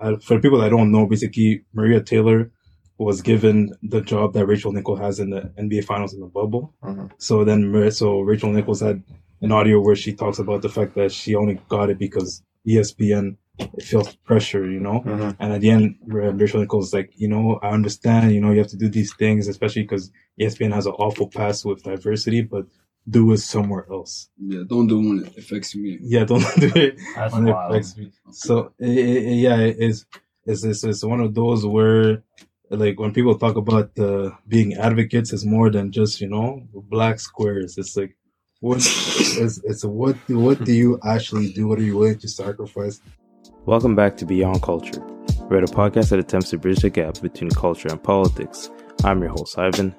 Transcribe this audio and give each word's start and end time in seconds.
uh, 0.00 0.16
for 0.18 0.40
people 0.40 0.58
that 0.60 0.70
don't 0.70 0.92
know, 0.92 1.06
basically 1.06 1.64
Maria 1.72 2.00
Taylor 2.00 2.50
was 2.98 3.22
given 3.22 3.72
the 3.82 4.00
job 4.00 4.32
that 4.34 4.46
Rachel 4.46 4.72
Nichols 4.72 5.00
has 5.00 5.18
in 5.18 5.30
the 5.30 5.52
NBA 5.58 5.84
Finals 5.84 6.14
in 6.14 6.20
the 6.20 6.26
bubble. 6.26 6.72
Mhm. 6.82 7.10
So 7.18 7.44
then, 7.44 7.90
so 7.90 8.20
Rachel 8.20 8.52
Nichols 8.52 8.80
had 8.80 9.02
an 9.40 9.52
audio 9.52 9.80
where 9.80 9.96
she 9.96 10.12
talks 10.12 10.38
about 10.38 10.62
the 10.62 10.68
fact 10.68 10.94
that 10.94 11.10
she 11.12 11.34
only 11.34 11.60
got 11.68 11.90
it 11.90 11.98
because 11.98 12.42
ESPN 12.66 13.36
feels 13.80 14.14
pressure, 14.16 14.68
you 14.70 14.80
know. 14.80 15.00
Mhm. 15.04 15.36
And 15.38 15.52
at 15.52 15.60
the 15.60 15.70
end, 15.70 15.96
Rachel 16.06 16.60
Nichols 16.60 16.88
is 16.88 16.94
like, 16.94 17.10
you 17.16 17.28
know, 17.28 17.58
I 17.62 17.70
understand, 17.70 18.32
you 18.32 18.40
know, 18.40 18.50
you 18.52 18.58
have 18.58 18.68
to 18.68 18.76
do 18.76 18.88
these 18.88 19.12
things, 19.14 19.48
especially 19.48 19.82
because 19.82 20.10
ESPN 20.40 20.72
has 20.72 20.86
an 20.86 20.92
awful 20.92 21.28
past 21.28 21.64
with 21.64 21.82
diversity, 21.82 22.42
but 22.42 22.66
do 23.08 23.32
it 23.32 23.38
somewhere 23.38 23.86
else. 23.90 24.30
Yeah, 24.38 24.62
don't 24.66 24.86
do 24.86 24.98
when 24.98 25.24
it 25.26 25.36
affects 25.36 25.74
me. 25.74 25.98
Yeah, 26.00 26.24
don't 26.24 26.44
do 26.58 26.70
it 26.74 26.98
That's 27.14 27.34
when 27.34 27.48
it 27.48 27.52
wild. 27.52 27.70
affects 27.72 27.96
me. 27.96 28.10
So 28.30 28.72
i 28.80 28.84
i 28.84 28.88
yeah, 28.88 29.58
it's, 29.58 30.06
it's 30.46 30.64
it's 30.64 30.84
it's 30.84 31.04
one 31.04 31.20
of 31.20 31.34
those 31.34 31.66
where 31.66 32.22
like 32.70 32.98
when 32.98 33.12
people 33.12 33.38
talk 33.38 33.56
about 33.56 33.98
uh, 33.98 34.30
being 34.48 34.74
advocates, 34.74 35.32
it's 35.32 35.44
more 35.44 35.70
than 35.70 35.92
just 35.92 36.20
you 36.20 36.28
know 36.28 36.62
black 36.72 37.20
squares. 37.20 37.76
It's 37.78 37.96
like 37.96 38.16
what 38.60 38.78
it's, 38.78 39.58
it's 39.64 39.84
what 39.84 40.16
what 40.28 40.64
do 40.64 40.72
you 40.72 40.98
actually 41.04 41.52
do? 41.52 41.68
What 41.68 41.78
are 41.78 41.82
you 41.82 41.96
willing 41.98 42.18
to 42.18 42.28
sacrifice? 42.28 43.00
Welcome 43.66 43.94
back 43.94 44.16
to 44.18 44.24
Beyond 44.26 44.62
Culture. 44.62 45.00
We're 45.48 45.58
at 45.58 45.70
a 45.70 45.72
podcast 45.72 46.08
that 46.10 46.18
attempts 46.18 46.50
to 46.50 46.58
bridge 46.58 46.78
the 46.78 46.90
gap 46.90 47.20
between 47.20 47.50
culture 47.50 47.88
and 47.88 48.02
politics. 48.02 48.70
I'm 49.04 49.20
your 49.20 49.30
host, 49.30 49.58
Ivan. 49.58 49.94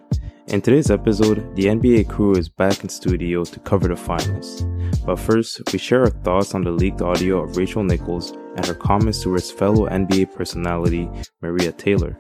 In 0.48 0.62
today's 0.62 0.92
episode, 0.92 1.56
the 1.56 1.66
NBA 1.66 2.08
crew 2.08 2.36
is 2.36 2.50
back 2.50 2.84
in 2.84 2.90
studio 2.90 3.44
to 3.46 3.60
cover 3.62 3.88
the 3.88 3.96
finals. 3.96 4.62
But 5.04 5.18
first, 5.18 5.60
we 5.74 5.80
share 5.80 6.02
our 6.02 6.12
thoughts 6.12 6.54
on 6.54 6.64
the 6.64 6.70
leaked 6.70 7.02
audio 7.02 7.42
of 7.42 7.58
Rachel 7.58 7.84
Nichols 7.84 8.32
and 8.56 8.64
her 8.64 8.76
comments 8.76 9.24
towards 9.24 9.50
fellow 9.50 9.90
NBA 9.90 10.36
personality 10.36 11.10
Maria 11.42 11.72
Taylor. 11.72 12.16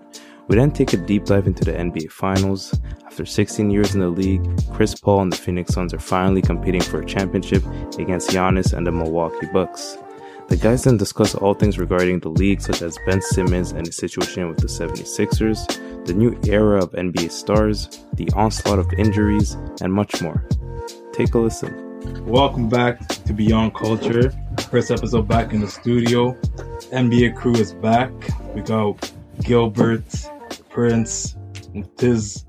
We 0.47 0.55
then 0.55 0.71
take 0.71 0.93
a 0.93 0.97
deep 0.97 1.25
dive 1.25 1.45
into 1.45 1.65
the 1.65 1.73
NBA 1.73 2.11
Finals. 2.11 2.73
After 3.05 3.27
16 3.27 3.69
years 3.69 3.93
in 3.93 4.01
the 4.01 4.09
league, 4.09 4.43
Chris 4.73 4.95
Paul 4.95 5.21
and 5.21 5.31
the 5.31 5.37
Phoenix 5.37 5.75
Suns 5.75 5.93
are 5.93 5.99
finally 5.99 6.41
competing 6.41 6.81
for 6.81 7.01
a 7.01 7.05
championship 7.05 7.63
against 7.99 8.31
Giannis 8.31 8.73
and 8.73 8.87
the 8.87 8.91
Milwaukee 8.91 9.47
Bucks. 9.53 9.99
The 10.47 10.57
guys 10.57 10.83
then 10.83 10.97
discuss 10.97 11.33
all 11.33 11.55
things 11.55 11.79
regarding 11.79 12.19
the 12.19 12.29
league, 12.29 12.61
such 12.61 12.83
as 12.83 12.99
Ben 13.07 13.19
Simmons 13.19 13.71
and 13.71 13.87
his 13.87 13.97
situation 13.97 14.47
with 14.47 14.57
the 14.57 14.67
76ers, 14.67 16.05
the 16.05 16.13
new 16.13 16.39
era 16.47 16.83
of 16.83 16.91
NBA 16.91 17.31
stars, 17.31 18.05
the 18.13 18.29
onslaught 18.35 18.77
of 18.77 18.93
injuries, 18.93 19.57
and 19.81 19.91
much 19.91 20.21
more. 20.21 20.47
Take 21.13 21.33
a 21.33 21.39
listen. 21.39 21.73
Welcome 22.27 22.69
back 22.69 23.07
to 23.25 23.33
Beyond 23.33 23.73
Culture. 23.73 24.31
First 24.69 24.91
episode 24.91 25.27
back 25.27 25.51
in 25.51 25.61
the 25.61 25.67
studio. 25.67 26.33
NBA 26.91 27.35
crew 27.35 27.55
is 27.55 27.73
back. 27.73 28.11
We 28.53 28.61
got 28.61 29.11
Gilbert, 29.41 30.05
Prince, 30.69 31.35
Tiz, 31.97 32.45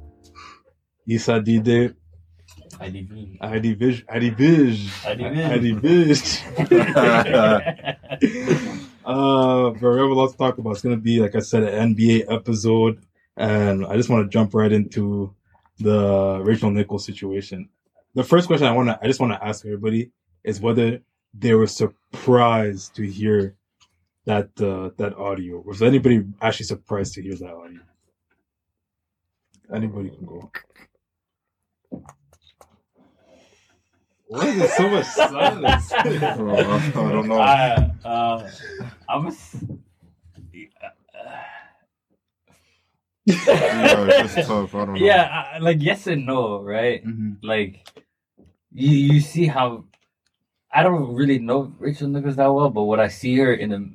Issa 1.08 1.40
Dide, 1.40 1.94
IDV. 2.80 3.38
ID 3.40 3.74
Vish, 3.74 4.04
ID 4.08 4.30
Vish, 4.30 5.06
ID 5.06 5.72
Vish. 5.72 6.42
uh, 9.04 9.70
but 9.70 9.82
we 9.82 9.98
have 9.98 10.10
a 10.10 10.14
lot 10.14 10.30
to 10.30 10.36
talk 10.36 10.58
about. 10.58 10.72
It's 10.72 10.82
gonna 10.82 10.96
be, 10.96 11.20
like 11.20 11.34
I 11.34 11.40
said, 11.40 11.62
an 11.62 11.94
NBA 11.94 12.32
episode, 12.32 13.02
and 13.36 13.86
I 13.86 13.96
just 13.96 14.08
want 14.08 14.24
to 14.24 14.30
jump 14.30 14.54
right 14.54 14.72
into 14.72 15.34
the 15.78 16.40
Rachel 16.44 16.70
Nichols 16.70 17.04
situation. 17.04 17.68
The 18.14 18.24
first 18.24 18.46
question 18.46 18.66
I 18.66 18.72
want 18.72 18.88
to, 18.88 18.98
I 19.02 19.06
just 19.06 19.20
want 19.20 19.32
to 19.32 19.44
ask 19.44 19.64
everybody 19.64 20.10
is 20.44 20.60
whether 20.60 21.00
they 21.34 21.54
were 21.54 21.66
surprised 21.66 22.94
to 22.96 23.06
hear 23.06 23.54
that 24.26 24.50
uh, 24.60 24.90
that 24.96 25.14
audio. 25.16 25.60
Was 25.60 25.82
anybody 25.82 26.24
actually 26.42 26.66
surprised 26.66 27.14
to 27.14 27.22
hear 27.22 27.34
that 27.36 27.50
audio? 27.50 27.80
Anybody 29.72 30.10
can 30.10 30.26
go. 30.26 30.50
Why 34.28 34.46
is 34.48 34.58
there 34.58 34.68
so 34.68 34.90
much 34.90 35.06
silence? 35.06 35.88
Bro, 36.36 36.56
I 36.58 37.12
don't 37.12 37.28
know. 37.28 37.38
I, 37.40 37.90
uh, 38.04 38.50
I'm. 39.08 39.26
s- 39.28 39.56
yeah, 43.24 44.22
just 44.22 44.48
tough. 44.48 44.74
I 44.74 44.96
yeah, 44.96 45.46
I, 45.54 45.58
like 45.58 45.78
yes 45.80 46.06
and 46.06 46.26
no, 46.26 46.60
right? 46.62 47.04
Mhm. 47.04 47.38
Like 47.42 47.86
you, 48.72 48.90
you 49.14 49.20
see 49.20 49.46
how 49.46 49.84
I 50.72 50.82
don't 50.82 51.14
really 51.14 51.38
know 51.38 51.72
Rachel 51.78 52.08
Nichols 52.08 52.36
that 52.36 52.46
well, 52.52 52.70
but 52.70 52.84
what 52.84 53.00
I 53.00 53.08
see 53.08 53.36
her 53.38 53.54
in 53.54 53.70
the 53.70 53.90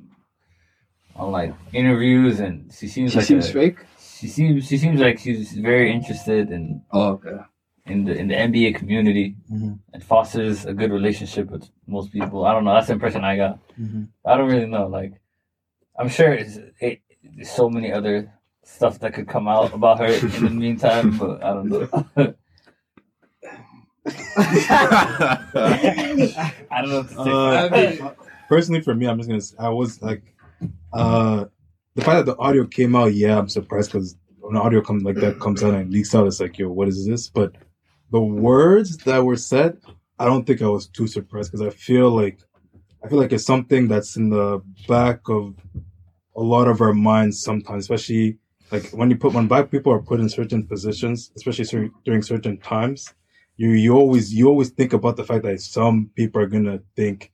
on 1.16 1.30
like 1.32 1.54
interviews, 1.72 2.40
and 2.40 2.72
she 2.72 2.88
seems 2.88 3.12
She 3.12 3.18
like 3.18 3.26
seems 3.26 3.48
a- 3.48 3.52
fake. 3.52 3.78
She 4.18 4.28
seems 4.28 4.66
she 4.68 4.78
seems 4.78 5.00
like 5.00 5.18
she's 5.18 5.52
very 5.52 5.92
interested 5.92 6.50
in 6.50 6.82
Oh, 6.92 7.12
okay. 7.20 7.38
In 7.86 8.04
the 8.04 8.16
in 8.16 8.28
the 8.28 8.34
NBA 8.34 8.76
community 8.76 9.36
Mhm. 9.52 9.78
and 9.92 10.04
fosters 10.04 10.64
a 10.66 10.72
good 10.72 10.92
relationship 10.92 11.50
with 11.50 11.68
most 11.86 12.12
people. 12.12 12.44
I 12.44 12.52
don't 12.52 12.64
know. 12.64 12.74
That's 12.74 12.86
the 12.86 12.92
impression 12.94 13.24
I 13.24 13.36
got. 13.36 13.58
Mhm. 13.80 14.08
I 14.24 14.36
don't 14.36 14.48
really 14.50 14.66
know. 14.66 14.86
Like, 14.86 15.14
I'm 15.98 16.08
sure 16.08 16.32
it's, 16.32 16.58
it, 16.80 17.00
there's 17.34 17.50
so 17.50 17.68
many 17.68 17.92
other 17.92 18.32
stuff 18.64 19.00
that 19.00 19.12
could 19.14 19.28
come 19.28 19.48
out 19.48 19.72
about 19.74 19.98
her 19.98 20.06
in 20.06 20.44
the 20.44 20.50
meantime, 20.50 21.18
but 21.22 21.42
I 21.42 21.52
don't 21.54 21.68
know. 21.68 21.88
I 24.36 26.52
don't 26.80 26.90
know 26.90 26.98
what 27.02 27.08
to 27.08 27.24
say. 27.24 27.98
Uh, 28.00 28.10
personally, 28.48 28.80
for 28.80 28.94
me, 28.94 29.06
I'm 29.06 29.18
just 29.18 29.28
gonna. 29.28 29.40
Say, 29.40 29.56
I 29.58 29.68
was 29.68 30.00
like, 30.02 30.22
uh, 30.92 31.44
the 31.94 32.02
fact 32.02 32.26
that 32.26 32.32
the 32.32 32.38
audio 32.38 32.66
came 32.66 32.94
out. 32.96 33.14
Yeah, 33.14 33.38
I'm 33.38 33.48
surprised 33.48 33.92
because 33.92 34.16
when 34.40 34.56
audio 34.56 34.80
comes 34.80 35.02
like 35.02 35.16
that 35.16 35.40
comes 35.40 35.62
out 35.62 35.74
and 35.74 35.90
leaks 35.92 36.14
out, 36.14 36.26
it's 36.26 36.40
like, 36.40 36.58
yo, 36.58 36.70
what 36.70 36.88
is 36.88 37.06
this? 37.06 37.28
But 37.28 37.52
the 38.12 38.20
words 38.20 38.98
that 39.08 39.24
were 39.24 39.36
said, 39.36 39.78
I 40.18 40.26
don't 40.26 40.46
think 40.46 40.60
I 40.62 40.68
was 40.68 40.86
too 40.86 41.06
surprised 41.06 41.50
because 41.50 41.66
I 41.66 41.70
feel 41.70 42.10
like 42.10 42.38
I 43.04 43.08
feel 43.08 43.18
like 43.18 43.32
it's 43.32 43.44
something 43.44 43.88
that's 43.88 44.16
in 44.16 44.28
the 44.30 44.62
back 44.86 45.28
of 45.28 45.54
a 46.36 46.42
lot 46.42 46.68
of 46.68 46.80
our 46.80 46.94
minds 46.94 47.42
sometimes, 47.42 47.84
especially 47.84 48.38
like 48.70 48.90
when 48.90 49.10
you 49.10 49.16
put 49.16 49.32
when 49.34 49.48
black 49.48 49.70
people 49.70 49.92
are 49.92 50.00
put 50.10 50.20
in 50.20 50.28
certain 50.28 50.66
positions, 50.66 51.32
especially 51.36 51.64
cer- 51.64 51.90
during 52.04 52.22
certain 52.22 52.58
times. 52.58 53.12
You 53.56 53.70
you 53.84 53.94
always 53.94 54.32
you 54.32 54.48
always 54.48 54.70
think 54.70 54.92
about 54.92 55.16
the 55.16 55.24
fact 55.24 55.42
that 55.44 55.60
some 55.60 56.10
people 56.16 56.40
are 56.42 56.46
gonna 56.54 56.80
think 56.96 57.32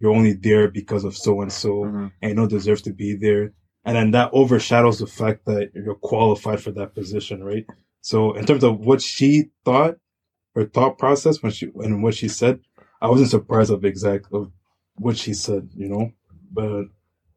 you're 0.00 0.12
only 0.20 0.32
there 0.32 0.68
because 0.68 1.04
of 1.04 1.16
so 1.16 1.42
and 1.42 1.52
so 1.52 1.72
Mhm. 1.84 2.12
and 2.20 2.28
you 2.30 2.34
don't 2.36 2.48
deserve 2.58 2.82
to 2.82 2.92
be 2.92 3.14
there. 3.14 3.52
And 3.84 3.94
then 3.96 4.10
that 4.12 4.30
overshadows 4.32 4.98
the 4.98 5.06
fact 5.06 5.44
that 5.46 5.70
you're 5.74 5.94
qualified 6.12 6.60
for 6.60 6.70
that 6.72 6.94
position, 6.94 7.42
right? 7.44 7.66
So 8.00 8.32
in 8.38 8.44
terms 8.46 8.64
of 8.64 8.80
what 8.80 9.00
she 9.00 9.50
thought, 9.64 9.96
her 10.54 10.64
thought 10.64 10.98
process 10.98 11.42
when 11.42 11.52
she 11.52 11.70
and 11.76 12.02
what 12.02 12.14
she 12.14 12.28
said, 12.28 12.60
I 13.00 13.08
wasn't 13.08 13.30
surprised 13.30 13.70
of 13.70 13.84
exact 13.84 14.26
of 14.32 14.50
what 14.96 15.16
she 15.16 15.34
said, 15.34 15.70
you 15.74 15.88
know. 15.88 16.12
But 16.52 16.84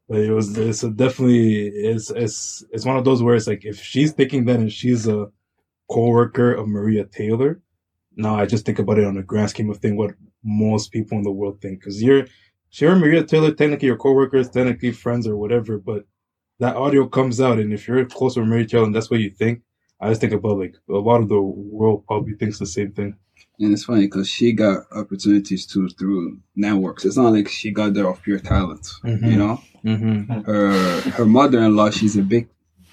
but 0.08 0.18
it 0.20 0.32
was 0.32 0.56
it's 0.58 0.82
a 0.82 0.90
definitely 0.90 1.68
it's 1.68 2.10
it's 2.10 2.64
it's 2.70 2.84
one 2.84 2.96
of 2.96 3.04
those 3.04 3.22
where 3.22 3.34
it's 3.34 3.46
like 3.46 3.64
if 3.64 3.80
she's 3.80 4.12
thinking 4.12 4.44
that 4.46 4.60
and 4.60 4.72
she's 4.72 5.06
a 5.06 5.28
co-worker 5.90 6.52
of 6.54 6.68
Maria 6.68 7.04
Taylor, 7.04 7.60
now 8.16 8.36
I 8.36 8.46
just 8.46 8.66
think 8.66 8.78
about 8.78 8.98
it 8.98 9.06
on 9.06 9.14
the 9.14 9.22
grand 9.22 9.50
scheme 9.50 9.70
of 9.70 9.78
thing 9.78 9.96
what 9.96 10.14
most 10.42 10.92
people 10.92 11.18
in 11.18 11.24
the 11.24 11.32
world 11.32 11.60
think 11.60 11.80
because 11.80 12.02
you're 12.02 12.26
sure 12.70 12.94
Maria 12.96 13.24
Taylor 13.24 13.52
technically 13.52 13.88
your 13.88 13.96
co-workers 13.96 14.50
technically 14.50 14.92
friends 14.92 15.26
or 15.26 15.36
whatever 15.36 15.78
but 15.78 16.04
that 16.60 16.76
audio 16.76 17.06
comes 17.06 17.40
out 17.40 17.58
and 17.58 17.72
if 17.72 17.88
you're 17.88 18.04
close 18.04 18.34
to 18.34 18.44
Maria 18.44 18.66
Taylor 18.66 18.84
and 18.84 18.94
that's 18.94 19.10
what 19.10 19.20
you 19.20 19.30
think 19.30 19.62
I 20.00 20.08
just 20.08 20.20
think 20.20 20.32
about 20.32 20.58
like 20.58 20.74
a 20.88 20.92
lot 20.94 21.20
of 21.22 21.28
the 21.28 21.40
world 21.40 22.04
probably 22.06 22.34
thinks 22.34 22.58
the 22.58 22.66
same 22.66 22.92
thing 22.92 23.16
And 23.60 23.72
it's 23.72 23.84
funny 23.84 24.02
because 24.06 24.28
she 24.28 24.52
got 24.52 24.84
opportunities 24.92 25.66
too 25.66 25.88
through 25.88 26.40
networks. 26.56 27.04
It's 27.04 27.16
not 27.16 27.32
like 27.32 27.48
she 27.48 27.70
got 27.70 27.94
there 27.94 28.08
off 28.08 28.22
pure 28.22 28.38
talent. 28.40 28.84
Mhm. 29.04 29.30
You 29.30 29.36
know, 29.36 29.60
mm-hmm. 29.84 30.40
her 30.50 31.00
her 31.18 31.24
mother 31.26 31.60
in 31.60 31.76
law. 31.76 31.90
She's 31.90 32.16
a 32.16 32.22
big. 32.22 32.48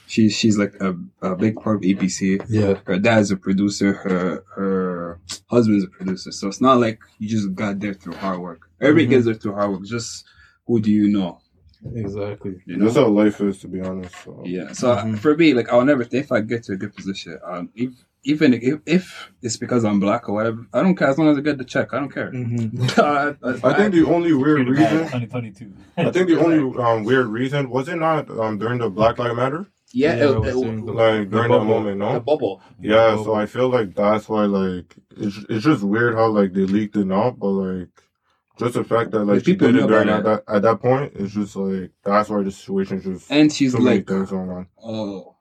She's 0.08 0.34
she's 0.36 0.58
like 0.58 0.74
a, 0.82 0.92
a 1.22 1.36
big 1.38 1.56
part 1.56 1.78
of 1.78 1.82
ABC. 1.84 2.46
yeah 2.50 2.74
Her 2.86 3.00
dad's 3.00 3.32
a 3.32 3.38
producer. 3.38 3.94
Her 3.94 4.44
her 4.56 5.20
husband's 5.50 5.86
a 5.86 5.88
producer. 5.88 6.32
So 6.32 6.48
it's 6.50 6.62
not 6.62 6.80
like 6.80 7.00
you 7.18 7.28
just 7.30 7.56
got 7.56 7.80
there 7.80 7.94
through 7.94 8.16
hard 8.16 8.40
work. 8.42 8.62
Everybody 8.82 9.06
Mhm. 9.08 9.10
gets 9.10 9.26
there 9.26 9.36
through 9.36 9.54
hard 9.56 9.72
work. 9.72 9.84
Just 9.86 10.26
who 10.68 10.80
do 10.82 10.92
you 10.92 11.08
know? 11.18 11.40
Exactly 11.96 12.62
You 12.66 12.78
know. 12.78 12.86
That's 12.86 12.98
how 12.98 13.08
life 13.08 13.42
is, 13.42 13.60
to 13.60 13.68
be 13.68 13.82
honest. 13.82 14.14
So. 14.24 14.42
Yeah. 14.46 14.72
So 14.74 14.96
Mhm. 14.96 15.20
for 15.20 15.36
me, 15.36 15.54
like 15.54 15.70
I'll 15.72 15.86
never 15.86 16.06
if 16.12 16.32
I 16.32 16.42
get 16.42 16.64
to 16.64 16.74
a 16.74 16.78
good 16.78 16.96
position, 16.96 17.40
um, 17.46 17.70
if, 17.76 17.92
even 18.24 18.54
if, 18.54 18.80
if 18.86 19.32
it's 19.42 19.58
because 19.58 19.84
I'm 19.84 20.00
black 20.00 20.30
or 20.30 20.36
whatever, 20.36 20.68
I 20.74 20.84
don't 20.84 20.96
care 20.96 21.08
as 21.10 21.18
long 21.18 21.30
as 21.30 21.38
I 21.38 21.42
get 21.42 21.58
the 21.58 21.64
check. 21.66 21.92
I 21.94 22.00
don't 22.00 22.14
care. 22.14 22.32
mm-hmm. 22.32 23.00
I, 23.02 23.68
I 23.68 23.74
think 23.74 23.94
the 23.96 24.06
only 24.06 24.32
weird 24.34 24.68
reason, 24.68 25.00
2022. 25.10 25.74
I 25.98 26.12
think 26.12 26.28
the 26.30 26.40
only 26.40 26.80
um, 26.84 27.04
weird 27.04 27.28
reason 27.28 27.70
was 27.70 27.88
it 27.90 27.96
not 27.96 28.30
um, 28.30 28.60
during 28.60 28.78
the 28.78 28.90
Black 28.92 29.18
Lives 29.18 29.36
Matter, 29.36 29.66
yeah, 29.94 30.16
Yeah, 30.18 30.24
it- 30.30 30.36
I 30.36 30.38
was 30.38 30.48
it- 30.56 30.86
like 30.86 31.30
during 31.32 31.52
that 31.52 31.58
bubble. 31.58 31.66
moment, 31.66 32.00
the 32.00 32.20
bubble. 32.20 32.62
Yeah, 32.80 32.96
bubble. 33.12 33.24
so 33.26 33.34
I 33.34 33.46
feel 33.48 33.70
like 33.70 33.96
that's 33.96 34.30
why 34.30 34.46
like 34.46 34.96
it's 35.18 35.38
it's 35.50 35.66
just 35.66 35.82
weird 35.84 36.14
how 36.16 36.28
like 36.28 36.54
they 36.54 36.62
leaked 36.62 36.96
it 36.98 37.12
out, 37.12 37.40
but 37.40 37.48
like 37.50 37.90
just 38.62 38.74
the 38.76 38.84
fact 38.84 39.12
that 39.12 39.26
like 39.26 39.40
she 39.44 39.54
people 39.54 39.68
did 39.68 39.76
knew 39.76 39.84
it 39.86 39.88
during 39.88 40.10
at 40.10 40.24
that 40.24 40.44
at 40.48 40.62
that 40.62 40.80
point, 40.82 41.12
it's 41.16 41.34
just 41.34 41.56
like 41.56 41.92
that's 42.04 42.30
why 42.30 42.42
the 42.44 42.52
situation 42.52 43.02
just 43.02 43.30
And 43.32 43.52
she's 43.52 43.74
so 43.74 43.80
like, 43.80 44.08
things 44.08 44.30
going 44.30 44.50
on. 44.50 44.68
oh, 44.84 45.36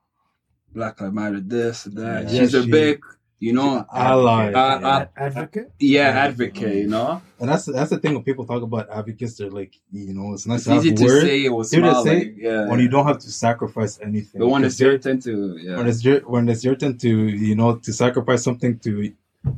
Black 0.72 1.00
Lives 1.00 1.14
Matter, 1.14 1.40
this, 1.40 1.84
that. 1.84 2.31
Yeah, 2.31 2.40
she's 2.40 2.55
a 2.55 2.62
big, 2.64 3.02
you 3.40 3.52
know, 3.52 3.84
ally. 3.93 4.52
uh, 4.52 4.81
uh, 4.81 5.06
Advocate? 5.17 5.72
yeah, 5.81 6.08
advocate, 6.11 6.76
you 6.76 6.87
know? 6.87 7.20
And 7.40 7.49
that's 7.49 7.64
that's 7.64 7.90
the 7.90 7.99
thing 7.99 8.14
when 8.14 8.22
people 8.22 8.44
talk 8.46 8.62
about 8.62 8.88
advocates, 8.90 9.37
they're 9.37 9.50
like, 9.50 9.75
you 9.90 10.14
know, 10.14 10.32
it's 10.34 10.46
nice 10.46 10.61
It's 10.61 10.67
to 10.67 10.75
easy 10.76 10.94
to 10.94 11.05
words 11.05 11.22
say 11.25 11.44
it 11.44 11.49
was 11.49 11.72
Easy 11.72 11.82
to 11.82 12.02
say 12.02 12.19
like, 12.19 12.34
yeah. 12.37 12.69
when 12.69 12.81
you 12.81 12.88
don't 12.88 13.06
have 13.06 13.19
to 13.19 13.31
sacrifice 13.31 13.99
anything. 14.00 14.40
But 14.40 14.49
when 14.49 14.62
it's 14.64 14.78
your 14.78 14.96
turn 14.99 15.20
to, 15.20 15.56
yeah. 15.58 15.76
when 15.76 15.87
it's 15.88 16.05
your 16.05 16.20
when 16.20 16.49
it's 16.49 16.62
your 16.62 16.76
turn 16.76 16.96
to 16.99 17.08
you 17.28 17.56
know 17.56 17.76
to 17.76 17.93
sacrifice 17.93 18.44
something 18.44 18.78
to 18.81 19.12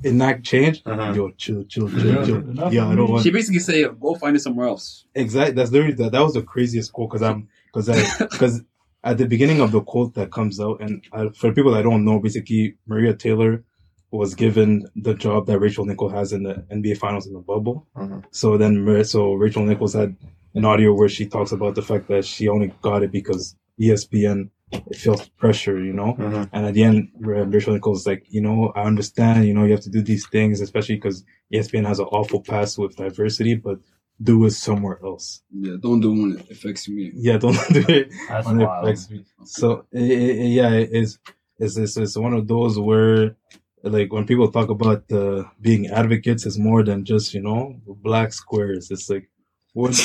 enact 0.04 0.44
change, 0.44 0.82
Uh-huh. 0.86 1.12
yo, 1.14 1.30
chill, 1.32 1.64
chill, 1.64 1.90
Yeah, 1.90 2.24
chill, 2.24 2.42
chill. 2.42 2.72
Yeah, 2.72 2.88
I 2.88 2.94
don't 2.94 3.10
want 3.10 3.22
She 3.24 3.30
basically 3.30 3.60
say, 3.60 3.84
go 3.84 4.14
find 4.14 4.36
it 4.36 4.40
somewhere 4.40 4.68
else. 4.68 5.04
exactly. 5.14 5.54
That's 5.54 5.70
literally 5.72 5.94
that. 5.94 6.12
That 6.12 6.20
was 6.22 6.34
the 6.34 6.42
craziest 6.42 6.92
quote 6.92 7.10
because 7.10 7.22
I'm 7.22 7.48
because 7.66 7.88
I 7.88 8.02
because 8.30 8.62
at 9.04 9.18
the 9.18 9.26
beginning 9.26 9.60
of 9.60 9.72
the 9.72 9.80
quote 9.80 10.14
that 10.14 10.30
comes 10.30 10.60
out, 10.60 10.80
and 10.80 11.02
uh, 11.12 11.30
for 11.34 11.52
people 11.52 11.72
that 11.72 11.82
don't 11.82 12.04
know, 12.04 12.20
basically 12.20 12.76
Maria 12.86 13.14
Taylor 13.14 13.64
was 14.12 14.34
given 14.34 14.86
the 14.94 15.14
job 15.14 15.46
that 15.46 15.58
Rachel 15.58 15.86
Nichols 15.86 16.12
has 16.12 16.32
in 16.32 16.42
the 16.42 16.54
NBA 16.70 16.98
Finals 16.98 17.26
in 17.26 17.32
the 17.32 17.40
bubble. 17.40 17.86
Mhm. 17.96 18.22
So 18.30 18.56
then, 18.58 19.04
so 19.04 19.32
Rachel 19.34 19.64
Nichols 19.64 19.94
had 19.94 20.14
an 20.54 20.64
audio 20.66 20.92
where 20.92 21.08
she 21.08 21.24
talks 21.26 21.50
about 21.50 21.74
the 21.74 21.82
fact 21.82 22.08
that 22.08 22.24
she 22.26 22.46
only 22.46 22.72
got 22.82 23.02
it 23.02 23.10
because 23.10 23.56
E 23.80 23.88
ESPN 24.72 24.96
feels 24.96 25.28
pressure, 25.30 25.78
you 25.82 25.92
know. 25.92 26.14
Mhm. 26.18 26.48
And 26.52 26.66
at 26.66 26.74
the 26.74 26.82
end, 26.82 27.10
Ra- 27.20 27.44
Rachel 27.46 27.74
Nichols 27.74 28.00
is 28.02 28.06
like, 28.06 28.24
you 28.28 28.40
know, 28.40 28.72
I 28.74 28.82
understand, 28.82 29.46
you 29.46 29.54
know, 29.54 29.64
you 29.64 29.72
have 29.72 29.80
to 29.82 29.90
do 29.90 30.02
these 30.02 30.26
things, 30.26 30.60
especially 30.60 30.96
because 30.96 31.24
ESPN 31.52 31.86
has 31.86 31.98
an 31.98 32.06
awful 32.06 32.40
past 32.40 32.78
with 32.78 32.96
diversity, 32.96 33.54
but 33.54 33.78
do 34.22 34.44
it 34.46 34.50
somewhere 34.52 34.98
else. 35.04 35.42
Yeah, 35.50 35.76
don't 35.80 36.00
do 36.00 36.10
one 36.12 36.30
that 36.36 36.50
affects 36.50 36.88
me. 36.88 37.12
Yeah, 37.14 37.38
don't 37.38 37.56
do 37.72 37.84
it 37.88 38.10
That's 38.28 38.46
when 38.46 38.60
it 38.60 38.68
affects 38.70 39.10
me. 39.10 39.24
So 39.44 39.86
i 39.94 39.98
i 39.98 40.00
yeah, 40.00 40.70
it's, 40.72 41.18
it's 41.58 41.76
it's 41.76 41.96
it's 41.96 42.16
one 42.16 42.32
of 42.34 42.46
those 42.48 42.78
where 42.78 43.36
like 43.82 44.12
when 44.12 44.26
people 44.26 44.50
talk 44.50 44.68
about 44.70 45.10
uh, 45.12 45.44
being 45.60 45.88
advocates, 45.88 46.46
it's 46.46 46.58
more 46.58 46.84
than 46.84 47.04
just 47.04 47.34
you 47.34 47.40
know 47.42 47.80
black 47.86 48.32
squares. 48.32 48.90
It's 48.90 49.10
like 49.10 49.28
what 49.72 49.90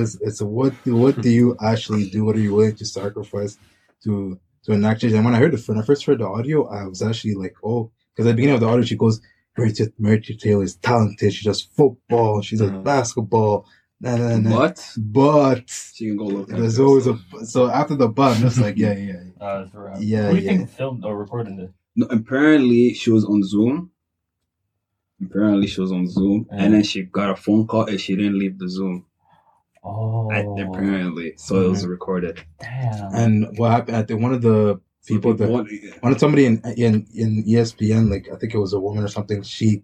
it's, 0.00 0.16
it's 0.20 0.40
what 0.42 0.72
what 0.86 1.20
do 1.20 1.30
you 1.30 1.56
actually 1.60 2.08
do? 2.08 2.24
What 2.24 2.36
are 2.36 2.40
you 2.40 2.54
willing 2.54 2.76
to 2.76 2.84
sacrifice 2.84 3.58
to 4.06 4.40
to 4.64 4.72
enact 4.72 5.00
change? 5.02 5.12
And 5.14 5.24
when 5.24 5.34
I 5.34 5.38
heard 5.38 5.54
it, 5.54 5.68
when 5.68 5.78
I 5.78 5.82
first 5.82 6.04
heard 6.06 6.18
the 6.20 6.26
audio, 6.26 6.66
I 6.68 6.86
was 6.86 7.02
actually 7.02 7.34
like, 7.34 7.54
oh, 7.62 7.90
because 8.12 8.26
at 8.26 8.30
the 8.30 8.36
beginning 8.36 8.54
of 8.56 8.60
the 8.62 8.68
audio, 8.68 8.84
she 8.84 8.96
goes, 8.96 9.20
"Mary 9.56 9.72
Mary 9.98 10.20
Taylor 10.20 10.64
is 10.64 10.76
talented. 10.76 11.32
She 11.34 11.44
does 11.44 11.62
football. 11.62 12.40
She 12.42 12.56
does 12.56 12.70
Mhm. 12.70 12.84
basketball." 12.84 13.66
Nah, 14.00 14.16
nah, 14.16 14.36
nah. 14.36 14.50
But 14.58 14.76
But 14.98 15.70
she 15.94 16.08
can 16.08 16.16
go 16.18 16.24
look 16.26 16.48
there's 16.48 16.78
always 16.78 17.06
a 17.06 17.18
so 17.44 17.70
after 17.70 17.94
the 17.96 18.08
but, 18.08 18.36
I'm 18.36 18.42
just 18.42 18.58
like, 18.60 18.76
yeah, 18.76 18.92
yeah, 18.94 19.12
yeah. 19.38 19.44
Uh, 19.46 19.58
that's 19.62 19.74
right. 19.74 20.00
Yeah, 20.02 20.28
Who 20.28 20.34
do 20.36 20.40
you 20.42 20.50
yeah. 20.50 20.56
think 20.58 20.70
filmed 20.70 21.04
or 21.06 21.16
recorded 21.16 21.58
it? 21.58 21.70
No, 21.98 22.06
apparently 22.10 22.92
she 22.92 23.10
was 23.10 23.24
on 23.24 23.42
Zoom. 23.42 23.90
Apparently 25.24 25.66
she 25.66 25.80
was 25.80 25.92
on 25.92 26.06
Zoom, 26.08 26.46
Yeah. 26.50 26.62
and 26.62 26.74
then 26.74 26.82
she 26.82 27.04
got 27.04 27.30
a 27.30 27.36
phone 27.36 27.66
call 27.66 27.86
and 27.86 27.98
she 27.98 28.14
didn't 28.16 28.38
leave 28.38 28.58
the 28.58 28.68
Zoom. 28.68 29.06
Oh, 29.86 30.30
I- 30.30 30.40
apparently, 30.62 31.34
so 31.36 31.60
it 31.66 31.68
was 31.70 31.86
recorded. 31.86 32.42
damn. 32.60 33.14
And 33.14 33.58
what 33.58 33.70
happened? 33.70 33.96
I 33.96 34.02
think 34.02 34.20
one 34.20 34.34
of 34.34 34.42
the 34.42 34.80
people 35.06 35.32
that 35.34 35.48
one 36.00 36.12
of 36.12 36.18
somebody 36.18 36.44
in 36.46 36.60
in 36.76 37.06
in 37.14 37.44
ESPN, 37.44 38.10
like 38.10 38.28
I 38.32 38.36
think 38.36 38.52
it 38.54 38.58
was 38.58 38.72
a 38.72 38.80
woman 38.80 39.04
or 39.04 39.08
something. 39.08 39.42
She 39.42 39.82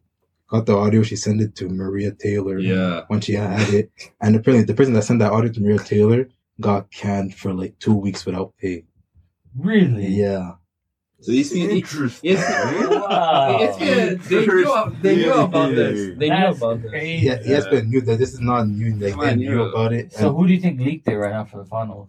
got 0.48 0.66
the 0.66 0.76
audio. 0.76 1.02
She 1.02 1.16
sent 1.16 1.40
it 1.40 1.54
to 1.56 1.68
Maria 1.68 2.10
Taylor. 2.12 2.58
yeah, 2.58 3.02
When 3.08 3.20
she 3.20 3.34
had 3.34 3.72
it, 3.72 3.90
and 4.20 4.34
apparently 4.36 4.64
the 4.64 4.74
person 4.74 4.92
that 4.94 5.04
sent 5.04 5.20
that 5.20 5.32
audio 5.32 5.50
to 5.52 5.60
Maria 5.60 5.78
Taylor 5.78 6.28
got 6.60 6.90
canned 6.90 7.34
for 7.34 7.52
like 7.54 7.78
two 7.78 7.94
weeks 7.94 8.26
without 8.26 8.52
pay. 8.58 8.84
really? 9.56 10.06
Yeah. 10.06 10.52
So 11.22 11.32
you 11.32 11.44
see, 11.44 11.62
Interesting. 11.78 12.30
yes, 12.30 12.90
Wow. 12.90 13.58
yes, 13.60 13.80
yeah, 13.80 14.14
they 14.28 14.46
knew, 14.46 14.96
they 15.02 15.16
knew 15.16 15.32
about 15.32 15.74
this. 15.74 16.18
They 16.18 16.28
knew 16.28 16.36
That's 16.36 16.58
about 16.58 16.82
this. 16.82 16.90
crazy. 16.90 17.26
Yeah, 17.26 17.38
ESPN 17.38 17.86
knew 17.88 18.00
that 18.02 18.18
this 18.18 18.32
is 18.34 18.40
not 18.40 18.68
new. 18.68 18.94
Like 18.96 19.12
Come 19.12 19.20
on, 19.20 19.26
they 19.28 19.34
knew 19.36 19.62
yeah. 19.62 19.70
about 19.70 19.92
it. 19.92 20.12
So 20.12 20.32
who 20.34 20.46
do 20.46 20.52
you 20.52 20.60
think 20.60 20.80
leaked 20.80 21.08
it 21.08 21.16
right 21.16 21.32
now 21.32 21.44
for 21.44 21.58
the 21.58 21.64
finals? 21.64 22.08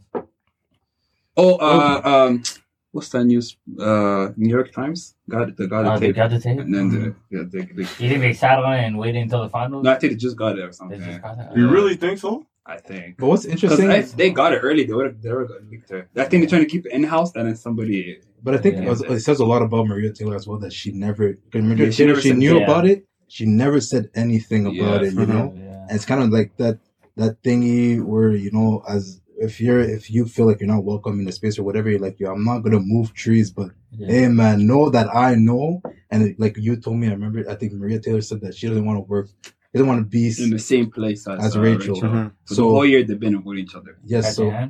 Oh, 1.36 1.56
uh, 1.58 2.02
um, 2.04 2.44
what's 2.92 3.10
that 3.10 3.24
news? 3.26 3.58
Uh, 3.80 4.30
New 4.38 4.50
York 4.50 4.72
Times 4.72 5.16
got 5.30 5.50
it. 5.50 5.58
They 5.58 5.68
got 5.68 5.86
Uh, 5.86 5.96
it 5.96 6.00
they 6.00 6.08
tape, 6.08 6.16
got 6.16 6.30
the 6.30 6.40
tape. 6.40 6.60
and 6.60 6.74
then 6.74 6.90
the, 6.90 7.16
yeah, 7.32 7.44
they, 7.52 7.62
they, 7.62 7.82
You 7.82 8.10
think 8.10 8.22
they 8.22 8.34
sat 8.34 8.60
on 8.60 8.74
it 8.74 8.84
and 8.86 8.98
waited 9.00 9.22
until 9.24 9.42
the 9.44 9.50
finals? 9.50 9.84
no, 9.84 9.92
I 9.92 9.96
think 9.96 10.14
they 10.14 10.18
just 10.18 10.38
got 10.38 10.58
it 10.60 10.62
or 10.64 10.68
They 10.68 10.74
something. 10.74 11.02
just 11.04 11.22
got 11.22 11.40
it? 11.40 11.58
You 11.58 11.70
really 11.70 11.96
think 11.96 12.20
so? 12.20 12.46
I 12.66 12.78
think. 12.78 13.18
but 13.18 13.28
what's 13.28 13.46
interesting? 13.46 13.92
if 13.92 14.16
they 14.16 14.30
got 14.30 14.54
it 14.54 14.60
early, 14.60 14.86
they 14.86 14.94
would 14.94 15.06
have 15.08 15.22
they 15.22 15.32
would 15.32 15.50
have 15.52 15.70
leaked 15.70 15.92
it. 15.92 16.08
I 16.16 16.24
think 16.26 16.42
they're 16.44 16.50
trying 16.50 16.62
to 16.64 16.70
keep 16.70 16.86
it 16.86 16.94
in 16.94 17.04
house, 17.04 17.36
and 17.36 17.48
then 17.48 17.56
somebody. 17.56 18.20
But 18.42 18.56
I 18.56 18.58
think 18.58 18.76
Yeah. 18.76 18.84
it, 18.84 18.90
was- 18.90 19.02
it 19.02 19.20
says 19.22 19.40
a 19.40 19.46
lot 19.46 19.62
about 19.62 19.88
Maria 19.88 20.12
Taylor 20.14 20.36
as 20.36 20.48
well 20.48 20.60
that 20.60 20.74
she 20.74 20.92
never, 20.92 21.34
because 21.34 21.62
Maria 21.64 21.86
Yeah, 21.86 21.92
she 21.92 21.98
Taylor, 21.98 22.08
never 22.10 22.22
she 22.22 22.30
said- 22.30 22.38
knew 22.38 22.58
yeah. 22.58 22.64
about 22.64 22.86
it. 22.88 23.06
She 23.28 23.46
never 23.46 23.80
said 23.82 24.10
anything 24.16 24.66
about 24.66 25.02
Yeah. 25.02 25.08
it, 25.08 25.14
you 25.14 25.26
know? 25.26 25.54
Yeah. 25.58 25.82
And 25.88 25.92
it's 25.92 26.06
kind 26.06 26.22
of 26.22 26.30
like 26.30 26.56
that, 26.58 26.80
that 27.16 27.42
thingy 27.42 28.02
where, 28.02 28.32
you 28.32 28.52
know, 28.52 28.84
as 28.88 29.22
if 29.40 29.60
you're, 29.60 29.80
if 29.82 30.12
you 30.12 30.26
feel 30.26 30.46
like 30.46 30.60
you're 30.60 30.68
not 30.68 30.84
welcome 30.84 31.20
in 31.20 31.26
the 31.26 31.32
space 31.32 31.58
or 31.58 31.64
whatever, 31.64 31.90
you're 31.90 32.00
like, 32.00 32.20
yo, 32.20 32.32
I'm 32.32 32.44
not 32.46 32.60
going 32.60 32.74
to 32.74 32.80
move 32.80 33.14
trees, 33.14 33.50
but 33.50 33.72
Yeah. 33.92 34.08
hey, 34.08 34.28
man, 34.28 34.68
know 34.68 34.90
that 34.90 35.08
I 35.14 35.36
know. 35.36 35.82
And 36.12 36.24
it, 36.24 36.40
like 36.40 36.58
you 36.58 36.76
told 36.76 36.98
me, 36.98 37.08
I 37.08 37.12
remember, 37.12 37.44
I 37.50 37.56
think 37.56 37.74
Maria 37.74 38.00
Taylor 38.00 38.22
said 38.22 38.42
that 38.42 38.56
she 38.56 38.68
doesn't 38.68 38.86
want 38.86 38.98
to 38.98 39.02
work, 39.10 39.30
she 39.74 39.80
doesn't 39.80 39.88
want 39.88 40.02
to 40.02 40.06
be, 40.06 40.32
in 40.44 40.52
the 40.52 40.60
same 40.60 40.92
place 40.92 41.28
as, 41.28 41.44
As 41.44 41.58
uh, 41.58 41.62
Rachel. 41.62 41.96
Rachel. 41.96 42.10
Mhm. 42.10 42.32
So, 42.46 42.56
So- 42.56 42.62
the 42.62 42.68
whole 42.70 42.86
year 42.86 43.04
they've 43.04 43.20
been 43.20 43.44
with 43.44 43.58
each 43.58 43.74
other. 43.74 43.98
yes, 44.06 44.28
At 44.28 44.34
so. 44.36 44.70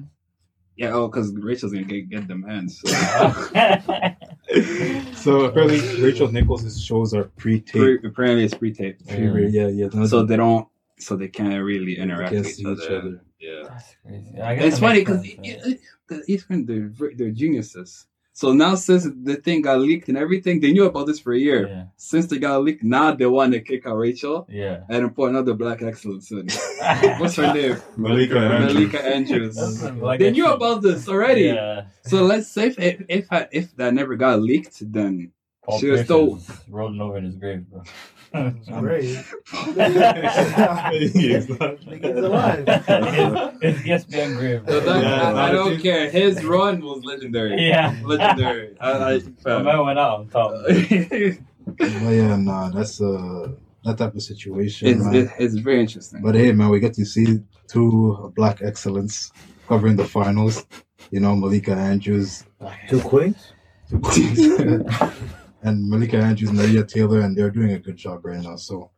Yeah, 0.76 0.92
oh, 0.94 1.08
because 1.08 1.32
Rachel's 1.36 1.72
gonna 1.74 1.86
get, 1.86 2.10
get 2.10 2.28
them 2.28 2.42
hands. 2.44 2.80
So. 2.80 2.88
so 5.14 5.42
apparently 5.46 6.02
Rachel 6.02 6.32
Nichols' 6.32 6.82
shows 6.82 7.14
are 7.14 7.26
pre-taped. 7.38 7.72
Pre- 8.02 8.10
apparently, 8.10 8.46
it's 8.46 8.56
pre-taped, 8.56 9.08
Pre- 9.08 9.50
yeah, 9.50 9.68
yeah. 9.68 9.90
no, 9.94 10.08
so 10.08 10.24
they 10.24 10.36
don't, 10.38 10.68
so 10.98 11.16
they 11.16 11.28
can't 11.28 11.64
really 11.64 11.98
interact 12.00 12.32
with 12.32 12.48
each 12.48 12.60
each 12.60 12.66
other. 12.66 12.98
other. 12.98 13.22
Yeah, 13.40 13.64
That's 13.68 13.96
crazy. 14.04 14.42
I 14.42 14.56
guess 14.56 14.66
it's 14.66 14.76
that 14.76 14.82
funny 14.82 15.06
makes 15.06 15.64
sense, 15.64 15.82
because 16.08 16.30
even 16.30 16.66
they're 16.66 16.88
ver- 16.88 17.12
they're 17.16 17.32
geniuses. 17.32 18.08
So 18.36 18.52
now, 18.52 18.74
since 18.74 19.08
the 19.24 19.36
thing 19.36 19.62
got 19.62 19.80
leaked 19.80 20.08
and 20.10 20.18
everything, 20.18 20.60
they 20.60 20.74
knew 20.74 20.86
about 20.86 21.06
this 21.06 21.20
for 21.20 21.34
a 21.34 21.38
year. 21.40 21.68
Yeah. 21.68 21.84
Since 21.98 22.26
they 22.28 22.40
got 22.40 22.64
leaked, 22.64 22.84
now 22.84 23.14
they 23.14 23.28
want 23.28 23.54
to 23.54 23.62
kick 23.62 23.86
out 23.86 23.96
Rachel 23.96 24.48
Yeah. 24.50 24.82
and 24.90 25.04
then 25.06 25.10
put 25.12 25.30
another 25.30 25.54
black 25.54 25.84
excellence 25.84 26.32
in. 26.32 26.48
What's 27.20 27.36
her 27.36 27.54
name? 27.54 27.78
Malika 27.96 28.40
Andrews. 28.40 28.74
Malika 28.74 29.06
Andrews. 29.06 29.84
Like 30.02 30.20
they 30.20 30.32
knew 30.32 30.48
about 30.52 30.82
this 30.82 31.08
already. 31.08 31.44
Yeah. 31.54 31.86
So 32.06 32.24
let's 32.24 32.48
say 32.48 32.68
if 32.68 32.80
if 32.80 33.06
if, 33.08 33.26
I- 33.32 33.48
if 33.52 33.76
that 33.78 33.94
never 33.94 34.16
got 34.16 34.42
leaked, 34.42 34.78
then 34.92 35.32
Paul 35.64 35.80
She 35.80 35.88
was 35.90 36.00
Pierce 36.02 36.08
so- 36.08 36.36
is 36.38 36.50
rolling 36.70 37.00
over 37.02 37.18
in 37.20 37.26
his 37.26 37.36
grave, 37.36 37.70
bro. 37.70 37.84
Great. 38.34 39.04
He's 39.04 39.16
not- 41.50 41.78
Nigga's 41.86 42.18
alive. 42.24 42.64
it's 43.62 43.80
ESPN 43.82 44.38
grave. 44.38 44.64
so 44.68 44.80
that, 44.80 45.04
Yeah, 45.04 45.34
I, 45.34 45.50
I 45.50 45.52
don't 45.52 45.78
she- 45.78 45.84
care. 45.84 46.10
His 46.10 46.44
run 46.44 46.82
was 46.82 47.04
legendary. 47.04 47.68
Yeah. 47.68 47.96
legendary. 48.04 48.76
I, 48.80 48.92
I, 48.92 49.18
The 49.20 49.32
fam. 49.44 49.66
man 49.66 49.86
went 49.86 50.00
out 50.00 50.20
on 50.20 50.28
top. 50.30 50.52
But 51.78 51.90
yeah, 51.90 52.36
nah, 52.36 52.70
that's 52.70 53.00
uh 53.02 53.48
that 53.86 53.98
type 53.98 54.14
of 54.16 54.22
situation, 54.22 55.00
man. 55.00 55.16
it, 55.16 55.30
it's 55.40 55.56
very 55.56 55.80
interesting. 55.80 56.22
But 56.22 56.36
hey, 56.36 56.52
man, 56.52 56.70
we 56.70 56.80
get 56.82 56.94
to 56.96 57.06
see 57.06 57.40
two 57.68 58.34
black 58.36 58.62
excellence 58.62 59.32
covering 59.68 59.96
the 59.96 60.04
finals. 60.06 60.66
You 61.12 61.22
know, 61.22 61.36
Malika 61.38 61.72
Andrews 61.74 62.44
two 62.90 63.00
queens. 63.00 63.54
Two 63.90 64.00
queens? 64.00 64.40
And 65.64 65.90
Malika 65.90 66.18
Andrews, 66.18 66.52
Maria 66.52 66.84
Taylor, 66.84 67.22
and 67.22 67.36
they're 67.38 67.50
doing 67.50 67.72
a 67.72 67.80
good 67.80 67.96
job 67.98 68.26
right 68.26 68.42
now. 68.42 68.56
So, 68.58 68.92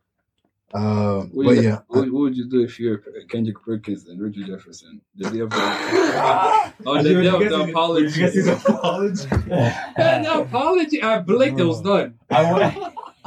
uh, 0.74 1.20
what, 1.32 1.44
but 1.46 1.56
you- 1.56 1.62
yeah, 1.62 1.78
what, 1.88 2.10
what 2.10 2.20
would 2.22 2.36
you 2.36 2.48
do 2.50 2.62
if 2.62 2.78
you're 2.80 2.98
Kendrick 3.30 3.62
Perkins 3.62 4.06
and 4.08 4.20
Richard 4.20 4.46
Jefferson? 4.46 5.00
The 5.16 5.30
day 5.30 5.40
of 5.40 5.50
the, 5.50 5.56
oh, 6.86 7.02
the 7.02 7.08
day 7.22 7.26
of 7.28 7.40
the 7.40 7.62
apology. 7.70 8.24
apology? 8.50 9.28
Yeah, 9.48 10.22
the 10.22 10.40
apology. 10.42 11.02
I 11.02 11.18
blinked. 11.20 11.58
It 11.60 11.64
was 11.64 11.80
done. 11.80 12.18
I 12.30 12.52
went, 12.52 12.74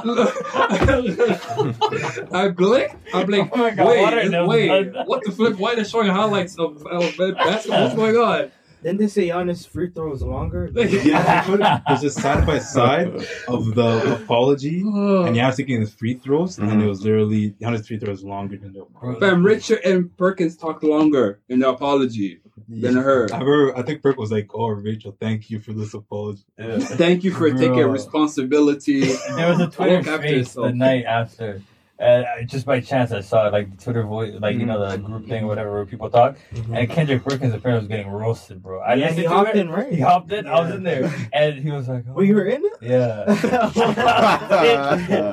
I 2.32 2.48
blinked. 2.48 2.96
I 3.14 3.24
blinked. 3.24 3.52
Oh 3.54 3.56
my 3.58 3.70
God, 3.70 3.86
wait, 3.88 4.00
water, 4.02 4.46
wait. 4.46 4.92
What 5.06 5.24
the 5.24 5.32
flip? 5.32 5.58
Why 5.58 5.74
they're 5.74 5.84
showing 5.84 6.08
highlights 6.08 6.58
of, 6.58 6.86
of 6.86 7.16
basketball? 7.18 7.82
What's 7.84 7.94
going 7.96 8.16
on? 8.16 8.50
Didn't 8.82 8.98
they 8.98 9.08
say 9.08 9.28
Giannis' 9.28 9.66
free 9.66 9.90
throw 9.90 10.10
was 10.10 10.22
longer? 10.22 10.70
yeah, 10.74 11.44
it- 11.52 11.82
it's 11.88 12.02
just 12.02 12.18
side 12.18 12.46
by 12.46 12.58
side 12.58 13.08
of 13.48 13.74
the 13.74 14.20
apology, 14.22 14.80
and 14.80 15.36
Giannis 15.36 15.56
taking 15.56 15.80
his 15.80 15.92
free 15.92 16.14
throws, 16.14 16.58
and 16.58 16.70
mm-hmm. 16.70 16.80
it 16.82 16.86
was 16.86 17.02
literally 17.02 17.50
Giannis' 17.60 17.86
free 17.86 17.98
throws 17.98 18.22
longer 18.24 18.56
than 18.56 18.72
the. 18.72 18.86
Fam, 19.20 19.44
Richard 19.44 19.80
and 19.84 20.16
Perkins 20.16 20.56
talked 20.56 20.82
longer 20.82 21.40
in 21.48 21.60
the 21.60 21.68
apology 21.68 22.40
than 22.68 22.96
her. 22.96 23.28
I 23.32 23.38
remember, 23.38 23.76
I 23.76 23.82
think 23.82 24.02
Perk 24.02 24.16
was 24.16 24.30
like, 24.30 24.48
"Oh, 24.54 24.68
Rachel, 24.68 25.16
thank 25.20 25.50
you 25.50 25.58
for 25.58 25.72
this 25.72 25.94
apology." 25.94 26.42
Thank 26.58 27.24
you 27.24 27.32
for 27.32 27.50
taking 27.50 27.74
Bro. 27.74 27.88
responsibility. 27.88 29.00
there 29.36 29.50
was 29.50 29.60
a 29.60 29.68
Twitter 29.68 29.98
Look 29.98 30.06
after 30.06 30.28
space 30.28 30.52
the 30.54 30.72
night 30.72 31.04
after, 31.04 31.62
And 32.00 32.24
I, 32.24 32.44
just 32.44 32.64
by 32.64 32.80
chance, 32.80 33.12
I 33.12 33.20
saw 33.20 33.48
like 33.48 33.76
the 33.76 33.82
Twitter 33.82 34.02
voice, 34.04 34.34
like 34.40 34.56
you 34.56 34.64
know 34.64 34.78
mm-hmm. 34.78 35.02
the 35.02 35.06
group 35.06 35.28
thing, 35.28 35.44
or 35.44 35.48
whatever, 35.48 35.70
where 35.70 35.84
people 35.84 36.08
talk. 36.08 36.38
Mm-hmm. 36.50 36.74
And 36.74 36.90
Kendrick 36.90 37.22
Perkins 37.22 37.52
apparently 37.52 37.86
was 37.86 37.88
getting 37.88 38.10
roasted, 38.10 38.62
bro. 38.62 38.80
I 38.80 38.94
yeah, 38.94 39.12
he 39.12 39.24
hopped 39.24 39.50
it. 39.50 39.56
in, 39.56 39.68
right? 39.68 39.92
He 39.92 40.00
hopped 40.00 40.32
in. 40.32 40.46
I 40.46 40.60
was 40.60 40.74
in 40.74 40.82
there, 40.82 41.12
and 41.34 41.58
he 41.58 41.70
was 41.70 41.88
like, 41.88 42.04
oh. 42.08 42.14
Well, 42.14 42.24
you 42.24 42.36
were 42.36 42.48
oh. 42.48 42.54
in 42.54 42.64
it? 42.64 42.72
Yeah. 42.80 43.24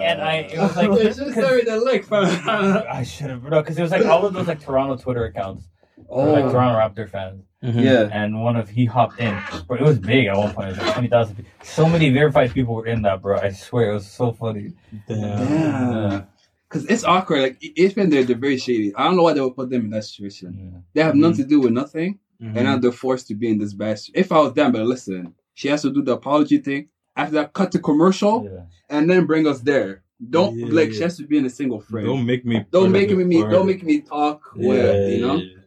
and 0.02 0.22
I, 0.22 0.50
it 0.52 0.60
was 0.60 0.76
like, 0.76 0.92
They 0.92 1.14
should 1.14 1.34
carry 1.34 1.64
the 1.64 1.78
link, 1.78 2.04
fam. 2.04 2.26
I 2.92 3.04
should 3.04 3.30
have, 3.30 3.44
no, 3.44 3.62
because 3.62 3.78
it 3.78 3.82
was 3.82 3.92
like 3.92 4.06
all 4.06 4.26
of 4.26 4.34
those 4.34 4.48
like 4.48 4.60
Toronto 4.60 4.98
Twitter 4.98 5.24
accounts, 5.24 5.70
Oh, 6.10 6.28
or, 6.28 6.40
like 6.40 6.52
Toronto 6.52 6.78
Raptor 6.78 7.10
fans, 7.10 7.44
yeah. 7.62 8.10
and 8.12 8.44
one 8.44 8.58
of 8.58 8.70
he 8.70 8.86
hopped 8.86 9.20
in, 9.20 9.42
bro. 9.68 9.78
It 9.78 9.84
was 9.84 10.00
big 10.00 10.28
at 10.28 10.36
one 10.36 10.54
point. 10.54 10.68
It 10.68 10.72
was 10.72 10.80
like 10.80 10.94
twenty 10.94 11.08
thousand. 11.08 11.46
So 11.64 11.88
many 11.88 12.10
verified 12.10 12.54
people 12.54 12.76
were 12.76 12.86
in 12.86 13.02
that, 13.04 13.22
bro. 13.22 13.40
I 13.40 13.52
swear 13.52 13.92
it 13.92 13.94
was 13.94 14.10
so 14.10 14.32
funny. 14.32 14.74
Damn. 15.08 15.22
Yeah. 15.22 16.22
Because 16.70 16.86
it's 16.86 17.04
awkward. 17.06 17.42
Like, 17.42 17.58
it's 17.62 17.94
been 17.94 18.10
they're, 18.10 18.24
they're 18.24 18.36
very 18.38 18.58
shady. 18.58 18.94
I 18.96 19.06
don't 19.06 19.16
know 19.16 19.24
why 19.24 19.34
they 19.34 19.42
would 19.42 19.56
put 19.56 19.70
them 19.70 19.86
in 19.86 19.90
that 19.92 20.04
situation. 20.04 20.84
They 20.94 21.02
have 21.02 21.16
nothing 21.16 21.38
to 21.38 21.44
do 21.46 21.62
with 21.62 21.72
nothing, 21.72 22.20
Mhm. 22.42 22.56
and 22.56 22.64
now 22.66 22.78
they're 22.78 22.92
forced 22.92 23.28
to 23.30 23.36
be 23.36 23.48
in 23.50 23.58
this 23.58 23.74
bad. 23.74 23.98
situ- 24.00 24.20
If 24.20 24.32
I 24.32 24.40
was 24.40 24.54
them, 24.54 24.72
but 24.74 24.86
listen, 24.86 25.34
she 25.54 25.70
has 25.70 25.82
to 25.84 25.92
do 25.92 26.02
the 26.02 26.14
apology 26.14 26.58
thing. 26.58 26.90
After 27.16 27.34
that, 27.36 27.54
cut 27.54 27.72
to 27.72 27.80
commercial, 27.80 28.44
Yeah. 28.44 28.66
and 28.90 29.10
then 29.10 29.26
bring 29.26 29.48
us 29.48 29.62
there. 29.62 30.04
Don't 30.30 30.56
Yeah, 30.58 30.68
like 30.72 30.90
yeah. 30.90 30.94
she 30.96 31.02
has 31.04 31.18
to 31.18 31.24
be 31.26 31.38
in 31.38 31.46
a 31.46 31.50
single 31.50 31.80
frame. 31.80 32.06
Don't 32.06 32.26
make 32.26 32.44
me. 32.46 32.66
Don't 32.72 32.92
make 32.92 33.10
me 33.16 33.40
part 33.40 33.52
Don't 33.52 33.66
make 33.66 33.84
me 33.84 34.02
talk. 34.02 34.42
Yeah, 34.56 34.68
with, 34.68 35.14
you 35.14 35.22
know. 35.26 35.36
yeah, 35.36 35.44
yeah. 35.44 35.62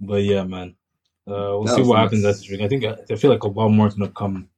But 0.00 0.22
yeah, 0.24 0.44
man. 0.44 0.74
Uh, 1.26 1.32
we'll 1.56 1.64
That 1.64 1.76
see 1.76 1.82
what 1.82 1.96
nuts. 1.96 2.02
happens 2.12 2.22
next 2.24 2.50
week. 2.50 2.60
I 2.60 2.68
think 2.68 2.84
I 2.84 3.14
feel 3.16 3.30
like 3.30 3.44
a 3.44 3.48
lot 3.48 3.70
more 3.70 3.86
is 3.88 3.94
gonna 3.94 4.10
come, 4.10 4.48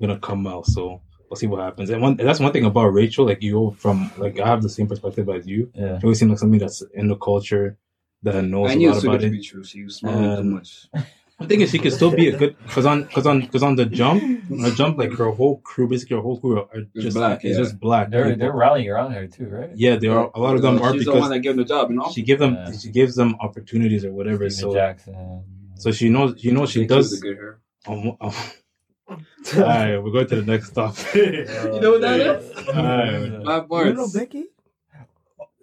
gonna 0.00 0.18
come 0.18 0.46
out. 0.46 0.66
So 0.66 1.00
we'll 1.30 1.36
see 1.38 1.46
what 1.46 1.60
happens. 1.62 1.88
And 1.90 2.02
one 2.02 2.16
that's 2.16 2.40
one 2.40 2.52
thing 2.52 2.64
about 2.66 2.86
Rachel. 2.88 3.24
Like 3.24 3.42
you 3.42 3.52
go 3.52 3.70
from 3.70 4.10
like 4.18 4.38
I 4.40 4.46
have 4.46 4.62
the 4.62 4.68
same 4.68 4.88
perspective 4.88 5.28
as 5.30 5.46
you. 5.46 5.70
Yeah. 5.74 5.98
She 5.98 6.04
always 6.04 6.18
seems 6.18 6.30
like 6.30 6.38
something 6.40 6.60
that's 6.60 6.82
in 6.92 7.08
the 7.08 7.16
culture 7.16 7.78
that 8.24 8.42
knows 8.44 8.70
I 8.70 8.72
a 8.74 8.76
knew 8.76 8.88
it 8.88 8.90
lot 8.90 8.94
was 8.96 9.02
too 9.04 9.08
about 9.10 9.20
good 9.20 9.30
to 9.30 9.34
it. 9.34 9.38
be 9.40 9.42
true. 9.42 9.64
She 9.64 9.84
was 9.84 9.96
smiling 9.96 10.36
too 10.36 10.44
much. 10.44 10.86
The 11.38 11.46
thing 11.46 11.62
is, 11.62 11.70
she 11.70 11.78
could 11.78 11.94
still 11.94 12.10
be 12.10 12.28
a 12.28 12.36
good 12.36 12.54
because 12.64 12.84
on 12.84 13.04
because 13.04 13.26
on 13.26 13.40
because 13.40 13.62
on 13.62 13.74
the 13.76 13.86
jump, 13.86 14.22
on 14.50 14.58
the 14.58 14.72
jump, 14.72 14.98
like 14.98 15.12
her 15.14 15.30
whole 15.30 15.56
crew, 15.60 15.88
basically 15.88 16.16
her 16.16 16.22
whole 16.22 16.38
crew 16.38 16.58
are 16.60 16.82
just 16.94 17.16
black, 17.16 17.42
It's 17.46 17.56
yeah. 17.56 17.62
just 17.64 17.80
black. 17.80 18.10
They're 18.10 18.24
people. 18.24 18.38
they're 18.40 18.52
rallying 18.52 18.90
around 18.90 19.12
her 19.12 19.26
too, 19.26 19.46
right? 19.48 19.70
yeah, 19.74 19.96
they 19.96 20.08
are. 20.08 20.30
A 20.34 20.38
lot 20.38 20.54
of 20.56 20.60
them 20.60 20.82
are 20.82 20.92
She's 20.92 21.06
the 21.06 21.12
one 21.12 21.20
because 21.20 21.30
that 21.30 21.38
gave 21.40 21.52
them 21.56 21.64
the 21.64 21.68
job, 21.68 21.88
you 21.90 21.96
know. 21.96 22.10
she 22.12 22.20
give 22.20 22.40
them 22.40 22.54
Yeah. 22.56 22.72
she 22.72 22.90
gives 22.90 23.14
them 23.14 23.36
opportunities 23.40 24.04
or 24.04 24.12
whatever. 24.12 24.50
Steven 24.50 24.70
So 24.72 24.74
Jackson. 24.74 25.44
so 25.76 25.90
she 25.92 26.10
knows 26.10 26.44
you 26.44 26.52
know 26.52 26.66
she 26.66 26.80
They 26.80 26.94
choose 26.94 27.10
does. 27.12 27.20
good 27.20 27.36
hair. 27.38 27.60
Um, 27.88 28.16
um, 28.20 28.32
all 29.10 29.62
right, 29.62 29.98
we're 29.98 30.10
going 30.12 30.26
to 30.28 30.36
the 30.36 30.42
next 30.44 30.70
topic. 30.70 31.14
You 31.14 31.80
know 31.80 31.92
what 31.92 32.00
that 32.02 32.20
is? 32.20 32.68
Alright. 32.68 33.68
Five 33.68 33.86
You 33.86 33.94
know. 33.94 34.08
Becky? 34.12 34.44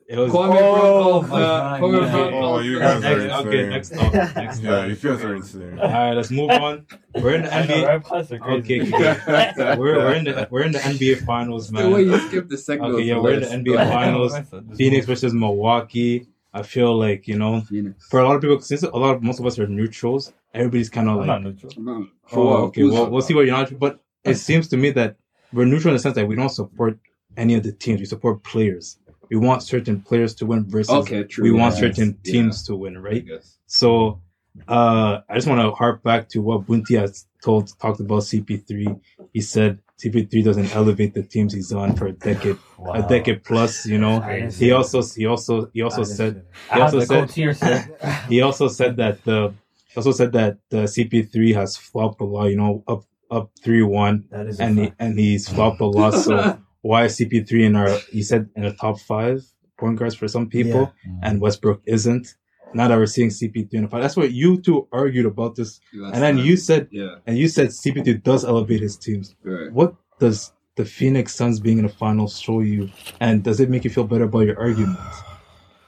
It 0.10 0.18
was 0.18 0.32
Kwame 0.32 0.58
Oh, 0.62 1.22
Brown, 1.22 1.42
uh, 1.42 1.78
Kwame 1.80 2.02
yeah. 2.02 2.12
Brown, 2.12 2.34
Oh, 2.36 2.60
you 2.60 2.80
guys 2.80 3.04
are 3.04 3.18
next, 3.18 3.34
okay, 3.46 3.60
insane. 3.60 3.70
next 3.70 3.90
topic. 3.90 4.36
Next 4.38 4.62
Yeah, 4.62 4.70
topic. 4.72 5.04
you 5.04 5.10
guys 5.12 5.24
are 5.26 5.36
insane. 5.36 5.80
All 5.80 5.92
right, 5.92 6.14
let's 6.14 6.32
move 6.32 6.50
on. 6.50 6.86
We're 7.16 7.34
in 7.36 7.42
the 7.44 7.54
I 7.54 7.66
know, 7.66 7.74
NBA. 7.76 7.88
rap 7.88 8.04
class 8.06 8.32
are 8.32 8.40
crazy. 8.40 8.82
Okay, 8.82 8.94
okay. 8.96 9.76
We're 9.78 9.98
we're 9.98 10.14
in 10.14 10.24
the 10.24 10.48
we're 10.50 10.64
in 10.64 10.72
the 10.72 10.80
NBA 10.80 11.26
finals, 11.26 11.72
man. 11.74 11.84
The 11.84 11.90
way 11.90 12.04
you 12.04 12.18
skip 12.20 12.48
the 12.48 12.58
segment. 12.58 12.94
Okay, 12.96 13.04
yeah, 13.04 13.20
we're 13.20 13.34
in 13.34 13.64
the. 13.64 13.72
NBA 13.72 13.90
finals. 13.92 14.34
Phoenix 14.78 15.06
versus 15.06 15.34
Milwaukee. 15.34 16.28
I 16.60 16.64
feel 16.64 16.92
like 16.98 17.28
you 17.28 17.38
know, 17.38 17.62
Phoenix. 17.62 18.08
for 18.10 18.20
a 18.20 18.24
lot 18.28 18.36
of 18.36 18.42
people, 18.42 18.60
since 18.62 18.84
a 18.84 18.90
lot 18.90 19.16
of 19.16 19.24
most 19.24 19.40
of 19.40 19.46
us 19.46 19.58
are 19.60 19.68
neutrals, 19.68 20.34
everybody's 20.54 20.90
kind 20.90 21.08
of 21.10 21.18
like, 21.18 21.28
not 21.28 21.44
neutral. 21.44 21.72
No, 21.78 22.08
For 22.28 22.40
oh, 22.40 22.64
okay, 22.68 22.84
well, 22.84 23.10
we'll 23.12 23.22
see 23.22 23.34
what 23.36 23.46
you're 23.46 23.56
not. 23.58 23.78
But 23.80 24.00
it 24.24 24.36
seems 24.36 24.68
to 24.70 24.78
me 24.78 24.90
that 24.92 25.16
we're 25.54 25.66
neutral 25.66 25.92
in 25.92 25.96
the 25.98 26.00
sense 26.00 26.16
that 26.16 26.28
we 26.28 26.36
don't 26.36 26.50
support 26.50 26.98
any 27.38 27.54
of 27.56 27.64
the 27.64 27.72
teams. 27.72 28.00
We 28.00 28.06
support 28.06 28.44
players. 28.44 28.98
We 29.30 29.38
want 29.38 29.62
certain 29.64 30.02
players 30.02 30.34
to 30.36 30.46
win 30.46 30.66
versus 30.70 30.90
Okay, 31.02 31.24
true. 31.24 31.44
we 31.44 31.52
want 31.52 31.76
yeah. 31.76 31.80
certain 31.82 32.18
Yeah, 32.24 32.32
teams 32.32 32.64
to 32.68 32.76
win, 32.76 32.98
right? 32.98 33.26
guess. 33.26 33.58
So 33.68 34.22
uh 34.68 35.20
I 35.30 35.36
just 35.36 35.48
want 35.48 35.62
to 35.62 35.70
harp 35.72 36.02
back 36.02 36.30
to 36.30 36.42
what 36.42 36.66
Bunty 36.66 36.96
has 36.96 37.28
told 37.44 37.64
talked 37.80 38.00
about 38.00 38.24
CP3. 38.24 39.00
He 39.34 39.42
said 39.42 39.80
CP3 40.00 40.44
doesn't 40.44 40.76
elevate 40.76 41.14
the 41.16 41.24
teams 41.24 41.54
he's 41.54 41.74
on 41.74 41.96
for 41.96 42.08
a 42.08 42.12
decade, 42.12 42.58
Wow. 42.78 42.94
a 42.94 43.08
decade 43.08 43.44
plus. 43.44 43.86
You 43.86 43.98
know, 43.98 44.20
he 44.52 44.72
also 44.72 45.02
he 45.02 45.26
also 45.26 45.70
he 45.74 45.82
also 45.82 46.04
said 46.04 46.46
he 46.74 46.80
also 46.80 47.00
said 47.00 47.22
coach 47.28 47.34
here, 47.36 47.54
sir. 47.54 47.98
he 48.30 48.42
also 48.42 48.68
said 48.68 48.98
that 48.98 49.24
the 49.24 49.54
he 49.90 49.96
also 49.98 50.12
said 50.12 50.32
that 50.34 50.54
uh, 50.54 50.58
the 50.70 50.78
CP3 50.84 51.56
has 51.56 51.76
flopped 51.78 52.22
a 52.22 52.26
lot. 52.26 52.46
You 52.48 52.58
know, 52.58 52.84
up 52.88 53.04
up 53.32 53.50
three 53.64 53.82
one, 53.82 54.26
that. 54.30 54.38
That 54.38 54.48
is 54.48 54.60
a 54.60 54.64
and 54.64 54.80
he, 54.80 54.94
and 55.00 55.20
he's 55.20 55.50
flopped 55.50 55.82
a 55.82 55.86
lot. 55.86 56.14
So 56.14 56.60
why 56.82 57.06
is 57.06 57.18
CP3 57.18 57.64
in 57.66 57.76
our 57.76 57.90
he 58.12 58.22
said 58.22 58.50
in 58.56 58.64
the 58.64 58.74
top 58.74 59.00
five 59.00 59.42
point 59.80 59.98
guards 59.98 60.14
for 60.16 60.28
some 60.28 60.48
people, 60.48 60.94
and 61.24 61.42
Westbrook 61.42 61.82
isn't. 61.88 62.36
Now 62.74 62.88
that 62.90 62.98
we're 62.98 63.06
seeing 63.06 63.30
CP3 63.30 63.74
in 63.74 63.82
the 63.84 63.88
final, 63.88 64.04
that's 64.04 64.18
what 64.18 64.32
you 64.32 64.60
two 64.62 64.88
argued 64.92 65.26
about 65.26 65.56
this, 65.56 65.80
Last 65.94 66.14
and 66.16 66.24
then 66.24 66.36
time. 66.38 66.46
you 66.46 66.58
said 66.58 66.88
Yeah, 66.92 67.16
and 67.26 67.38
you 67.38 67.48
said 67.48 67.70
CP3 67.70 68.22
does 68.24 68.44
elevate 68.46 68.82
his 68.82 68.98
teams. 68.98 69.36
right. 69.44 69.72
What 69.72 69.96
does 70.20 70.52
the 70.76 70.86
Phoenix 70.86 71.34
Suns 71.34 71.60
being 71.60 71.80
in 71.80 71.86
the 71.86 71.92
finals 71.92 72.40
show 72.40 72.60
you, 72.60 72.90
and 73.20 73.44
does 73.44 73.60
it 73.60 73.70
make 73.70 73.84
you 73.84 73.90
feel 73.90 74.04
better 74.04 74.26
about 74.26 74.42
your 74.42 74.60
argument? 74.60 75.00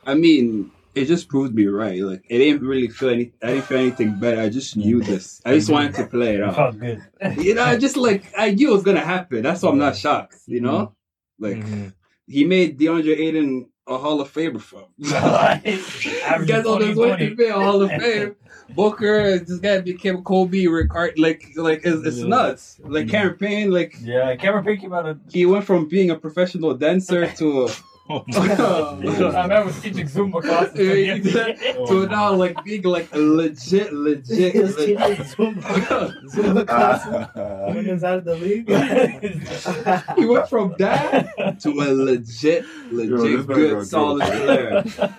I 0.05 0.13
mean, 0.15 0.71
it 0.95 1.05
just 1.05 1.27
proved 1.27 1.53
me 1.53 1.67
right. 1.67 2.01
Like, 2.01 2.23
it 2.29 2.39
didn't 2.39 2.63
really 2.65 2.87
feel 2.87 3.09
any. 3.09 3.31
I 3.43 3.47
didn't 3.47 3.65
feel 3.65 3.77
anything 3.77 4.19
better. 4.19 4.41
I 4.41 4.49
just 4.49 4.75
knew 4.75 5.01
this. 5.03 5.41
I 5.45 5.53
just 5.53 5.69
wanted 5.69 5.93
to 5.95 6.05
play 6.07 6.35
it 6.35 6.39
It 6.39 6.43
out. 6.43 6.55
felt 6.55 6.79
good. 6.79 7.03
You 7.45 7.53
know, 7.55 7.63
I 7.63 7.77
just 7.77 7.97
like 7.97 8.23
I 8.37 8.51
knew 8.51 8.69
it 8.71 8.73
was 8.73 8.83
gonna 8.83 9.01
happen. 9.05 9.43
That's 9.43 9.61
why 9.61 9.69
I'm 9.69 9.77
not 9.77 9.95
shocked. 9.97 10.37
You 10.47 10.61
know, 10.61 10.95
like 11.37 11.57
Mhm. 11.57 11.93
he 12.25 12.45
made 12.45 12.79
DeAndre 12.79 13.17
Ayton 13.19 13.69
a 13.89 13.97
Hall 13.97 14.21
of 14.21 14.31
Famer 14.31 14.61
from. 14.61 14.83
Guys 14.99 16.65
on 16.65 16.81
his 16.81 16.95
way 16.95 17.17
to 17.17 17.35
be 17.35 17.45
a 17.45 17.53
Hall 17.53 17.81
of 17.81 17.89
Fame. 17.89 18.35
Booker, 18.75 19.39
this 19.39 19.57
guy 19.57 19.81
became 19.81 20.21
Kobe, 20.23 20.67
Rick 20.67 20.91
Hart, 20.93 21.17
like, 21.17 21.43
like 21.55 21.81
it's, 21.83 22.05
it's 22.05 22.17
Yeah. 22.19 22.27
nuts. 22.27 22.79
Like 22.83 23.09
Cameron 23.09 23.37
Payne, 23.37 23.71
like 23.71 23.95
Yeah, 23.99 24.35
Cameron 24.35 24.63
Payne 24.63 24.77
came 24.77 24.93
out 24.93 25.07
of. 25.07 25.19
he 25.31 25.45
went 25.47 25.65
from 25.65 25.87
being 25.87 26.11
a 26.11 26.15
professional 26.15 26.75
dancer 26.75 27.27
to 27.37 27.67
a, 28.09 28.13
Oh 28.13 28.23
my 28.27 29.13
I 29.13 29.43
remember 29.43 29.71
teaching 29.71 30.07
Zumba 30.07 30.41
classes. 30.41 30.79
Yeah, 30.79 31.13
exactly. 31.13 31.85
to 31.87 32.07
now 32.07 32.33
like 32.33 32.63
being 32.63 32.81
like 32.81 33.09
legit, 33.13 33.93
legit. 33.93 34.53
He 34.53 34.59
was 34.59 34.75
legit 34.77 34.97
teaching 34.97 35.25
Zumba. 35.25 36.13
Zumba 36.33 36.65
ah. 36.67 37.29
classes. 37.33 37.75
When 37.75 37.85
he 37.85 37.91
was 37.91 38.03
out 38.03 38.17
of 38.19 38.25
the 38.25 38.35
league. 38.35 38.67
he 40.17 40.25
went 40.25 40.49
from 40.49 40.75
that 40.79 41.59
to 41.61 41.69
a 41.69 41.93
legit, 41.93 42.65
legit, 42.91 43.09
Yo, 43.09 43.43
good, 43.43 43.73
got 43.75 43.85
solid 43.85 44.31
good. 44.31 44.85
player. 44.93 45.13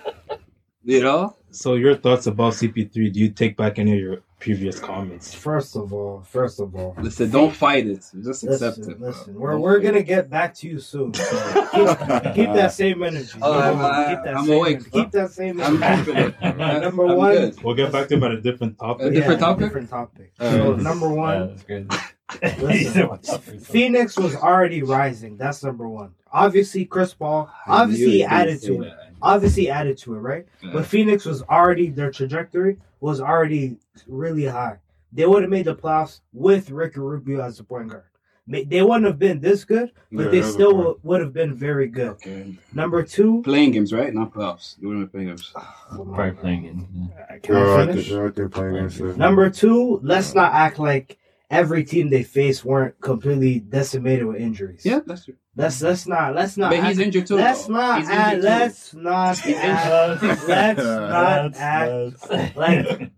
You 0.83 1.01
know? 1.03 1.37
So 1.51 1.75
your 1.75 1.95
thoughts 1.95 2.27
about 2.27 2.53
CP3? 2.53 3.13
Do 3.13 3.19
you 3.19 3.29
take 3.29 3.55
back 3.55 3.79
any 3.79 3.93
of 3.93 3.99
your 3.99 4.17
previous 4.41 4.79
comments? 4.79 5.33
First 5.33 5.77
of 5.77 5.93
all, 5.93 6.21
first 6.23 6.59
of 6.59 6.75
all, 6.75 6.95
Listen, 6.99 7.29
don't 7.29 7.55
fight 7.55 7.87
it. 7.87 8.03
Just 8.21 8.43
accept 8.43 8.79
listen, 8.79 8.91
it. 8.91 8.99
bro. 8.99 9.07
listen. 9.09 9.33
We're, 9.35 9.57
we're 9.57 9.79
gonna 9.79 10.03
get 10.03 10.29
back 10.29 10.53
to 10.55 10.67
you 10.67 10.79
soon. 10.79 11.13
So 11.13 11.23
keep, 11.71 12.33
keep 12.33 12.49
that 12.59 12.73
same 12.73 13.01
energy. 13.03 13.39
Oh, 13.41 13.53
I'm- 13.59 13.79
I- 13.79 14.15
keep 14.15 14.23
that 14.25 14.35
I'm 14.35 14.45
same 14.45 14.57
awake. 14.57 14.75
energy. 14.77 14.89
Keep 14.91 15.11
that 15.11 15.31
same 15.31 15.61
I'm 15.61 15.81
energy. 15.83 16.11
keeping 16.11 16.17
it. 16.41 16.57
Number 16.81 17.05
I'm 17.07 17.15
one. 17.17 17.31
good. 17.35 17.63
We'll 17.63 17.75
get 17.75 17.91
back 17.91 18.07
to 18.09 18.15
him 18.15 18.23
at 18.23 18.31
a 18.31 18.41
different 18.41 18.75
A 18.81 18.83
topic. 18.87 19.13
different 19.13 19.39
topic? 19.39 19.65
Different 19.65 19.89
topic. 19.89 20.33
Uh, 20.39 20.51
so 20.51 20.75
number 20.75 21.07
one, 21.09 21.55
that's. 21.67 22.13
Listen, 22.61 22.93
said, 22.93 23.09
"What's 23.09 23.29
up, 23.29 23.45
Chris?" 23.45 23.67
Phoenix 23.67 24.17
was 24.17 24.35
already 24.35 24.83
rising. 24.83 25.35
That's 25.37 25.63
number 25.63 25.87
one. 25.87 26.13
Obviously, 26.31 26.85
Chris 26.85 27.13
Paul. 27.13 27.51
Obviously, 27.67 28.05
knew 28.05 28.11
he 28.11 28.17
you 28.19 28.23
were 28.23 28.29
gonna 28.29 28.41
added 28.41 28.61
to 28.63 28.81
it. 28.83 28.93
That. 29.21 29.27
Obviously, 29.27 29.69
added 29.69 29.97
to 29.99 30.15
it, 30.15 30.19
right? 30.19 30.45
Yeah. 30.61 30.71
But 30.73 30.85
Phoenix 30.85 31.25
was 31.25 31.41
already 31.43 31.89
their 31.89 32.11
trajectory 32.11 32.77
was 32.99 33.21
already 33.21 33.77
really 34.07 34.45
high. 34.45 34.77
They 35.13 35.25
would 35.25 35.41
have 35.43 35.49
made 35.51 35.65
the 35.65 35.75
playoffs 35.75 36.21
with 36.33 36.69
Ricky 36.69 36.99
Rubio 36.99 37.41
as 37.41 37.57
the 37.57 37.63
point 37.63 37.89
guard. 37.89 38.03
They 38.47 38.81
wouldn't 38.81 39.05
have 39.05 39.19
been 39.19 39.39
this 39.39 39.63
good, 39.63 39.91
but 40.11 40.25
Yeah, 40.25 40.29
they 40.31 40.41
still 40.41 40.73
point. 40.73 40.85
would- 40.87 41.03
would 41.03 41.21
have 41.21 41.31
been 41.33 41.53
very 41.53 41.87
good. 41.87 42.09
Okay. 42.11 42.57
Number 42.73 43.01
two, 43.03 43.41
Playing 43.43 43.71
games, 43.71 43.93
right? 43.93 44.13
Not 44.13 44.33
playoffs. 44.33 44.75
You 44.81 44.87
wouldn't 44.89 45.07
be 45.07 45.11
playing 45.11 45.27
games. 45.29 45.53
Probably 45.89 46.31
playing 46.31 46.65
it. 46.65 47.43
can 47.43 47.55
You're 47.55 47.69
I 47.69 47.77
right 47.77 47.89
finish? 47.89 48.09
there, 48.09 48.23
right 48.23 48.35
there 48.35 48.49
playing 48.49 48.75
against. 48.77 48.99
Number 49.17 49.49
two, 49.49 49.99
let's 50.03 50.33
not 50.35 50.51
act 50.53 50.79
like 50.79 51.17
every 51.51 51.83
team 51.83 52.09
they 52.09 52.23
faced 52.23 52.65
weren't 52.65 52.99
completely 53.01 53.59
decimated 53.59 54.25
with 54.25 54.37
injuries. 54.37 54.83
Yeah, 54.83 55.01
that's 55.05 55.25
true. 55.25 55.35
Let's 55.55 55.81
let's 55.81 56.07
not 56.07 56.33
let's 56.33 56.57
not. 56.57 56.71
But 56.71 56.79
act- 56.79 56.87
he's 56.87 56.99
injured 56.99 57.27
too. 57.27 57.35
let's 57.35 57.65
though. 57.67 57.73
not 57.73 57.99
He's 57.99 58.09
act, 58.09 58.33
injured 58.37 58.41
too. 58.41 58.47
let's 58.47 58.93
not 58.95 59.37
He's 59.39 59.55
act, 59.57 60.23
injured. 60.23 60.47
let's 60.47 60.83
not 60.83 61.55
act 61.57 62.55
like 62.57 63.11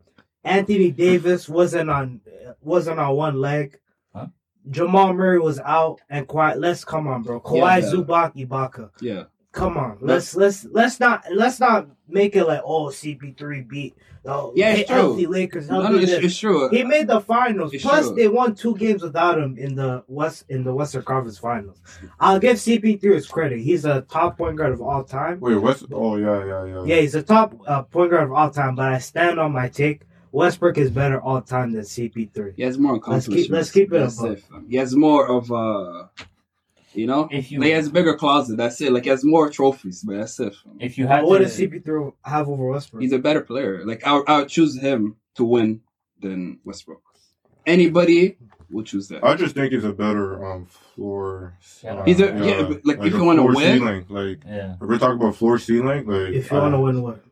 Anthony 0.44 0.92
Davis 0.92 1.48
wasn't 1.48 1.90
on 1.90 2.20
wasn't 2.60 3.00
on 3.00 3.16
one 3.16 3.40
leg. 3.40 3.80
Huh? 4.14 4.28
Jamal 4.70 5.14
Murray 5.14 5.40
was 5.40 5.60
out 5.60 6.02
and 6.10 6.28
quiet. 6.28 6.60
Let's 6.60 6.84
come 6.84 7.08
on, 7.08 7.22
bro. 7.22 7.40
Kawhi 7.40 7.82
Yeah. 7.82 7.92
Zubac, 7.92 8.36
Ibaka. 8.36 8.90
Yeah. 9.00 9.24
Come 9.54 9.78
on, 9.78 9.98
let's 10.02 10.36
let's 10.36 10.66
let's 10.66 11.00
not 11.00 11.24
let's 11.34 11.60
not 11.62 11.88
make 12.10 12.36
it 12.36 12.46
like 12.46 12.62
oh 12.66 12.88
CP3 12.88 13.68
beat 13.68 13.96
oh 14.26 14.52
Yeah, 14.56 14.74
it's 14.74 14.88
true. 14.90 14.96
healthy 14.96 15.26
Lakers 15.28 15.68
healthy 15.70 15.90
no, 15.94 15.98
it's, 16.00 16.12
it's 16.12 16.38
true. 16.38 16.70
He 16.70 16.84
made 16.84 17.08
the 17.08 17.22
finals. 17.22 17.74
It's 17.74 17.84
Plus, 17.84 18.08
true. 18.08 18.16
they 18.16 18.28
won 18.28 18.56
two 18.56 18.76
games 18.76 19.02
without 19.04 19.38
him 19.40 19.58
in 19.58 19.76
the 19.76 20.04
West 20.08 20.46
in 20.50 20.64
the 20.64 20.74
Western 20.74 21.04
Conference 21.04 21.38
Finals. 21.38 21.80
I'll 22.20 22.40
give 22.40 22.58
CP3 22.58 23.02
his 23.02 23.28
credit. 23.28 23.60
He's 23.60 23.86
a 23.86 24.02
top 24.02 24.38
point 24.38 24.58
guard 24.58 24.74
of 24.74 24.82
all 24.82 25.04
time. 25.04 25.40
Wait, 25.40 25.56
what's? 25.56 25.84
Oh 25.92 26.18
yeah, 26.18 26.44
yeah, 26.46 26.66
yeah. 26.66 26.84
Yeah, 26.86 27.02
he's 27.02 27.16
a 27.16 27.24
top 27.24 27.56
uh, 27.68 27.84
point 27.84 28.12
guard 28.12 28.24
of 28.26 28.34
all 28.34 28.50
time. 28.50 28.76
But 28.76 28.92
I 28.94 28.98
stand 29.00 29.40
on 29.40 29.52
my 29.54 29.70
take. 29.70 30.02
Westbrook 30.32 30.80
is 30.80 30.90
better 30.90 31.22
all 31.22 31.42
time 31.44 31.74
than 31.74 31.84
CP3. 31.84 32.56
He 32.56 32.64
has 32.64 32.80
more 32.80 33.00
Let's 33.06 33.28
keep- 33.28 33.52
let's 33.52 33.70
keep 33.70 33.94
it 33.94 34.00
That's 34.00 34.18
above. 34.20 34.32
it. 34.32 34.44
He 34.68 34.78
has 34.78 34.96
more 34.96 35.28
of 35.30 35.52
uh, 35.52 36.08
you 36.96 37.08
know, 37.08 37.28
If 37.32 37.52
you 37.52 37.60
like, 37.60 37.68
he 37.68 37.72
has 37.74 37.88
a 37.88 37.92
bigger 37.92 38.16
closet. 38.16 38.58
That's 38.58 38.80
it. 38.82 38.92
Like 38.92 39.04
he 39.04 39.10
has 39.10 39.24
more 39.24 39.50
trophies, 39.50 40.04
but 40.04 40.18
that's 40.18 40.40
it. 40.40 40.56
if 40.80 40.98
you 40.98 41.08
had 41.08 41.24
What 41.24 41.40
to, 41.40 41.46
does 41.46 41.58
CP3 41.58 42.14
have 42.24 42.48
over 42.50 42.66
Westbrook? 42.68 43.02
He's 43.02 43.14
a 43.14 43.20
better 43.20 43.42
player. 43.42 43.86
Like 43.86 44.06
I, 44.06 44.14
would- 44.14 44.30
I 44.30 44.40
would 44.40 44.50
choose 44.50 44.80
him 44.80 45.16
to 45.36 45.44
win 45.44 45.82
than 46.22 46.60
Westbrook. 46.64 47.02
Anybody 47.66 48.38
would 48.70 48.86
choose 48.86 49.08
that. 49.10 49.24
I 49.24 49.36
just 49.36 49.56
think 49.56 49.72
he's 49.74 49.84
a 49.84 49.94
better 49.94 50.44
um 50.46 50.66
floor. 50.66 51.58
Yeah. 51.84 52.04
He's 52.06 52.20
a- 52.20 52.26
yeah, 52.44 52.64
but, 52.64 52.86
like, 52.86 53.00
if 53.06 53.14
you 53.14 53.24
wanna 53.24 53.42
floor 53.42 53.56
win- 53.56 53.80
ceiling, 53.80 54.06
like 54.10 54.44
yeah. 54.46 54.74
if 54.74 54.80
we're 54.82 54.98
talking 54.98 55.16
about 55.22 55.36
floor 55.36 55.58
ceiling, 55.60 56.06
like 56.08 56.34
if 56.34 56.52
you 56.52 56.58
I- 56.58 56.62
want 56.62 56.74
to 56.74 56.80
win 56.80 57.02
what? 57.02 57.24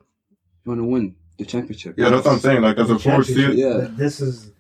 You 0.64 0.70
want 0.70 0.80
to 0.80 0.86
win 0.86 1.16
the 1.40 1.46
championship? 1.46 1.96
yeah, 1.98 2.10
that's 2.10 2.26
what 2.26 2.34
I'm 2.36 2.40
saying. 2.40 2.62
Like 2.62 2.78
as 2.78 2.90
a 2.92 3.00
floor 3.00 3.24
Championship. 3.24 3.54
ceiling, 3.56 3.58
Yeah. 3.58 3.88
This 3.98 4.22
is 4.22 4.52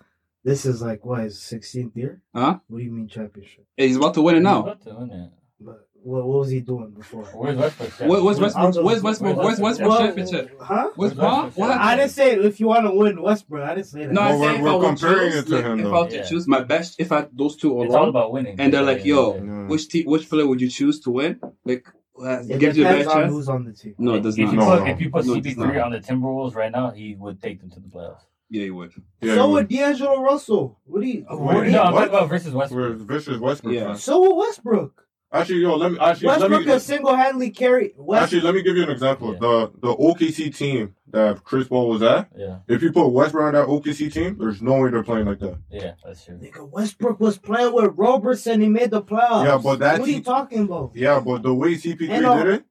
this 0.43 0.65
is 0.65 0.81
like 0.81 1.05
what 1.05 1.21
his 1.23 1.37
16th 1.37 1.95
year? 1.95 2.21
Huh? 2.35 2.59
What 2.67 2.79
do 2.79 2.83
you 2.83 2.91
mean 2.91 3.07
championship? 3.07 3.65
He's 3.77 3.97
about 3.97 4.13
to 4.15 4.21
win 4.21 4.35
it 4.35 4.39
He's 4.39 4.43
now. 4.43 4.61
about 4.63 4.81
to 4.83 4.95
win 4.95 5.11
it. 5.11 5.31
But 5.59 5.87
what, 6.03 6.25
what 6.25 6.39
was 6.39 6.49
he 6.49 6.59
doing 6.61 6.89
before? 6.91 7.25
Where's 7.25 7.57
Westbrook? 7.57 7.91
What- 8.09 8.23
what's 8.23 8.39
Westbrook? 8.39 8.65
I 8.67 8.71
don't. 8.71 8.83
Where's 8.83 9.03
Westbrook? 9.03 9.37
Where's 9.37 9.59
Westbrook 9.59 9.97
championship? 9.99 10.57
Huh? 10.59 10.89
Where's 10.95 11.13
what? 11.13 11.43
Westbrook? 11.45 11.57
What? 11.69 11.77
I 11.77 11.95
didn't 11.95 12.09
say 12.11 12.31
if 12.39 12.59
you 12.59 12.67
want 12.67 12.85
to 12.87 12.91
win 12.91 13.21
Westbrook. 13.21 13.63
I 13.69 13.75
didn't 13.75 13.87
say 13.87 14.05
that. 14.07 14.13
No, 14.13 14.21
I 14.21 14.29
Well, 14.31 14.39
said 14.39 14.41
we're- 14.41 14.55
if 14.55 14.63
we're 14.63 14.85
I 14.85 14.87
comparing 14.89 15.31
choose, 15.31 15.39
it 15.43 15.45
to 15.47 15.55
like, 15.55 15.65
him, 15.65 15.79
if 15.79 15.85
though. 15.85 15.95
I 15.95 16.01
had 16.01 16.09
to 16.11 16.25
choose 16.29 16.47
my 16.47 16.61
best, 16.61 16.99
if 16.99 17.11
I 17.11 17.27
those 17.31 17.55
two 17.55 17.83
It's 17.83 17.93
all 17.93 18.09
about 18.09 18.33
winning. 18.33 18.59
and 18.59 18.73
they're 18.73 18.81
like, 18.81 19.05
yo, 19.05 19.35
Yeah. 19.35 19.67
which 19.67 19.89
team, 19.89 20.05
which 20.07 20.27
player 20.27 20.47
would 20.47 20.59
you 20.59 20.69
choose 20.69 20.99
to 21.01 21.11
win? 21.11 21.39
Like, 21.65 21.85
uh, 22.19 22.39
it 22.49 22.59
gives 22.59 22.77
you 22.77 22.85
a 22.85 22.87
depends 22.87 23.05
better 23.05 23.09
on 23.17 23.21
chance. 23.23 23.33
who's 23.33 23.49
on 23.49 23.63
the 23.65 23.73
team. 23.73 23.95
No, 23.99 24.15
it 24.15 24.21
does 24.21 24.37
if 24.39 24.45
not. 24.45 24.53
You 24.53 24.59
put, 24.59 24.79
no. 24.79 24.85
If 24.91 25.01
you 25.01 25.09
put 25.11 25.25
No, 25.27 25.33
CP3 25.35 25.85
on 25.85 25.91
the 25.91 25.99
Timberwolves 25.99 26.55
right 26.55 26.71
now, 26.71 26.89
he 26.91 27.15
would 27.15 27.39
take 27.41 27.61
them 27.61 27.69
to 27.71 27.79
the 27.79 27.87
playoffs. 27.87 28.21
Yeah, 28.51 28.65
you 28.65 28.75
would. 28.75 28.91
Yeah, 29.21 29.35
so 29.35 29.47
he 29.47 29.53
would 29.53 29.67
D'Angelo 29.69 30.21
Russell. 30.21 30.77
What 30.83 31.01
do 31.01 31.07
you? 31.07 31.25
Oh, 31.29 31.37
what 31.37 31.55
wait, 31.55 31.61
do 31.61 31.65
you- 31.67 31.71
no, 31.77 31.83
I'm 31.83 31.93
talking 31.93 32.09
about 32.09 32.29
versus 32.29 32.53
Westbrook. 32.53 32.97
vicious 32.99 33.39
Westbrook. 33.39 33.73
Yeah. 33.73 33.85
fan. 33.87 33.95
So 33.97 34.19
would 34.21 34.35
Westbrook. 34.35 35.07
Actually, 35.33 35.59
yo, 35.61 35.77
let 35.77 35.93
me 35.93 35.97
actually 35.99 36.27
Westbrook 36.27 36.51
let 36.51 36.59
me 36.59 36.65
could 36.65 36.81
single 36.81 37.15
handedly 37.15 37.51
carry. 37.51 37.93
West- 37.95 38.23
actually 38.23 38.41
let 38.41 38.53
me 38.53 38.61
give 38.61 38.75
you 38.75 38.83
an 38.83 38.89
example. 38.89 39.31
Yeah. 39.31 39.39
The 39.39 39.71
the 39.81 39.95
OKC 39.95 40.53
team 40.53 40.93
that 41.11 41.41
Chris 41.45 41.69
Paul 41.69 41.87
was 41.87 42.01
at. 42.01 42.29
Yeah, 42.37 42.57
If 42.67 42.81
you 42.83 42.91
put 42.91 43.07
Westbrook 43.07 43.45
on 43.45 43.53
that 43.53 43.67
OKC 43.67 44.11
team, 44.11 44.35
there's 44.37 44.61
no 44.61 44.81
way 44.81 44.89
they're 44.89 45.03
playing 45.03 45.27
like 45.27 45.39
that. 45.39 45.57
yeah, 45.71 45.93
that's 46.03 46.25
true. 46.25 46.35
Nigga, 46.37 46.69
Westbrook 46.69 47.21
was 47.21 47.37
playing 47.37 47.71
with 47.73 47.91
Robertson. 47.95 48.59
He 48.59 48.67
made 48.67 48.91
the 48.91 49.01
playoffs. 49.01 49.45
Yeah, 49.45 49.57
but 49.63 49.79
that 49.79 49.99
What 50.01 50.09
are 50.09 50.11
you 50.11 50.21
talking 50.21 50.63
about? 50.63 50.91
Yeah, 50.95 51.21
but 51.21 51.43
the 51.43 51.53
way 51.53 51.75
CP3 51.75 52.09
And, 52.09 52.25
uh, 52.25 52.43
did 52.43 52.53
it, 52.55 52.65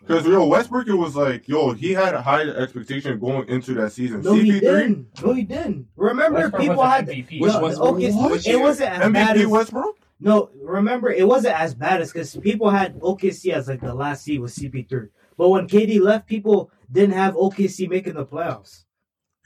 because 0.00 0.26
yo 0.26 0.46
Westbrook, 0.46 0.88
it 0.88 0.94
was 0.94 1.14
like 1.16 1.46
yo, 1.48 1.72
he 1.72 1.92
had 1.92 2.14
a 2.14 2.22
high 2.22 2.42
expectation 2.42 3.18
going 3.18 3.48
into 3.48 3.74
that 3.74 3.92
season. 3.92 4.22
No, 4.22 4.34
he 4.34 4.50
CP3, 4.52 4.60
didn't. 4.60 5.22
No, 5.22 5.32
he 5.32 5.42
didn't. 5.44 5.86
Remember, 5.96 6.38
Westbrook 6.40 6.62
people 6.62 6.82
had. 6.84 7.06
MVP. 7.08 7.40
Which 7.40 7.52
No, 7.52 7.60
Westbrook? 7.62 7.94
okay, 7.94 8.12
Which 8.12 8.46
it 8.46 8.50
year? 8.50 8.60
wasn't 8.60 8.90
as 8.92 9.12
bad 9.12 9.36
MVP 9.36 9.40
as 9.42 9.46
Westbrook. 9.46 9.96
No, 10.22 10.50
remember 10.62 11.10
it 11.10 11.26
wasn't 11.26 11.58
as 11.58 11.74
bad 11.74 12.00
as 12.02 12.12
because 12.12 12.36
people 12.36 12.68
had 12.70 12.98
OKC 13.00 13.52
as 13.52 13.68
like 13.68 13.80
the 13.80 13.94
last 13.94 14.24
seed 14.24 14.40
with 14.40 14.54
CP3. 14.54 15.08
But 15.38 15.48
when 15.48 15.66
KD 15.66 16.00
left, 16.00 16.26
people 16.26 16.70
didn't 16.92 17.14
have 17.14 17.34
OKC 17.34 17.88
making 17.88 18.14
the 18.14 18.26
playoffs. 18.26 18.84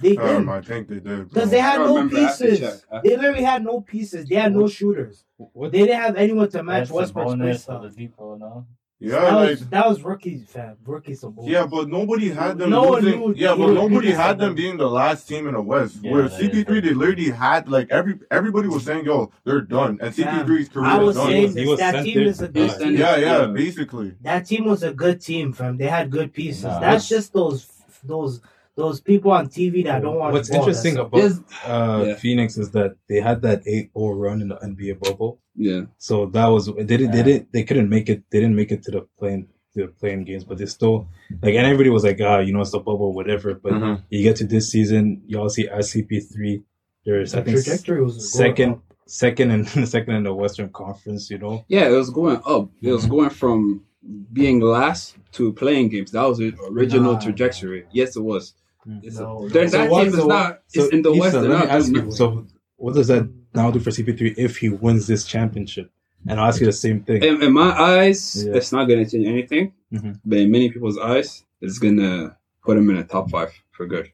They 0.02 0.16
Um, 0.16 0.26
didn't 0.26 0.48
I 0.48 0.60
think 0.60 0.88
they 0.88 0.98
did. 0.98 1.28
because 1.28 1.50
they 1.50 1.60
had 1.60 1.80
I 1.80 1.84
no 1.84 1.94
remember. 1.94 2.16
I 2.16 2.20
have 2.22 2.38
to 2.38 2.44
pieces. 2.46 2.58
check. 2.58 2.72
I 2.90 2.94
have 2.96 3.02
to 3.04 3.08
They 3.08 3.16
literally 3.16 3.44
had 3.44 3.64
no 3.64 3.80
pieces. 3.80 4.28
They 4.28 4.34
had 4.34 4.52
no 4.52 4.66
shooters. 4.66 5.24
What? 5.36 5.70
They 5.70 5.78
didn't 5.82 6.00
have 6.00 6.16
anyone 6.16 6.48
to 6.50 6.62
match 6.64 6.80
That's 6.88 6.90
Westbrook's 6.90 7.26
play 7.34 7.36
bonus 7.38 7.62
style. 7.62 7.84
of 7.84 7.94
the 7.94 7.96
Depot, 7.96 8.34
no? 8.36 8.66
Yeah, 9.04 9.20
That 9.20 9.32
like 9.34 9.50
was 9.50 9.68
that 9.68 9.88
was 9.88 10.02
rookie 10.02 10.38
fam. 10.38 10.76
Rookie 10.84 11.12
Sabonis. 11.14 11.48
yeah, 11.48 11.66
but 11.66 11.88
nobody 11.88 12.30
had 12.30 12.58
them. 12.58 12.70
No 12.70 12.82
one 12.90 13.04
knew- 13.04 13.34
yeah, 13.36 13.54
but 13.54 13.68
nobody 13.72 14.10
had 14.12 14.38
them 14.38 14.54
being 14.54 14.76
the 14.76 14.88
last 14.88 15.28
team 15.28 15.46
in 15.46 15.54
the 15.54 15.60
West. 15.62 15.98
Yeah, 16.02 16.12
Where 16.12 16.28
CP3, 16.28 16.82
they 16.82 16.94
literally 16.94 17.30
had 17.30 17.68
like 17.68 17.88
every 17.90 18.18
everybody 18.30 18.68
was 18.68 18.84
saying, 18.84 19.04
"Yo, 19.04 19.30
they're 19.44 19.60
done," 19.60 19.98
and 20.00 20.14
CP3's 20.14 20.68
career 20.68 20.86
I 20.86 20.98
is 21.00 21.06
was 21.06 21.16
done. 21.16 21.26
saying 21.28 21.48
He 21.48 21.54
this. 21.54 21.68
was 21.68 21.78
that 21.80 22.04
team 22.04 22.14
there. 22.14 22.26
is 22.26 22.40
a 22.42 22.48
good 22.48 22.78
team. 22.78 22.96
yeah, 22.96 23.16
yeah, 23.16 23.40
Yeah. 23.42 23.46
basically. 23.48 24.12
That 24.22 24.46
team 24.46 24.64
was 24.64 24.82
a 24.82 24.92
good 24.92 25.20
team, 25.20 25.52
fam. 25.52 25.76
They 25.76 25.86
had 25.88 26.10
good 26.10 26.32
pieces. 26.32 26.64
Nah. 26.64 26.80
That's 26.80 27.08
just 27.08 27.32
those 27.32 27.70
those 28.02 28.40
those 28.76 29.00
people 29.00 29.30
on 29.30 29.46
TV 29.48 29.84
that 29.84 30.02
don't 30.02 30.16
want. 30.18 30.32
What's 30.32 30.50
ball. 30.50 30.58
interesting 30.60 30.96
about 30.96 31.20
uh, 31.66 32.04
Yeah. 32.06 32.14
Phoenix 32.16 32.58
is 32.58 32.70
that 32.72 32.96
they 33.08 33.20
had 33.20 33.40
that 33.42 33.64
8-0 33.66 33.90
run 34.20 34.42
in 34.42 34.48
the 34.48 34.56
NBA 34.56 34.98
bubble. 34.98 35.38
Yeah. 35.56 35.82
So 35.98 36.26
that 36.26 36.46
was 36.46 36.66
they 36.66 36.84
didn't 36.84 37.12
they 37.12 37.22
didn't 37.22 37.52
they 37.52 37.62
couldn't 37.62 37.88
make 37.88 38.08
it 38.08 38.22
they 38.30 38.40
didn't 38.40 38.56
make 38.56 38.72
it 38.72 38.82
to 38.84 38.90
the 38.90 39.06
playing 39.18 39.48
to 39.74 39.82
the 39.86 39.88
playing 39.88 40.24
games, 40.24 40.44
but 40.44 40.58
they 40.58 40.66
still 40.66 41.08
like 41.42 41.54
and 41.54 41.64
everybody 41.66 41.90
was 41.90 42.04
like 42.04 42.20
ah 42.20 42.38
you 42.40 42.52
know 42.52 42.60
it's 42.60 42.72
the 42.72 42.78
bubble 42.80 43.12
whatever. 43.12 43.54
But 43.54 43.72
Mhm. 43.74 44.02
you 44.10 44.22
get 44.22 44.36
to 44.36 44.46
this 44.46 44.70
season, 44.70 45.22
y'all 45.26 45.48
see 45.48 45.68
ICP 45.68 46.20
three. 46.32 46.62
There's 47.04 47.34
I 47.34 47.42
think 47.42 47.56
trajectory 47.62 48.02
was 48.02 48.32
second 48.32 48.70
up. 48.72 48.82
second 49.06 49.50
and 49.50 49.68
second 49.88 50.14
in 50.16 50.22
the 50.24 50.34
Western 50.34 50.70
Conference. 50.70 51.30
You 51.30 51.38
know, 51.38 51.64
Yeah, 51.68 51.88
it 51.88 51.92
was 51.92 52.10
going 52.10 52.40
up. 52.46 52.70
It 52.82 52.90
was 52.90 53.02
Mm-hmm. 53.02 53.10
going 53.14 53.30
from 53.30 53.84
being 54.32 54.60
last 54.60 55.16
to 55.32 55.52
playing 55.52 55.88
games. 55.90 56.10
That 56.12 56.24
was 56.28 56.38
the 56.38 56.52
original 56.70 57.12
Nah. 57.14 57.20
trajectory. 57.20 57.84
Yes, 57.92 58.16
it 58.16 58.22
was. 58.22 58.54
It's 59.02 59.18
No, 59.18 59.48
There's 59.48 59.72
So 59.72 59.78
that 59.78 59.90
what- 59.90 60.04
team 60.04 60.12
is 60.12 60.18
so- 60.18 60.26
not. 60.26 60.60
so 60.68 60.82
it's 60.84 60.92
in 60.92 61.00
the 61.02 61.10
Issa, 61.12 61.20
West. 61.20 61.36
let 61.36 61.60
me 61.64 61.70
ask 61.70 61.92
you. 61.92 62.10
So 62.10 62.46
what 62.76 62.94
does 62.94 63.06
that 63.08 63.28
now 63.54 63.66
I'll 63.66 63.72
do 63.72 63.80
for 63.80 63.90
CP3 63.90 64.34
if 64.36 64.56
he 64.58 64.68
wins 64.68 65.06
this 65.06 65.24
championship? 65.24 65.90
And 66.26 66.40
I'll 66.40 66.48
ask 66.48 66.60
you 66.60 66.66
the 66.66 66.72
same 66.72 67.02
thing. 67.02 67.22
In, 67.22 67.42
in 67.42 67.52
my 67.52 67.70
eyes, 67.78 68.44
Yeah. 68.44 68.54
it's 68.54 68.72
not 68.72 68.86
going 68.86 69.04
to 69.04 69.10
change 69.10 69.26
anything. 69.28 69.72
Mhm. 69.92 70.20
But 70.24 70.38
in 70.38 70.50
many 70.50 70.70
people's 70.70 70.98
eyes, 70.98 71.44
it's 71.60 71.78
going 71.78 71.98
to 71.98 72.34
put 72.64 72.76
him 72.78 72.88
in 72.90 72.96
a 72.96 73.04
top 73.04 73.30
five 73.30 73.52
for 73.72 73.86
good. 73.86 74.10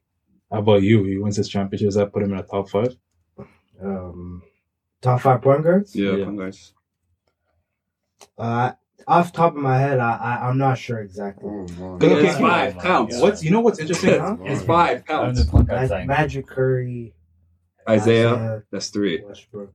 How 0.50 0.58
about 0.58 0.82
you? 0.82 1.04
He 1.04 1.16
wins 1.18 1.36
this 1.36 1.48
championship. 1.48 1.86
Does 1.86 1.94
that 1.94 2.12
put 2.12 2.22
him 2.24 2.32
in 2.32 2.38
a 2.38 2.42
top 2.42 2.68
five? 2.68 2.96
um, 3.82 4.42
top 5.00 5.20
five 5.20 5.40
point 5.40 5.62
guards. 5.62 5.94
Yeah, 5.96 6.16
Yeah. 6.16 6.24
guards. 6.32 6.74
Uh, 8.36 8.72
off 9.06 9.32
the 9.32 9.36
top 9.36 9.56
of 9.56 9.62
my 9.62 9.78
head, 9.78 9.98
I, 9.98 10.12
I 10.16 10.48
I'm 10.48 10.58
not 10.58 10.76
sure 10.78 10.98
exactly. 10.98 11.48
Oh, 11.48 11.66
okay. 11.94 12.26
It's 12.26 12.38
five 12.38 12.76
my 12.76 12.82
counts. 12.82 13.16
God. 13.16 13.22
What's 13.22 13.42
you 13.44 13.50
know 13.50 13.60
what's 13.60 13.78
interesting? 13.78 14.18
Huh? 14.20 14.36
It's 14.44 14.62
five 14.62 15.04
counts. 15.06 15.42
the 15.44 15.50
point 15.50 15.68
guard 15.68 15.80
Mag- 15.80 15.88
sign. 15.88 16.06
Magic 16.06 16.46
Curry, 16.46 17.14
Isaiah, 17.88 18.62
that's 18.70 18.88
three. 18.88 19.22
Westbrook. 19.24 19.72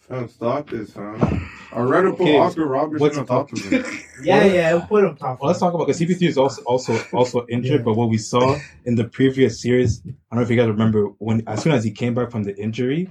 Fam, 0.00 0.28
stop 0.28 0.68
this, 0.68 0.92
fam. 0.92 1.48
I'd 1.72 1.82
rather 1.82 2.10
put 2.10 2.22
Okay, 2.22 2.38
Oscar 2.38 2.66
Robertson 2.66 3.00
what's- 3.00 3.18
on 3.18 3.26
top 3.26 3.52
of 3.52 3.58
him. 3.60 3.84
Yeah, 4.22 4.44
yeah, 4.44 4.72
we'll 4.74 4.82
put 4.82 5.02
him 5.04 5.16
top. 5.16 5.40
Well, 5.40 5.48
let's 5.48 5.58
talk 5.58 5.74
about 5.74 5.86
because 5.88 6.00
CP3 6.00 6.22
is 6.28 6.38
also 6.38 6.62
also 6.62 6.96
also 7.12 7.44
injured. 7.48 7.80
Yeah. 7.80 7.84
But 7.84 7.94
what 7.94 8.08
we 8.08 8.18
saw 8.18 8.56
in 8.84 8.94
the 8.94 9.02
previous 9.04 9.60
series, 9.60 10.00
I 10.06 10.10
don't 10.10 10.36
know 10.36 10.42
if 10.42 10.50
you 10.50 10.54
guys 10.56 10.68
remember 10.68 11.06
when 11.18 11.42
as 11.48 11.60
soon 11.62 11.72
as 11.72 11.82
he 11.82 11.90
came 11.90 12.14
back 12.14 12.30
from 12.30 12.44
the 12.44 12.56
injury, 12.56 13.08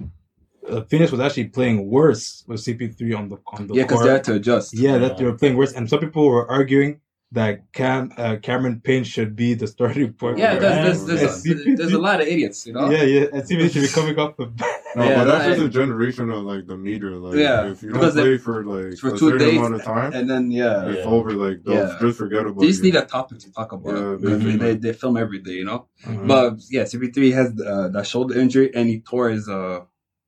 uh, 0.66 0.82
Phoenix 0.84 1.10
was 1.12 1.20
actually 1.20 1.46
playing 1.48 1.86
worse 1.90 2.44
with 2.46 2.60
CP3 2.60 3.14
on 3.18 3.28
the 3.28 3.36
on 3.48 3.66
the 3.66 3.74
Yeah, 3.74 3.82
because 3.82 4.04
they 4.04 4.10
had 4.10 4.24
to 4.24 4.34
adjust. 4.34 4.72
Yeah, 4.72 4.96
that 4.98 5.18
they 5.18 5.24
were 5.24 5.36
playing 5.36 5.56
worse, 5.56 5.72
and 5.74 5.88
some 5.90 5.98
people 5.98 6.26
were 6.26 6.48
arguing 6.50 7.00
that 7.32 7.72
Cam 7.72 8.12
uh, 8.18 8.36
Cameron 8.42 8.80
Payne 8.84 9.04
should 9.04 9.34
be 9.34 9.54
the 9.54 9.66
starting 9.66 10.12
point. 10.20 10.36
Yeah, 10.38 10.58
there's, 10.58 11.04
there's, 11.06 11.42
there's, 11.42 11.66
a, 11.66 11.74
there's 11.76 11.92
a 11.92 11.98
lot 11.98 12.20
of 12.20 12.26
idiots, 12.28 12.66
you 12.66 12.74
know? 12.74 12.90
yeah, 12.90 13.02
yeah, 13.04 13.26
and 13.32 13.42
CP3 13.42 13.72
should 13.72 13.82
be 13.82 13.88
coming 13.88 14.18
off 14.18 14.36
the 14.36 14.46
bench. 14.46 14.70
No, 14.94 15.02
Yeah, 15.04 15.14
but 15.16 15.24
that's 15.24 15.44
that- 15.46 15.54
just 15.56 15.66
a 15.66 15.68
generation 15.70 16.28
of 16.30 16.42
like 16.44 16.66
the 16.66 16.76
meter. 16.76 17.12
Like, 17.16 17.36
Yeah, 17.38 17.70
if 17.70 17.82
you 17.82 17.90
don't 17.92 18.14
they- 18.14 18.22
play 18.22 18.38
for 18.38 18.64
like 18.64 18.98
for 18.98 19.08
a 19.08 19.10
two 19.12 19.30
certain 19.30 19.38
days, 19.38 19.56
amount 19.58 19.74
of 19.76 19.82
time, 19.82 20.12
And 20.12 20.28
then, 20.28 20.50
yeah. 20.50 20.84
it's 20.86 20.98
Yeah. 20.98 21.04
over. 21.04 21.32
Like, 21.32 21.62
they'll 21.64 21.74
Yeah. 21.74 21.96
just 22.00 22.18
forget 22.18 22.42
about 22.46 22.60
They 22.60 22.66
just 22.66 22.80
you. 22.84 22.92
need 22.92 22.96
a 22.98 23.06
topic 23.06 23.38
to 23.38 23.52
talk 23.52 23.72
about. 23.72 23.96
Yeah, 23.96 24.16
because 24.20 24.38
they 24.44 24.50
they, 24.50 24.56
they, 24.56 24.74
they 24.76 24.92
film 24.92 25.16
every 25.16 25.38
day, 25.38 25.52
you 25.52 25.64
know? 25.64 25.86
Mhm. 26.04 26.28
But 26.28 26.56
yeah, 26.70 26.82
CP3 26.84 27.32
has 27.32 27.48
uh, 27.60 27.88
that 27.94 28.06
shoulder 28.06 28.38
injury 28.38 28.70
and 28.74 28.88
he 28.90 29.00
tore 29.00 29.30
his 29.30 29.48
uh, 29.48 29.80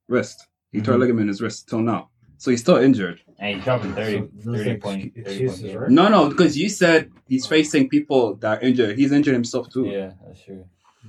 wrist. 0.09 0.47
He 0.73 0.81
tore 0.81 0.95
a 0.95 0.99
ligament 0.99 1.23
in 1.25 1.29
his 1.29 1.43
wrist 1.43 1.69
till 1.69 1.81
now. 1.81 2.09
So 2.38 2.51
he's 2.51 2.61
still 2.61 2.77
injured. 2.77 3.21
And 3.45 3.57
he's 3.57 3.65
dropping 3.65 3.95
30, 3.95 4.13
So 4.13 4.29
those 4.43 4.57
30 4.65 4.71
are 4.71 4.79
point, 4.79 5.15
30 5.15 5.21
excuses, 5.21 5.75
right? 5.75 5.91
No, 5.91 6.09
no, 6.09 6.31
because 6.31 6.57
you 6.57 6.71
said 6.71 7.11
he's 7.29 7.47
facing 7.47 7.91
people 7.91 8.37
that 8.37 8.59
are 8.59 8.61
injured. 8.63 8.97
He's 8.97 9.13
injured 9.13 9.35
himself 9.35 9.71
too. 9.71 9.85
Yeah, 9.85 10.13
that's 10.27 10.43
true. 10.43 10.65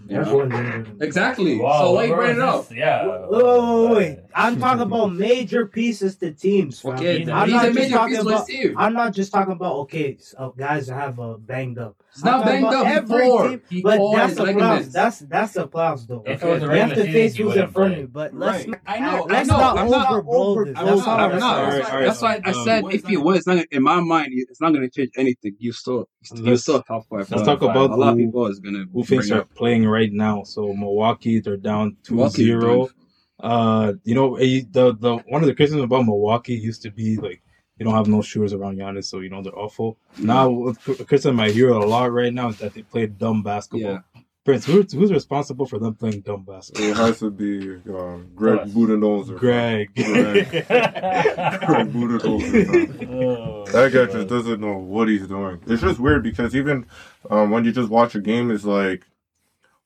You 0.08 0.16
know? 0.16 0.22
Everyone's 0.22 0.54
injured. 0.54 1.02
Exactly. 1.02 1.58
Wow, 1.58 1.80
so 1.80 1.92
why 1.94 2.04
you 2.06 2.16
bring 2.16 2.32
it 2.38 2.40
up? 2.40 2.72
Yeah. 2.72 3.08
Wait, 3.08 3.30
wait, 3.32 3.90
wait, 3.90 3.96
wait. 3.98 4.20
I'm 4.36 4.60
talking 4.60 4.82
about 4.82 5.14
major 5.14 5.66
pieces 5.66 6.18
to 6.18 6.32
teams. 6.32 6.80
fam. 6.82 6.94
Okay, 6.94 7.20
He's- 7.20 7.30
I'm 7.30 7.48
he's 7.48 7.54
not 7.56 7.64
a 7.64 7.68
just 7.70 7.80
major 7.80 7.96
talking 7.96 8.18
about- 8.18 8.48
his 8.48 8.58
team. 8.60 8.76
I'm 8.78 8.94
not 8.94 9.14
just 9.14 9.32
talking 9.32 9.54
about 9.54 9.76
okay, 9.84 10.18
so 10.20 10.54
guys 10.58 10.88
have 10.90 11.20
a 11.20 11.38
banged 11.38 11.80
up. 11.80 11.96
It's 12.12 12.24
I'm 12.26 12.32
not 12.40 12.46
banged 12.46 12.66
up. 12.66 12.86
He 12.88 12.94
every 12.94 13.26
tore. 13.26 13.50
team, 13.50 13.62
He 13.70 13.82
But 13.82 14.00
that's 14.14 14.30
his 14.30 14.38
the 14.38 14.44
playoffs. 14.46 14.92
That's 14.92 15.20
that's 15.20 15.54
the 15.54 15.68
playoffs 15.68 16.08
though. 16.08 16.24
If 16.26 16.44
it 16.44 16.46
Okay. 16.46 16.54
was 16.54 16.62
You 16.64 16.70
have 16.70 16.94
to 16.94 17.04
face 17.06 17.34
he 17.36 17.44
who's 17.44 17.56
in 17.56 17.68
front 17.70 17.94
of 17.94 17.94
play. 17.94 18.00
you. 18.02 18.08
But 18.08 18.34
let's 18.36 18.68
Right. 18.68 18.80
I 18.86 19.00
know. 19.00 19.24
I 19.24 19.34
let's 19.34 19.50
know. 19.50 19.58
not 19.58 19.78
I'm 19.80 19.90
not 19.90 20.08
overblow 20.10 20.66
this. 20.66 20.78
I'm 20.78 20.86
That's 20.86 21.06
not. 21.06 21.20
I'm 21.20 21.32
I'm 21.32 21.40
not. 21.40 21.72
saying. 21.72 21.86
Alright, 21.86 22.06
That's 22.06 22.22
why, 22.22 22.28
alright, 22.28 22.44
that's 22.46 22.56
why 22.56 22.58
I 22.58 22.60
um, 22.60 22.66
said 22.66 22.84
what 22.84 22.94
if 22.94 23.06
he 23.06 23.18
was, 23.18 23.38
it's 23.38 23.48
not 23.48 23.54
gonna, 23.56 23.66
in 23.72 23.84
my 23.84 24.00
mind, 24.02 24.28
it's 24.32 24.62
not 24.62 24.74
going 24.74 24.82
to 24.82 24.90
change 24.90 25.12
anything. 25.18 25.56
You 25.60 25.72
still, 25.72 26.08
you 26.34 26.44
Let's- 26.44 26.62
still 26.64 26.82
top 26.84 27.06
five. 27.10 27.30
Let's 27.32 27.42
Uh, 27.42 27.46
talk 27.46 27.62
about 27.62 27.92
a 27.92 27.96
lot 27.96 28.10
of 28.14 28.18
who- 28.20 28.26
people 28.26 28.48
is 28.48 28.60
going 28.60 28.76
to 28.76 28.86
who 28.94 29.04
thinks 29.04 29.28
bring 29.30 29.40
are 29.40 29.42
up. 29.44 29.54
playing 29.56 29.88
right 29.96 30.12
now. 30.12 30.44
So 30.44 30.62
Milwaukee, 30.74 31.40
they're 31.40 31.58
down 31.72 31.98
2-0. 32.04 32.60
Milwaukee. 32.60 32.94
Uh, 33.40 33.94
you 34.04 34.16
know, 34.16 34.38
the 34.38 34.86
the 35.06 35.14
one 35.34 35.42
of 35.44 35.48
the 35.48 35.54
criticisms 35.56 35.84
about 35.84 36.06
Milwaukee 36.06 36.56
used 36.70 36.82
to 36.84 36.90
be 36.92 37.18
like 37.18 37.42
you 37.78 37.84
don't 37.86 37.94
have 37.94 38.08
no 38.08 38.22
shooters 38.22 38.54
around 38.54 38.78
Giannis, 38.78 39.06
so 39.12 39.20
you 39.20 39.30
know 39.30 39.42
they're 39.44 39.60
awful. 39.66 39.98
Now, 40.18 40.50
what 40.50 40.80
cr- 40.82 40.94
criticism 41.10 41.40
I 41.42 41.50
hear 41.50 41.70
a 41.70 41.86
lot 41.86 42.14
right 42.14 42.34
now 42.34 42.48
is 42.50 42.58
that 42.60 42.74
they 42.74 42.84
play 42.84 43.08
dumb 43.08 43.44
basketball. 43.44 43.92
Yeah. 44.16 44.22
Prince, 44.46 44.64
who's, 44.66 44.94
who's 44.94 45.12
responsible 45.12 45.66
for 45.66 45.80
them 45.80 45.96
playing 45.96 46.22
dumb 46.22 46.44
basketball? 46.44 46.86
It 46.92 46.96
has 46.98 47.18
to 47.20 47.32
be 47.32 47.78
uh, 47.92 48.18
Greg 48.36 48.60
Us. 48.60 48.72
Budenholzer. 48.72 49.38
Greg. 49.40 49.90
Greg. 49.96 50.50
Greg 50.52 51.88
Budenholzer. 51.96 53.10
Oh, 53.12 53.66
That 53.72 53.92
guy 53.92 54.06
God. 54.06 54.12
just 54.12 54.28
doesn't 54.28 54.62
know 54.62 54.78
what 54.78 55.08
he's 55.08 55.26
doing. 55.28 55.60
It's 55.68 55.82
just 55.82 56.00
weird 56.00 56.22
because 56.24 56.56
even 56.56 56.86
um, 57.30 57.50
when 57.50 57.66
you 57.66 57.72
just 57.72 57.90
watch 57.90 58.14
a 58.16 58.22
game, 58.22 58.52
it's 58.52 58.66
like 58.66 59.04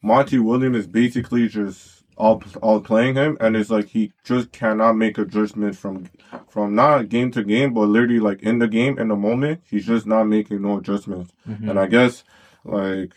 Monty 0.01 0.39
Williams 0.39 0.77
is 0.77 0.87
basically 0.87 1.47
just 1.47 2.03
all 2.17 2.43
all 2.61 2.81
playing 2.81 3.15
him, 3.15 3.37
and 3.39 3.55
it's 3.55 3.69
like 3.69 3.87
he 3.87 4.11
just 4.23 4.51
cannot 4.51 4.93
make 4.93 5.17
adjustments 5.17 5.77
from 5.77 6.05
from 6.49 6.75
not 6.75 7.09
game 7.09 7.31
to 7.31 7.43
game, 7.43 7.73
but 7.73 7.87
literally 7.87 8.19
like 8.19 8.41
in 8.43 8.59
the 8.59 8.67
game 8.67 8.97
in 8.99 9.07
the 9.07 9.15
moment, 9.15 9.61
he's 9.69 9.85
just 9.85 10.05
not 10.05 10.25
making 10.25 10.61
no 10.61 10.77
adjustments. 10.77 11.31
Mhm. 11.47 11.69
And 11.69 11.79
I 11.79 11.87
guess 11.87 12.23
like 12.65 13.13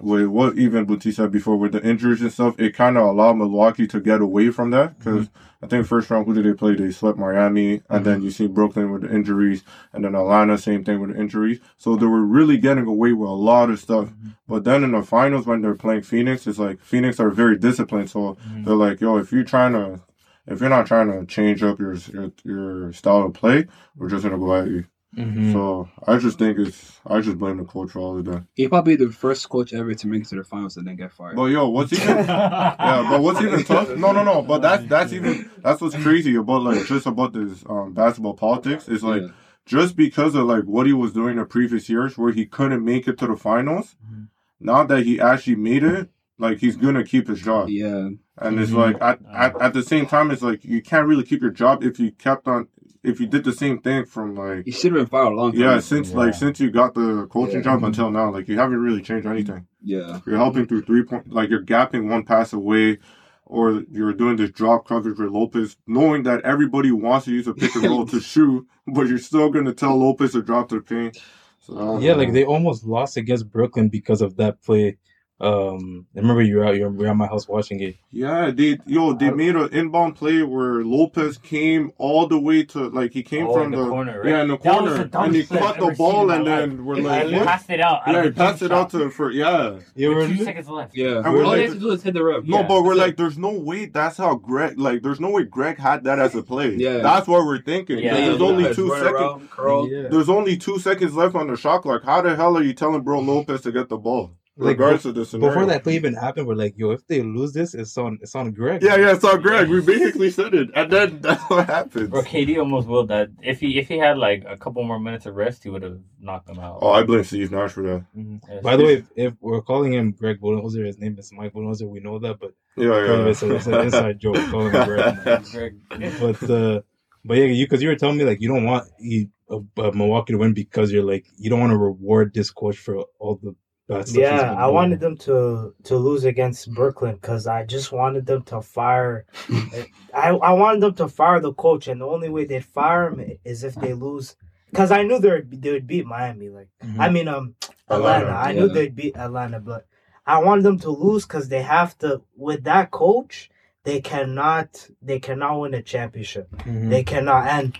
with 0.00 0.26
what 0.26 0.56
even 0.58 0.84
Buti 0.84 1.12
said 1.12 1.30
before 1.30 1.56
with 1.56 1.72
the 1.72 1.82
injuries 1.82 2.22
and 2.22 2.32
stuff, 2.32 2.58
it 2.58 2.74
kind 2.74 2.96
of 2.96 3.04
allowed 3.04 3.34
Milwaukee 3.34 3.86
to 3.88 4.00
get 4.00 4.20
away 4.20 4.50
from 4.50 4.70
that 4.70 4.98
because 4.98 5.28
mm-hmm. 5.28 5.64
I 5.64 5.68
think 5.68 5.86
first 5.86 6.10
round 6.10 6.26
who 6.26 6.34
did 6.34 6.44
they 6.44 6.54
play? 6.54 6.74
They 6.74 6.90
swept 6.90 7.18
Miami, 7.18 7.82
and 7.88 8.04
then 8.04 8.16
mm-hmm. 8.16 8.24
you 8.24 8.30
see 8.30 8.46
Brooklyn 8.46 8.90
with 8.90 9.02
the 9.02 9.14
injuries, 9.14 9.62
and 9.92 10.04
then 10.04 10.14
Atlanta 10.14 10.58
same 10.58 10.84
thing 10.84 11.00
with 11.00 11.14
the 11.14 11.20
injuries. 11.20 11.60
So 11.76 11.96
they 11.96 12.06
were 12.06 12.24
really 12.24 12.58
getting 12.58 12.86
away 12.86 13.12
with 13.12 13.28
a 13.28 13.32
lot 13.32 13.70
of 13.70 13.78
stuff. 13.78 14.08
Mm-hmm. 14.08 14.30
But 14.48 14.64
then 14.64 14.82
in 14.84 14.92
the 14.92 15.02
finals 15.02 15.46
when 15.46 15.62
they're 15.62 15.74
playing 15.74 16.02
Phoenix, 16.02 16.46
it's 16.46 16.58
like 16.58 16.80
Phoenix 16.80 17.20
are 17.20 17.30
very 17.30 17.58
disciplined. 17.58 18.10
So 18.10 18.36
they're 18.64 18.74
like, 18.74 19.00
yo, 19.00 19.18
if 19.18 19.32
you're 19.32 19.44
trying 19.44 19.72
to, 19.72 20.00
if 20.46 20.60
you're 20.60 20.68
not 20.68 20.86
trying 20.86 21.12
to 21.12 21.24
change 21.26 21.62
up 21.62 21.78
your 21.78 21.94
your, 21.94 22.32
your 22.44 22.92
style 22.92 23.26
of 23.26 23.34
play, 23.34 23.66
we're 23.96 24.10
just 24.10 24.24
gonna 24.24 24.38
go 24.38 24.54
at 24.56 24.66
you. 24.66 24.86
Mhm. 25.16 25.52
So 25.52 25.88
I 26.06 26.16
just 26.16 26.38
think 26.38 26.58
it's 26.58 27.00
I 27.06 27.20
just 27.20 27.38
blame 27.38 27.58
the 27.58 27.64
coach 27.64 27.90
for 27.90 27.98
all 27.98 28.18
of 28.18 28.24
that. 28.24 28.44
He 28.54 28.66
probably 28.68 28.96
the 28.96 29.10
first 29.10 29.48
coach 29.48 29.72
ever 29.74 29.92
to 29.94 30.06
make 30.06 30.22
it 30.22 30.28
to 30.28 30.36
the 30.36 30.44
finals 30.44 30.76
and 30.78 30.86
then 30.86 30.96
get 30.96 31.12
fired. 31.12 31.36
But 31.36 31.46
yo, 31.46 31.68
what's 31.68 31.92
even 31.92 32.16
yeah, 32.26 33.06
but 33.10 33.20
what's 33.20 33.40
even 33.42 33.62
tough? 33.64 33.88
No, 33.96 34.12
no, 34.12 34.22
no. 34.24 34.40
But 34.42 34.62
that's 34.62 34.84
that's 34.86 35.12
even 35.12 35.50
that's 35.62 35.80
what's 35.82 35.96
crazy 35.96 36.34
about 36.36 36.62
like 36.62 36.86
just 36.86 37.06
about 37.06 37.34
this 37.34 37.62
um 37.68 37.92
basketball 37.92 38.34
politics 38.34 38.88
is 38.88 39.02
like 39.04 39.22
Yeah. 39.22 39.28
just 39.66 39.96
because 39.96 40.34
of 40.34 40.46
like 40.46 40.64
what 40.64 40.86
he 40.86 40.94
was 40.94 41.12
doing 41.12 41.36
the 41.36 41.44
previous 41.44 41.88
years 41.90 42.16
where 42.16 42.32
he 42.32 42.46
couldn't 42.46 42.84
make 42.84 43.06
it 43.06 43.18
to 43.18 43.26
the 43.26 43.36
finals. 43.36 43.96
Mhm. 44.10 44.28
Now 44.60 44.84
that 44.84 45.04
he 45.04 45.20
actually 45.20 45.56
made 45.56 45.82
it, 45.84 46.08
like 46.38 46.58
he's 46.58 46.76
gonna 46.76 47.04
keep 47.04 47.28
his 47.28 47.42
job. 47.42 47.68
yeah, 47.68 48.08
And 48.38 48.58
it's 48.58 48.70
Mhm. 48.72 48.76
like 48.76 48.96
at, 49.02 49.20
at 49.34 49.60
at 49.60 49.72
the 49.74 49.82
same 49.82 50.06
time, 50.06 50.30
it's 50.30 50.40
like 50.42 50.64
you 50.64 50.80
can't 50.80 51.06
really 51.06 51.24
keep 51.24 51.42
your 51.42 51.50
job 51.50 51.84
if 51.84 52.00
you 52.00 52.12
kept 52.12 52.48
on 52.48 52.68
if 53.04 53.18
you 53.20 53.26
did 53.26 53.42
the 53.44 53.52
same 53.52 53.78
thing 53.80 54.04
from 54.04 54.34
like 54.34 54.66
you 54.66 54.72
should 54.72 54.92
have 54.92 55.00
been 55.00 55.06
fired 55.06 55.32
a 55.32 55.36
long 55.36 55.52
time. 55.52 55.60
yeah 55.60 55.80
since 55.80 56.10
Yeah. 56.10 56.16
like 56.18 56.34
since 56.34 56.60
you 56.60 56.70
got 56.70 56.94
the 56.94 57.26
coaching 57.30 57.56
Yeah. 57.56 57.62
job 57.62 57.84
until 57.84 58.10
now, 58.10 58.30
like 58.32 58.48
you 58.48 58.58
haven't 58.58 58.78
really 58.80 59.02
changed 59.02 59.26
anything. 59.26 59.66
yeah. 59.82 60.20
You're 60.26 60.36
helping 60.36 60.66
through 60.66 60.82
three 60.82 61.02
point, 61.04 61.32
like 61.32 61.50
you're 61.50 61.64
gapping 61.64 62.08
one 62.08 62.24
pass 62.24 62.52
away, 62.52 62.98
or 63.44 63.82
you're 63.90 64.12
doing 64.14 64.36
this 64.36 64.50
drop 64.50 64.86
coverage 64.86 65.18
with 65.18 65.30
Lopez, 65.30 65.76
knowing 65.86 66.22
that 66.22 66.42
everybody 66.42 66.90
wants 66.92 67.26
to 67.26 67.32
use 67.32 67.46
a 67.48 67.54
pick 67.54 67.74
and 67.74 67.84
roll 67.84 68.06
to 68.06 68.20
shoot, 68.32 68.66
but 68.86 69.08
you're 69.08 69.18
still 69.18 69.50
gonna 69.50 69.74
tell 69.74 69.96
Lopez 69.96 70.32
to 70.32 70.42
drop 70.42 70.68
the 70.68 70.80
paint. 70.80 71.18
So, 71.58 71.98
Yeah, 71.98 72.12
know. 72.12 72.18
like 72.18 72.32
they 72.32 72.44
almost 72.44 72.84
lost 72.84 73.16
against 73.16 73.50
Brooklyn 73.50 73.88
because 73.88 74.20
of 74.22 74.36
that 74.36 74.62
play. 74.62 74.96
Um, 75.42 76.06
I 76.14 76.20
remember 76.20 76.40
you 76.42 76.58
were 76.58 76.64
out, 76.66 76.76
you 76.76 76.88
were 76.88 77.06
at 77.08 77.16
my 77.16 77.26
house 77.26 77.48
watching 77.48 77.80
it. 77.80 77.96
yeah, 78.12 78.52
they 78.52 78.78
yo 78.86 79.12
they 79.12 79.30
made 79.30 79.56
an 79.56 79.68
inbound 79.72 80.14
play 80.14 80.42
where 80.44 80.84
Lopez 80.84 81.36
came 81.38 81.90
all 81.98 82.28
the 82.28 82.38
way 82.38 82.62
to 82.66 82.88
like 82.90 83.12
he 83.12 83.24
came 83.24 83.48
Oh, 83.48 83.54
from 83.54 83.72
in 83.74 83.80
the 83.80 83.88
corner, 83.88 84.20
right? 84.20 84.28
yeah 84.28 84.42
in 84.42 84.48
the 84.48 84.56
That 84.58 84.82
was 84.82 84.90
corner 84.92 85.04
the 85.08 85.20
and 85.20 85.34
he 85.34 85.42
play 85.42 85.58
caught 85.58 85.78
the 85.80 85.90
ball 85.98 86.30
and 86.30 86.44
my 86.44 86.56
then 86.60 86.84
we're 86.84 86.94
like 86.96 87.32
what? 87.32 87.44
passed 87.46 87.70
it 87.70 87.80
out. 87.80 88.06
out 88.06 88.14
Yeah, 88.14 88.22
he 88.22 88.30
passed 88.30 88.60
jump 88.60 88.70
it 88.70 88.74
out 88.74 88.90
shot 88.92 89.00
to 89.00 89.10
for 89.10 89.30
yeah. 89.32 89.78
You 89.96 90.10
with 90.14 90.30
were 90.30 90.36
two 90.36 90.44
seconds 90.44 90.68
left. 90.68 90.96
Yeah, 90.96 91.16
And 91.18 91.26
all 91.26 91.32
we're 91.34 91.42
they 91.42 91.46
like- 91.48 91.60
have 91.64 91.72
to 91.74 91.80
do 91.80 91.90
is 91.90 92.02
hit 92.04 92.14
the 92.14 92.22
rim. 92.24 92.44
No, 92.46 92.58
Yeah. 92.60 92.68
but 92.68 92.82
we're 92.84 92.94
like, 92.94 93.16
there's 93.16 93.36
no 93.38 93.50
way 93.58 93.86
that's 93.86 94.18
how 94.18 94.36
Greg, 94.36 94.78
like, 94.78 95.02
there's 95.02 95.18
no 95.18 95.30
way 95.30 95.42
Greg 95.44 95.76
had 95.78 96.04
that 96.04 96.20
as 96.20 96.36
a 96.36 96.42
play. 96.44 96.76
Yeah. 96.76 96.98
That's 96.98 97.26
what 97.26 97.44
we're 97.44 97.62
thinking. 97.62 97.98
Yeah, 97.98 98.14
There's 98.14 98.38
yeah, 98.38 98.46
only 98.46 98.74
two 98.74 98.90
seconds. 98.90 99.10
around, 99.12 99.50
curl. 99.50 99.88
Yeah. 99.90 100.08
There's 100.08 100.28
only 100.28 100.56
two 100.56 100.78
seconds 100.78 101.14
left 101.14 101.34
on 101.34 101.48
the 101.48 101.56
shot 101.56 101.82
clock. 101.82 102.04
How 102.04 102.22
the 102.22 102.36
hell 102.36 102.56
are 102.56 102.62
you 102.62 102.74
telling 102.74 103.02
Bro 103.02 103.20
Lopez 103.22 103.62
to 103.62 103.72
get 103.72 103.88
the 103.88 103.96
ball? 103.98 104.36
Like, 104.62 104.78
Regardless 104.78 105.04
of 105.04 105.14
the 105.14 105.24
scenario. 105.24 105.54
Before 105.54 105.66
that 105.66 105.82
play 105.82 105.94
even 105.96 106.14
happened, 106.14 106.46
we're 106.46 106.54
like, 106.54 106.74
yo, 106.76 106.90
if 106.92 107.06
they 107.06 107.22
lose 107.22 107.52
this, 107.52 107.74
it's 107.74 107.96
on 107.98 108.18
it's 108.22 108.34
on 108.34 108.52
Greg. 108.52 108.82
Yeah, 108.82 108.96
yeah, 108.96 109.12
it's 109.12 109.24
on 109.24 109.40
Greg. 109.40 109.68
We 109.68 109.80
basically 109.80 110.30
said 110.30 110.54
it. 110.54 110.70
And 110.74 110.90
then 110.90 111.20
that's 111.22 111.42
what 111.50 111.66
happens. 111.66 112.10
Bro, 112.10 112.22
KD 112.22 112.58
almost 112.58 112.88
willed 112.88 113.08
that. 113.08 113.30
If 113.42 113.60
he 113.60 113.78
if 113.78 113.88
he 113.88 113.98
had 113.98 114.18
like 114.18 114.44
a 114.46 114.56
couple 114.56 114.82
more 114.84 114.98
minutes 114.98 115.26
of 115.26 115.34
rest, 115.34 115.62
he 115.64 115.70
would 115.70 115.82
have 115.82 115.98
knocked 116.20 116.46
them 116.46 116.58
out. 116.58 116.78
Oh, 116.82 116.90
I 116.92 117.02
blame 117.02 117.24
Steve 117.24 117.50
Nash 117.50 117.72
for 117.72 117.82
that. 117.82 118.04
Mhm. 118.16 118.40
Yeah, 118.48 118.60
By 118.62 118.76
the 118.76 118.84
way, 118.84 118.92
if, 118.94 119.04
if 119.16 119.34
we're 119.40 119.62
calling 119.62 119.92
him 119.92 120.12
Greg 120.12 120.40
Budenholzer, 120.40 120.86
his 120.86 120.98
name 120.98 121.16
is 121.18 121.32
Mike 121.32 121.52
Budenholzer. 121.52 121.88
We 121.88 122.00
know 122.00 122.18
that, 122.20 122.38
but 122.40 122.52
Yeah, 122.76 122.88
part 122.90 123.06
yeah. 123.08 123.26
it's, 123.28 123.42
it's 123.42 123.66
an 123.66 123.80
inside 123.80 124.18
joke 124.18 124.36
calling 124.50 124.72
him 124.72 124.84
Greg. 124.84 125.44
Greg- 125.52 126.20
but 126.20 126.50
uh, 126.50 126.80
but 127.24 127.36
yeah, 127.36 127.44
you 127.44 127.64
because 127.66 127.82
you 127.82 127.88
were 127.88 127.96
telling 127.96 128.16
me 128.18 128.24
like 128.24 128.40
you 128.40 128.48
don't 128.48 128.64
want 128.64 128.88
you, 128.98 129.28
uh, 129.50 129.58
uh, 129.78 129.90
Milwaukee 129.92 130.32
to 130.32 130.38
win 130.38 130.54
because 130.54 130.90
you're 130.92 131.04
like 131.04 131.26
you 131.36 131.50
don't 131.50 131.60
want 131.60 131.70
to 131.72 131.76
reward 131.78 132.32
this 132.34 132.50
coach 132.50 132.76
for 132.78 133.04
all 133.18 133.38
the 133.42 133.54
he's 133.98 134.16
Yeah, 134.16 134.54
I 134.58 134.66
wanted 134.68 135.00
them 135.00 135.16
to 135.18 135.74
to 135.84 135.96
lose 135.96 136.24
against 136.24 136.72
Brooklyn 136.74 137.16
because 137.16 137.46
I 137.46 137.64
just 137.64 137.92
wanted 137.92 138.26
them 138.26 138.42
to 138.44 138.60
fire. 138.60 139.24
I 140.14 140.30
I 140.30 140.52
wanted 140.52 140.80
them 140.80 140.94
to 140.94 141.08
fire 141.08 141.40
the 141.40 141.52
coach, 141.54 141.88
and 141.88 142.00
the 142.00 142.06
only 142.06 142.28
way 142.28 142.44
they'd 142.44 142.64
fire 142.64 143.08
him 143.10 143.38
is 143.44 143.64
if 143.64 143.74
they 143.76 143.92
lose. 143.94 144.36
Because 144.70 144.90
I 144.90 145.02
knew 145.02 145.18
they 145.18 145.30
would 145.30 145.62
they 145.62 145.72
would 145.72 145.86
beat 145.86 146.06
Miami. 146.06 146.48
Like 146.48 146.68
Mhm. 146.84 146.98
I 146.98 147.08
mean, 147.10 147.28
um, 147.28 147.54
Atlanta. 147.88 148.26
Atlanta, 148.26 148.48
I 148.48 148.52
knew 148.52 148.66
yeah. 148.68 148.72
they'd 148.72 148.96
beat 148.96 149.16
Atlanta, 149.16 149.60
but 149.60 149.86
I 150.26 150.38
wanted 150.38 150.62
them 150.62 150.78
to 150.80 150.90
lose 150.90 151.26
because 151.26 151.48
they 151.48 151.62
have 151.62 151.98
to. 151.98 152.22
With 152.36 152.64
that 152.64 152.90
coach, 152.90 153.50
they 153.84 154.00
cannot 154.00 154.88
they 155.02 155.18
cannot 155.18 155.58
win 155.60 155.74
a 155.74 155.82
championship. 155.82 156.48
Mhm. 156.50 156.88
They 156.90 157.02
cannot, 157.02 157.46
and 157.48 157.78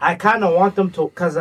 I 0.00 0.16
kind 0.16 0.44
of 0.44 0.54
want 0.54 0.74
them 0.76 0.90
to 0.92 1.08
because 1.08 1.38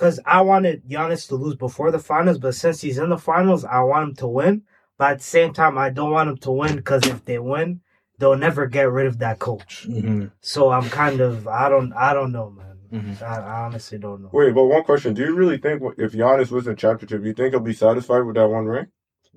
because 0.00 0.18
I 0.24 0.40
wanted 0.40 0.88
Giannis 0.88 1.28
to 1.28 1.34
lose 1.34 1.56
before 1.56 1.90
the 1.90 1.98
finals, 1.98 2.38
but 2.38 2.54
since 2.54 2.80
he's 2.80 2.96
in 2.96 3.10
the 3.10 3.18
finals, 3.18 3.66
I 3.66 3.80
want 3.80 4.08
him 4.08 4.14
to 4.16 4.28
win. 4.28 4.62
But 4.96 5.12
at 5.12 5.18
the 5.18 5.24
same 5.24 5.52
time, 5.52 5.76
I 5.76 5.90
don't 5.90 6.10
want 6.10 6.30
him 6.30 6.38
to 6.38 6.50
win 6.50 6.76
because 6.76 7.06
if 7.06 7.22
they 7.26 7.38
win, 7.38 7.82
they'll 8.18 8.36
never 8.36 8.66
get 8.66 8.90
rid 8.90 9.06
of 9.06 9.18
that 9.18 9.38
coach. 9.38 9.86
Mhm. 9.86 10.32
So 10.40 10.70
I'm 10.70 10.88
kind 10.88 11.20
of 11.20 11.46
I 11.46 11.68
don't 11.68 11.92
I 11.92 12.14
don't 12.14 12.32
know, 12.32 12.48
man. 12.50 12.76
Mhm. 12.90 13.22
I, 13.22 13.36
I 13.40 13.64
honestly 13.66 13.98
don't 13.98 14.22
know. 14.22 14.30
Wait, 14.32 14.54
but 14.54 14.64
one 14.64 14.84
question. 14.84 15.12
Do 15.12 15.22
you 15.22 15.34
really 15.34 15.58
think 15.58 15.82
if 15.98 16.12
Giannis 16.12 16.50
was 16.50 16.66
in 16.66 16.76
championship, 16.76 17.22
you 17.22 17.34
think 17.34 17.52
he'll 17.52 17.60
be 17.60 17.74
satisfied 17.74 18.20
with 18.20 18.36
that 18.36 18.48
one 18.48 18.64
ring? 18.64 18.86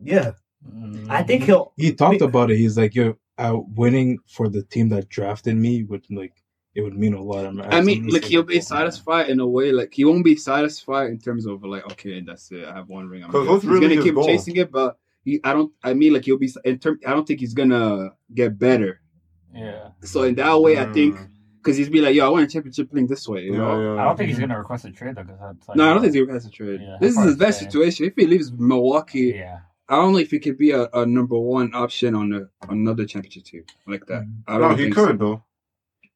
Yeah, 0.02 0.32
Mm, 0.66 1.10
I 1.10 1.24
think 1.24 1.44
he'll. 1.44 1.74
He 1.76 1.94
talked 1.94 2.22
about 2.22 2.50
it. 2.50 2.58
He's 2.58 2.78
like, 2.78 2.96
yo, 2.96 3.18
uh, 3.38 3.58
winning 3.76 4.20
for 4.28 4.48
the 4.48 4.64
team 4.64 4.88
that 4.90 5.10
drafted 5.10 5.58
me 5.58 5.84
would 5.84 6.06
like 6.10 6.34
it 6.76 6.82
would 6.82 6.98
mean 6.98 7.14
a 7.14 7.22
lot. 7.22 7.46
I'm 7.46 7.62
I 7.62 7.82
mean, 7.82 8.08
like 8.08 8.24
he'll 8.24 8.44
be 8.44 8.56
satisfied. 8.60 9.26
satisfied 9.26 9.30
in 9.30 9.40
a 9.40 9.48
way. 9.48 9.72
Like 9.72 9.94
he 9.94 10.06
won't 10.06 10.26
be 10.26 10.36
satisfied 10.36 11.10
in 11.12 11.20
terms 11.20 11.46
of 11.46 11.64
like, 11.64 11.86
okay, 11.92 12.20
that's 12.22 12.52
it. 12.52 12.66
I 12.66 12.74
have 12.76 12.90
one 12.90 13.08
ring. 13.08 13.24
I'm 13.24 13.32
'Cause 13.32 13.44
good. 13.46 13.52
what's 13.52 13.64
He's 13.64 13.72
really 13.72 13.90
gonna 13.96 14.02
keep 14.04 14.16
goal? 14.16 14.26
chasing 14.26 14.56
it, 14.58 14.72
but 14.72 14.98
he, 15.24 15.40
I 15.44 15.54
don't. 15.54 15.72
I 15.84 15.94
mean, 15.94 16.14
like 16.14 16.26
he'll 16.26 16.38
be 16.38 16.52
in 16.66 16.80
term. 16.80 17.00
I 17.06 17.12
don't 17.12 17.28
think 17.28 17.40
he's 17.40 17.54
gonna 17.54 18.14
get 18.34 18.58
better. 18.58 19.02
Yeah, 19.56 19.90
So 20.02 20.24
in 20.24 20.34
that 20.36 20.60
way, 20.60 20.80
I 20.80 20.86
think 20.86 21.16
Mm. 21.16 21.28
because 21.62 21.78
he's 21.78 21.88
be 21.90 22.02
like, 22.02 22.16
yo, 22.16 22.26
I 22.26 22.30
want 22.30 22.44
a 22.46 22.48
championship 22.48 22.90
ring 22.92 23.06
this 23.06 23.28
way. 23.28 23.44
You 23.44 23.52
Yeah, 23.54 23.58
know? 23.60 23.96
yeah. 23.96 24.02
I 24.02 24.06
don't 24.06 24.18
think 24.18 24.30
he's 24.30 24.40
gonna 24.40 24.58
request 24.58 24.86
a 24.86 24.92
trade 24.92 25.16
though. 25.16 25.24
Cause 25.24 25.38
that's 25.40 25.68
like, 25.68 25.78
No, 25.78 25.90
I 25.92 25.94
don't 25.94 26.02
think 26.02 26.16
he 26.16 26.26
has 26.34 26.46
a 26.48 26.50
trade. 26.50 26.82
Yeah, 26.82 26.98
this 27.00 27.12
is 27.12 27.18
how 27.20 27.26
his 27.28 27.36
best 27.38 27.62
is 27.62 27.68
situation. 27.68 28.08
If 28.08 28.16
he 28.16 28.26
leaves 28.26 28.52
Milwaukee, 28.52 29.34
Yeah, 29.36 29.60
I 29.88 29.98
don't 29.98 30.14
know 30.14 30.18
if 30.18 30.32
he 30.32 30.40
could 30.40 30.58
be 30.58 30.72
a, 30.72 30.90
a 30.92 31.06
number 31.06 31.38
one 31.38 31.70
option 31.76 32.16
on 32.16 32.34
a, 32.34 32.50
another 32.72 33.06
championship 33.06 33.44
team 33.46 33.64
like 33.86 34.08
that. 34.08 34.28
I 34.48 34.58
don't 34.58 34.72
No, 34.72 34.76
he 34.76 34.90
could 34.90 35.20
So. 35.20 35.24
though. 35.26 35.44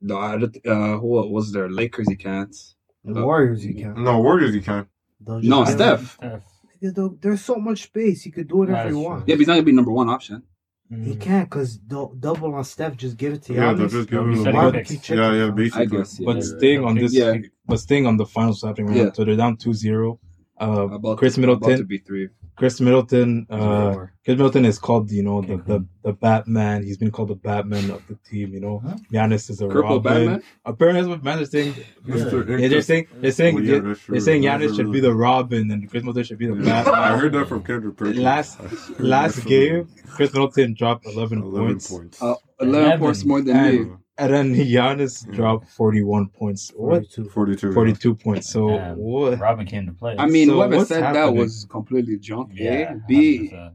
No, 0.01 0.17
I 0.17 0.37
don't, 0.37 0.57
uh, 0.65 0.97
who 0.99 1.07
was 1.07 1.51
there? 1.51 1.69
Lakers, 1.69 2.07
he 2.09 2.15
can't. 2.15 2.55
The 3.03 3.23
Warriors, 3.23 3.65
you 3.65 3.73
can. 3.73 4.03
No, 4.03 4.19
Warriors 4.19 4.53
he 4.53 4.61
can. 4.61 4.87
They'll 5.19 5.41
No, 5.41 5.63
give 5.63 5.73
Steph. 5.75 6.13
Steph. 6.15 6.43
the- 6.81 7.17
there's 7.21 7.41
so 7.43 7.55
much 7.55 7.83
space. 7.83 8.21
He 8.23 8.31
could 8.31 8.47
do 8.49 8.57
whatever 8.57 8.75
That's 8.77 8.87
he 8.95 9.01
true. 9.01 9.03
wants. 9.09 9.23
Yeah, 9.27 9.35
but 9.35 9.39
he's 9.39 9.47
not 9.47 9.53
gonna 9.55 9.63
be 9.63 9.71
number 9.71 9.91
one 9.91 10.09
option. 10.09 10.43
He 10.89 11.15
can't 11.15 11.49
because 11.49 11.75
double 11.77 12.53
on 12.55 12.63
Steph. 12.63 12.95
Just 12.95 13.17
give 13.17 13.33
it 13.33 13.43
to 13.43 13.53
you. 13.53 13.59
Yeah, 13.59 13.73
they'll 13.73 13.87
Giannis. 13.87 13.91
just 13.91 14.09
give 14.09 14.21
him 14.21 14.31
the 14.35 14.43
said 14.43 14.53
he 14.53 14.59
ball. 14.59 14.71
picks. 14.71 15.09
Yeah, 15.09 15.33
yeah, 15.33 15.47
I 15.47 15.49
basically. 15.49 15.97
guess. 15.97 16.19
Yeah. 16.19 16.25
But 16.25 16.35
Yeah. 16.37 16.41
staying 16.43 16.83
on 16.85 16.95
this, 16.95 17.13
Yeah. 17.13 17.33
but 17.65 17.79
staying 17.79 18.05
on 18.05 18.15
the 18.17 18.25
finals 18.25 18.61
happening 18.61 18.87
right 18.87 18.97
Yeah. 18.97 19.03
now, 19.05 19.11
so 19.13 19.25
they're 19.25 19.35
down 19.35 19.57
2-0. 19.57 20.19
Uh, 20.59 20.87
About, 20.91 21.17
Khris 21.19 21.37
About 21.37 21.61
to 21.61 21.67
Middleton, 21.67 21.85
be 21.85 21.97
three. 21.99 22.29
Khris 22.55 22.81
Middleton, 22.81 23.45
uh, 23.51 23.91
Khris 24.25 24.37
Middleton 24.37 24.65
is 24.65 24.79
called, 24.79 25.11
you 25.11 25.21
know, 25.21 25.41
the, 25.43 25.57
the 25.57 25.85
the 26.03 26.13
Batman. 26.13 26.81
He's 26.81 26.97
been 26.97 27.11
called 27.11 27.27
the 27.29 27.35
Batman 27.35 27.91
of 27.91 28.01
the 28.07 28.15
team. 28.27 28.51
You 28.53 28.59
know, 28.61 28.79
Huh? 28.79 28.95
Giannis 29.13 29.51
is 29.51 29.61
a 29.61 29.67
Purple 29.67 29.81
Robin. 30.01 30.01
Batman. 30.01 30.43
Apparently, 30.65 31.01
that's 31.01 31.09
what 31.09 31.23
man 31.23 31.37
is 31.39 31.51
saying. 31.51 31.75
Mr. 32.07 32.59
Yeah, 32.59 32.67
they're 32.69 32.81
saying 32.81 33.05
they're 33.21 33.31
saying 33.31 33.57
Oh, 33.57 33.59
yeah, 33.59 33.79
that's 33.79 33.99
true. 34.01 34.13
they're 34.13 34.21
saying 34.21 34.41
That's 34.41 34.63
Giannis 34.63 34.75
should 34.75 34.91
be 34.91 34.99
the 34.99 35.13
Robin 35.13 35.69
and 35.69 35.87
Khris 35.87 36.01
Middleton 36.01 36.23
should 36.23 36.39
be 36.39 36.47
the 36.47 36.55
Yeah. 36.55 36.83
Batman. 36.83 36.95
I 36.95 37.17
heard 37.17 37.33
that 37.33 37.47
from 37.47 37.63
Kendrick 37.63 37.95
Perkins. 37.95 38.17
Last- 38.17 38.59
Last 38.99 39.45
game, 39.45 39.87
Khris 40.07 40.33
Middleton 40.33 40.73
dropped 40.73 41.05
11, 41.05 41.43
11 41.43 41.67
points, 41.67 41.91
points. 41.91 42.21
Uh, 42.23 42.33
Eleven 42.59 42.79
Eleven. 42.85 42.99
points 42.99 43.23
more 43.25 43.41
than 43.41 43.55
And- 43.55 43.79
me. 43.91 43.95
And 44.17 44.33
then 44.33 44.53
Giannis 44.55 45.25
Yeah. 45.27 45.33
dropped 45.35 45.67
41 45.69 46.29
points. 46.29 46.71
What? 46.75 47.05
42. 47.11 47.25
42. 47.29 47.73
42 47.73 48.15
points. 48.15 48.49
So 48.49 48.69
Damn. 48.69 48.97
what? 48.97 49.39
Robin 49.39 49.65
came 49.65 49.85
to 49.85 49.93
play. 49.93 50.15
I 50.17 50.25
mean, 50.27 50.47
So 50.47 50.55
whoever 50.55 50.77
what's 50.77 50.89
said 50.89 51.13
that 51.15 51.33
was 51.33 51.65
completely 51.69 52.17
drunk. 52.17 52.51
yeah, 52.53 52.93
A, 52.93 53.01
B, 53.07 53.49
100%. 53.51 53.73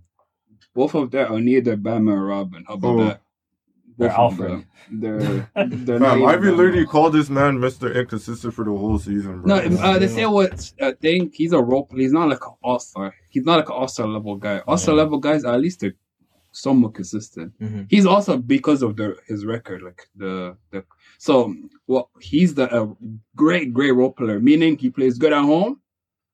both 0.74 0.94
of 0.94 1.10
them 1.10 1.32
are 1.32 1.40
neither 1.40 1.76
Batman 1.76 2.14
or 2.14 2.26
Robin. 2.26 2.64
How 2.66 2.74
about 2.74 2.88
Oh. 2.98 3.04
that? 3.04 3.20
They're 3.98 4.08
Both 4.08 4.18
Alfred. 4.18 4.64
They're 4.90 5.20
they're 5.54 5.98
not 6.00 6.14
Fam, 6.14 6.24
Ivy 6.24 6.36
Batman. 6.36 6.56
literally 6.56 6.86
called 6.86 7.12
this 7.12 7.28
man 7.28 7.58
Mr. 7.58 7.94
Inconsistent 7.94 8.54
for 8.54 8.64
the 8.64 8.70
whole 8.70 8.98
season, 8.98 9.42
No, 9.44 9.60
bro. 9.68 9.78
uh, 9.78 9.98
they 9.98 10.08
say 10.08 10.24
what 10.26 10.72
uh, 10.80 10.92
thing. 11.00 11.30
He's 11.32 11.52
a 11.52 11.60
role. 11.60 11.88
He's 11.94 12.10
not 12.12 12.28
like 12.30 12.44
an 12.44 12.54
all 12.62 12.78
star. 12.78 13.14
He's 13.28 13.44
not 13.44 13.56
like 13.58 13.68
an 13.68 13.74
all 13.74 13.86
star 13.88 14.06
level 14.08 14.36
guy. 14.36 14.60
All 14.60 14.78
star 14.78 14.94
Yeah. 14.96 15.02
level 15.02 15.18
guys 15.18 15.44
are 15.44 15.54
at 15.54 15.60
least 15.60 15.80
they're 15.80 15.94
somewhat 16.52 16.94
consistent. 16.94 17.52
Mhm. 17.60 17.86
He's 17.90 18.06
also 18.06 18.36
because 18.38 18.82
of 18.82 18.96
the 18.96 19.16
his 19.26 19.44
record, 19.44 19.82
like 19.82 20.02
the 20.16 20.56
the. 20.70 20.84
So 21.18 21.54
well, 21.86 22.10
he's 22.20 22.54
the 22.54 22.70
uh, 22.72 22.94
great 23.36 23.72
great 23.72 23.92
role 23.92 24.12
player. 24.12 24.40
Meaning 24.40 24.78
he 24.78 24.90
plays 24.90 25.18
good 25.18 25.32
at 25.32 25.42
home, 25.44 25.80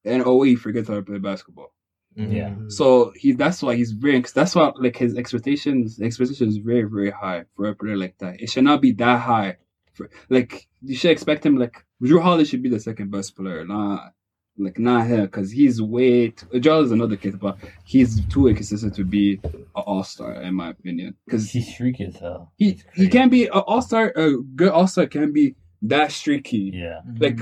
and 0.05 0.25
away 0.27 0.49
he 0.51 0.57
forgets 0.57 0.89
how 0.89 0.95
to 0.97 1.03
play 1.03 1.19
basketball. 1.19 1.73
Mhm. 2.19 2.35
Yeah. 2.35 2.55
So 2.69 3.13
he 3.17 3.33
that's 3.33 3.63
why 3.63 3.77
he's 3.77 3.93
very 3.93 4.21
that's 4.35 4.55
why 4.55 4.73
like 4.77 4.97
his 4.97 5.17
expectations 5.17 6.01
expectations 6.01 6.57
very 6.57 6.83
very 6.85 7.11
high 7.11 7.45
for 7.55 7.67
a 7.69 7.75
player 7.75 7.97
like 7.97 8.17
that. 8.19 8.41
It 8.41 8.51
should 8.51 8.65
not 8.65 8.81
be 8.83 8.93
that 8.93 9.21
high. 9.21 9.57
For, 9.95 10.11
like 10.29 10.69
you 10.83 10.97
should 10.97 11.11
expect 11.11 11.45
him 11.47 11.57
like 11.57 11.85
Jrue 12.03 12.23
Holiday 12.23 12.45
should 12.45 12.63
be 12.63 12.69
the 12.69 12.81
second 12.81 13.11
best 13.11 13.37
player, 13.37 13.65
not 13.65 14.15
like 14.59 14.79
not 14.79 15.07
him 15.07 15.23
because 15.27 15.51
he's 15.51 15.81
way. 15.81 16.29
Too, 16.31 16.61
Joel 16.61 16.83
is 16.85 16.93
another 16.93 17.17
kid, 17.17 17.39
but 17.39 17.57
he's 17.85 18.25
too 18.27 18.49
inconsistent 18.49 18.95
to 18.97 19.05
be 19.05 19.41
an 19.45 19.67
all 19.75 20.05
star 20.05 20.33
in 20.43 20.55
my 20.55 20.71
opinion. 20.71 21.15
Because 21.25 21.51
He's 21.51 21.73
streaky 21.73 22.05
as 22.07 22.17
hell. 22.17 22.53
he 22.57 22.81
he 22.95 23.09
can't 23.09 23.31
be 23.31 23.45
an 23.47 23.53
all 23.53 23.83
star. 23.83 24.13
A 24.17 24.37
good 24.57 24.71
all 24.71 24.87
star 24.87 25.07
can 25.07 25.33
be 25.33 25.55
that 25.83 26.11
streaky. 26.13 26.73
Yeah. 26.75 27.01
Mm-hmm. 27.07 27.23
Like 27.23 27.39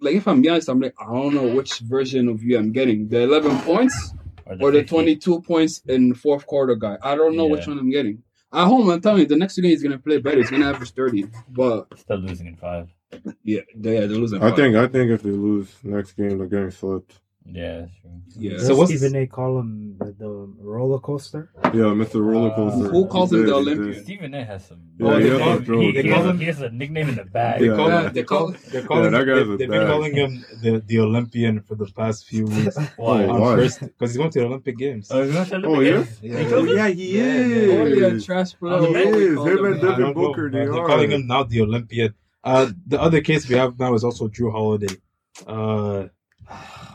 like 0.00 0.14
if 0.16 0.26
I'm 0.28 0.42
being 0.42 0.52
honest, 0.52 0.68
I'm 0.68 0.80
like 0.80 0.94
I 1.00 1.06
don't 1.06 1.34
know 1.34 1.54
which 1.54 1.78
version 1.80 2.28
of 2.28 2.42
you 2.42 2.58
I'm 2.58 2.72
getting. 2.72 3.08
The 3.08 3.20
11 3.22 3.58
points 3.60 4.14
or 4.60 4.70
the 4.70 4.80
50. 4.80 4.88
22 4.88 5.40
points 5.42 5.82
in 5.86 6.14
fourth 6.14 6.46
quarter 6.46 6.74
guy. 6.74 6.96
I 7.02 7.14
don't 7.14 7.36
know 7.36 7.46
which 7.46 7.66
one 7.66 7.78
I'm 7.78 7.90
getting. 7.90 8.22
At 8.52 8.66
home, 8.66 8.88
I'm 8.88 9.00
telling 9.00 9.20
you, 9.22 9.26
the 9.26 9.36
next 9.36 9.56
game 9.56 9.64
he's 9.70 9.82
gonna 9.82 9.98
play 9.98 10.18
better. 10.18 10.36
He's 10.38 10.50
gonna 10.50 10.68
average 10.70 10.92
30. 10.92 11.24
But 11.48 11.98
Still 11.98 12.18
losing 12.18 12.46
in 12.46 12.56
five. 12.56 12.88
Yeah, 13.44 13.60
they, 13.76 13.94
yeah, 13.94 14.00
they're 14.06 14.08
losing. 14.18 14.42
I 14.42 14.50
think 14.50 14.76
I 14.76 14.86
think 14.88 15.10
if 15.10 15.22
they 15.22 15.30
lose 15.30 15.74
next 15.82 16.12
game, 16.12 16.38
they're 16.38 16.46
getting 16.46 16.70
swept. 16.70 17.20
Yeah. 17.46 17.84
Yeah. 18.38 18.56
So 18.56 18.64
So 18.68 18.76
what's- 18.76 18.90
Stephen 18.90 19.16
A. 19.16 19.26
call 19.26 19.58
him 19.60 19.98
the, 19.98 20.12
the 20.18 20.28
roller 20.62 20.98
coaster? 20.98 21.50
Yeah, 21.62 21.92
Mr. 21.92 22.24
Roller 22.24 22.50
uh, 22.50 22.54
Coaster. 22.56 22.88
Who 22.88 23.06
calls 23.06 23.32
He 23.32 23.36
him 23.36 23.42
did, 23.42 23.50
the. 23.50 23.54
Olympian? 23.56 24.02
Stephen 24.02 24.32
A 24.34 24.44
has 24.46 24.66
some. 24.66 24.80
Yeah, 24.98 25.06
Oh, 25.06 25.18
he 25.18 25.24
they 25.24 25.38
has 25.38 25.38
call- 25.68 25.78
he, 25.78 25.84
he, 25.84 25.92
they 25.92 26.08
has 26.08 26.14
call 26.16 26.30
him- 26.30 26.38
he 26.38 26.44
has 26.46 26.60
a 26.62 26.70
nickname 26.70 27.08
in 27.10 27.16
the 27.16 27.24
bag. 27.24 27.60
They 27.60 27.68
call 27.68 27.88
Yeah, 27.90 27.98
him, 28.00 28.04
they 28.14 28.20
they 28.20 28.24
call, 28.24 28.38
call- 28.52 28.56
they're 28.72 28.82
calling, 28.86 29.12
that 29.12 29.26
guy's 29.26 29.46
they, 29.46 29.52
a 29.52 29.56
they've 29.58 29.68
been 29.68 29.86
calling 29.86 30.14
him 30.16 30.44
the, 30.62 30.82
the 30.86 30.98
Olympian 31.00 31.60
for 31.60 31.74
the 31.74 31.84
past 31.94 32.24
few 32.26 32.46
weeks. 32.46 32.76
Why? 32.96 33.24
Oh, 33.26 33.38
why? 33.38 33.56
because 33.56 33.78
he's 34.00 34.16
going 34.16 34.30
to 34.30 34.38
the 34.40 34.46
Olympic 34.46 34.78
Games. 34.78 35.08
Oh, 35.10 35.22
he's 35.22 35.34
gonna 35.50 35.68
Oh, 35.68 35.80
yeah? 35.80 36.02
Yeah. 36.22 36.48
Oh, 36.50 36.64
yeah, 36.64 36.88
he 36.88 37.18
Yeah, 37.18 37.74
Only 37.76 38.00
a 38.04 38.08
is. 38.08 38.22
Oh, 38.22 38.26
trash 38.26 38.54
player. 38.58 38.72
On 38.72 38.80
the 38.84 38.88
He 38.88 38.94
bench. 38.94 39.16
is. 39.16 39.34
Call 39.36 39.46
Him 39.48 39.58
him 39.58 39.64
and 39.66 39.80
Devin 39.82 40.12
Booker, 40.14 40.50
They're 40.50 40.68
calling 40.72 41.10
him 41.12 41.26
now 41.26 41.42
the 41.42 41.60
Olympian. 41.60 42.14
Uh, 42.44 42.70
the 42.86 43.00
other 43.00 43.20
case 43.20 43.48
we 43.48 43.56
have 43.56 43.78
now 43.78 43.94
is 43.94 44.04
also 44.04 44.28
Jrue 44.28 44.52
Holiday. 44.52 44.94
Uh, 45.46 46.08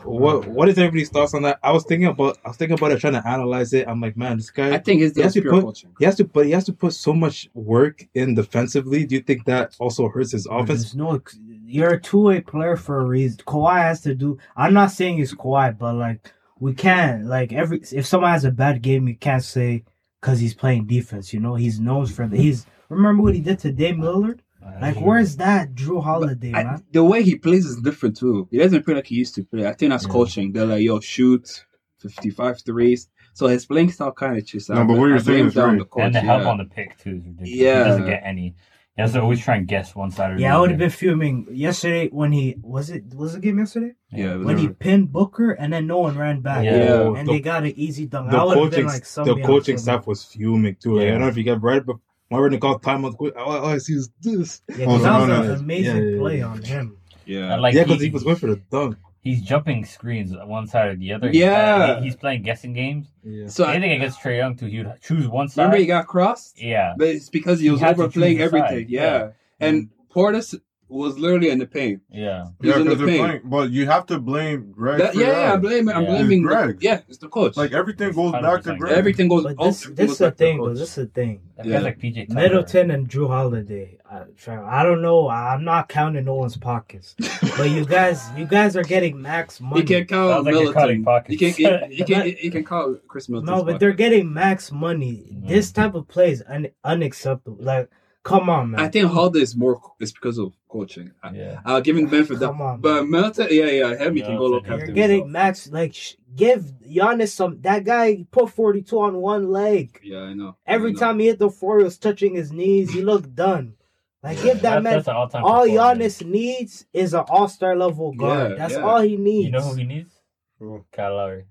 what 0.04 0.46
what 0.46 0.68
is 0.68 0.78
everybody's 0.78 1.10
thoughts 1.10 1.34
on 1.34 1.42
that? 1.42 1.58
I 1.62 1.72
was 1.72 1.84
thinking 1.84 2.06
about 2.08 2.38
I 2.44 2.48
was 2.48 2.56
thinking 2.56 2.78
about 2.78 2.92
it, 2.92 3.00
trying 3.00 3.14
to 3.14 3.26
analyze 3.28 3.72
it. 3.72 3.86
I'm 3.88 4.00
like, 4.00 4.16
man, 4.16 4.36
this 4.38 4.50
guy 4.50 4.72
I 4.74 4.78
think 4.78 5.00
his 5.02 5.12
deal 5.12 5.24
Yes, 5.24 5.36
is 5.36 5.42
put- 5.42 5.62
coaching. 5.62 5.94
he 5.98 6.04
has 6.04 6.16
to 6.16 6.24
but 6.24 6.46
he 6.46 6.52
has 6.52 6.64
to 6.66 6.72
put 6.72 6.94
so 6.94 7.12
much 7.12 7.50
work 7.52 8.06
in 8.14 8.34
defensively. 8.34 9.04
Do 9.04 9.16
you 9.16 9.20
think 9.20 9.44
that 9.46 9.76
also 9.78 10.08
hurts 10.08 10.32
his 10.32 10.46
offense? 10.46 10.68
There's 10.68 10.94
no, 10.94 11.20
you're 11.66 11.94
a 11.94 12.00
two 12.00 12.20
way 12.22 12.40
player 12.40 12.76
for 12.76 13.00
a 13.00 13.04
reason. 13.04 13.38
Kawhi 13.46 13.82
has 13.82 14.00
to 14.02 14.14
do. 14.14 14.38
I'm 14.56 14.72
not 14.72 14.92
saying 14.92 15.18
he's 15.18 15.34
Kawhi, 15.34 15.76
but 15.76 15.94
like 15.94 16.32
we 16.58 16.72
can't 16.72 17.26
like 17.26 17.52
every 17.52 17.82
if 17.92 18.06
someone 18.06 18.30
has 18.30 18.44
a 18.44 18.52
bad 18.52 18.80
game, 18.82 19.08
you 19.08 19.16
can't 19.16 19.42
say 19.44 19.84
because 20.20 20.38
he's 20.40 20.54
playing 20.54 20.86
defense. 20.86 21.34
You 21.34 21.40
know, 21.40 21.56
he's 21.56 21.78
known 21.80 22.06
for 22.06 22.26
the. 22.26 22.36
He's 22.38 22.66
remember 22.88 23.22
what 23.22 23.34
he 23.34 23.40
did 23.40 23.58
to 23.60 23.72
Dame 23.72 23.98
Lillard. 24.00 24.38
Like, 24.80 24.96
where's 25.00 25.36
that 25.36 25.74
Jrue 25.74 26.02
Holiday, 26.02 26.52
I- 26.54 26.64
man? 26.64 26.84
the 26.92 27.04
way 27.04 27.22
he 27.22 27.36
plays 27.36 27.66
is 27.66 27.76
different 27.80 28.16
too. 28.16 28.48
He 28.50 28.58
doesn't 28.58 28.84
play 28.84 28.94
like 28.94 29.06
he 29.06 29.16
used 29.16 29.34
to 29.36 29.44
play. 29.44 29.66
I 29.66 29.72
think 29.74 29.90
that's 29.90 30.04
Yeah. 30.06 30.10
coaching. 30.12 30.52
They're 30.52 30.66
like, 30.66 30.82
yo, 30.82 31.00
shoot 31.00 31.64
55 31.98 32.60
threes. 32.62 33.08
So 33.32 33.46
his 33.46 33.64
playing 33.66 33.90
style 33.92 34.12
kind 34.12 34.36
of 34.36 34.44
just. 34.44 34.68
No, 34.70 34.76
but 34.84 34.94
um, 34.94 34.98
what 34.98 35.06
you're 35.06 35.18
saying 35.20 35.46
is 35.46 35.56
right. 35.56 35.80
and 35.96 36.14
the 36.14 36.20
help 36.20 36.42
yeah. 36.42 36.48
on 36.48 36.58
the 36.58 36.64
pick 36.64 36.98
too 36.98 37.10
is 37.16 37.24
ridiculous. 37.24 37.50
Yeah. 37.50 37.78
He 37.84 37.88
doesn't 37.90 38.06
get 38.06 38.22
any. 38.24 38.54
He 38.96 39.02
has 39.02 39.12
to 39.12 39.22
always 39.22 39.40
try 39.40 39.56
and 39.56 39.68
guess 39.68 39.94
one 39.94 40.10
side 40.10 40.32
or 40.32 40.34
the 40.34 40.42
Yeah, 40.42 40.56
I 40.56 40.60
would 40.60 40.70
have 40.70 40.78
been 40.78 40.90
fuming 40.90 41.46
yesterday 41.52 42.08
when 42.08 42.32
he 42.32 42.56
was 42.60 42.90
it 42.90 43.14
was 43.14 43.34
the 43.34 43.40
game 43.40 43.58
yesterday 43.58 43.92
Yeah, 44.10 44.36
when 44.36 44.58
he 44.58 44.68
pinned 44.68 45.12
Booker 45.12 45.52
and 45.52 45.72
then 45.72 45.86
no 45.86 46.00
one 46.00 46.18
ran 46.18 46.40
back. 46.40 46.64
Yeah. 46.64 46.76
Yeah. 46.76 47.14
and 47.16 47.28
the, 47.28 47.32
they 47.32 47.40
got 47.40 47.62
an 47.62 47.72
easy 47.78 48.06
dunk. 48.06 48.30
the 48.30 48.36
I 48.36 48.44
would 48.44 48.56
have 48.58 48.64
coaching 48.64 48.86
been 48.86 48.92
like 48.92 49.04
the 49.04 49.46
coaching 49.46 49.74
else. 49.74 49.82
staff 49.84 50.06
was 50.06 50.24
fuming 50.24 50.74
too. 50.74 50.96
Like, 50.96 51.06
I 51.06 51.10
don't 51.12 51.20
know 51.20 51.28
if 51.28 51.36
you 51.36 51.44
get 51.44 51.62
right, 51.62 51.84
but 51.86 51.96
when 52.38 52.52
they 52.52 52.58
called 52.58 52.82
timeout, 52.82 53.16
all, 53.36 53.42
all 53.58 53.66
I 53.66 53.78
see 53.78 53.94
is 53.94 54.08
this. 54.20 54.62
Yeah, 54.76 54.86
Oh, 54.86 54.96
'cause 54.96 55.02
that 55.02 55.18
was 55.18 55.28
no, 55.28 55.42
an 55.42 55.50
amazing 55.60 55.96
Yeah, 55.96 56.02
yeah, 56.12 56.18
play 56.18 56.38
yeah. 56.38 56.44
on 56.46 56.62
him. 56.62 56.96
Yeah. 57.26 57.52
And, 57.52 57.62
like 57.62 57.74
yeah, 57.74 57.82
because 57.84 58.00
he 58.02 58.10
was 58.10 58.22
going 58.22 58.36
for 58.36 58.46
the 58.48 58.56
dunk. 58.70 58.96
he's 59.20 59.42
jumping 59.42 59.84
screens 59.84 60.32
one 60.46 60.66
side 60.66 60.88
or 60.88 60.96
the 60.96 61.12
other. 61.12 61.30
Yeah. 61.30 61.98
He- 61.98 62.04
he's 62.06 62.16
playing 62.16 62.42
guessing 62.42 62.72
games. 62.72 63.08
Yeah. 63.24 63.48
So 63.48 63.64
I, 63.64 63.74
Anything 63.74 63.92
against 63.96 64.20
Trae 64.20 64.38
Young 64.38 64.56
too, 64.56 64.66
he 64.66 64.78
would 64.78 64.92
choose 65.02 65.28
one 65.28 65.48
side. 65.48 65.62
remember 65.62 65.78
he 65.78 65.86
got 65.86 66.06
crossed? 66.06 66.60
yeah. 66.62 66.94
But 66.96 67.08
it's 67.08 67.28
because 67.28 67.58
he 67.60 67.66
He 67.66 67.70
was 67.70 67.80
had 67.80 67.94
overplaying 67.98 68.38
choose 68.38 68.46
a 68.46 68.50
side, 68.50 68.60
everything. 68.62 68.86
Yeah. 68.90 69.02
yeah. 69.02 69.28
And 69.60 69.90
Portis 70.14 70.58
was 70.90 71.18
literally 71.18 71.50
in 71.50 71.58
the 71.58 71.66
paint. 71.66 72.02
Yeah. 72.10 72.46
He 72.60 72.68
was 72.68 72.76
Yeah, 72.76 72.80
in 72.82 72.84
the 72.88 72.90
because 72.96 72.98
they're 73.06 73.18
playing. 73.26 73.40
But 73.44 73.70
you 73.70 73.86
have 73.86 74.06
to 74.06 74.18
blame 74.18 74.72
Greg. 74.72 74.98
That- 74.98 75.14
for 75.14 75.20
yeah, 75.20 75.26
yeah. 75.44 75.52
I'm 75.52 75.60
blaming. 75.60 75.94
I'm 75.94 76.02
Yeah. 76.02 76.08
blaming. 76.10 76.40
It's 76.44 76.50
The, 76.50 76.56
Greg. 76.56 76.78
yeah, 76.80 77.00
it's 77.08 77.18
the 77.18 77.28
coach. 77.28 77.56
Like 77.56 77.72
everything 77.72 78.12
goes 78.12 78.32
back 78.32 78.62
to 78.62 78.76
Greg. 78.76 78.92
everything 78.92 79.28
goes. 79.28 79.44
But 79.44 79.56
all- 79.58 79.66
this, 79.68 79.86
goes 79.86 79.96
this 79.96 80.10
is 80.12 80.18
the 80.18 80.30
thing, 80.32 80.58
though. 80.58 80.74
This 80.74 80.88
is 80.90 80.94
the 80.96 81.06
thing. 81.06 81.40
That 81.56 81.66
Yeah. 81.66 81.80
like 81.80 81.98
PJ 81.98 82.26
Tucker. 82.28 82.40
Middleton 82.40 82.90
and 82.90 83.08
Jrue 83.08 83.28
Holiday. 83.28 83.98
Uh, 84.10 84.24
I, 84.48 84.80
I 84.80 84.82
don't 84.82 85.02
know. 85.02 85.28
I'm 85.28 85.62
not 85.62 85.88
counting 85.88 86.24
no 86.24 86.34
one's 86.34 86.56
pockets, 86.56 87.14
but 87.56 87.70
you 87.70 87.84
guys, 87.84 88.26
you 88.36 88.44
guys 88.46 88.74
are 88.76 88.82
getting 88.82 89.20
max 89.22 89.60
money. 89.60 89.82
You 89.82 89.86
can't 89.86 90.08
count 90.08 90.30
Sounds 90.32 90.46
like 90.46 90.54
you're 90.54 90.72
cutting 90.72 91.02
Middleton. 91.02 91.04
pockets. 91.04 91.40
You 91.42 91.54
can 91.54 91.90
you, 91.92 91.96
you 91.98 92.04
can 92.04 92.26
you 92.42 92.50
can 92.50 92.64
call 92.64 92.96
Khris 93.06 93.28
Middleton. 93.28 93.54
no, 93.54 93.62
but 93.62 93.78
they're 93.78 93.92
getting 93.92 94.32
max 94.32 94.72
money. 94.72 95.24
This 95.44 95.70
type 95.70 95.94
of 95.94 96.08
play 96.08 96.32
is 96.32 96.42
un- 96.48 96.68
unacceptable. 96.82 97.58
Like, 97.62 97.88
come 98.22 98.48
on, 98.50 98.72
man. 98.72 98.80
I 98.80 98.88
think 98.88 99.10
Holiday 99.10 99.40
is 99.40 99.56
more. 99.56 99.80
It's 99.98 100.12
because 100.12 100.38
of 100.38 100.52
coaching. 100.68 101.12
I, 101.22 101.30
Yeah. 101.32 101.60
I'll 101.64 101.80
give 101.80 101.96
him 101.96 102.04
the 102.04 102.10
benefit 102.10 102.34
of 102.34 102.40
that. 102.40 102.46
Come 102.46 102.62
on, 102.62 102.80
But 102.80 103.06
Middleton, 103.08 103.48
yeah, 103.50 103.66
yeah, 103.66 103.94
him 103.96 104.14
he 104.16 104.22
can 104.22 104.36
go 104.36 104.46
look 104.46 104.62
Middleton, 104.64 104.72
after 104.72 104.86
You're 104.86 104.94
getting 104.94 105.18
himself. 105.24 105.32
max. 105.32 105.70
Like, 105.70 105.94
sh- 105.94 106.14
give 106.34 106.72
Giannis 106.86 107.28
some. 107.30 107.60
That 107.62 107.84
guy 107.84 108.26
put 108.30 108.50
42 108.50 108.98
on 109.00 109.16
one 109.16 109.50
leg. 109.50 109.98
Yeah, 110.02 110.18
I 110.20 110.34
know. 110.34 110.56
Every 110.66 110.90
I 110.90 110.92
know. 110.92 110.98
time 111.00 111.18
he 111.18 111.26
hit 111.26 111.38
the 111.38 111.50
floor, 111.50 111.78
he 111.78 111.84
was 111.84 111.98
touching 111.98 112.34
his 112.34 112.52
knees. 112.52 112.92
He 112.92 113.02
looked 113.02 113.34
done. 113.34 113.74
Like, 114.22 114.36
give 114.42 114.60
that 114.60 114.82
That's- 114.82 114.84
man. 114.84 114.92
that's 114.96 115.08
all-time 115.08 115.44
All. 115.44 115.66
Giannis 115.66 116.24
needs 116.24 116.84
is 116.92 117.14
an 117.14 117.24
all 117.28 117.48
star 117.48 117.74
level 117.74 118.12
guard. 118.12 118.50
Yeah, 118.52 118.56
That's 118.58 118.74
yeah. 118.74 118.80
all 118.82 119.00
he 119.00 119.16
needs. 119.16 119.46
You 119.46 119.52
know 119.52 119.60
who 119.62 119.74
he 119.76 119.84
needs? 119.84 120.10
Who? 120.58 120.84
Kyle 120.92 121.16
Lowry. 121.16 121.44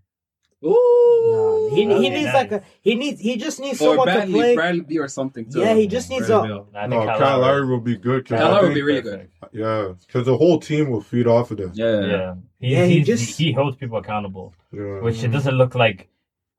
Ooh, 0.66 1.70
Nah, 1.70 1.76
he, 1.76 1.82
he 2.04 2.10
needs 2.10 2.26
nice. 2.26 2.34
like 2.34 2.52
a 2.52 2.64
he 2.82 2.96
needs 2.96 3.22
he 3.22 3.38
just 3.38 3.60
needs 3.60 3.80
or 3.82 3.86
someone 3.96 4.08
to 4.08 4.14
Bradley, 4.14 4.34
play. 4.34 4.56
Bradley 4.56 4.82
Beal 4.82 5.04
or 5.04 5.08
something. 5.08 5.50
Too. 5.50 5.60
Yeah, 5.60 5.74
he 5.74 5.88
just 5.88 6.10
needs 6.10 6.28
Bradley 6.28 6.50
a- 6.50 6.54
Beal. 6.54 6.68
I 6.76 6.88
think 6.88 7.06
No, 7.06 7.18
Kyle 7.18 7.40
Lowry 7.40 7.66
will 7.68 7.80
be 7.80 7.96
good. 7.98 8.26
Kyle 8.28 8.40
I 8.40 8.50
Lowry 8.50 8.60
think- 8.60 8.68
would 8.70 8.76
be 8.76 8.82
really 8.82 9.02
good. 9.02 9.30
Yeah, 9.54 9.94
because 10.06 10.26
the 10.26 10.36
whole 10.38 10.60
team 10.60 10.90
will 10.90 11.02
feed 11.02 11.28
off 11.28 11.52
of 11.52 11.58
this. 11.58 11.72
Yeah, 11.78 12.00
yeah. 12.02 12.06
Yeah. 12.08 12.34
He, 12.60 12.68
Yeah, 12.76 12.86
he 12.86 13.04
just- 13.04 13.38
he 13.40 13.52
holds 13.54 13.78
people 13.78 13.98
accountable, 13.98 14.54
Yeah. 14.74 15.00
which 15.02 15.24
it 15.24 15.30
doesn't 15.30 15.56
look 15.56 15.76
like 15.76 16.10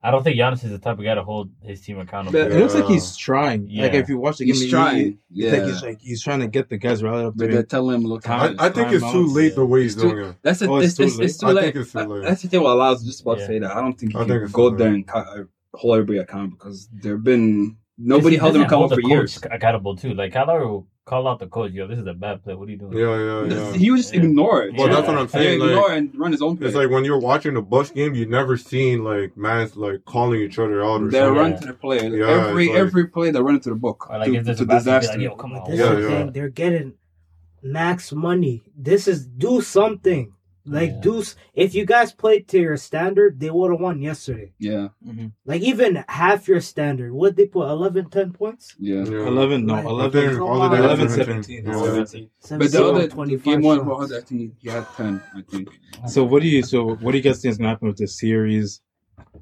I 0.03 0.09
don't 0.09 0.23
think 0.23 0.35
Giannis 0.35 0.63
is 0.63 0.71
the 0.71 0.79
type 0.79 0.97
of 0.97 1.03
guy 1.03 1.13
to 1.13 1.23
hold 1.23 1.51
his 1.61 1.79
team 1.81 1.99
accountable. 1.99 2.31
But 2.39 2.51
It 2.51 2.57
looks 2.59 2.73
like 2.73 2.85
he's 2.85 3.15
trying. 3.15 3.69
Like 3.71 3.93
if 3.93 4.09
you 4.09 4.17
watch 4.17 4.37
the 4.39 4.45
game, 4.45 4.55
He's 4.55 4.69
trying. 4.69 4.97
he- 4.97 5.17
Yeah. 5.45 5.51
like 5.51 5.63
he's 5.63 5.81
like 5.83 6.01
he's 6.01 6.23
trying 6.23 6.39
to 6.39 6.47
get 6.47 6.69
the 6.69 6.77
guys 6.77 7.03
riled 7.03 7.25
up. 7.27 7.33
But 7.37 7.51
they're 7.51 7.61
telling 7.61 7.97
him, 8.01 8.03
look, 8.07 8.27
I, 8.27 8.55
I 8.57 8.69
think 8.69 8.91
it's 8.91 9.03
too 9.11 9.25
Timeouts, 9.27 9.35
late 9.35 9.55
the 9.55 9.65
way 9.65 9.83
he's 9.83 9.95
doing 9.95 10.17
it. 10.17 10.35
That's 10.41 10.61
a, 10.63 10.67
Oh, 10.69 10.77
it's, 10.77 10.93
it's 10.93 10.99
it's, 10.99 11.15
too 11.17 11.23
it's, 11.23 11.37
too 11.37 11.45
late? 11.47 11.57
I 11.57 11.61
think 11.65 11.75
it's 11.75 11.91
too 11.91 11.99
late. 11.99 12.23
That's 12.23 12.41
the 12.41 12.47
thing. 12.47 12.63
What 12.63 12.77
was 12.77 13.05
just 13.05 13.21
about 13.21 13.37
Yeah. 13.37 13.47
to 13.47 13.53
say 13.53 13.59
that. 13.59 13.71
I 13.77 13.81
don't 13.81 13.93
think 13.99 14.15
I 14.15 14.19
you 14.21 14.25
think 14.25 14.37
can 14.39 14.43
it's 14.45 14.51
go 14.53 14.69
too 14.71 14.77
there 14.77 14.87
late. 14.89 14.95
and 14.95 15.07
ca- 15.07 15.19
uh, 15.19 15.43
hold 15.75 15.93
everybody 15.97 16.17
accountable 16.17 16.57
because 16.57 16.89
there've 16.91 17.23
been 17.23 17.77
nobody 18.03 18.35
held 18.37 18.49
Doesn't 18.53 18.61
them 18.61 18.67
accountable 18.67 18.95
for 18.95 19.01
the 19.01 19.07
years. 19.07 19.37
coach 19.37 19.51
accountable 19.53 19.95
too. 19.95 20.13
Like 20.13 20.33
Kyler 20.33 20.65
will 20.67 20.87
call 21.05 21.27
out 21.27 21.39
the 21.39 21.47
coach. 21.47 21.71
Yo, 21.71 21.87
this 21.87 21.99
is 21.99 22.05
a 22.07 22.13
bad 22.13 22.43
play. 22.43 22.53
What 22.55 22.67
are 22.67 22.71
you 22.71 22.77
doing? 22.77 22.93
Yeah, 22.97 23.17
yeah, 23.47 23.71
yeah. 23.71 23.73
He 23.77 23.89
would 23.91 23.97
just 23.97 24.13
Yeah. 24.13 24.21
ignore 24.21 24.63
it. 24.63 24.75
Well, 24.75 24.87
that's 24.87 25.07
what 25.07 25.17
I'm 25.17 25.25
He 25.27 25.31
saying, 25.31 25.61
ignore 25.61 25.87
like- 25.89 25.97
and 25.97 26.11
run 26.19 26.31
his 26.31 26.41
own 26.41 26.57
play. 26.57 26.67
It's 26.67 26.75
like 26.75 26.89
when 26.89 27.03
you're 27.05 27.19
watching 27.19 27.53
the 27.53 27.61
Bucks 27.61 27.91
game, 27.91 28.13
you 28.15 28.25
never 28.25 28.57
seen 28.57 29.03
like 29.03 29.35
man's 29.37 29.75
like 29.75 30.05
calling 30.05 30.41
each 30.41 30.57
other 30.59 30.83
out 30.83 31.01
or 31.01 31.09
they 31.09 31.19
something. 31.19 31.33
They 31.35 31.39
run 31.39 31.59
to 31.59 31.67
the 31.67 31.73
play. 31.73 32.07
Yeah, 32.09 32.47
every 32.49 32.67
like- 32.67 32.77
every 32.77 33.07
play 33.07 33.31
they 33.31 33.41
run 33.41 33.55
into 33.55 33.69
the 33.69 33.75
book. 33.75 34.09
Or 34.09 34.17
like 34.19 34.27
to, 34.29 34.35
if 34.35 34.45
there's 34.45 34.57
to 34.57 34.63
a 34.63 34.67
disaster. 34.67 35.13
like, 35.13 35.21
yo, 35.21 35.35
come 35.35 35.53
on. 35.53 35.69
This 35.69 35.79
Yeah, 35.79 35.93
is 35.93 36.03
yeah. 36.03 36.17
thing. 36.17 36.31
They're 36.33 36.49
getting 36.49 36.93
max 37.63 38.11
money. 38.11 38.63
This 38.77 39.07
is 39.07 39.25
do 39.27 39.61
something. 39.61 40.33
Like 40.65 40.91
Yeah. 40.91 40.99
do 41.01 41.19
s- 41.21 41.35
if 41.55 41.73
you 41.73 41.85
guys 41.85 42.11
played 42.13 42.47
to 42.49 42.59
your 42.59 42.77
standard, 42.77 43.39
they 43.39 43.49
would 43.49 43.71
have 43.71 43.79
won 43.81 43.99
yesterday. 44.01 44.53
yeah, 44.59 44.89
mm-hmm. 45.05 45.27
Like 45.45 45.61
even 45.61 46.03
half 46.07 46.47
your 46.47 46.61
standard. 46.61 47.11
What 47.13 47.35
they 47.35 47.47
put 47.47 47.67
11, 47.69 48.09
10 48.11 48.31
points? 48.31 48.75
yeah. 48.79 49.03
Yeah. 49.03 49.27
Eleven, 49.27 49.65
no, 49.65 49.73
Like, 49.75 49.85
eleven, 49.85 50.21
think 50.21 50.37
come 50.37 50.47
Holiday 50.47 50.75
on. 50.75 50.81
had 50.81 50.99
11, 50.99 51.09
17. 51.09 51.65
17. 51.65 51.65
Yeah. 51.65 52.05
17. 52.05 52.29
But 52.59 52.71
the 52.71 52.85
other 52.85 53.07
25 53.07 53.43
game 53.43 53.61
one, 53.61 53.79
shots. 53.85 54.13
I 54.13 54.21
think 54.21 54.53
he 54.59 54.69
had 54.69 54.85
ten. 54.95 55.21
I 55.35 55.41
think. 55.49 55.69
So 56.07 56.23
what 56.23 56.41
do 56.43 56.47
you? 56.47 56.61
So 56.63 56.95
what 56.95 57.11
do 57.11 57.17
you 57.17 57.23
guys 57.23 57.41
think 57.41 57.51
is 57.51 57.57
gonna 57.57 57.69
happen 57.69 57.87
with 57.87 57.97
this 57.97 58.19
series? 58.19 58.81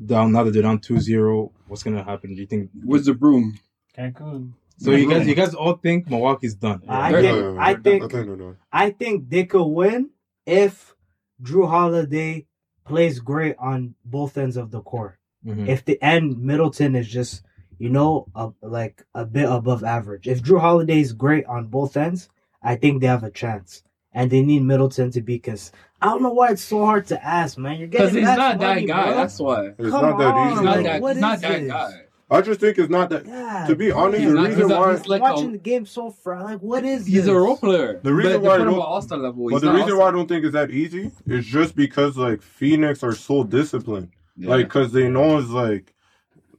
Down 0.05 0.31
now 0.31 0.43
that 0.43 0.51
they're 0.51 0.61
down 0.61 0.79
2-0, 0.79 1.51
What's 1.67 1.83
gonna 1.83 2.03
happen? 2.03 2.33
Do 2.35 2.39
you 2.41 2.47
think? 2.47 2.69
Where's 2.85 3.05
the 3.05 3.13
broom? 3.13 3.57
Cancun. 3.97 4.53
So 4.77 4.91
you 4.91 5.09
guys, 5.09 5.27
you 5.27 5.35
guys 5.35 5.53
all 5.53 5.73
think 5.73 6.09
Milwaukee's 6.09 6.55
done? 6.55 6.81
I 6.87 7.11
They're- 7.11 7.21
think, 7.21 7.59
I 7.59 7.69
I 7.71 7.73
think, 7.75 7.83
think 8.03 8.11
they're 8.13 8.35
done. 8.37 8.57
I 8.71 8.89
think 8.91 9.29
they 9.29 9.43
could 9.45 9.65
win 9.65 10.11
if 10.45 10.95
Jrue 11.41 11.67
Holiday 11.69 12.45
plays 12.85 13.19
great 13.19 13.55
on 13.59 13.95
both 14.05 14.37
ends 14.37 14.57
of 14.57 14.71
the 14.71 14.81
court. 14.81 15.17
Mhm. 15.45 15.67
If 15.67 15.85
the 15.85 16.01
end 16.03 16.39
Middleton 16.39 16.95
is 16.95 17.07
just, 17.07 17.43
you 17.77 17.89
know, 17.89 18.27
a, 18.35 18.49
like 18.61 19.05
a 19.15 19.25
bit 19.25 19.49
above 19.49 19.83
average. 19.83 20.27
If 20.27 20.41
Jrue 20.43 20.59
Holiday 20.59 20.99
is 20.99 21.13
great 21.13 21.45
on 21.45 21.67
both 21.67 21.95
ends, 21.95 22.29
I 22.61 22.75
think 22.75 22.99
they 23.01 23.07
have 23.07 23.23
a 23.23 23.31
chance. 23.31 23.83
And 24.11 24.31
they 24.31 24.41
need 24.41 24.63
Middleton 24.63 25.11
to 25.11 25.21
be 25.21 25.35
because 25.35 25.71
I 26.01 26.07
don't 26.07 26.23
know 26.23 26.33
why 26.33 26.49
it's 26.51 26.63
so 26.63 26.83
hard 26.83 27.05
to 27.07 27.23
ask, 27.23 27.57
man. 27.57 27.77
You're 27.77 27.87
getting 27.87 28.07
Because 28.07 28.15
he's 28.15 28.23
max 28.25 28.37
not 28.39 28.59
that 28.59 28.87
guy. 28.87 29.03
bro. 29.05 29.13
That's 29.15 29.39
why. 29.39 29.65
It's 29.77 29.89
Come 29.91 30.01
not 30.09 30.17
that 30.17 30.33
on, 30.33 30.47
He's 30.49 30.55
easy. 30.57 30.65
not 30.65 30.75
like, 30.77 30.85
that. 30.85 31.01
what 31.01 31.15
He's 31.15 31.21
not 31.21 31.41
that 31.41 31.59
this? 31.61 31.71
guy. 31.71 32.01
I 32.31 32.41
just 32.41 32.59
think 32.59 32.77
it's 32.77 32.89
not 32.89 33.09
that. 33.09 33.25
God, 33.25 33.67
To 33.67 33.75
be 33.75 33.91
honest, 33.91 34.23
the 34.23 34.33
man. 34.33 34.43
reason 34.45 34.61
he's, 34.61 34.71
a- 34.71 34.79
why- 34.79 34.91
he's 34.97 35.07
like 35.07 35.21
watching 35.21 35.49
a, 35.49 35.51
the 35.53 35.57
game 35.57 35.85
so 35.85 36.11
far, 36.11 36.43
like 36.43 36.59
what 36.59 36.85
is 36.85 37.05
he's 37.07 37.25
this? 37.25 37.27
a 37.27 37.33
role 37.35 37.57
player. 37.57 37.99
The 38.03 38.13
reason 38.13 38.33
but 38.33 38.41
why 38.41 38.53
I 38.53 38.57
they 38.59 38.63
put 38.65 38.67
him 38.67 38.73
don't- 38.75 38.81
at 38.83 38.85
all-star 38.87 39.17
level. 39.17 39.45
But 39.45 39.53
He's 39.53 39.61
the 39.61 39.67
not 39.73 39.75
reason 39.77 39.97
why 39.97 40.07
I 40.07 40.11
don't 40.11 40.27
think 40.27 40.45
it's 40.45 40.53
that 40.53 40.69
easy 40.69 41.11
is 41.25 41.45
just 41.45 41.75
because 41.75 42.17
like 42.17 42.41
Phoenix 42.41 43.03
are 43.03 43.15
so 43.15 43.43
disciplined. 43.43 44.09
Yeah. 44.37 44.49
Like, 44.51 44.69
cause 44.69 44.91
they 44.93 45.09
know 45.09 45.39
it's 45.39 45.49
like 45.49 45.93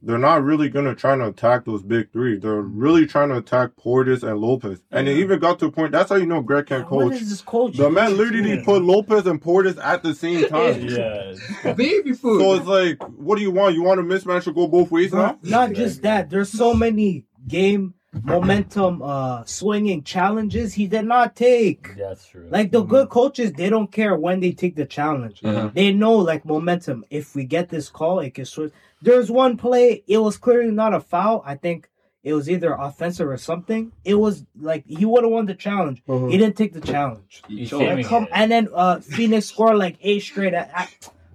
they're 0.01 0.17
not 0.17 0.43
really 0.43 0.69
gonna 0.69 0.95
try 0.95 1.15
to 1.15 1.27
attack 1.27 1.65
those 1.65 1.83
big 1.83 2.11
three. 2.11 2.37
They're 2.37 2.63
mm-hmm. 2.63 2.79
really 2.79 3.05
trying 3.05 3.29
to 3.29 3.37
attack 3.37 3.71
Portis 3.75 4.23
and 4.23 4.39
Lopez. 4.39 4.81
And 4.91 5.07
it 5.07 5.17
even 5.17 5.39
got 5.39 5.59
to 5.59 5.67
a 5.67 5.71
point. 5.71 5.91
That's 5.91 6.09
how 6.09 6.15
you 6.15 6.25
know 6.25 6.41
Greg 6.41 6.67
can't 6.67 6.89
What 6.89 7.09
coach. 7.09 7.21
is 7.21 7.29
this 7.29 7.41
coach? 7.41 7.77
The 7.77 7.89
man 7.89 8.17
literally 8.17 8.53
doing? 8.53 8.65
put 8.65 8.81
Lopez 8.81 9.27
and 9.27 9.41
Portis 9.41 9.77
at 9.83 10.03
the 10.03 10.15
same 10.15 10.47
time. 10.47 10.87
Yeah. 10.87 11.73
baby 11.73 12.13
food. 12.13 12.41
So 12.41 12.55
it's 12.55 12.65
like, 12.65 13.01
what 13.17 13.37
do 13.37 13.41
you 13.41 13.51
want? 13.51 13.75
You 13.75 13.83
want 13.83 13.99
a 13.99 14.03
mismatch 14.03 14.45
to 14.45 14.53
go 14.53 14.67
both 14.67 14.91
ways 14.91 15.13
now? 15.13 15.37
Not, 15.43 15.45
not 15.45 15.73
just 15.73 16.01
that. 16.01 16.29
There's 16.29 16.49
so 16.49 16.73
many 16.73 17.25
game 17.47 17.93
momentum 18.23 19.01
uh 19.01 19.43
swinging 19.45 20.03
challenges 20.03 20.73
he 20.73 20.87
did 20.87 21.05
not 21.05 21.35
take. 21.35 21.95
That's 21.95 22.25
true. 22.27 22.47
Like 22.49 22.71
the 22.71 22.83
good 22.83 23.09
coaches, 23.09 23.53
they 23.53 23.69
don't 23.69 23.91
care 23.91 24.15
when 24.15 24.39
they 24.39 24.51
take 24.51 24.75
the 24.75 24.85
challenge. 24.85 25.39
Yeah. 25.41 25.69
They 25.73 25.91
know 25.93 26.13
like 26.15 26.43
momentum. 26.45 27.05
If 27.09 27.35
we 27.35 27.45
get 27.45 27.69
this 27.69 27.89
call, 27.89 28.19
it 28.19 28.33
can 28.33 28.45
switch. 28.45 28.73
There's 29.01 29.31
one 29.31 29.57
play, 29.57 30.03
it 30.07 30.17
was 30.19 30.37
clearly 30.37 30.71
not 30.71 30.93
a 30.93 30.99
foul. 30.99 31.41
I 31.45 31.55
think 31.55 31.89
it 32.23 32.33
was 32.33 32.49
either 32.49 32.73
offensive 32.73 33.27
or 33.27 33.37
something. 33.37 33.91
It 34.03 34.15
was 34.15 34.45
like 34.59 34.85
he 34.85 35.05
would 35.05 35.23
have 35.23 35.31
won 35.31 35.45
the 35.45 35.55
challenge. 35.55 36.03
He 36.05 36.37
didn't 36.37 36.57
take 36.57 36.73
the 36.73 36.81
challenge. 36.81 37.41
He 37.47 37.59
He's 37.59 37.69
showed. 37.69 38.05
come 38.05 38.27
and 38.33 38.51
then 38.51 38.67
uh 38.73 38.99
Phoenix 38.99 39.47
scored 39.47 39.77
like 39.77 39.97
eight 40.01 40.21
straight. 40.21 40.53
I, 40.53 40.69
I- 40.75 40.89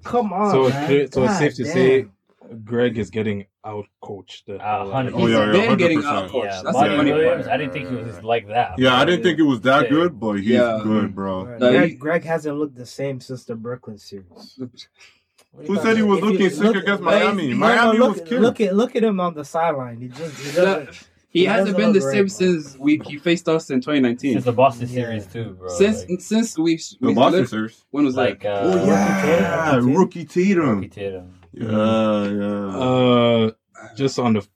come 0.04 0.32
on, 0.32 0.50
So 0.52 0.66
it's 0.66 0.74
man. 0.74 0.86
clear- 0.86 1.06
so 1.10 1.22
it's 1.24 1.32
God 1.32 1.38
safe 1.38 1.54
to 1.56 1.64
damn. 1.64 1.72
say 1.72 2.06
Greg 2.64 2.96
is 2.98 3.10
getting 3.10 3.46
out 3.66 3.86
coached. 4.00 4.48
Uh, 4.48 4.58
hundred 4.90 5.14
Oh, 5.14 5.26
yeah, 5.26 5.52
He's 5.52 5.58
yeah, 5.62 5.74
getting 5.76 6.00
100%. 6.00 6.04
out 6.04 6.30
coached. 6.30 6.44
Yeah, 6.46 6.62
That's 6.62 6.74
Monty 6.76 7.12
Williams, 7.12 7.44
part. 7.46 7.54
I 7.54 7.56
didn't 7.58 7.72
think 7.72 7.88
he 7.90 7.96
was 7.96 8.22
like 8.22 8.48
that. 8.48 8.78
Yeah, 8.78 8.94
I 8.96 9.04
didn't 9.04 9.22
think 9.24 9.38
it 9.38 9.42
was 9.42 9.60
that 9.62 9.84
Yeah. 9.84 9.88
good, 9.90 10.20
but 10.20 10.32
he's 10.34 10.46
Yeah. 10.46 10.80
good, 10.82 11.14
bro. 11.14 11.44
Right. 11.46 11.60
No, 11.60 11.70
Greg, 11.72 11.90
he- 11.90 11.96
Greg 11.96 12.24
hasn't 12.24 12.56
looked 12.56 12.76
the 12.76 12.86
same 12.86 13.20
since 13.20 13.44
the 13.44 13.56
Brooklyn 13.56 13.98
series. 13.98 14.58
Who 15.66 15.76
said 15.78 15.96
he 15.96 16.02
was 16.02 16.18
If 16.18 16.24
you 16.24 16.30
looking 16.30 16.50
sick 16.50 16.60
look- 16.64 16.76
against 16.76 17.02
like, 17.02 17.22
Miami? 17.24 17.48
no, 17.48 17.52
no, 17.54 17.56
Miami 17.58 17.98
look, 17.98 18.16
was 18.18 18.28
killing. 18.28 18.42
Look 18.42 18.60
at 18.60 18.76
look 18.76 18.94
at 18.94 19.02
him 19.02 19.20
on 19.20 19.34
the 19.34 19.44
sideline. 19.44 20.00
He 20.00 20.08
just 20.08 20.38
he 20.38 20.52
doesn't. 20.56 20.90
He 21.28 21.40
He 21.40 21.44
hasn't 21.46 21.76
been 21.76 21.92
the 21.92 22.00
look 22.00 22.10
same 22.12 22.22
right, 22.24 22.30
since 22.30 22.76
we 22.78 22.98
he 23.04 23.18
faced 23.18 23.46
us 23.48 23.68
in 23.70 23.80
2019. 23.80 24.34
Since 24.34 24.44
the 24.46 24.52
Boston 24.52 24.88
Yeah. 24.88 24.94
series 24.94 25.26
too, 25.26 25.56
bro. 25.58 25.68
Since 25.68 26.08
like, 26.08 26.20
since 26.20 26.58
we 26.58 26.76
The 26.76 26.96
we 27.08 27.14
Boston 27.14 27.40
lit- 27.40 27.50
series. 27.50 27.84
when 27.90 28.04
was 28.06 28.16
like 28.16 28.42
that? 28.42 28.62
uh, 28.64 28.70
Oh, 28.72 28.86
yeah. 28.86 29.72
Yeah, 29.72 29.80
rookie 29.82 30.24
Tatum. 30.24 30.76
Rookie 30.76 30.88
Tatum. 30.88 31.34
Yeah, 31.56 32.28
yeah. 32.28 32.78
Uh, 32.78 33.50
just 33.96 34.18
on 34.18 34.34
the, 34.34 34.46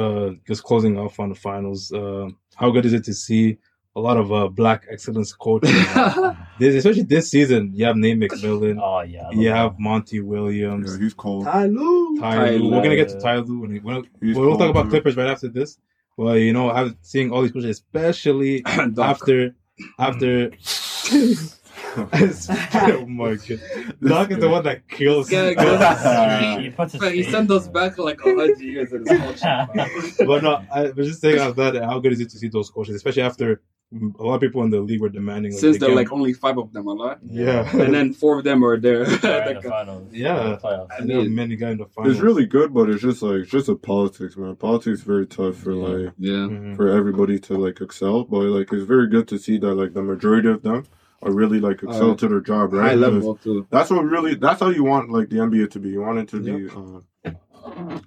uh, 0.00 0.34
just 0.46 0.62
closing 0.64 0.98
off 0.98 1.18
on 1.20 1.28
the 1.28 1.34
finals. 1.34 1.92
Uh, 1.92 2.28
how 2.56 2.70
good 2.70 2.84
is 2.84 2.92
it 2.92 3.04
to 3.04 3.14
see 3.14 3.58
a 3.94 4.00
lot 4.00 4.16
of 4.16 4.32
uh 4.32 4.48
black 4.48 4.86
excellence 4.90 5.32
coaches? 5.34 5.70
this, 6.58 6.74
especially 6.74 7.02
this 7.02 7.30
season, 7.30 7.70
you 7.74 7.84
have 7.84 7.96
Nate 7.96 8.18
McMillan, 8.18 8.80
Oh 8.82 9.00
yeah. 9.02 9.20
I 9.20 9.24
love 9.26 9.34
you 9.34 9.48
that. 9.50 9.56
have 9.56 9.78
Monty 9.78 10.20
Williams, 10.20 10.92
yeah, 10.96 11.02
he's 11.04 11.14
cold. 11.14 11.44
Ty 11.44 11.66
Lue. 11.66 12.18
Ty 12.18 12.34
Ty 12.34 12.50
Lue. 12.50 12.58
Lue. 12.58 12.70
We're 12.70 12.82
gonna 12.82 12.96
get 12.96 13.08
to 13.10 13.20
Ty 13.20 13.36
Lue 13.36 13.60
when 13.60 13.70
we, 13.72 13.78
we'll, 13.80 14.04
He's 14.20 14.36
we'll 14.36 14.56
talk 14.58 14.70
about 14.70 14.84
too. 14.84 14.90
Clippers 14.90 15.16
right 15.16 15.28
after 15.28 15.48
this. 15.48 15.78
Well, 16.16 16.36
you 16.36 16.52
know, 16.52 16.70
I'm 16.70 16.96
seeing 17.02 17.30
all 17.30 17.42
these 17.42 17.52
coaches, 17.52 17.70
especially 17.70 18.64
after 18.66 19.54
after. 19.98 20.50
oh 21.96 23.04
my 23.06 23.34
god, 23.36 23.60
Doc 24.02 24.30
is 24.30 24.38
the 24.38 24.48
one 24.48 24.64
that 24.64 24.88
kills. 24.88 25.30
Yeah, 25.30 25.52
kills- 25.54 26.60
He 26.62 26.70
puts 26.70 26.96
But 26.96 27.14
he 27.14 27.22
sent 27.22 27.50
in 27.50 27.56
us 27.56 27.68
back 27.68 27.98
like 27.98 28.20
a 28.20 28.34
hundred 28.34 28.60
years 28.60 28.92
in 28.92 29.06
his 29.06 29.18
culture. 29.18 29.68
but 30.26 30.42
no, 30.42 30.62
I 30.72 30.90
was 30.90 31.08
just 31.08 31.20
saying 31.20 31.38
about 31.38 31.56
that. 31.74 31.82
How 31.84 31.98
good 31.98 32.12
is 32.12 32.20
it 32.20 32.30
to 32.30 32.38
see 32.38 32.48
those 32.48 32.70
coaches, 32.70 32.94
especially 32.94 33.22
after 33.22 33.60
a 34.18 34.22
lot 34.22 34.36
of 34.36 34.40
people 34.40 34.62
in 34.62 34.70
the 34.70 34.80
league 34.80 35.02
were 35.02 35.10
demanding. 35.10 35.52
Like, 35.52 35.60
Since 35.60 35.76
they 35.76 35.80
there 35.86 35.90
are 35.92 35.96
like 35.96 36.10
only 36.12 36.32
five 36.32 36.56
of 36.56 36.72
them 36.72 36.86
alive, 36.86 37.18
yeah, 37.26 37.68
and 37.76 37.92
then 37.92 38.14
four 38.14 38.38
of 38.38 38.44
them 38.44 38.64
are 38.64 38.78
there. 38.80 39.02
In 39.04 39.10
the 39.10 39.60
finals. 39.68 40.08
Yeah. 40.12 40.58
Playoffs. 40.62 40.98
and 40.98 41.10
there 41.10 41.22
many 41.28 41.56
guys 41.56 41.72
in 41.72 41.78
the 41.78 41.86
finals. 41.86 42.14
It's 42.14 42.22
really 42.22 42.46
good, 42.46 42.72
but 42.72 42.88
it's 42.88 43.02
just 43.02 43.20
like 43.22 43.40
it's 43.42 43.50
just 43.50 43.68
a 43.68 43.74
politics, 43.74 44.36
man. 44.36 44.56
Politics 44.56 45.00
is 45.00 45.04
very 45.04 45.26
tough 45.26 45.56
for 45.56 45.74
like 45.74 46.14
yeah. 46.18 46.32
Mhm. 46.48 46.76
for 46.76 46.88
everybody 46.88 47.38
to 47.40 47.54
like 47.58 47.80
excel. 47.82 48.24
But 48.24 48.38
like 48.44 48.72
it's 48.72 48.84
very 48.86 49.08
good 49.08 49.28
to 49.28 49.38
see 49.38 49.58
that 49.58 49.74
like 49.74 49.92
the 49.92 50.02
majority 50.02 50.48
of 50.48 50.62
them 50.62 50.84
are 51.22 51.32
really 51.32 51.60
like 51.60 51.82
excel 51.82 52.10
Uh, 52.12 52.16
to 52.16 52.28
their 52.28 52.40
job, 52.40 52.72
right? 52.72 52.82
High 52.82 52.90
'Cause 52.90 53.00
level 53.00 53.36
too. 53.36 53.66
That's 53.70 53.90
what 53.90 54.04
really 54.04 54.34
that's 54.34 54.60
how 54.60 54.70
you 54.70 54.84
want 54.84 55.10
like 55.10 55.28
the 55.30 55.36
NBA 55.40 55.70
to 55.70 55.78
be. 55.78 55.90
You 55.90 56.00
want 56.02 56.18
it 56.18 56.28
to 56.28 56.40
be 56.40 56.68
uh, 56.68 57.30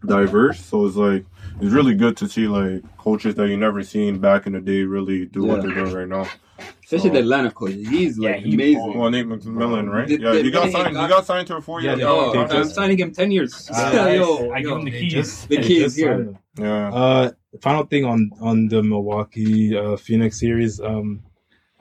diverse. 0.06 0.60
So 0.64 0.86
it's 0.86 0.96
like 0.96 1.26
it's 1.62 1.72
really 1.74 1.96
good 1.96 2.18
to 2.18 2.28
see 2.28 2.48
like 2.48 2.84
coaches 2.98 3.36
that 3.36 3.48
you 3.50 3.58
never 3.58 3.84
seen 3.84 4.20
back 4.20 4.48
in 4.48 4.54
the 4.54 4.60
day 4.60 4.84
really 4.84 5.26
do 5.26 5.46
what 5.46 5.62
they're 5.62 5.74
doing 5.74 5.94
right 5.94 6.08
now. 6.08 6.28
Especially 6.84 7.10
So- 7.10 7.14
the 7.14 7.20
Atlanta 7.20 7.52
coach. 7.52 7.72
He's 7.74 8.18
Yeah, 8.18 8.32
like 8.32 8.44
he 8.44 8.54
amazing. 8.54 8.98
Well, 8.98 9.10
Nate 9.10 9.26
McMillan, 9.28 9.90
right? 9.92 10.08
Did- 10.08 10.22
yeah, 10.22 10.32
did- 10.34 10.46
he 10.46 10.52
got 10.52 10.64
did 10.66 10.68
he 10.68 10.72
signed. 10.74 10.88
He 10.90 10.94
got- 10.94 11.10
got 11.10 11.26
signed 11.26 11.48
to 11.48 11.58
a 11.58 11.62
four-year 11.62 11.92
Yeah, 11.92 11.98
deal. 11.98 12.08
Oh, 12.08 12.34
I'm 12.40 12.50
just- 12.50 12.76
signing 12.76 12.98
him 12.98 13.12
ten 13.12 13.32
years. 13.32 13.70
Ah, 13.74 14.08
yo, 14.10 14.52
I 14.52 14.60
give 14.62 14.70
yo. 14.70 14.76
him 14.78 14.86
the 14.86 14.92
keys. 14.92 15.14
just- 15.14 15.50
The 15.50 15.58
they 15.58 15.64
key 15.64 15.80
just 15.80 15.98
is 15.98 16.04
here. 16.04 16.34
Yeah. 16.60 16.94
Uh, 16.94 17.32
final 17.62 17.84
thing 17.86 18.06
on 18.06 18.30
on 18.42 18.68
the 18.68 18.84
Milwaukee 18.84 19.76
uh, 19.78 19.96
Phoenix 19.98 20.40
series. 20.40 20.80
Um, 20.80 21.22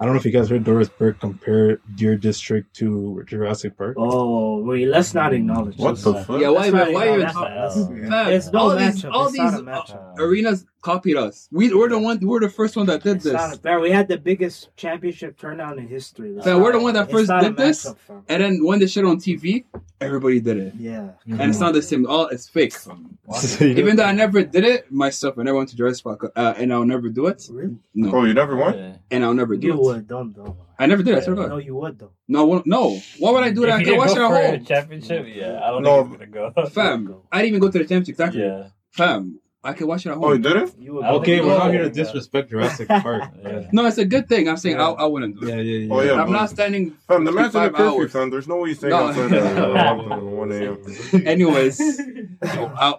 I 0.00 0.04
don't 0.04 0.14
know 0.14 0.18
if 0.18 0.24
you 0.26 0.32
guys 0.32 0.50
heard 0.50 0.64
Doris 0.64 0.88
Burke 0.88 1.20
compare 1.20 1.76
Deer 1.94 2.16
District 2.16 2.74
to 2.76 3.22
Jurassic 3.26 3.78
Park. 3.78 3.94
Oh 3.96 4.58
wait, 4.62 4.88
let's 4.88 5.14
not 5.14 5.32
acknowledge 5.32 5.76
What 5.78 5.92
this. 5.94 6.02
the 6.04 6.14
fuck? 6.14 6.40
Yeah, 6.40 6.48
why 6.48 6.70
That's 6.70 6.72
man? 6.72 6.84
not 6.86 6.92
Why 6.92 7.08
are 7.08 7.14
you 7.16 7.22
that's 7.22 7.34
not- 7.34 8.26
Uh, 8.26 8.30
It's 8.30 8.52
no 8.52 8.58
all 8.58 8.76
these, 8.76 9.02
matchup. 9.04 9.12
all 9.12 9.28
It's 9.28 9.36
not 9.38 9.50
these 9.52 9.60
a 9.60 9.62
matchup. 9.62 10.18
arenas 10.18 10.66
copied 10.84 11.16
us. 11.16 11.48
We 11.50 11.72
were 11.74 11.88
the 11.88 11.98
one. 11.98 12.18
We 12.20 12.26
were 12.26 12.40
the 12.40 12.50
first 12.60 12.76
one 12.76 12.86
that 12.86 13.02
did 13.02 13.16
It's 13.16 13.24
this. 13.24 13.32
not 13.32 13.56
fair. 13.62 13.80
We 13.80 13.90
had 13.90 14.06
the 14.06 14.18
biggest 14.18 14.68
championship 14.76 15.38
turnout 15.38 15.78
in 15.78 15.88
history. 15.88 16.36
Fam, 16.44 16.60
we're 16.62 16.72
the 16.72 16.80
one 16.80 16.92
that 16.94 17.10
first 17.10 17.30
did 17.44 17.56
this, 17.56 17.86
matchup, 17.86 17.96
fam. 18.06 18.24
and 18.28 18.42
then 18.42 18.64
when 18.64 18.78
they 18.80 18.86
shit 18.86 19.04
on 19.04 19.16
TV, 19.16 19.64
everybody 20.00 20.38
did 20.40 20.58
it, 20.58 20.74
Yeah. 20.78 21.10
and 21.26 21.40
it's 21.50 21.58
not 21.58 21.72
the 21.72 21.82
same. 21.82 22.06
All 22.06 22.26
it's 22.28 22.48
fake. 22.48 22.74
So 22.76 22.96
Even 23.64 23.96
though 23.96 24.04
I 24.04 24.12
never 24.12 24.42
did 24.44 24.64
it 24.64 24.92
myself, 24.92 25.38
I 25.38 25.42
never 25.42 25.56
went 25.56 25.70
to 25.70 25.76
Jurassic 25.76 26.04
Park, 26.04 26.20
uh, 26.36 26.54
and 26.58 26.72
I'll 26.72 26.84
never 26.84 27.08
do 27.08 27.26
it. 27.28 27.40
Really? 27.50 27.76
No, 27.94 28.14
Oh, 28.14 28.24
you 28.24 28.34
never 28.34 28.54
won? 28.54 28.74
Yeah. 28.78 28.96
and 29.10 29.24
I'll 29.24 29.34
never 29.42 29.56
do 29.56 29.66
You 29.68 29.72
it. 29.74 29.80
would, 29.80 30.06
don't, 30.06 30.32
don't. 30.36 30.54
I 30.78 30.84
never 30.86 31.02
did. 31.02 31.14
It. 31.14 31.18
I 31.18 31.24
swear 31.24 31.36
to 31.36 31.48
No, 31.48 31.56
you 31.56 31.74
would 31.76 31.98
though. 31.98 32.10
No, 32.28 32.40
I 32.58 32.62
no. 32.66 33.00
Why 33.20 33.30
would 33.32 33.44
I 33.44 33.50
do 33.50 33.62
that? 33.62 33.70
I 33.70 33.74
If 33.74 33.80
you 33.80 33.84
can 33.86 33.92
didn't 33.94 33.98
watch 33.98 34.10
it 34.10 34.16
go 34.16 34.34
at 34.34 34.42
for 34.50 34.56
home. 34.58 34.64
championship, 34.66 35.26
yeah, 35.34 35.60
I 35.64 35.70
don't 35.70 35.82
know. 35.82 36.02
No. 36.02 36.08
think 36.10 36.22
it's 36.22 36.32
gonna 36.34 36.52
go. 36.54 36.66
Fam, 36.66 37.14
I 37.32 37.36
didn't 37.38 37.48
even 37.48 37.60
go 37.60 37.70
to 37.70 37.78
the 37.78 37.84
championship. 37.84 38.08
Exactly. 38.10 38.42
Yeah. 38.42 38.68
Fam, 38.90 39.40
I 39.64 39.72
can 39.72 39.86
watch 39.86 40.04
it 40.04 40.10
at 40.10 40.16
home. 40.16 40.24
Oh, 40.24 40.32
you 40.32 40.38
didn't? 40.38 40.78
You 40.78 40.94
would. 40.94 41.04
I 41.04 41.10
don't 41.12 41.20
Okay, 41.22 41.40
we're 41.40 41.52
you 41.52 41.58
not 41.58 41.70
here 41.70 41.82
to 41.84 41.90
disrespect 41.90 42.50
Jurassic 42.50 42.86
Park. 43.06 43.22
Yeah. 43.42 43.68
No, 43.72 43.86
it's 43.86 43.96
a 43.98 44.04
good 44.04 44.28
thing. 44.28 44.48
I'm 44.48 44.58
saying 44.58 44.76
Yeah. 44.76 44.88
I, 44.90 45.04
I 45.04 45.06
wouldn't 45.06 45.40
do 45.40 45.46
it. 45.46 45.50
Yeah, 45.50 45.56
yeah, 45.62 45.78
yeah. 45.86 45.94
Oh, 45.94 46.00
yeah. 46.02 46.22
I'm 46.22 46.30
not 46.32 46.50
standing. 46.50 46.90
Fam, 47.08 47.24
the 47.24 47.32
man's 47.32 47.54
in 47.54 47.62
the 47.62 47.70
curfew, 47.70 47.84
hours. 48.02 48.12
fam. 48.12 48.30
There's 48.30 48.46
no 48.46 48.56
way 48.58 48.68
you're 48.68 48.76
staying 48.76 48.90
No. 48.90 49.08
outside 49.08 49.32
at 49.32 49.96
1 50.22 50.52
a.m. 50.52 51.26
Anyways, 51.26 51.78
so 51.78 52.72
I, 52.76 52.94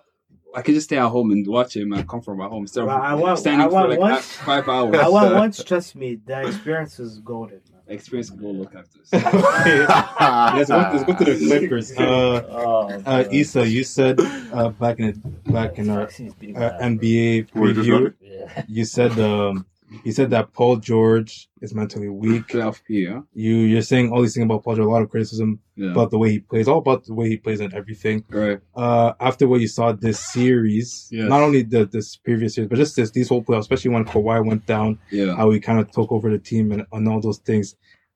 I 0.56 0.62
could 0.64 0.74
just 0.74 0.86
stay 0.88 0.98
at 0.98 1.08
home 1.10 1.32
and 1.32 1.46
watch 1.46 1.76
him 1.76 1.90
man. 1.90 2.08
Come 2.08 2.22
from 2.22 2.38
my 2.40 2.48
home. 2.48 2.64
Instead 2.64 2.82
of 2.82 2.88
Well, 2.88 2.98
I 3.02 3.14
went- 3.14 3.38
standing 3.40 3.62
I 3.62 3.68
went 3.68 3.86
for 3.86 3.90
like 3.92 4.00
once. 4.00 4.26
five 4.26 4.68
hours. 4.68 4.96
I 4.96 5.08
went 5.08 5.36
once. 5.36 5.64
Trust 5.64 5.96
me, 5.96 6.20
the 6.26 6.48
experience 6.48 7.00
is 7.00 7.20
golden. 7.20 7.62
Man. 7.88 7.96
Experience 7.96 8.30
go 8.30 8.48
look 8.48 8.76
after 8.76 9.00
this. 9.00 9.12
let's, 9.14 10.70
go, 10.70 10.78
let's 10.78 11.04
go 11.04 11.14
to 11.18 11.34
the 11.34 11.46
Clippers. 11.48 11.92
Uh, 11.98 12.44
Oh, 12.50 12.90
uh, 13.06 13.24
Issa, 13.32 13.68
you 13.68 13.84
said 13.84 14.20
uh, 14.54 14.70
back 14.70 15.00
in 15.00 15.08
the, 15.12 15.52
back 15.52 15.78
in 15.80 15.90
our 15.90 16.04
uh. 16.04 16.08
NBA 16.08 17.54
Wait, 17.54 17.76
just 17.76 17.88
preview, 17.88 17.90
got 17.92 18.04
it? 18.08 18.14
Yeah. 18.22 18.64
you 18.68 18.86
said 18.86 19.18
um, 19.20 19.66
you 20.04 20.12
said 20.12 20.30
that 20.32 20.54
Paul 20.54 20.78
George 20.78 21.48
is 21.62 21.74
mentally 21.74 22.10
weak. 22.10 22.54
Yeah. 22.54 23.22
You 23.34 23.56
you're 23.56 23.82
saying 23.82 24.12
all 24.12 24.22
these 24.22 24.34
things 24.36 24.46
about 24.46 24.64
Paul 24.64 24.76
George, 24.76 24.88
a 24.88 24.90
lot 24.90 25.02
of 25.02 25.10
criticism 25.10 25.60
Yeah. 25.76 25.92
about 25.92 26.12
the 26.12 26.18
way 26.18 26.30
he 26.32 26.40
plays, 26.40 26.68
all 26.68 26.80
about 26.80 27.06
the 27.06 27.14
way 27.14 27.28
he 27.30 27.38
plays 27.38 27.60
and 27.60 27.74
everything. 27.74 28.24
right. 28.30 28.60
Uh, 28.76 29.14
after 29.20 29.48
what 29.48 29.62
you 29.62 29.68
saw 29.68 29.92
this 29.92 30.20
series, 30.20 31.08
Yes. 31.12 31.30
not 31.30 31.42
only 31.44 31.62
the 31.64 31.86
this 31.86 32.16
previous 32.16 32.56
series, 32.56 32.70
but 32.70 32.78
just 32.78 32.96
this 32.96 33.12
these 33.12 33.30
whole 33.30 33.44
playoffs, 33.44 33.62
especially 33.68 33.92
when 33.92 34.06
Kawhi 34.06 34.46
went 34.46 34.66
down, 34.66 35.00
Yeah. 35.12 35.36
how 35.36 35.50
he 35.52 35.60
kind 35.60 35.80
of 35.80 35.92
took 35.92 36.12
over 36.12 36.30
the 36.30 36.40
team 36.40 36.72
and, 36.72 36.86
and 36.92 37.08
all 37.08 37.22
those 37.22 37.40
things. 37.40 37.76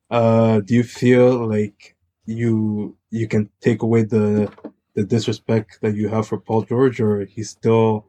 Uh, 0.09 0.59
do 0.61 0.73
you 0.73 0.83
feel 0.83 1.47
like 1.47 1.95
you 2.25 2.95
you 3.11 3.27
can 3.27 3.49
take 3.61 3.81
away 3.81 4.03
the 4.03 4.51
the 4.95 5.03
disrespect 5.03 5.79
that 5.81 5.95
you 5.95 6.09
have 6.09 6.27
for 6.27 6.37
Paul 6.39 6.63
George, 6.63 6.99
or 6.99 7.25
he's 7.25 7.49
still 7.49 8.05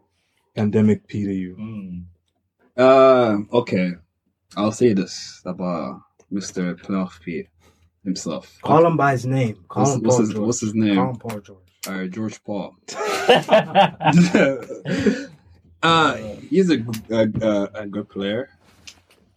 pandemic 0.56 1.06
P 1.08 1.24
to 1.24 1.32
you? 1.32 1.56
Mm. 1.56 2.04
Uh, 2.80 3.38
okay. 3.52 3.92
I'll 4.56 4.72
say 4.72 4.94
this 4.94 5.42
about 5.44 6.00
Mr. 6.32 6.74
Playoff 6.80 7.20
P 7.20 7.46
himself. 8.04 8.58
Call 8.62 8.86
him 8.86 8.96
by 8.96 9.12
his 9.12 9.26
name. 9.26 9.62
Call 9.68 9.84
What's, 9.84 9.96
him 9.96 10.02
what's 10.02 10.16
Paul 10.16 10.24
his, 10.24 10.34
George. 10.34 10.46
what's 10.46 10.60
his 10.60 10.72
Call 10.72 10.80
name? 10.82 10.98
him 10.98 11.16
Paul 11.16 11.40
George. 11.40 11.58
All 11.88 11.94
right, 11.94 12.10
George 12.10 12.42
Paul. 12.42 12.74
uh, 15.82 16.14
he's 16.48 16.70
a, 16.70 16.78
a, 17.10 17.28
a, 17.42 17.70
a 17.82 17.86
good 17.86 18.08
player. 18.08 18.48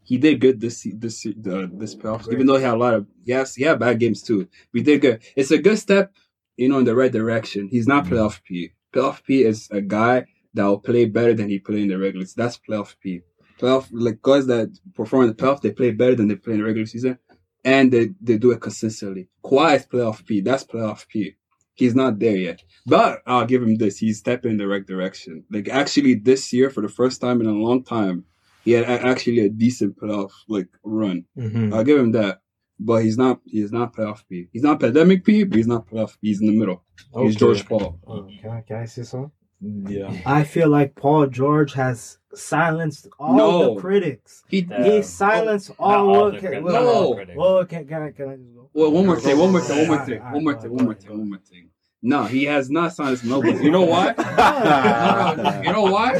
He 0.06 0.18
did 0.18 0.42
good 0.42 0.60
this 0.60 0.80
se- 0.82 0.94
this 0.96 1.22
se- 1.22 1.36
the 1.38 1.70
this 1.74 1.96
playoffs, 1.96 2.32
even 2.32 2.46
though 2.46 2.58
he 2.58 2.64
had 2.64 2.74
a 2.74 2.78
lot 2.78 2.94
of 2.94 3.08
yes, 3.24 3.56
he 3.56 3.64
had 3.64 3.80
bad 3.80 4.00
games 4.00 4.22
too. 4.22 4.48
We 4.74 4.82
did 4.82 5.02
good. 5.02 5.22
It's 5.36 5.52
a 5.52 5.58
good 5.58 5.80
step, 5.80 6.14
you 6.58 6.68
know, 6.70 6.80
in 6.80 6.86
the 6.86 6.96
right 6.96 7.12
direction. 7.12 7.68
He's 7.70 7.88
not 7.88 8.06
playoff 8.06 8.42
P. 8.44 8.72
Playoff 8.94 9.24
P 9.24 9.44
is 9.44 9.70
a 9.72 9.82
guy 9.82 10.26
that 10.54 10.66
will 10.66 10.80
play 10.80 11.06
better 11.06 11.34
than 11.34 11.50
he 11.50 11.60
played 11.60 11.84
in 11.84 11.88
the 11.90 11.98
regulars. 11.98 12.34
That's 12.34 12.60
playoff 12.60 12.96
P. 13.02 13.22
Playoff 13.64 13.88
like 13.94 14.22
guys 14.22 14.46
that 14.48 14.78
perform 14.94 15.24
in 15.24 15.30
the 15.30 15.36
playoff, 15.36 15.62
they 15.62 15.72
play 15.72 15.92
better 15.92 16.16
than 16.16 16.28
they 16.28 16.36
play 16.36 16.54
in 16.54 16.60
the 16.60 16.66
regular 16.66 16.86
season, 16.86 17.18
and 17.64 17.94
they 17.94 18.10
they 18.20 18.38
do 18.38 18.52
it 18.52 18.60
consistently. 18.60 19.30
Kawhi 19.42 19.78
is 19.78 19.86
playoff 19.86 20.26
P. 20.26 20.42
That's 20.42 20.66
playoff 20.66 21.08
P. 21.08 21.38
He's 21.76 21.96
not 21.96 22.20
there 22.20 22.36
yet. 22.36 22.62
But 22.86 23.22
I'll 23.26 23.46
give 23.46 23.64
him 23.64 23.78
this. 23.78 23.98
He's 23.98 24.20
stepping 24.20 24.52
in 24.52 24.58
the 24.58 24.68
right 24.68 24.86
direction. 24.86 25.46
Like 25.50 25.70
actually 25.70 26.16
this 26.16 26.52
year, 26.52 26.70
for 26.70 26.82
the 26.82 26.90
first 26.90 27.22
time 27.22 27.40
in 27.40 27.48
a 27.48 27.52
long 27.52 27.86
time, 27.86 28.26
he 28.66 28.72
had 28.72 28.84
actually 28.84 29.40
a 29.40 29.50
decent 29.50 29.98
playoff 29.98 30.32
like 30.50 30.68
run. 30.84 31.24
Mm-hmm. 31.38 31.74
I'll 31.74 31.86
give 31.86 32.00
him 32.00 32.12
that. 32.12 32.42
But 32.80 33.04
he's 33.04 33.18
not 33.18 33.40
he's 33.46 33.72
not 33.72 33.96
playoff 33.96 34.24
P. 34.28 34.50
He's 34.52 34.64
not 34.64 34.82
pandemic 34.82 35.24
P, 35.24 35.46
but 35.46 35.56
he's 35.56 35.68
not 35.68 35.88
playoff 35.88 36.20
P. 36.20 36.28
He's 36.28 36.42
in 36.42 36.48
the 36.48 36.60
middle. 36.60 36.84
He's 37.16 37.38
George 37.38 37.66
Paul. 37.66 37.98
Oh, 38.06 38.28
can 38.42 38.52
I 38.52 38.62
can 38.62 38.78
I 38.78 38.86
say 38.86 39.04
something? 39.04 39.32
Yeah. 39.64 40.14
I 40.26 40.44
feel 40.44 40.68
like 40.70 40.96
Paul 40.96 41.28
George 41.28 41.74
has 41.74 42.18
silenced 42.34 43.08
all 43.20 43.36
No. 43.38 43.76
the 43.76 43.82
critics. 43.82 44.44
He 44.50 44.62
Damn. 44.62 44.84
He 44.84 45.02
silenced 45.04 45.70
Not 45.70 45.80
all. 45.80 46.16
all 46.16 46.32
the 46.32 46.40
critics, 46.40 46.64
look, 46.64 46.74
not 46.74 46.84
all 46.84 47.10
look, 47.10 47.16
critics. 47.18 47.38
Well, 47.38 47.66
can, 47.66 47.88
can 47.88 48.02
I 48.02 48.12
can 48.12 48.30
I 48.30 48.36
just 48.36 48.54
go? 48.54 48.70
Well, 48.74 48.92
one 48.92 49.06
more 49.06 49.20
thing, 49.20 49.38
one 49.38 49.52
more 49.52 49.62
thing, 49.62 49.78
one 49.80 49.88
more 49.98 50.06
thing, 50.06 50.20
one 50.22 50.44
more 50.44 50.54
thing, 50.62 50.72
one 50.76 50.86
more 50.86 50.94
thing, 50.96 51.18
one 51.18 51.30
more 51.30 51.38
thing. 51.40 51.70
No, 52.02 52.26
he 52.26 52.44
has 52.46 52.70
not 52.70 52.94
signed 52.94 53.12
his 53.12 53.24
nobody. 53.24 53.64
You 53.64 53.72
know 53.72 53.86
why? 53.86 54.14
No, 55.38 55.44
no, 55.44 55.62
you 55.62 55.72
know 55.72 55.84
why? 55.84 56.12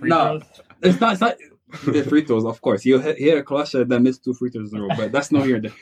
No. 0.00 0.40
It's 0.80 1.00
not. 1.00 1.12
It's 1.12 1.20
not. 1.20 1.36
The 1.84 2.02
free 2.04 2.24
throws, 2.24 2.46
of 2.46 2.60
course. 2.62 2.80
He 2.82 2.96
hit, 2.98 3.18
he 3.18 3.26
had 3.26 3.36
a 3.38 3.42
clutch 3.42 3.72
that 3.72 3.86
missed 3.88 4.24
two 4.24 4.32
free 4.32 4.48
throws 4.48 4.72
in 4.72 4.78
a 4.78 4.82
row, 4.82 4.88
but 4.96 5.12
that's 5.12 5.30
no 5.30 5.42
here. 5.42 5.60
there. 5.60 5.72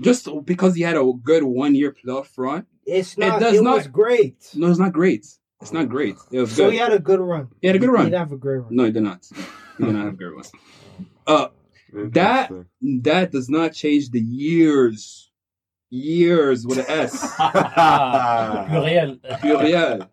Just 0.00 0.26
because 0.46 0.74
he 0.74 0.80
had 0.82 0.96
a 0.96 1.12
good 1.22 1.42
one 1.42 1.74
year 1.74 1.92
playoff 1.92 2.28
run. 2.38 2.64
It's 2.86 3.12
It 3.14 3.18
not. 3.20 3.42
It, 3.42 3.44
does 3.44 3.60
not- 3.60 3.76
was 3.76 3.86
great. 3.88 4.36
No, 4.54 4.70
it's 4.70 4.78
not 4.78 4.92
great. 4.94 5.26
It's 5.62 5.72
not 5.72 5.88
great. 5.88 6.16
It 6.30 6.40
was 6.40 6.52
So 6.52 6.64
good. 6.66 6.72
he 6.74 6.78
had 6.78 6.92
a 6.92 6.98
good 6.98 7.20
run. 7.20 7.48
He 7.62 7.68
had 7.68 7.76
a 7.76 7.78
good 7.78 7.88
run. 7.88 8.00
He 8.00 8.02
run. 8.02 8.10
did 8.12 8.18
have 8.18 8.32
a 8.32 8.36
great 8.36 8.56
run. 8.58 8.66
No, 8.70 8.84
he 8.84 8.90
did 8.90 9.02
not. 9.04 9.24
He 9.78 9.84
did 9.84 9.94
not 9.94 10.04
have 10.04 10.14
a 10.14 10.16
good 10.16 10.34
one. 10.34 10.44
Uh, 11.26 11.46
That- 11.94 12.50
that 13.02 13.30
does 13.32 13.48
not 13.48 13.72
change 13.72 14.10
the 14.10 14.20
years, 14.20 15.30
years 15.90 16.66
with 16.66 16.78
an 16.78 16.86
S. 16.88 17.14
Pluriel. 17.36 19.20
Pluriel. 19.40 20.08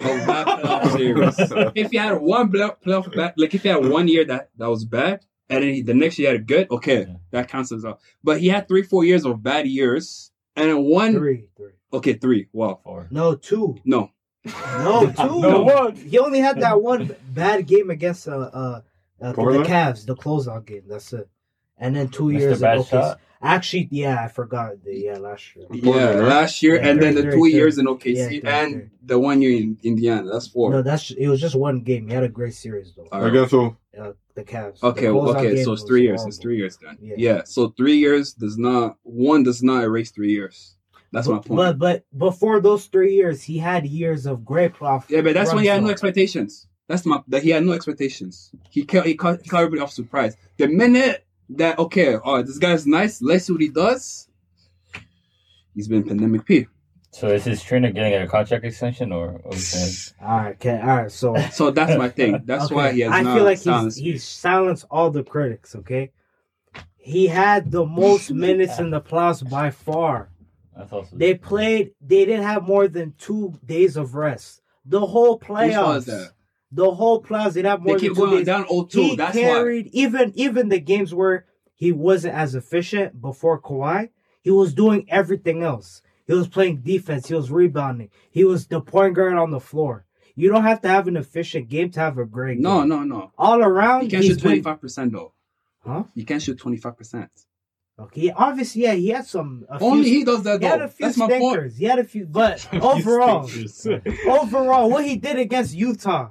Of 0.00 0.26
that 0.26 0.46
playoff 0.62 0.92
series. 0.96 1.72
If 1.74 1.92
you 1.92 1.98
had 1.98 2.20
one 2.20 2.50
playoff, 2.52 2.76
playoff 2.84 3.14
bad, 3.14 3.34
like 3.36 3.54
if 3.54 3.64
you 3.64 3.72
had 3.72 3.86
one 3.88 4.06
year 4.06 4.24
that, 4.26 4.50
that 4.56 4.68
was 4.70 4.84
bad, 4.84 5.20
and 5.48 5.64
then 5.64 5.74
he- 5.74 5.82
the 5.82 5.94
next 5.94 6.18
year 6.18 6.28
you 6.30 6.32
had 6.34 6.40
a 6.42 6.44
good, 6.44 6.70
okay, 6.70 7.00
Yeah. 7.08 7.14
that 7.32 7.48
counts 7.48 7.72
as 7.72 7.82
well. 7.82 7.98
But 8.22 8.40
he 8.40 8.48
had 8.48 8.68
three, 8.68 8.82
four 8.82 9.04
years 9.04 9.24
of 9.24 9.42
bad 9.42 9.66
years, 9.66 10.30
and 10.56 10.68
then 10.70 10.84
one, 10.84 11.14
Three, 11.14 11.46
three. 11.56 11.72
okay, 11.92 12.12
three. 12.14 12.46
Wow. 12.52 12.80
Four. 12.84 13.08
No, 13.10 13.34
two. 13.34 13.78
No, 13.84 14.10
No, 14.44 15.12
two. 15.16 15.40
No 15.40 15.62
one. 15.62 15.96
He 15.96 16.18
only 16.18 16.40
had 16.40 16.60
that 16.60 16.80
one 16.80 17.14
bad 17.28 17.66
game 17.66 17.90
against 17.90 18.28
uh, 18.28 18.32
uh, 18.32 18.80
uh 19.20 19.28
the 19.28 19.34
Portland? 19.34 19.66
Cavs, 19.66 20.06
the 20.06 20.16
closeout 20.16 20.66
game. 20.66 20.82
That's 20.88 21.12
it. 21.12 21.28
And 21.76 21.96
then 21.96 22.08
two 22.08 22.24
Mr. 22.24 22.38
years 22.38 22.60
Bad 22.60 22.74
ago. 22.78 22.84
Shot. 22.84 23.20
Actually, 23.42 23.88
yeah, 23.90 24.22
I 24.22 24.28
forgot. 24.28 24.84
The, 24.84 24.94
yeah, 24.94 25.16
last 25.16 25.56
year. 25.56 25.66
yeah, 25.72 25.82
Portland, 25.82 26.20
right? 26.20 26.28
last 26.28 26.62
year, 26.62 26.74
Yeah, 26.74 26.88
and 26.88 27.02
then 27.02 27.14
three, 27.14 27.22
the 27.22 27.22
three, 27.22 27.30
two 27.30 27.38
three. 27.38 27.52
years 27.52 27.78
in 27.78 27.86
OKC, 27.86 28.42
Yeah, 28.44 28.58
and 28.58 28.90
the 29.02 29.18
one 29.18 29.40
year 29.40 29.58
in 29.58 29.78
Indiana. 29.82 30.30
That's 30.30 30.48
four. 30.48 30.70
No, 30.70 30.82
that's 30.82 31.10
it 31.10 31.26
was 31.28 31.40
just 31.40 31.54
one 31.54 31.80
game. 31.80 32.08
He 32.08 32.14
had 32.14 32.22
a 32.22 32.28
great 32.28 32.54
series 32.54 32.92
though. 32.94 33.08
All 33.10 33.22
right. 33.22 33.28
Against 33.28 33.52
who? 33.52 33.76
Uh, 33.98 34.12
the 34.34 34.44
Cavs. 34.44 34.82
Okay, 34.82 35.06
The 35.06 35.12
closeout 35.12 35.36
okay, 35.36 35.64
so 35.64 35.72
it's 35.72 35.84
three 35.84 36.02
years. 36.02 36.20
horrible. 36.20 36.28
It's 36.28 36.38
three 36.38 36.56
years 36.58 36.78
then. 36.82 36.98
Yeah. 37.00 37.14
Yeah. 37.16 37.42
so 37.44 37.70
three 37.70 37.96
years 37.96 38.34
does 38.34 38.58
not 38.58 38.96
one 39.02 39.42
does 39.42 39.62
not 39.62 39.84
erase 39.84 40.10
three 40.10 40.32
years. 40.32 40.76
That's 41.12 41.26
my 41.28 41.34
But, 41.36 41.44
point. 41.46 41.56
but 41.56 41.78
but 41.78 42.18
before 42.18 42.60
those 42.60 42.86
three 42.86 43.14
years, 43.14 43.42
he 43.42 43.58
had 43.58 43.86
years 43.86 44.26
of 44.26 44.44
great 44.44 44.74
profit. 44.74 45.10
yeah, 45.10 45.22
but 45.22 45.34
that's 45.34 45.52
when 45.52 45.62
he 45.64 45.68
had 45.68 45.82
no 45.82 45.90
expectations. 45.90 46.66
That's 46.86 47.04
my 47.06 47.22
that 47.28 47.42
he 47.42 47.50
had 47.50 47.64
no 47.64 47.72
expectations. 47.72 48.50
He 48.70 48.84
caught 48.84 49.06
he 49.06 49.14
caught, 49.14 49.42
he 49.42 49.48
caught 49.48 49.62
everybody 49.62 49.82
off 49.82 49.92
surprise. 49.92 50.36
The 50.56 50.68
minute 50.68 51.24
that 51.50 51.78
okay, 51.78 52.16
oh 52.24 52.42
this 52.42 52.58
guy's 52.58 52.86
nice, 52.86 53.20
let's 53.22 53.44
see 53.46 53.52
what 53.52 53.62
he 53.62 53.68
does. 53.68 54.28
He's 55.74 55.88
been 55.88 56.04
pandemic 56.04 56.44
P. 56.44 56.66
So 57.12 57.26
is 57.28 57.44
his 57.44 57.60
trainer 57.62 57.90
getting 57.90 58.14
a 58.22 58.26
contract 58.28 58.64
extension 58.64 59.10
or? 59.12 59.40
or 59.44 59.52
All 60.22 60.36
right, 60.38 60.54
okay, 60.54 60.80
all 60.80 60.96
right. 60.96 61.10
So 61.10 61.34
So 61.52 61.70
that's 61.72 61.96
my 61.98 62.08
thing. 62.08 62.42
That's 62.44 62.66
Okay, 62.66 62.74
why 62.74 62.92
he 62.92 63.00
has 63.00 63.12
I 63.12 63.22
not 63.22 63.34
feel 63.36 63.44
like 63.44 63.58
silenced 63.58 63.98
he's 63.98 64.12
he's 64.12 64.24
silenced 64.24 64.84
all 64.90 65.10
the 65.10 65.24
critics. 65.24 65.74
Okay, 65.74 66.12
he 66.96 67.26
had 67.26 67.70
the 67.72 67.84
most 67.84 68.30
minutes 68.46 68.78
in 68.78 68.90
the 68.90 69.00
playoffs 69.00 69.48
by 69.48 69.70
far. 69.70 70.28
That's 70.76 70.92
also. 70.92 71.16
They 71.16 71.34
played. 71.34 71.92
They 72.00 72.24
didn't 72.24 72.44
have 72.44 72.66
more 72.66 72.88
than 72.88 73.14
two 73.18 73.58
days 73.64 73.96
of 73.96 74.14
rest. 74.14 74.62
The 74.84 75.04
whole 75.04 75.38
playoffs. 75.38 76.30
The 76.72 76.90
whole 76.90 77.22
playoffs. 77.22 77.52
They 77.54 77.62
didn't 77.62 77.70
have 77.72 77.82
more 77.82 77.98
keep 77.98 78.14
than 78.14 78.24
two 78.24 78.36
days. 78.36 78.46
down 78.46 78.64
0-2. 78.66 78.92
he 78.92 79.16
That's 79.16 79.34
why. 79.36 79.42
carried 79.42 79.86
even 79.92 80.32
even 80.36 80.68
the 80.68 80.80
games 80.80 81.12
where 81.14 81.46
he 81.74 81.92
wasn't 81.92 82.34
as 82.34 82.54
efficient 82.54 83.20
before 83.20 83.60
Kawhi. 83.60 84.10
He 84.42 84.50
was 84.50 84.72
doing 84.72 85.06
everything 85.10 85.62
else. 85.62 86.02
He 86.26 86.32
was 86.34 86.46
playing 86.48 86.78
defense. 86.82 87.26
He 87.26 87.34
was 87.34 87.50
rebounding. 87.50 88.10
He 88.30 88.44
was 88.44 88.66
the 88.68 88.80
point 88.80 89.14
guard 89.14 89.34
on 89.34 89.50
the 89.50 89.60
floor. 89.60 90.06
You 90.36 90.48
don't 90.48 90.62
have 90.62 90.80
to 90.82 90.88
have 90.88 91.08
an 91.08 91.16
efficient 91.16 91.68
game 91.68 91.90
to 91.90 92.00
have 92.00 92.16
a 92.16 92.24
great 92.24 92.58
No, 92.60 92.80
game. 92.80 92.88
no, 92.88 92.98
no. 93.02 93.18
No. 93.18 93.32
All 93.36 93.60
around, 93.62 94.04
You 94.04 94.10
can't 94.10 94.24
shoot 94.24 94.40
twenty 94.40 94.62
five 94.62 94.80
percent 94.80 95.12
though. 95.12 95.32
Huh? 95.84 96.04
You 96.14 96.24
can't 96.24 96.40
shoot 96.40 96.56
twenty 96.58 96.76
five 96.78 96.96
percent. 96.96 97.30
Okay, 98.00 98.32
obviously, 98.34 98.82
yeah, 98.82 98.94
he 98.94 99.08
had 99.08 99.26
some. 99.26 99.66
A 99.68 99.78
Only 99.82 100.04
few, 100.04 100.18
he 100.20 100.24
does 100.24 100.42
that 100.44 100.60
he 100.60 100.66
had 100.66 100.80
a 100.80 100.88
few 100.88 101.06
That's 101.06 101.18
my 101.18 101.28
point. 101.28 101.72
He 101.74 101.84
had 101.84 101.98
a 101.98 102.04
few, 102.04 102.24
but 102.26 102.66
overall, 102.82 103.48
overall, 104.28 104.88
what 104.90 105.04
he 105.04 105.16
did 105.16 105.38
against 105.38 105.74
Utah, 105.74 106.30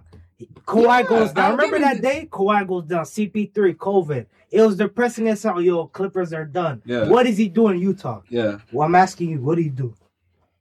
Kawhi 0.66 1.02
Yeah, 1.04 1.04
goes 1.04 1.32
down. 1.32 1.46
I'll 1.52 1.58
Remember 1.58 1.80
that 1.80 2.02
day? 2.02 2.28
Kawhi 2.32 2.68
goes 2.68 2.86
down. 2.86 3.06
CP3, 3.06 3.76
COVID. 3.76 4.26
It 4.52 4.62
was 4.62 4.78
depressing 4.78 5.28
as 5.28 5.44
hell. 5.44 5.62
Yo, 5.62 5.86
Clippers 5.88 6.34
are 6.34 6.46
done. 6.46 6.82
Yeah. 6.86 7.08
What 7.08 7.28
is 7.28 7.38
he 7.38 7.50
doing 7.50 7.76
in 7.76 7.82
Utah? 7.82 8.22
Yeah, 8.30 8.60
Well, 8.72 8.88
I'm 8.88 8.96
asking 8.96 9.30
you, 9.30 9.42
what 9.42 9.56
did 9.56 9.64
he 9.64 9.70
do? 9.70 9.94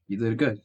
you 0.09 0.17
did 0.19 0.37
good. 0.37 0.61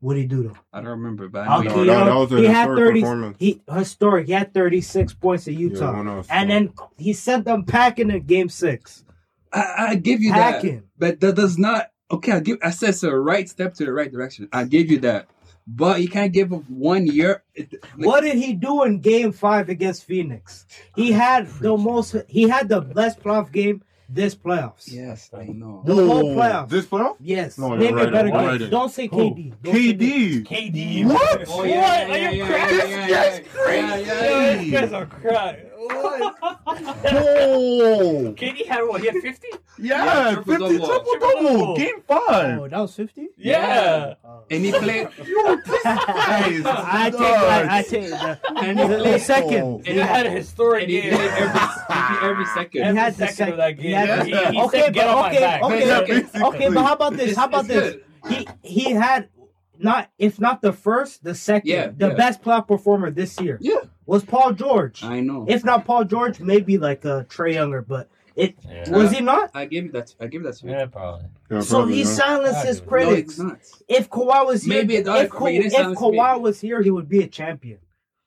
What 0.00 0.14
did 0.14 0.20
he 0.22 0.26
do 0.26 0.42
though? 0.44 0.56
I 0.72 0.80
don't 0.80 0.90
remember, 0.90 1.28
but 1.28 1.46
I 1.48 1.62
know 1.62 1.70
Okay, 1.70 1.80
you 1.80 1.86
No, 1.86 2.04
that 2.04 2.14
was 2.14 2.32
a 2.32 2.38
he 2.38 2.46
had 2.46 2.66
30 2.68 3.34
he 3.38 3.60
historic. 3.72 4.26
He 4.26 4.32
had 4.32 4.52
36 4.54 5.14
points 5.14 5.46
at 5.48 5.54
Utah. 5.54 5.92
one 5.94 6.08
of- 6.08 6.26
and 6.30 6.50
then 6.50 6.72
he 6.96 7.12
sent 7.12 7.44
them 7.44 7.64
packing 7.64 8.10
in 8.10 8.22
game 8.24 8.48
six. 8.48 9.04
I, 9.52 9.74
I 9.90 9.94
give 9.96 10.20
you 10.20 10.32
that, 10.32 10.64
but 10.98 11.20
that 11.20 11.34
does 11.36 11.58
not. 11.58 11.90
Okay, 12.10 12.32
I 12.32 12.40
give. 12.40 12.58
I 12.62 12.70
said 12.70 12.90
it's 12.90 13.02
a 13.02 13.14
right 13.16 13.48
step 13.48 13.74
to 13.74 13.84
the 13.84 13.92
right 13.92 14.10
direction. 14.10 14.48
I 14.52 14.64
give 14.64 14.90
you 14.90 14.98
that, 15.00 15.28
but 15.66 16.00
you 16.02 16.08
can't 16.08 16.32
give 16.32 16.52
up 16.52 16.68
one 16.68 17.06
year. 17.06 17.42
Like, 17.56 17.72
what 17.96 18.22
did 18.22 18.36
he 18.36 18.52
do 18.54 18.84
in 18.84 19.00
game 19.00 19.32
five 19.32 19.68
against 19.68 20.04
Phoenix? 20.04 20.66
He 20.96 21.12
had 21.12 21.46
the 21.60 21.76
most 21.76 22.16
he 22.28 22.48
had 22.48 22.68
the 22.68 22.80
best 22.80 23.20
playoff 23.20 23.52
game 23.52 23.82
this 24.12 24.34
playoffs. 24.34 24.90
Yes, 24.92 25.30
I 25.32 25.44
know. 25.44 25.84
The 25.86 25.94
whole 25.94 26.34
playoff. 26.34 26.68
This 26.68 26.84
playoff? 26.84 27.14
Yes. 27.20 27.56
No, 27.56 27.76
Name 27.76 27.96
you're 27.96 28.08
a 28.08 28.10
better 28.10 28.28
right, 28.30 28.58
game. 28.58 28.62
right. 28.62 28.70
Don't 28.70 28.90
say 28.90 29.08
KD. 29.08 29.54
Don't 29.62 29.72
say 29.72 29.94
KD. 29.94 30.44
KD. 30.46 31.04
What? 31.06 31.44
Oh, 31.48 31.62
yeah, 31.62 32.08
What? 32.08 32.20
yeah, 32.20 32.26
Are 32.28 32.32
you 32.32 32.42
yeah, 32.44 32.48
crazy? 32.48 32.76
yeah, 32.90 33.06
yeah, 33.06 33.08
That's 33.08 33.38
yeah, 33.38 33.44
crazy. 33.52 34.06
yeah, 34.06 34.22
yeah, 34.24 34.60
You 34.60 34.72
yeah. 34.72 34.80
guys 34.80 34.92
are 34.92 35.06
crying. 35.88 36.30
Oh, 37.12 38.34
KD 38.36 38.66
had 38.66 38.82
what? 38.82 39.00
He 39.00 39.06
had 39.08 39.16
50? 39.16 39.48
yeah, 39.78 40.32
triple 40.34 40.68
50 40.68 40.78
double. 40.78 40.86
triple 40.86 41.18
double, 41.20 41.76
game 41.76 42.00
five. 42.06 42.58
Oh, 42.60 42.68
that 42.68 42.78
was 42.80 42.94
50? 42.94 43.28
Yeah. 43.36 44.14
And 44.50 44.64
he 44.64 44.72
played. 44.72 45.08
You 45.26 45.44
were 45.46 45.56
pissed. 45.62 45.86
I 45.86 47.10
take 47.10 47.22
that. 47.22 47.70
I 47.70 47.82
take 47.82 48.10
that. 48.10 48.40
And 48.56 48.78
he 48.80 48.86
The 48.86 48.98
played. 48.98 49.20
second. 49.22 49.64
And 49.64 49.86
he 49.86 49.96
had 49.98 50.26
a 50.26 50.30
historic 50.30 50.82
And 50.84 50.90
he 50.92 51.00
game. 51.02 51.12
every, 51.14 51.26
he 51.30 51.48
played 51.86 52.18
every 52.30 52.46
second. 52.46 52.82
Every 52.82 53.00
had 53.00 53.12
the 53.14 53.18
second 53.18 53.36
sec- 53.36 53.48
of 53.50 53.56
that 53.58 53.76
he 53.76 53.82
game. 53.82 53.94
had 53.94 54.26
the- 54.26 54.50
he 54.52 54.60
okay, 54.62 54.80
said, 54.80 54.94
get 54.94 55.06
but 55.06 55.14
on 55.14 55.20
my 55.22 55.28
okay, 55.30 55.40
back. 55.40 55.62
okay, 55.62 55.86
Yeah, 55.86 55.98
okay, 56.00 56.12
basically. 56.20 56.42
okay. 56.42 56.68
But 56.68 56.84
how 56.84 56.92
about 56.94 57.16
this? 57.16 57.36
How 57.36 57.46
about 57.46 57.64
it's 57.66 57.68
this? 57.74 57.94
good. 57.94 58.04
He 58.28 58.48
he 58.62 58.90
had 58.92 59.28
not 59.78 60.10
if 60.18 60.38
not 60.40 60.60
the 60.62 60.72
first, 60.72 61.24
the 61.24 61.34
second, 61.34 61.70
Yeah, 61.70 61.86
the 61.96 62.08
yeah. 62.08 62.14
best 62.14 62.42
playoff 62.42 62.68
performer 62.68 63.10
this 63.10 63.40
year 63.40 63.56
Yeah, 63.62 63.76
was 64.10 64.24
Paul 64.24 64.52
George. 64.52 65.04
I 65.04 65.20
know. 65.20 65.46
If 65.48 65.64
not 65.64 65.84
Paul 65.84 66.04
George, 66.04 66.40
maybe 66.40 66.78
like 66.78 67.06
uh, 67.06 67.22
Trey 67.28 67.54
Younger, 67.54 67.80
but 67.82 68.08
it 68.34 68.56
Yeah. 68.68 68.90
was 68.90 69.12
he 69.12 69.20
not. 69.20 69.50
I 69.54 69.66
give 69.66 69.84
you 69.86 69.92
that. 69.92 70.14
I 70.20 70.26
give 70.26 70.42
you 70.42 70.48
that. 70.48 70.56
to. 70.58 70.66
Yeah, 70.66 70.86
probably. 70.86 71.26
Yeah, 71.50 71.60
So 71.60 71.76
probably, 71.76 71.94
he 71.94 72.00
yeah. 72.00 72.06
silenced 72.22 72.64
his 72.66 72.78
No, 72.80 72.84
No, 72.84 72.88
critics. 72.90 73.40
if 73.88 74.10
Kawhi 74.10 74.46
was 74.46 74.64
here, 74.64 74.74
Maybe 74.78 74.96
it 74.96 75.06
if, 75.06 75.30
Ka- 75.30 75.44
he 75.46 75.58
if 75.58 75.72
silence 75.72 76.00
me. 76.00 76.06
Kawhi 76.18 76.40
was 76.40 76.60
here, 76.60 76.82
he 76.82 76.90
would 76.90 77.08
be 77.08 77.22
a 77.22 77.28
champion. 77.28 77.78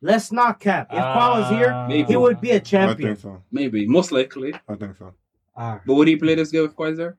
Let's 0.01 0.31
not 0.31 0.59
cap. 0.59 0.87
If 0.91 0.99
Kawhi 0.99 1.39
was 1.41 1.49
here, 1.49 1.85
Maybe. 1.89 2.07
he 2.07 2.17
would 2.17 2.39
be 2.41 2.51
a 2.51 2.59
champion. 2.59 3.15
think 3.15 3.19
so. 3.19 3.43
Maybe, 3.51 3.85
most 3.87 4.11
likely. 4.11 4.53
I 4.69 4.75
think 4.75 4.95
so. 4.97 5.13
Alright. 5.57 5.81
But 5.85 5.93
would 5.95 6.07
he 6.07 6.15
play 6.15 6.35
this 6.35 6.49
game 6.51 6.61
with 6.63 6.75
Kawhi 6.75 6.95
there? 6.95 7.17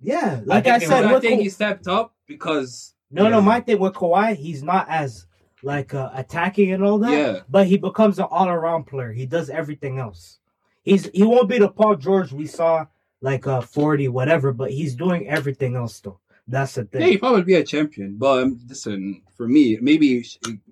Yeah, 0.00 0.40
like 0.44 0.66
I, 0.66 0.78
think 0.78 0.82
it 0.84 0.88
said, 0.88 1.04
I 1.06 1.20
think 1.20 1.38
Ka- 1.38 1.42
he 1.42 1.48
stepped 1.48 1.86
up 1.88 2.14
because 2.26 2.94
no, 3.10 3.28
no. 3.28 3.40
My 3.40 3.60
thing 3.60 3.78
with 3.80 3.94
Kawhi, 3.94 4.36
he's 4.36 4.62
not 4.62 4.86
as 4.88 5.26
like 5.62 5.94
uh, 5.94 6.10
attacking 6.14 6.72
and 6.72 6.82
all 6.84 6.98
that. 6.98 7.12
Yeah. 7.12 7.40
but 7.48 7.66
he 7.66 7.76
becomes 7.76 8.18
an 8.18 8.26
all-around 8.30 8.84
player. 8.84 9.12
He 9.12 9.26
does 9.26 9.50
everything 9.50 9.98
else. 9.98 10.38
He's 10.82 11.10
he 11.12 11.24
won't 11.24 11.48
be 11.48 11.58
the 11.58 11.68
Paul 11.68 11.96
George 11.96 12.32
we 12.32 12.46
saw 12.46 12.86
like 13.20 13.46
uh 13.46 13.60
40 13.60 14.08
whatever, 14.08 14.52
but 14.52 14.70
he's 14.70 14.94
doing 14.94 15.28
everything 15.28 15.74
else 15.76 15.98
though. 16.00 16.20
That's 16.48 16.74
the 16.74 16.84
thing. 16.84 17.00
yeah, 17.00 17.08
he 17.08 17.18
probably 17.18 17.42
be 17.42 17.54
a 17.54 17.64
champion. 17.64 18.16
But 18.16 18.42
um, 18.44 18.60
listen, 18.68 19.22
for 19.36 19.48
me, 19.48 19.78
maybe 19.80 20.24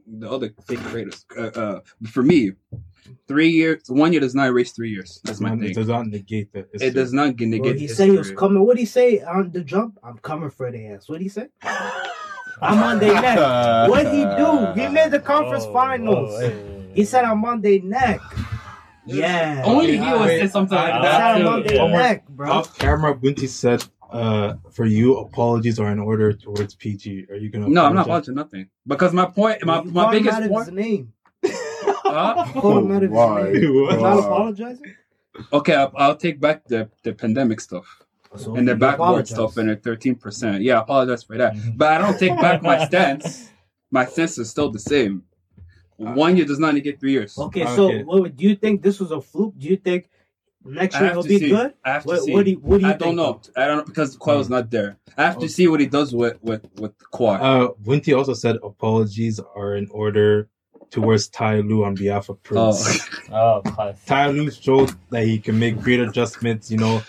the 0.07 0.31
other 0.31 0.55
fake 0.67 0.81
traders. 0.91 1.27
Uh, 1.37 1.41
uh, 1.47 1.81
for 2.13 2.23
me, 2.23 2.53
three 3.27 3.49
years, 3.49 3.83
one 3.89 4.13
year 4.13 4.21
does 4.21 4.37
not 4.37 4.47
erase 4.47 4.71
three 4.71 4.91
years. 4.91 5.21
That's 5.25 5.41
my 5.41 5.49
Man, 5.51 5.61
thing. 5.61 5.71
It 5.71 5.75
does 5.75 5.89
not 5.89 6.07
negate 6.07 6.53
that. 6.53 6.69
It 6.75 6.93
does 6.95 7.13
not 7.13 7.41
negate. 7.41 7.61
Well, 7.63 7.73
he 7.73 7.81
history. 7.81 7.97
said 7.97 8.11
he 8.11 8.17
was 8.17 8.31
coming. 8.31 8.61
What 8.61 8.69
would 8.69 8.79
he 8.79 8.85
say 8.85 9.21
on 9.23 9.51
the 9.51 9.63
jump? 9.63 9.99
I'm 10.05 10.19
coming 10.19 10.51
for 10.51 10.71
the 10.71 10.87
ass. 10.87 11.09
What 11.09 11.15
would 11.15 11.23
he 11.23 11.29
say? 11.29 11.49
I'm 12.65 12.83
on 12.83 12.99
their 12.99 13.15
neck. 13.21 13.89
What 13.89 14.07
he 14.13 14.25
do? 14.25 14.81
He 14.81 14.89
made 14.93 15.11
the 15.11 15.21
conference 15.21 15.65
Oh, 15.67 15.73
finals. 15.73 16.31
oh, 16.35 16.41
hey. 16.41 16.91
He 16.95 17.05
said 17.05 17.25
I'm 17.25 17.45
on 17.45 17.61
their 17.61 17.81
neck. 17.83 18.21
Yeah. 19.07 19.63
Only 19.65 19.99
he 19.99 20.11
would 20.13 20.21
Wait, 20.23 20.41
say 20.41 20.49
something 20.49 20.77
like 20.77 20.93
I- 20.95 21.03
that. 21.03 21.13
said 21.13 21.23
I'm 21.23 21.41
too. 21.43 21.49
on 21.49 21.63
their 21.67 21.83
One 21.83 21.93
neck, 21.93 22.29
bro. 22.29 22.51
Off 22.53 22.79
camera, 22.79 23.15
Bunty 23.15 23.47
said, 23.49 23.85
uh, 24.11 24.55
"For 24.71 24.87
you, 24.87 25.19
apologies 25.19 25.79
are 25.79 25.91
in 25.93 25.99
order 25.99 26.33
towards 26.33 26.75
PG. 26.75 27.27
Are 27.31 27.37
you 27.37 27.51
gonna?" 27.51 27.69
No, 27.69 27.85
I'm 27.85 27.95
not 27.95 28.07
apologize? 28.07 28.09
watching 28.29 28.35
nothing 28.37 28.69
because 28.87 29.13
my 29.13 29.27
point, 29.27 29.65
my, 29.67 29.83
You 29.83 29.91
my 29.91 30.11
biggest 30.11 30.37
out 30.37 30.43
of 30.45 30.49
point. 30.51 30.67
his 30.67 30.75
name. 30.75 31.13
Huh? 32.07 32.45
You 32.55 32.61
called 32.61 32.91
out 32.93 32.97
of 32.97 33.03
his 33.03 33.11
Why? 33.11 33.43
name. 33.53 33.87
Not 34.01 34.19
apologizing. 34.21 34.95
Okay, 35.53 35.75
I'll, 35.75 35.93
I'll 35.97 36.17
take 36.17 36.39
back 36.39 36.65
the, 36.67 36.89
the 37.03 37.13
pandemic 37.13 37.61
stuff 37.61 38.03
So 38.37 38.57
and 38.57 38.67
the 38.67 38.73
you 38.73 38.79
backboard 38.79 39.29
stuff 39.29 39.57
and 39.57 39.71
at 39.71 39.83
13%. 39.83 40.63
Yeah, 40.63 40.79
I 40.79 40.83
apologize 40.83 41.23
for 41.23 41.37
that. 41.39 41.55
Mhm. 41.55 41.77
But 41.77 41.93
I 41.93 41.99
don't 41.99 42.19
take 42.19 42.35
back 42.41 42.63
my 42.63 42.85
stance. 42.87 43.51
My 43.91 44.05
stance 44.07 44.39
is 44.39 44.51
still 44.51 44.71
the 44.71 44.79
same. 44.81 45.23
One 45.97 46.37
year 46.37 46.45
does 46.45 46.59
not 46.59 46.75
negate 46.75 46.99
three 46.99 47.13
years. 47.13 47.39
Okay, 47.39 47.65
so 47.67 47.87
Okay. 47.87 48.03
what, 48.03 48.37
do 48.37 48.45
you 48.45 48.57
think 48.57 48.83
this 48.83 48.99
was 48.99 49.13
a 49.13 49.21
fluke? 49.21 49.55
Do 49.57 49.69
you 49.69 49.77
think 49.77 50.09
next 50.65 50.99
year 50.99 51.13
he'll 51.13 51.23
be 51.23 51.39
see. 51.39 51.49
good? 51.51 51.75
I 51.85 51.93
have 51.93 52.03
to 52.03 52.09
What, 52.09 52.23
see. 52.23 52.33
what 52.33 52.45
do 52.45 52.51
you, 52.51 52.57
what 52.59 52.79
do 52.81 52.87
you 52.87 52.89
I 52.89 52.97
think? 52.97 53.03
don't 53.03 53.17
know. 53.17 53.41
I 53.57 53.67
don't 53.67 53.79
know 53.79 53.85
because 53.85 54.17
Kawhi 54.17 54.37
was 54.39 54.51
not 54.51 54.71
there. 54.73 54.97
I 55.17 55.23
have 55.25 55.39
to 55.39 55.49
see 55.49 55.69
what 55.69 55.79
he 55.79 55.87
does 55.87 56.13
with 56.13 56.43
with 56.43 56.67
with 56.81 56.99
Kawhi. 57.13 57.39
Uh, 57.41 57.69
Bunty 57.79 58.13
also 58.13 58.35
said 58.35 58.57
apologies 58.65 59.39
are 59.55 59.77
in 59.77 59.87
order 59.93 60.49
towards 60.91 61.29
Ty 61.29 61.61
Lue 61.61 61.85
on 61.85 61.95
behalf 61.95 62.29
of 62.29 62.43
Prince. 62.43 63.01
oh, 63.31 63.63
Oh, 63.65 63.71
class. 63.71 64.05
Ty 64.05 64.29
Lue 64.31 64.51
showed 64.51 64.93
that 65.11 65.25
he 65.25 65.39
can 65.39 65.57
make 65.59 65.81
great 65.81 66.01
adjustments. 66.01 66.71
You 66.73 66.79
know, 66.79 67.03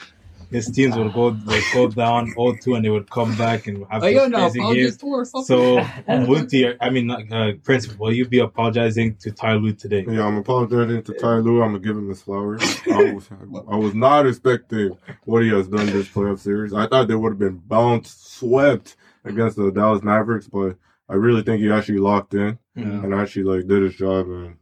his 0.50 0.70
teams 0.72 0.96
would 0.96 1.14
go 1.14 1.30
would 1.30 1.64
go 1.74 1.88
down 1.90 2.34
0-2 2.34 2.76
and 2.76 2.86
they 2.86 2.90
would 2.90 3.10
come 3.10 3.36
back 3.38 3.68
and 3.68 3.86
have 3.90 4.04
oh, 4.04 4.08
you 4.08 4.20
those 4.30 4.32
crazy 4.32 4.60
apologies 4.60 4.86
games. 4.86 4.98
to 4.98 5.06
or 5.08 5.26
something. 5.26 5.46
So, 5.46 5.88
Bunty, 6.08 6.82
I 6.82 6.90
mean, 6.90 7.12
uh, 7.12 7.52
Prince, 7.64 7.96
will 7.98 8.14
you 8.14 8.28
be 8.28 8.40
apologizing 8.40 9.16
to 9.18 9.32
Ty 9.32 9.56
Lue 9.56 9.74
today? 9.74 10.06
Yeah, 10.08 10.26
I'm 10.26 10.38
apologizing 10.38 11.04
to 11.04 11.14
Ty 11.14 11.38
Lue. 11.38 11.62
I'm 11.62 11.74
gonna 11.74 11.80
give 11.80 11.98
him 11.98 12.10
his 12.10 12.22
flowers. 12.22 12.62
I 12.92 13.14
was, 13.14 13.30
I 13.70 13.76
was 13.76 13.94
not 13.94 14.28
expecting 14.28 14.98
what 15.24 15.44
he 15.44 15.50
has 15.50 15.68
done 15.68 15.86
this 15.88 16.08
playoff 16.08 16.40
series. 16.40 16.74
I 16.74 16.88
thought 16.88 17.08
they 17.08 17.16
would 17.16 17.34
have 17.34 17.40
been 17.40 17.58
bounced, 17.58 18.34
swept 18.34 18.96
against 19.24 19.58
the 19.58 19.72
Dallas 19.72 20.04
Mavericks, 20.04 20.48
but 20.48 20.78
I 21.10 21.16
really 21.16 21.42
think 21.42 21.62
he 21.62 21.72
actually 21.72 22.00
locked 22.00 22.34
in 22.34 22.58
Yeah. 22.76 22.84
and 22.84 23.14
actually 23.14 23.44
like 23.44 23.68
did 23.68 23.84
his 23.84 23.96
job. 23.96 24.28
And 24.28 24.58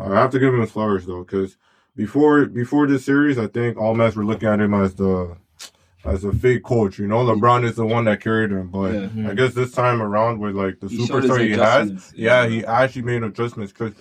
I 0.00 0.20
have 0.20 0.30
to 0.30 0.38
give 0.38 0.52
him 0.52 0.60
his 0.60 0.70
flowers 0.70 1.06
though, 1.06 1.24
because 1.24 1.56
before 1.96 2.46
before 2.46 2.86
this 2.86 3.04
series, 3.04 3.38
I 3.38 3.46
think 3.46 3.76
all 3.76 3.94
Mets 3.94 4.16
were 4.16 4.24
looking 4.24 4.48
at 4.48 4.60
him 4.60 4.74
as 4.74 4.94
the 4.94 5.36
as 6.04 6.24
a 6.24 6.32
fake 6.32 6.64
coach. 6.64 6.98
You 6.98 7.06
know, 7.06 7.24
LeBron 7.24 7.64
is 7.64 7.76
the 7.76 7.86
one 7.86 8.06
that 8.06 8.20
carried 8.20 8.50
him, 8.50 8.68
but 8.70 8.92
Yeah. 9.14 9.30
I 9.30 9.34
guess 9.34 9.54
this 9.54 9.72
time 9.72 10.02
around 10.02 10.40
with 10.40 10.54
like 10.56 10.80
the 10.80 10.88
He 10.88 10.98
superstar 11.06 11.40
he 11.40 11.50
has, 11.52 11.58
adjustments. 11.88 12.12
yeah, 12.16 12.46
he 12.46 12.64
actually 12.64 13.02
made 13.02 13.22
adjustments 13.22 13.72
because 13.72 13.94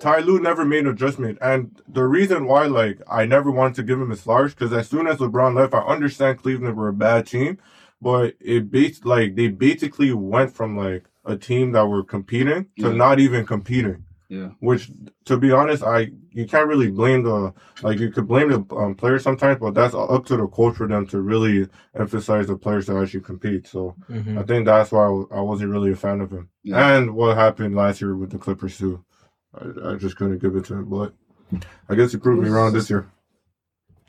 Ty 0.00 0.18
Lue 0.20 0.40
never 0.40 0.64
made 0.64 0.80
an 0.80 0.88
adjustment. 0.88 1.38
And 1.40 1.80
the 1.88 2.04
reason 2.04 2.46
why, 2.46 2.66
like, 2.66 3.00
I 3.10 3.24
never 3.26 3.50
wanted 3.50 3.76
to 3.76 3.82
give 3.84 4.00
him 4.00 4.10
his 4.10 4.20
flowers 4.20 4.52
because 4.52 4.72
as 4.72 4.88
soon 4.88 5.06
as 5.06 5.18
LeBron 5.18 5.54
left, 5.54 5.72
I 5.72 5.78
understand 5.78 6.42
Cleveland 6.42 6.76
were 6.76 6.88
a 6.88 6.92
bad 6.92 7.26
team, 7.26 7.58
but 8.02 8.34
it 8.40 8.70
based 8.70 9.06
like 9.06 9.36
they 9.36 9.48
basically 9.48 10.12
went 10.12 10.52
from 10.52 10.76
like 10.76 11.04
a 11.24 11.36
team 11.36 11.72
that 11.72 11.86
were 11.86 12.04
competing 12.04 12.66
to 12.80 12.88
Yeah. 12.88 12.92
not 12.92 13.18
even 13.20 13.46
competing. 13.46 14.03
Yeah. 14.28 14.48
Which, 14.60 14.90
to 15.26 15.36
be 15.36 15.52
honest, 15.52 15.82
I 15.82 16.10
you 16.32 16.46
can't 16.46 16.66
really 16.66 16.90
blame 16.90 17.22
the 17.24 17.52
like 17.82 17.98
you 17.98 18.10
could 18.10 18.26
blame 18.26 18.48
the 18.50 18.64
um, 18.74 18.94
players 18.94 19.22
sometimes, 19.22 19.60
but 19.60 19.74
that's 19.74 19.94
up 19.94 20.24
to 20.26 20.36
the 20.36 20.46
coach 20.48 20.76
for 20.76 20.88
them 20.88 21.06
to 21.08 21.20
really 21.20 21.68
emphasize 21.94 22.46
the 22.46 22.56
players 22.56 22.86
that 22.86 22.96
actually 22.96 23.20
compete. 23.20 23.66
So 23.66 23.94
Mhm. 24.10 24.38
I 24.38 24.42
think 24.42 24.64
that's 24.66 24.90
why 24.92 25.04
I, 25.04 25.38
I 25.38 25.40
wasn't 25.42 25.70
really 25.72 25.92
a 25.92 25.96
fan 25.96 26.20
of 26.22 26.30
him. 26.32 26.48
Yeah. 26.62 26.96
And 26.96 27.14
what 27.14 27.36
happened 27.36 27.76
last 27.76 28.00
year 28.00 28.16
with 28.16 28.30
the 28.30 28.38
Clippers 28.38 28.78
too, 28.78 29.04
I, 29.54 29.90
I 29.92 29.94
just 29.96 30.16
couldn't 30.16 30.38
give 30.38 30.56
it 30.56 30.64
to 30.66 30.74
him. 30.74 30.86
But 30.88 31.12
I 31.88 31.94
guess 31.94 32.12
he 32.12 32.18
proved 32.18 32.42
me 32.42 32.48
wrong 32.48 32.72
this 32.72 32.88
year. 32.90 33.06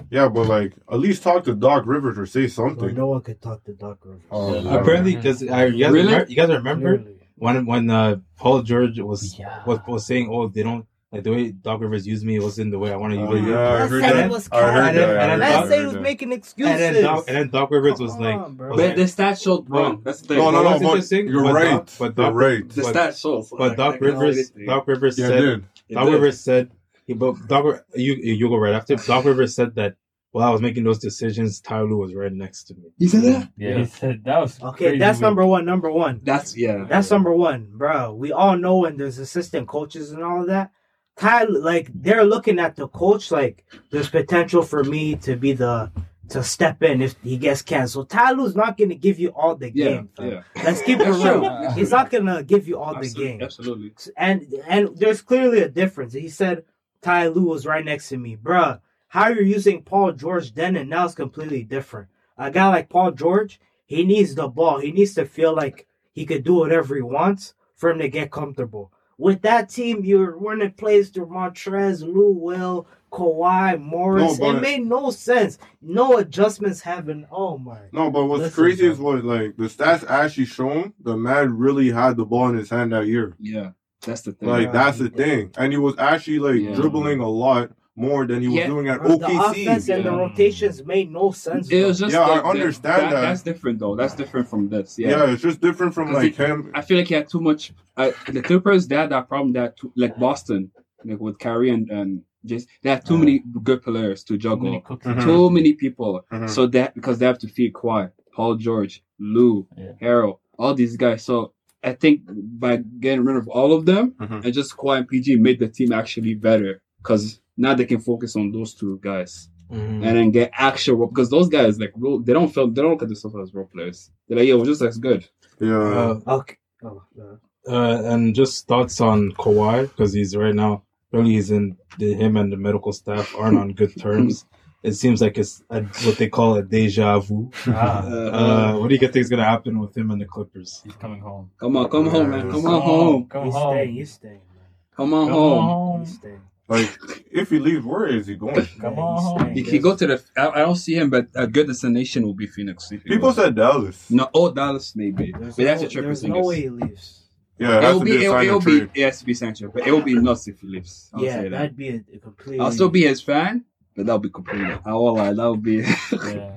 Yeah, 0.09 0.28
but 0.30 0.47
like 0.47 0.74
at 0.91 0.99
least 0.99 1.24
talk 1.24 1.43
to 1.45 1.55
Doc 1.55 1.84
Rivers 1.86 2.18
or 2.18 2.26
say 2.26 2.41
Well, 2.41 2.49
something. 2.49 2.95
no 2.95 3.07
one 3.07 3.22
could 3.22 3.41
talk 3.41 3.63
to 3.66 3.74
Doc 3.74 3.99
Rivers. 4.03 4.22
Oh, 4.32 4.53
Yeah. 4.59 4.76
Apparently, 4.76 5.16
because 5.16 5.41
you 5.41 5.49
guys 5.49 5.72
Really? 5.74 6.03
remember, 6.03 6.26
you 6.30 6.36
guys 6.36 6.49
remember 6.49 6.97
Clearly. 6.97 7.14
When 7.36 7.65
when 7.65 7.89
uh, 7.89 8.17
Paul 8.38 8.61
George 8.61 8.99
was, 8.99 9.38
Yeah. 9.38 9.63
was 9.65 9.79
was 9.88 10.05
saying, 10.05 10.29
"Oh, 10.31 10.47
they 10.47 10.63
don't 10.63 10.86
like 11.11 11.23
the 11.23 11.31
way 11.31 11.51
Doc 11.51 11.79
Rivers 11.81 12.05
used 12.07 12.25
me. 12.25 12.36
It 12.36 12.41
wasn't 12.43 12.71
the 12.71 12.79
way 12.79 12.91
I 12.91 12.95
want 12.95 13.13
to 13.13 13.19
use 13.19 13.29
Oh, 13.29 13.36
it." 13.36 13.43
yeah, 13.43 13.57
I 13.59 13.79
Let's 13.79 13.91
heard 13.91 14.03
that. 14.03 14.29
was 14.29 14.49
I 14.51 14.71
heard 14.71 14.95
that. 14.95 15.09
And 15.19 15.31
then- 15.31 15.39
that. 15.39 15.55
Let's 15.57 15.69
say 15.69 15.79
he 15.79 15.86
was 15.86 15.95
making 15.97 16.31
excuses. 16.31 16.81
And 16.81 16.95
then 16.95 17.03
Doc, 17.03 17.23
and 17.27 17.38
then 17.38 17.49
Doc 17.49 17.71
Rivers 17.71 17.99
was 17.99 18.11
Come 18.13 18.21
like, 18.21 18.36
on, 18.36 18.57
was 18.57 18.69
But 18.69 18.77
like- 18.88 18.95
the 18.95 19.01
stats 19.03 19.43
showed 19.43 19.69
wrong. 19.69 20.01
That's 20.03 20.21
the 20.21 20.27
thing. 20.29 20.38
No, 20.38 20.51
no, 20.51 20.63
no. 20.63 20.77
What's 20.88 21.09
But 21.09 21.23
you're 21.25 21.43
But 21.43 21.53
right. 21.53 21.69
Doc- 21.71 21.89
but 21.99 22.17
you're 22.17 22.25
Doc- 22.27 22.33
right. 22.36 22.69
The 22.69 22.81
but- 22.81 22.95
stats 22.95 23.21
show. 23.21 23.45
but 23.57 23.77
Doc 23.77 23.99
Rivers, 24.01 24.49
Doc 24.51 24.88
Rivers 24.88 25.15
said. 25.17 25.63
Doc 25.91 26.09
Rivers 26.09 26.39
said, 26.41 26.71
but 27.15 27.47
Doc, 27.47 27.86
you 27.95 28.13
you 28.15 28.49
go 28.49 28.57
right 28.57 28.73
after. 28.73 28.95
Doc 28.95 29.25
Rivers 29.25 29.53
said 29.55 29.75
that 29.75 29.95
while 30.36 30.49
I 30.49 30.51
was 30.51 30.61
making 30.61 30.83
those 30.83 30.99
decisions, 30.99 31.61
Tyler 31.61 31.88
Lue 31.88 31.95
was 31.95 32.13
right 32.13 32.31
next 32.33 32.65
to 32.65 32.73
me. 32.75 32.89
You 32.97 33.07
said 33.07 33.23
that? 33.23 33.49
Yeah, 33.55 33.69
Yeah. 33.69 33.77
he 33.77 33.86
said 33.86 34.23
that 34.25 34.39
was 34.41 34.61
Okay, 34.61 34.86
crazy 34.88 34.99
that's 34.99 35.19
week. 35.19 35.21
number 35.21 35.45
one. 35.45 35.63
Number 35.65 35.89
one. 35.89 36.19
That's 36.23 36.57
yeah. 36.57 36.83
That's 36.89 37.09
number 37.09 37.33
one, 37.33 37.69
bro. 37.73 38.13
We 38.13 38.33
all 38.33 38.57
know 38.57 38.79
when 38.79 38.97
there's 38.97 39.17
assistant 39.17 39.69
coaches 39.69 40.11
and 40.11 40.21
all 40.21 40.41
of 40.41 40.47
that. 40.47 40.71
Tyler, 41.15 41.59
like 41.61 41.89
they're 41.95 42.25
looking 42.25 42.59
at 42.59 42.75
the 42.75 42.89
coach 42.89 43.31
like 43.31 43.63
there's 43.91 44.09
potential 44.09 44.61
for 44.61 44.83
me 44.83 45.15
to 45.15 45.38
be 45.38 45.53
the 45.53 45.89
to 46.27 46.43
step 46.43 46.83
in 46.83 47.01
if 47.01 47.15
he 47.23 47.38
gets 47.38 47.61
canceled. 47.61 48.09
Tyler's 48.09 48.57
not 48.57 48.77
gonna 48.77 48.95
give 48.95 49.17
you 49.19 49.29
all 49.29 49.55
the 49.55 49.71
yeah, 49.73 49.86
game. 49.86 50.09
fam. 50.17 50.29
yeah. 50.31 50.63
Let's 50.65 50.81
keep 50.81 50.99
it 51.07 51.07
real. 51.09 51.71
He's 51.71 51.91
not 51.91 52.09
gonna 52.09 52.43
give 52.43 52.67
you 52.67 52.77
all 52.77 52.91
the 52.95 52.99
Absolutely, 53.07 53.31
game. 53.31 53.41
Absolutely. 53.41 53.91
And 54.17 54.53
and 54.67 54.97
there's 54.97 55.21
clearly 55.21 55.61
a 55.61 55.69
difference. 55.69 56.11
He 56.13 56.27
said 56.27 56.65
Ty 57.01 57.27
Lue 57.29 57.45
was 57.45 57.65
right 57.65 57.86
next 57.86 58.09
to 58.09 58.17
me, 58.17 58.36
bruh. 58.36 58.81
How 59.16 59.30
you're 59.30 59.43
using 59.43 59.82
Paul 59.82 60.11
George 60.11 60.53
then 60.53 60.76
and 60.76 60.89
now 60.89 61.05
is 61.05 61.16
completely 61.16 61.63
different. 61.63 62.09
A 62.38 62.51
guy 62.51 62.68
like 62.68 62.89
Paul 62.89 63.11
George, 63.13 63.61
he 63.86 64.03
needs 64.03 64.36
the 64.36 64.49
ball. 64.49 64.80
He 64.80 64.91
needs 64.91 65.13
to 65.13 65.26
feel 65.26 65.55
like 65.55 65.88
he 66.11 66.26
could 66.26 66.43
do 66.43 66.55
whatever 66.55 66.97
he 66.97 67.01
wants 67.01 67.53
for 67.78 67.91
him 67.91 67.99
to 67.99 68.09
get 68.09 68.30
comfortable. 68.30 68.91
With 69.18 69.41
that 69.43 69.70
team, 69.70 70.03
you're 70.03 70.36
running 70.38 70.72
plays 70.74 71.11
through 71.11 71.28
Montrezl, 71.28 72.13
Lou 72.13 72.32
Will, 72.34 72.88
Kawhi, 73.09 73.80
Morris. 73.82 74.38
No, 74.38 74.49
it 74.57 74.61
made 74.61 74.86
no 74.86 75.11
sense. 75.11 75.59
No 75.82 76.18
adjustments 76.18 76.82
happened. 76.82 77.26
Oh 77.32 77.57
my. 77.57 77.84
No, 77.93 78.11
but 78.11 78.26
what's 78.26 78.41
Listen, 78.41 78.63
crazy 78.66 78.84
bro. 78.84 78.91
is 78.91 78.99
what 78.99 79.24
like 79.24 79.55
the 79.55 79.70
stats 79.70 80.05
actually 80.09 80.47
shown 80.47 80.93
the 81.01 81.16
man 81.16 81.57
really 81.57 81.89
had 81.89 82.18
the 82.18 82.26
ball 82.26 82.49
in 82.49 82.57
his 82.57 82.70
hand 82.70 82.91
that 82.91 83.07
year. 83.07 83.34
Yeah, 83.39 83.70
that's 84.01 84.24
the 84.24 84.34
thing. 84.34 84.49
Like 84.49 84.66
Yeah, 84.66 84.72
that's 84.74 84.97
the 84.97 85.07
did. 85.07 85.16
thing, 85.18 85.51
and 85.57 85.72
he 85.72 85.78
was 85.80 85.95
actually 85.97 86.39
like 86.39 86.59
Yeah. 86.59 86.76
dribbling 86.76 87.22
a 87.22 87.30
lot 87.30 87.72
more 87.96 88.26
than 88.28 88.41
he 88.41 88.48
was 88.48 88.58
Yeah. 88.58 88.68
doing 88.68 88.88
at 88.89 89.00
Bro, 89.00 89.18
the 89.18 89.26
OKC. 89.28 89.62
offense 89.64 89.89
and 89.89 90.04
the 90.06 90.12
rotations 90.12 90.86
made 90.86 91.12
no 91.12 91.32
sense. 91.32 91.72
it 91.72 91.86
was 91.86 92.00
just 92.00 92.14
Yeah, 92.14 92.22
I 92.22 92.50
understand 92.50 93.12
that. 93.14 93.22
That's 93.22 93.41
different 93.41 93.80
though. 93.80 93.96
That's 93.96 94.16
different 94.16 94.48
from 94.50 94.68
this. 94.70 94.98
yeah. 95.00 95.10
Yeah. 95.10 95.32
it's 95.32 95.41
just 95.41 95.62
different 95.62 95.93
from 95.93 96.12
like 96.14 96.36
he- 96.36 96.43
him. 96.43 96.72
I 96.74 96.82
feel 96.82 96.98
like 96.98 97.08
he 97.08 97.14
had 97.16 97.30
too 97.30 97.39
much. 97.39 97.72
Uh, 97.96 98.12
the 98.28 98.41
Clippers 98.41 98.88
they 98.88 98.96
had 98.98 99.12
that 99.12 99.28
problem 99.30 99.54
that 99.54 99.78
too, 99.78 99.91
like 99.96 100.18
Boston, 100.20 100.72
like 101.06 101.20
with 101.20 101.39
Kyrie 101.39 101.70
and 101.70 101.89
and 101.89 102.22
just 102.43 102.68
they 102.82 102.89
had 102.89 103.06
too 103.06 103.16
Uh, 103.16 103.20
many 103.20 103.43
good 103.64 103.82
players 103.82 104.24
to 104.26 104.38
juggle. 104.38 104.66
many 104.72 104.82
cookies. 104.82 105.14
Mhm. 105.14 105.24
Too 105.24 105.50
many 105.50 105.74
people. 105.74 106.22
Mhm. 106.32 106.50
So 106.50 106.68
that 106.68 106.93
because 106.96 107.18
they 107.20 107.26
have 107.26 107.39
to 107.39 107.48
feed 107.48 107.74
Kawhi, 107.74 108.12
Paul 108.36 108.56
George, 108.56 109.04
Lou, 109.20 109.66
Yeah. 109.78 109.93
Harrell, 110.02 110.39
all 110.60 110.74
these 110.76 110.98
guys. 110.98 111.24
So 111.24 111.54
I 111.82 111.93
think 111.93 112.22
by 112.28 112.84
getting 113.00 113.24
rid 113.24 113.38
of 113.38 113.48
all 113.48 113.72
of 113.72 113.86
them 113.86 114.16
Mhm. 114.20 114.43
and 114.43 114.54
just 114.54 114.76
Kawhi 114.76 114.98
and 114.98 115.08
PG 115.08 115.38
made 115.38 115.60
the 115.60 115.70
team 115.70 115.93
actually 115.93 116.34
better 116.34 116.82
because 117.02 117.39
now 117.58 117.74
they 117.74 117.86
can 117.86 117.99
focus 117.99 118.36
on 118.36 118.51
those 118.51 118.74
two 118.74 118.99
guys 119.01 119.49
Mm-hmm. 119.72 120.03
and 120.03 120.16
then 120.16 120.30
get 120.30 120.51
actual 120.53 121.08
because 121.08 121.32
those 121.32 121.49
guys 121.49 121.80
like 121.80 121.91
role, 121.95 122.20
they 122.20 122.34
don't 122.34 122.53
feel 122.53 122.68
they 122.68 122.84
don't 122.84 122.91
look 122.91 123.01
at 123.01 123.08
themselves 123.08 123.36
as 123.41 123.51
role 123.51 123.66
players. 123.66 124.12
They're 124.28 124.38
like, 124.38 124.47
yeah, 124.47 124.53
we're 124.53 124.66
just 124.66 124.84
as 124.84 124.99
good. 124.99 125.28
Yeah, 125.60 125.76
Uh, 125.76 126.20
Okay. 126.28 126.58
Oh, 126.84 127.01
uh, 127.20 127.72
uh, 127.72 128.01
and 128.14 128.36
just 128.36 128.68
thoughts 128.68 129.01
on 129.01 129.32
Kawhi 129.32 129.89
because 129.89 130.14
he's 130.14 130.36
right 130.36 130.53
now 130.53 130.84
really 131.12 131.32
he's 131.32 131.49
in 131.49 131.78
the, 131.97 132.14
him 132.14 132.38
and 132.38 132.53
the 132.53 132.58
medical 132.58 132.93
staff 132.93 133.34
aren't 133.36 133.58
on 133.58 133.74
good 133.74 133.99
terms. 133.99 134.45
It 134.84 134.91
seems 134.93 135.20
like 135.20 135.39
it's 135.39 135.64
a, 135.72 135.82
what 135.82 136.18
they 136.20 136.30
call 136.30 136.58
a 136.58 136.62
deja 136.62 137.18
vu. 137.18 137.49
Ah, 137.66 138.06
Uh, 138.06 138.78
what 138.78 138.89
do 138.89 138.93
you 138.93 138.99
think 138.99 139.16
is 139.16 139.30
gonna 139.30 139.45
happen 139.45 139.80
with 139.80 139.97
him 139.97 140.12
and 140.12 140.22
the 140.22 140.26
Clippers? 140.26 140.82
he's 140.84 140.95
coming 140.97 141.22
home. 141.22 141.49
come 141.60 141.76
on, 141.78 141.89
come 141.89 142.06
home, 142.08 142.30
man. 142.30 142.51
Come 142.51 142.68
on 142.68 142.82
home. 142.84 143.26
Come 143.28 143.45
he's 143.45 143.53
home. 143.56 143.74
staying. 143.74 143.93
He's 143.95 144.12
staying. 144.14 144.41
Man. 144.53 144.70
Come 144.95 145.14
on 145.16 145.26
Come 145.26 145.34
home. 145.34 145.64
home. 145.64 145.99
He's 146.01 146.14
staying. 146.20 146.41
Like 146.68 146.89
if 147.32 147.49
he 147.51 147.59
leaves, 147.59 147.86
where 147.86 148.07
is 148.07 148.28
he 148.28 148.36
going? 148.36 148.66
Come 148.82 148.97
on 148.99 149.16
he's 149.18 149.24
home. 149.26 149.39
staying. 149.39 149.53
He 149.55 149.63
can 149.63 149.82
go 149.82 149.95
to 149.95 150.07
the. 150.07 150.24
I, 150.38 150.49
I 150.49 150.59
don't 150.59 150.76
see 150.76 150.95
him, 150.95 151.09
but 151.09 151.28
a 151.36 151.45
good 151.47 151.68
destination 151.68 152.24
will 152.26 152.34
be 152.34 152.47
Phoenix. 152.47 152.89
People 152.89 153.30
goes. 153.30 153.36
said 153.36 153.55
Dallas. 153.55 154.09
no. 154.09 154.30
Oh, 154.34 154.51
Dallas 154.51 154.95
maybe, 154.95 155.32
There's 155.38 155.55
but 155.55 155.63
that's 155.66 155.82
no, 155.82 155.88
a 155.88 155.89
triple 155.89 156.07
there's 156.09 156.22
singers. 156.22 156.41
no 156.41 156.47
way 156.47 156.61
he 156.61 156.70
leaves. 156.70 157.22
Yeah, 157.57 157.78
It 157.78 157.82
that's 157.82 157.93
will 157.93 158.03
be. 158.03 158.18
be 158.18 158.26
a 158.26 158.39
it'll, 158.41 158.55
and 158.55 158.66
be. 158.66 158.99
It 159.01 159.05
has 159.05 159.20
to 159.20 159.26
be 159.26 159.34
sanctioned, 159.34 159.72
but 159.74 159.88
it 159.88 159.91
will 159.91 160.01
be 160.01 160.16
nuts 160.16 160.47
if 160.47 160.59
he 160.59 160.68
leaves. 160.68 161.09
I'll 161.13 161.24
yeah, 161.24 161.36
say 161.36 161.41
that. 161.43 161.51
that'd 161.51 161.78
be 161.78 161.89
a, 161.89 162.03
a 162.16 162.18
complete. 162.20 162.59
I'll 162.59 162.72
still 162.72 162.89
be 162.89 163.03
his 163.03 163.22
fan, 163.22 163.63
but 163.95 164.05
that'll 164.07 164.20
be 164.20 164.30
complete. 164.30 164.78
I 164.86 164.93
won't 164.93 165.18
lie. 165.18 165.34
That 165.34 165.49
would 165.49 165.63
be. 165.63 165.86
Yeah. 166.36 166.51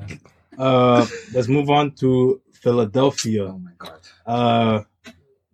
Uh, 0.58 1.06
let's 1.34 1.46
move 1.46 1.70
on 1.70 1.92
to 1.92 2.40
Philadelphia. 2.52 3.44
oh 3.44 3.58
my 3.58 3.70
god. 3.78 4.00
Uh, 4.26 4.82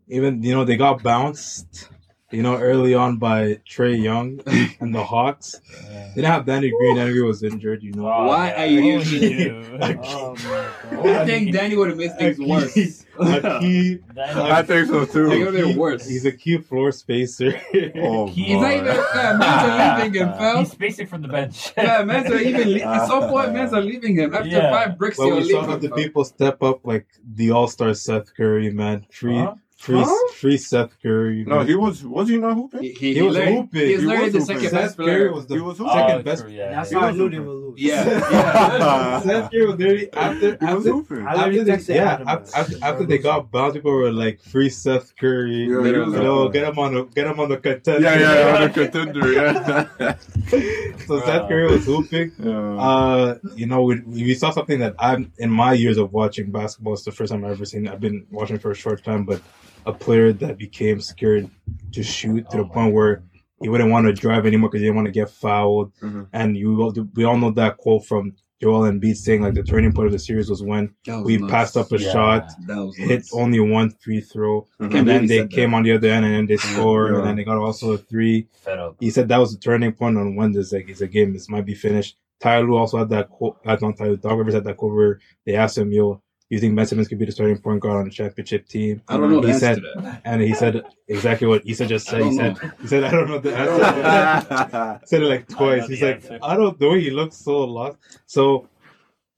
even 0.09 0.43
you 0.43 0.55
know 0.55 0.65
they 0.65 0.77
got 0.79 1.03
bounced, 1.03 1.91
you 2.31 2.43
know, 2.43 2.57
early 2.57 2.95
on 2.95 3.19
by 3.19 3.61
Trae 3.69 4.01
Young 4.03 4.41
and 4.81 4.95
the 4.95 5.05
Hawks. 5.05 5.55
yeah. 5.71 6.09
They 6.09 6.23
didn't 6.23 6.31
have 6.33 6.47
Danny 6.47 6.71
Green. 6.71 6.97
Danny 6.97 7.13
Green 7.13 7.27
was 7.27 7.43
injured. 7.43 7.83
You 7.83 7.93
know. 7.93 8.07
Oh, 8.13 8.27
Why 8.27 8.49
yeah. 8.49 8.63
are 8.63 8.67
you- 8.67 8.95
What 8.95 8.99
would 8.99 9.07
he 9.07 9.45
do? 9.45 9.79
Oh 10.05 10.35
I 11.21 11.25
think 11.27 11.53
Danny 11.53 11.77
would 11.77 11.89
have 11.91 11.99
made 11.99 12.17
things 12.19 12.39
worse. 12.39 13.05
A 13.17 13.61
key, 13.61 13.99
I 14.19 14.63
think 14.63 14.89
so 14.89 15.03
It 15.03 15.13
too. 15.13 15.29
would 15.29 15.41
have 15.47 15.53
been 15.55 15.77
worse. 15.77 16.05
he's 16.09 16.25
a 16.27 16.33
key 16.33 16.59
floor 16.59 16.91
spacer. 16.91 17.61
Oh, 17.97 18.27
He's 18.27 18.47
He's 18.47 18.61
not 18.61 18.73
even. 18.73 18.89
Uh, 18.89 19.37
man's 19.39 19.63
are 19.63 20.05
leaving 20.05 20.21
him, 20.21 20.33
fam. 20.33 20.59
He's 20.59 20.73
spacing 20.73 21.07
from 21.07 21.23
the 21.23 21.29
bench. 21.29 21.73
Yeah, 21.77 22.03
man's 22.03 22.29
are 22.31 22.39
even. 22.41 22.73
Le- 22.73 22.81
at 22.81 23.07
some 23.07 23.29
point, 23.29 23.53
man's 23.53 23.73
are 23.73 23.81
leaving 23.81 24.17
him 24.17 24.35
after 24.35 24.49
Yeah. 24.49 24.71
five 24.73 24.99
bricks. 24.99 25.17
but 25.19 25.27
You're 25.27 25.37
we 25.37 25.51
saw 25.53 25.61
leaving. 25.61 25.75
other 25.75 25.91
people 25.91 26.25
step 26.25 26.61
up, 26.65 26.85
like 26.85 27.07
the 27.35 27.53
All 27.53 27.69
Star 27.69 27.95
Seth 27.95 28.35
Curry, 28.35 28.71
man. 28.73 29.07
Free, 29.13 29.39
Huh? 29.39 29.55
free, 29.77 30.03
Huh? 30.05 30.33
Free 30.35 30.57
Seth 30.59 31.01
Curry. 31.03 31.45
No, 31.47 31.61
he 31.61 31.75
was. 31.75 32.05
Was 32.05 32.29
he 32.29 32.37
not 32.39 32.55
hooping? 32.55 32.83
He, 32.83 32.93
he, 32.93 33.15
He 33.15 33.23
was 33.23 33.35
literally- 33.35 33.57
hooping. 33.57 33.81
He's 33.81 34.01
He 34.01 34.07
literally 34.07 34.25
was 34.25 34.33
the 34.35 34.41
second 34.55 34.63
Seth 34.71 34.73
best 34.73 34.97
Curry 34.97 35.07
player. 35.07 35.33
was 35.33 35.47
the 35.47 35.55
He 35.55 35.61
was 35.61 35.77
second 35.79 35.93
Oh, 35.95 36.23
best. 36.23 36.43
true, 36.43 36.51
yeah. 36.53 36.71
That's 36.71 36.91
He 36.91 36.97
how 36.97 37.03
I 37.03 37.07
was 37.11 37.17
knew 37.17 37.31
they 37.31 37.39
would 37.39 37.49
lose. 37.49 37.81
Yeah, 37.81 38.05
yeah. 38.09 39.21
Seth 39.27 39.51
Curry 39.51 39.67
was 39.67 39.77
literally 39.79 40.13
after 40.13 40.39
He 40.49 40.51
was 40.75 40.87
after 40.87 40.91
hooping. 40.93 41.27
I 41.27 41.31
after 41.31 41.39
literally 41.53 41.65
they, 41.65 41.73
texted 41.77 41.95
yeah, 41.95 42.23
after, 42.27 42.57
after, 42.57 42.77
after 42.85 43.05
they 43.07 43.19
got 43.19 43.51
bounced, 43.51 43.75
people 43.77 43.93
were 43.93 44.13
like, 44.13 44.41
"Free 44.43 44.69
Seth 44.71 45.17
Curry, 45.17 45.51
Yeah, 45.51 45.57
you 45.67 45.79
he 45.79 45.85
Literally. 45.85 46.11
was 46.13 46.21
know, 46.21 46.49
get 46.49 46.69
him 46.69 46.79
on 46.79 46.95
the 46.95 47.03
get 47.05 47.27
him 47.27 47.41
on 47.41 47.49
the 47.49 47.57
contender." 47.57 48.01
Yeah, 48.03 48.19
yeah, 48.19 48.49
yeah, 48.49 48.57
on 48.57 48.63
a 48.63 48.71
contender. 48.81 49.33
Yeah. 49.33 50.15
so 51.07 51.21
Seth 51.21 51.49
Curry 51.49 51.67
was 51.71 51.85
hooping. 51.87 52.33
yeah. 52.39 52.75
Uh, 52.75 53.39
you 53.57 53.67
know, 53.67 53.83
we, 53.83 54.01
we 54.01 54.35
saw 54.35 54.51
something 54.51 54.79
that 54.81 54.95
I'm 54.99 55.33
in 55.39 55.51
my 55.51 55.73
years 55.73 55.99
of 55.99 56.13
watching 56.13 56.51
basketball. 56.51 56.95
It's 56.95 57.05
the 57.05 57.13
first 57.13 57.33
time 57.33 57.45
I've 57.45 57.53
ever 57.53 57.65
seen. 57.65 57.89
I've 57.89 58.01
been 58.01 58.27
watching 58.31 58.59
for 58.59 58.71
a 58.71 58.75
short 58.75 59.03
time, 59.05 59.25
but 59.25 59.41
a 59.87 59.93
player 59.93 60.33
that 60.33 60.59
became 60.59 61.01
scared 61.01 61.51
to 61.93 62.03
shoot 62.03 62.49
to 62.51 62.57
the 62.59 62.63
Oh 62.65 62.69
point 62.69 62.95
where 62.95 63.23
he 63.63 63.69
wouldn't 63.69 63.91
want 63.91 64.07
to 64.07 64.13
drive 64.13 64.47
anymore 64.47 64.69
because 64.69 64.81
he 64.81 64.87
didn't 64.87 64.97
want 64.97 65.07
to 65.07 65.13
get 65.13 65.31
fouled. 65.31 65.93
Mhm. 66.03 66.27
And 66.33 66.57
you 66.57 66.93
we 67.15 67.25
all 67.25 67.37
know 67.39 67.51
that 67.53 67.77
quote 67.79 68.05
from 68.05 68.35
Joel 68.63 68.83
Embiid 68.91 69.17
saying 69.17 69.43
like 69.43 69.55
the 69.55 69.63
turning 69.63 69.93
point 69.93 70.07
of 70.07 70.13
the 70.13 70.19
series 70.19 70.49
was 70.49 70.63
when 70.63 70.91
was 71.07 71.25
we 71.25 71.37
nuts. 71.39 71.51
passed 71.51 71.77
up 71.77 71.93
a 71.93 71.99
Yeah. 71.99 72.13
shot, 72.13 72.51
That 72.67 72.77
was 72.85 72.97
hit 72.97 73.09
nuts. 73.11 73.35
only 73.35 73.61
one 73.61 73.91
free 73.91 74.21
throw, 74.21 74.67
Mhm. 74.81 74.95
and 74.95 75.09
then 75.09 75.27
they 75.27 75.39
said 75.39 75.51
came 75.51 75.75
on 75.75 75.83
the 75.83 75.93
other 75.93 76.09
end 76.09 76.25
and 76.25 76.35
then 76.35 76.47
they 76.47 76.57
scored, 76.57 77.13
Yeah. 77.13 77.19
and 77.19 77.27
then 77.27 77.37
they 77.37 77.45
got 77.45 77.59
also 77.59 77.93
a 77.93 77.99
three. 77.99 78.47
He 79.01 79.11
said 79.11 79.29
that 79.29 79.39
was 79.39 79.53
the 79.53 79.59
turning 79.61 79.93
point 79.93 80.17
on 80.17 80.35
when 80.37 80.53
this 80.53 80.73
like 80.73 80.89
it's 80.89 81.01
a 81.03 81.09
game. 81.09 81.33
This 81.33 81.49
might 81.51 81.67
be 81.67 81.75
finished. 81.75 82.17
Tyler 82.41 82.71
also 82.73 82.99
had 82.99 83.09
that 83.11 83.29
quote. 83.31 83.57
I 83.67 83.77
don't 83.77 83.97
Tyler. 83.97 84.17
Doc 84.17 84.37
Rivers 84.37 84.55
had 84.55 84.65
that 84.65 84.77
quote 84.77 84.95
where 84.95 85.19
they 85.47 85.55
asked 85.55 85.79
him, 85.79 85.93
"Yo, 85.93 86.21
you 86.51 86.59
think 86.61 86.77
Ben 86.77 86.87
Simmons 86.87 87.09
could 87.09 87.19
be 87.19 87.25
the 87.25 87.33
starting 87.33 87.59
point 87.59 87.81
guard 87.81 87.97
on 87.99 88.05
the 88.05 88.11
championship 88.11 88.69
team?" 88.69 89.03
I 89.09 89.17
don't 89.17 89.31
know 89.31 89.41
the 89.41 89.49
He 89.49 89.53
answer 89.55 89.67
said- 89.67 89.83
to 89.83 90.01
that. 90.03 90.23
And 90.25 90.43
he 90.43 90.55
said 90.55 90.83
exactly 91.09 91.47
what 91.47 91.63
he 91.65 91.75
said. 91.75 91.89
Just 91.89 92.07
said. 92.07 92.23
He 92.23 92.33
said. 92.37 92.63
know. 92.63 92.71
He 92.83 92.87
said, 92.87 93.05
"I 93.05 93.11
don't 93.11 93.29
know 93.29 93.39
the 93.39 93.57
answer." 93.57 94.99
He 95.01 95.07
said 95.07 95.23
it 95.23 95.27
like 95.27 95.49
twice. 95.49 95.87
He's 95.89 96.01
the 96.01 96.07
like, 96.07 96.17
answer. 96.17 96.39
"I 96.43 96.57
don't 96.57 96.81
know." 96.81 96.95
He 96.95 97.11
looks 97.11 97.37
so 97.37 97.65
lost. 97.65 97.99
So. 98.27 98.69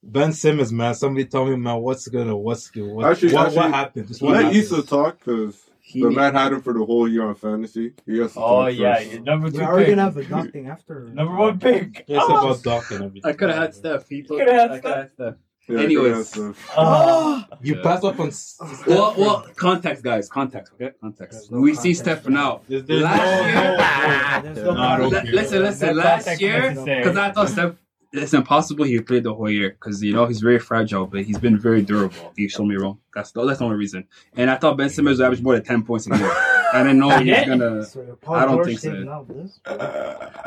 Ben 0.03 0.31
Simmons, 0.31 0.71
man. 0.71 0.93
Somebody 0.93 1.25
tell 1.25 1.43
me, 1.45 1.55
man, 1.57 1.81
what's 1.81 2.07
gonna, 2.07 2.37
what's 2.37 2.69
good, 2.69 2.87
what, 2.89 3.11
Actually- 3.11 3.33
what, 3.33 3.47
actually, 3.47 3.57
what 3.57 3.71
happened? 3.71 4.07
Just 4.07 4.21
what 4.21 4.33
Let 4.33 4.43
happened? 4.45 4.61
Issa 4.63 4.83
talk 4.83 5.17
because 5.19 5.65
He 5.81 6.01
the 6.01 6.11
man 6.11 6.33
had 6.35 6.53
him 6.53 6.61
for 6.61 6.71
the 6.71 6.85
whole 6.85 7.09
year 7.09 7.27
on 7.27 7.35
fantasy. 7.35 7.93
He 8.05 8.19
has 8.19 8.33
to 8.33 8.39
Oh 8.39 8.65
talk 8.69 8.75
yeah, 8.77 8.95
first. 8.95 9.11
your 9.11 9.21
number 9.21 9.49
two 9.51 9.57
We're 9.57 9.63
already 9.65 9.89
gonna 9.89 10.03
have 10.03 10.15
a 10.15 10.23
dunk 10.23 10.53
thing 10.53 10.67
after. 10.67 11.09
Number 11.11 11.35
one 11.35 11.59
pick. 11.59 12.05
Yes, 12.07 12.23
Oh. 12.25 12.37
about 12.51 12.63
Doc 12.69 12.91
and 12.91 13.03
everything. 13.05 13.29
I 13.29 13.33
could 13.33 13.49
have 13.49 13.57
had 13.57 13.73
Steph. 13.75 14.07
People. 14.07 14.37
Coulda 14.37 14.53
had 14.53 14.71
I 14.71 14.79
coulda 14.79 14.95
had 14.97 15.11
Steph. 15.11 15.33
Yeah, 15.69 15.79
Anyways. 15.79 16.33
he 16.33 16.41
Oh. 16.41 16.53
Ah. 16.77 17.47
You 17.61 17.75
Yeah. 17.75 17.81
passed 17.83 18.03
up 18.05 18.19
on. 18.19 18.27
s- 18.27 18.57
Well, 18.87 19.13
well, 19.17 19.45
context, 19.55 20.03
guys. 20.03 20.29
Context. 20.29 20.71
Okay, 20.75 20.91
context. 21.01 21.51
No 21.51 21.59
we 21.59 21.73
see 21.73 21.93
context. 21.93 22.01
Steph 22.23 22.27
now. 22.29 22.61
There's, 22.69 22.85
there's 22.85 23.01
Last 23.03 23.17
no, 23.17 23.47
year- 23.47 24.53
no, 24.55 24.63
no. 24.63 24.63
no 24.63 24.73
no, 24.73 24.81
I 24.81 24.97
don't 24.97 25.09
Li- 25.11 25.21
care. 25.21 25.31
listen, 25.33 25.61
listen. 25.63 25.87
That 25.97 26.25
Last 26.25 26.41
year, 26.41 26.69
because 26.71 27.17
I 27.17 27.31
thought 27.31 27.49
Steph, 27.49 27.73
it's 28.13 28.33
impossible 28.33 28.85
he 28.85 28.99
played 29.01 29.23
the 29.23 29.33
whole 29.33 29.49
year 29.49 29.71
because 29.71 30.01
you 30.01 30.13
know 30.13 30.25
he's 30.25 30.39
very 30.39 30.59
fragile, 30.59 31.05
but 31.05 31.23
he's 31.23 31.37
been 31.39 31.57
very 31.59 31.81
durable. 31.81 32.31
You 32.37 32.47
showed 32.47 32.65
me 32.67 32.75
wrong. 32.75 32.99
That's 33.13 33.31
the, 33.31 33.43
that's 33.45 33.59
the 33.59 33.65
only 33.65 33.77
reason. 33.77 34.05
And 34.37 34.49
I 34.49 34.55
thought 34.55 34.77
Ben 34.77 34.89
Simmons 34.89 35.17
would 35.19 35.25
average 35.25 35.41
more 35.41 35.53
than 35.55 35.63
ten 35.65 35.83
points 35.83 36.07
a 36.09 36.15
year. 36.17 36.31
I 36.73 36.83
didn't 36.83 36.99
know 36.99 37.09
he 37.19 37.31
was 37.31 37.45
gonna. 37.45 37.85
So 37.85 38.17
I 38.29 38.45
don't 38.45 38.55
George 38.55 38.67
think 38.67 38.79
so. 38.79 38.91
saving 38.91 39.09
out 39.09 39.27
this? 39.27 39.59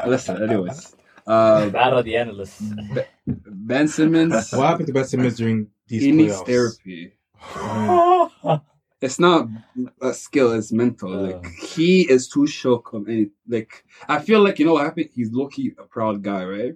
Listen, 0.07 0.43
anyways. 0.43 0.97
Uh, 1.31 1.69
Battle 1.79 1.99
of 2.01 2.05
the 2.05 2.17
analysts. 2.17 2.61
ben 3.37 3.87
Simmons, 3.89 4.51
What 4.57 4.67
happened 4.67 4.87
to 4.89 4.93
Ben 4.93 5.05
Simmons 5.05 5.37
during 5.37 5.69
these 5.87 6.03
he 6.03 6.13
needs 6.13 6.41
therapy. 6.43 7.13
Mm. 7.55 8.63
It's 9.03 9.19
not 9.19 9.49
a 10.03 10.13
skill; 10.13 10.53
it's 10.53 10.73
mental. 10.73 11.11
Uh. 11.15 11.23
Like 11.29 11.47
he 11.75 12.03
is 12.15 12.29
too 12.29 12.47
shook 12.47 12.93
of 12.93 13.09
any. 13.09 13.31
Like 13.49 13.83
I 14.07 14.19
feel 14.19 14.41
like 14.45 14.59
you 14.59 14.67
know 14.67 14.75
what 14.75 14.85
happened. 14.85 15.09
He's 15.15 15.33
low 15.33 15.49
key 15.49 15.73
a 15.79 15.85
proud 15.85 16.23
guy, 16.23 16.45
right? 16.45 16.75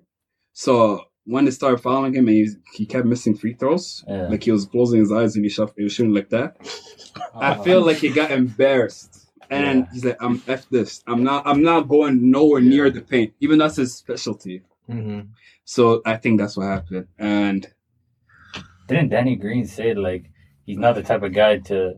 So 0.55 1.02
when 1.26 1.44
they 1.44 1.50
started 1.50 1.82
following 1.82 2.14
him 2.14 2.26
and 2.28 2.36
he, 2.36 2.48
he 2.74 2.86
kept 2.86 3.05
missing 3.07 3.34
free 3.36 3.52
throws, 3.55 4.05
Yeah. 4.09 4.28
like 4.28 4.42
he 4.42 4.52
was 4.52 4.64
closing 4.64 5.00
his 5.00 5.12
eyes 5.12 5.36
and 5.36 5.44
he, 5.44 5.50
shot, 5.50 5.72
he 5.76 5.82
was 5.84 5.92
shooting 5.92 6.14
like 6.14 6.30
that. 6.30 6.57
I 7.34 7.62
feel 7.62 7.80
like 7.84 7.98
he 7.98 8.09
got 8.11 8.30
embarrassed, 8.30 9.24
and 9.55 9.78
Yeah. 9.80 9.86
he's 9.92 10.05
like, 10.05 10.16
"I'm 10.26 10.36
f 10.46 10.62
this. 10.70 11.02
I'm 11.07 11.22
not. 11.30 11.46
I'm 11.46 11.62
not 11.70 11.82
going 11.94 12.14
nowhere 12.30 12.61
near 12.61 12.86
the 12.90 13.00
paint. 13.12 13.30
Even 13.40 13.59
that's 13.59 13.76
his 13.76 13.94
specialty." 13.94 14.57
Mhm. 14.90 15.28
So 15.64 15.82
I 16.05 16.16
think 16.22 16.34
that's 16.40 16.57
what 16.57 16.66
happened. 16.66 17.07
And 17.18 17.61
Didn't 18.88 19.09
Danny 19.11 19.34
Green 19.36 19.64
say 19.66 19.94
like 19.94 20.24
he's 20.66 20.78
not 20.84 20.94
the 20.94 21.02
type 21.02 21.22
of 21.22 21.32
guy 21.32 21.59
to 21.70 21.94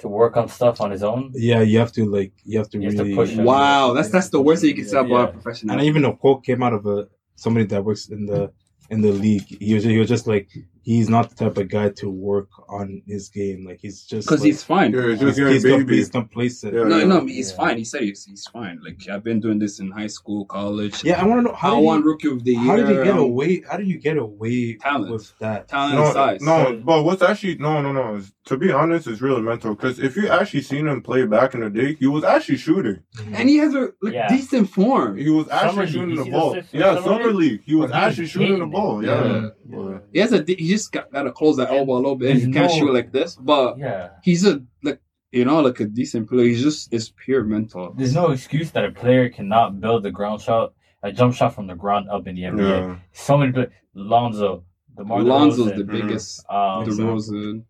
to 0.00 0.08
work 0.08 0.36
on 0.36 0.46
stuff 0.48 0.80
on 0.80 0.90
his 0.90 1.02
own? 1.02 1.32
Yeah, 1.34 1.60
you 1.62 1.78
have 1.78 1.92
to 1.92 2.04
like 2.18 2.32
you 2.44 2.58
have 2.58 2.70
to 2.70 2.78
You 2.78 2.84
have 2.88 2.96
to 2.98 3.02
really. 3.04 3.14
push 3.16 3.30
him. 3.30 3.44
wow, 3.44 3.92
that's 3.94 4.10
that's 4.10 4.28
the 4.28 4.40
worst 4.40 4.60
thing 4.62 4.70
you 4.70 4.76
can 4.76 4.84
say 4.86 4.98
about 4.98 5.10
Yeah. 5.10 5.24
a 5.24 5.32
professional. 5.38 5.72
and 5.76 5.82
even 5.88 6.04
a 6.04 6.12
quote 6.16 6.44
came 6.44 6.62
out 6.62 6.72
of 6.72 6.86
a 6.86 7.08
somebody 7.36 7.66
that 7.66 7.84
works 7.84 8.08
in 8.08 8.26
the 8.26 8.52
in 8.90 9.00
the 9.00 9.10
league. 9.12 9.46
He 9.66 9.74
was 9.74 9.82
he 9.84 9.98
was 9.98 10.08
just 10.08 10.26
like 10.34 10.48
he's 10.84 11.08
not 11.08 11.30
the 11.30 11.34
type 11.44 11.56
of 11.56 11.68
guy 11.68 11.88
to 11.88 12.08
work 12.10 12.48
on 12.68 13.02
his 13.06 13.28
game. 13.30 13.64
Like 13.66 13.80
he's 13.80 14.04
just 14.04 14.28
because 14.28 14.40
like, 14.40 14.46
he's 14.46 14.62
fine. 14.62 14.92
Yeah, 14.92 15.08
he's, 15.10 15.20
just 15.20 15.38
he's, 15.38 15.62
getting 15.64 15.78
com- 15.78 15.86
baby. 15.86 15.96
he's 15.96 16.08
complacent. 16.10 16.74
Yeah. 16.74 16.84
No, 16.84 17.04
no, 17.04 17.26
he's 17.26 17.50
Yeah. 17.50 17.56
fine. 17.56 17.78
He 17.78 17.84
said 17.84 18.02
he's, 18.02 18.24
he's 18.24 18.46
fine. 18.46 18.80
Like 18.84 19.00
I've 19.08 19.24
been 19.24 19.40
doing 19.40 19.58
this 19.58 19.80
in 19.80 19.90
high 19.90 20.06
school, 20.18 20.44
college. 20.44 21.02
Yeah, 21.02 21.20
I 21.20 21.24
want 21.24 21.38
to 21.40 21.42
know 21.50 21.54
I 21.54 21.58
how 21.58 21.80
won 21.80 22.02
rookie 22.04 22.28
of 22.28 22.44
the 22.44 22.52
you, 22.52 22.60
year. 22.60 22.70
how 22.70 22.76
did 22.76 22.88
you 22.96 23.04
get 23.04 23.16
away? 23.18 23.62
How 23.68 23.76
did 23.78 23.88
you 23.88 23.98
get 23.98 24.18
away 24.18 24.74
Talent. 24.74 25.10
with 25.12 25.32
that? 25.40 25.68
Talent 25.68 25.94
No, 25.96 26.12
size. 26.12 26.40
no, 26.42 26.80
but 26.84 27.02
what's 27.04 27.22
actually 27.22 27.56
no, 27.58 27.80
no, 27.82 27.92
no. 27.92 28.16
It's- 28.16 28.30
To 28.44 28.58
be 28.58 28.70
honest, 28.70 29.06
it's 29.06 29.22
really 29.22 29.40
mental. 29.40 29.74
Because 29.74 29.98
if 29.98 30.16
you 30.16 30.28
actually 30.28 30.60
seen 30.60 30.86
him 30.86 31.00
play 31.00 31.24
back 31.24 31.54
in 31.54 31.60
the 31.60 31.70
day, 31.70 31.94
he 31.94 32.06
was 32.06 32.24
actually 32.24 32.58
shooting. 32.58 32.98
Mm-hmm. 33.16 33.34
and 33.36 33.48
he 33.48 33.56
has 33.56 33.74
a 33.74 33.92
like 34.02 34.12
Yeah. 34.12 34.28
decent 34.28 34.68
form. 34.68 35.16
He 35.16 35.30
was 35.30 35.48
actually 35.48 35.86
league, 35.86 35.92
shooting 35.94 36.10
you 36.10 36.16
the 36.16 36.24
see 36.24 36.30
the 36.30 36.36
ball. 36.38 36.56
Yeah, 36.72 36.94
summer 36.96 37.02
summer 37.02 37.32
league? 37.32 37.36
league. 37.52 37.62
He 37.64 37.74
was 37.74 37.90
actually 37.90 38.26
shooting 38.26 38.58
the 38.58 38.66
ball. 38.66 39.02
Yeah. 39.02 39.24
Yeah. 39.24 39.48
Yeah. 39.70 39.98
He 40.12 40.18
has 40.18 40.32
a 40.34 40.44
he 40.46 40.73
just 40.76 40.92
got, 40.92 41.10
got 41.12 41.22
to 41.24 41.32
close 41.32 41.56
that 41.60 41.70
elbow 41.70 41.94
a 41.94 42.02
little 42.04 42.16
bit. 42.16 42.30
and 42.32 42.40
He 42.40 42.52
can't 42.52 42.70
no- 42.70 42.78
shoot 42.78 42.92
like 42.92 43.10
this, 43.18 43.30
but 43.36 43.78
Yeah. 43.78 44.10
he's 44.22 44.42
a 44.46 44.54
like 44.82 45.00
you 45.32 45.44
know 45.48 45.60
like 45.68 45.80
a 45.80 45.86
decent 46.00 46.28
player. 46.28 46.46
He's 46.52 46.62
just 46.62 46.92
it's 46.94 47.08
pure 47.24 47.42
mental. 47.56 47.92
There's 47.98 48.14
no 48.14 48.26
excuse 48.36 48.70
that 48.72 48.84
a 48.84 48.92
player 49.02 49.28
cannot 49.28 49.80
build 49.80 50.02
the 50.02 50.10
ground 50.18 50.40
shot, 50.46 50.72
a 51.02 51.10
jump 51.18 51.34
shot 51.34 51.54
from 51.56 51.66
the 51.66 51.74
ground 51.74 52.04
up 52.14 52.26
in 52.28 52.34
the 52.36 52.42
NBA. 52.52 52.68
Yeah. 52.70 52.96
So 53.12 53.36
many 53.38 53.52
players. 53.52 53.72
Lonzo, 53.96 54.64
DeMar 54.96 55.22
Lonzo's 55.22 55.70
DeRozan, 55.72 55.76
the 55.76 55.84
biggest. 55.84 56.28
um, 56.50 56.84
DeRozan, 56.86 57.62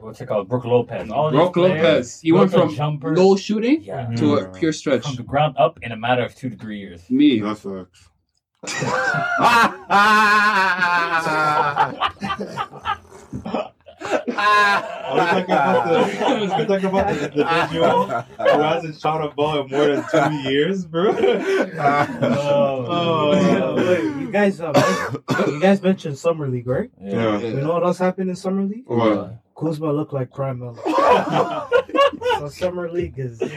what's 0.00 0.20
it 0.22 0.26
called? 0.26 0.48
Brook 0.48 0.64
Lopez. 0.64 1.10
All 1.10 1.30
these 1.30 1.38
Brook 1.38 1.52
players 1.54 1.82
Lopez. 1.84 2.20
He 2.22 2.32
went 2.32 2.50
from 2.50 2.74
jumper. 2.74 3.14
low 3.14 3.36
shooting 3.36 3.82
yeah, 3.82 4.06
to 4.16 4.36
a 4.38 4.48
pure 4.58 4.72
stretch. 4.72 5.04
from 5.06 5.16
the 5.16 5.22
ground 5.32 5.54
up 5.58 5.78
in 5.82 5.92
a 5.92 5.96
matter 6.06 6.22
of 6.24 6.34
two 6.34 6.48
to 6.50 6.56
three 6.56 6.78
years. 6.78 7.00
Me, 7.10 7.40
That 7.40 7.58
sucks. 7.58 8.08
Are 14.38 15.14
we 15.14 15.20
talking 15.20 15.54
about 15.54 15.88
the, 15.88 16.24
are 16.24 16.40
we 16.40 16.66
talking 16.66 16.84
about 16.86 17.06
the, 17.08 17.14
the 17.28 17.42
individual 17.42 18.06
who 18.06 18.60
hasn't 18.62 19.00
shot 19.00 19.24
a 19.24 19.28
ball 19.34 19.60
in 19.64 19.70
more 19.70 19.86
than 19.86 20.04
two 20.10 20.50
years, 20.50 20.84
bro? 20.84 21.14
Oh, 22.18 23.32
yeah, 23.34 23.74
wait, 23.74 24.04
you 24.20 24.30
guys, 24.30 24.60
uh, 24.60 24.72
you 25.46 25.60
guys 25.60 25.80
mentioned 25.82 26.18
summer 26.18 26.48
league, 26.48 26.66
right? 26.66 26.90
Yeah. 27.00 27.38
You 27.38 27.54
know 27.60 27.72
what 27.74 27.84
else 27.84 27.98
happened 27.98 28.30
in 28.30 28.36
summer 28.36 28.62
league? 28.62 28.84
What? 28.86 29.34
Kuzma 29.56 29.92
looked 29.92 30.12
like 30.12 30.32
Prime 30.32 30.58
Miller. 30.58 30.74
so 32.38 32.48
summer 32.48 32.90
league 32.90 33.14
is. 33.18 33.40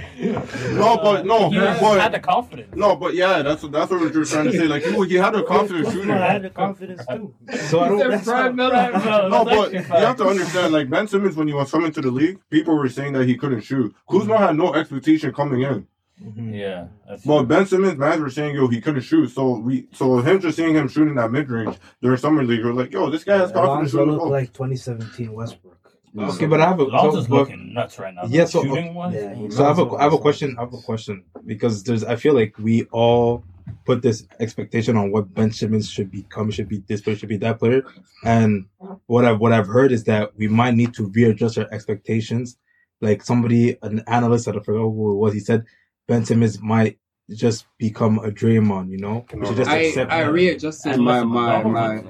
No, 0.73 0.97
but 0.97 1.25
no, 1.25 1.49
He 1.49 1.55
just 1.57 1.81
but 1.81 1.99
had 1.99 2.11
the 2.13 2.19
confidence. 2.19 2.75
no, 2.75 2.95
but 2.95 3.13
yeah, 3.13 3.41
that's 3.41 3.63
what 3.63 3.71
that's 3.71 3.89
what 3.91 3.99
we 4.01 4.07
were 4.07 4.25
trying 4.25 4.45
to 4.45 4.51
say. 4.53 4.67
Like 4.67 4.83
he, 4.83 5.07
he 5.07 5.15
had 5.15 5.35
a 5.35 5.43
confident 5.43 5.85
shooter. 5.87 5.99
Kuzma 5.99 6.17
had 6.17 6.41
the 6.43 6.49
confidence 6.49 7.05
too. 7.05 7.33
So 7.67 7.79
I 7.81 7.87
don't. 7.89 8.09
That's 8.09 8.27
how- 8.29 9.27
No, 9.27 9.45
but 9.45 9.73
you 9.73 9.79
have 9.81 10.17
to 10.17 10.25
understand, 10.27 10.73
like 10.73 10.89
Ben 10.89 11.07
Simmons, 11.07 11.35
when 11.35 11.47
he 11.47 11.53
was 11.53 11.71
coming 11.71 11.91
to 11.91 12.01
the 12.01 12.11
league, 12.11 12.39
people 12.49 12.75
were 12.77 12.89
saying 12.89 13.13
that 13.13 13.25
he 13.27 13.35
couldn't 13.37 13.61
shoot. 13.61 13.93
Kuzma 14.09 14.37
had 14.37 14.55
no 14.57 14.73
expectation 14.73 15.33
coming 15.33 15.61
in. 15.61 15.87
Mhm. 16.23 16.53
Yeah. 16.57 16.87
That's 17.07 17.23
But 17.25 17.43
Ben 17.43 17.65
Simmons, 17.65 17.97
man, 17.97 18.21
were 18.21 18.29
saying, 18.29 18.53
yo, 18.55 18.67
he 18.67 18.81
couldn't 18.81 19.01
shoot. 19.03 19.27
So 19.29 19.57
we, 19.59 19.87
so 19.93 20.19
him 20.19 20.41
just 20.41 20.57
seeing 20.57 20.75
him 20.75 20.89
shooting 20.89 21.15
that 21.15 21.31
mid 21.31 21.49
range 21.49 21.77
during 22.01 22.17
summer 22.17 22.43
league, 22.43 22.63
we're 22.63 22.73
like, 22.73 22.91
yo, 22.91 23.09
this 23.09 23.23
guy 23.23 23.37
has 23.37 23.51
confidence 23.53 23.93
Alonzo 23.93 23.97
shooting 24.13 24.17
the 24.17 24.23
like 24.25 24.51
2017 24.53 25.31
Westbrook. 25.31 25.78
Okay, 26.17 26.47
but 26.47 26.59
I 26.59 26.67
have 26.67 26.79
a 26.79 26.83
Lonzo's 26.83 27.27
so, 27.27 27.33
looking 27.33 27.73
nuts 27.73 27.99
right 27.99 28.13
now. 28.13 28.23
Yeah, 28.27 28.45
so- 28.45 28.63
shooting 28.63 28.93
wise, 28.93 29.13
Yeah, 29.13 29.49
So 29.49 29.63
I 29.63 29.67
have 29.67 29.77
a 29.77 29.83
Lonzo 29.83 29.97
I 29.97 30.03
have 30.03 30.13
a 30.13 30.17
question. 30.17 30.55
I 30.57 30.61
have 30.61 30.73
a 30.73 30.77
question 30.77 31.23
because 31.45 31.83
there's 31.83 32.03
I 32.03 32.15
feel 32.15 32.33
like 32.33 32.57
we 32.57 32.83
all 32.85 33.43
put 33.85 34.01
this 34.01 34.27
expectation 34.39 34.97
on 34.97 35.11
what 35.11 35.33
Ben 35.33 35.51
Simmons 35.51 35.89
should 35.89 36.09
become, 36.11 36.49
should 36.49 36.67
be 36.67 36.83
this 36.87 37.01
player, 37.01 37.15
should 37.15 37.29
be 37.29 37.37
that 37.37 37.59
player, 37.59 37.83
and 38.23 38.65
what 39.05 39.25
I've 39.25 39.39
what 39.39 39.51
I've 39.51 39.67
heard 39.67 39.91
is 39.91 40.05
that 40.05 40.35
we 40.35 40.47
might 40.47 40.75
need 40.75 40.93
to 40.95 41.05
readjust 41.07 41.57
our 41.57 41.67
expectations. 41.71 42.57
Like 43.01 43.23
somebody, 43.23 43.77
an 43.81 44.03
analyst, 44.07 44.47
I 44.47 44.53
forgot 44.53 44.81
who 44.81 45.11
it 45.13 45.15
was, 45.15 45.33
he 45.33 45.39
said 45.39 45.65
Ben 46.07 46.25
Simmons 46.25 46.59
might 46.61 46.97
just 47.29 47.65
become 47.77 48.19
a 48.19 48.29
Draymond. 48.31 48.89
You 48.89 48.97
know, 48.97 49.25
we 49.33 49.45
should 49.45 49.57
just 49.57 49.69
I 49.69 49.77
accept 49.77 50.11
I 50.11 50.23
that. 50.23 50.31
readjusted 50.31 50.97
my 50.99 51.23
my 51.23 51.63
my. 51.63 52.03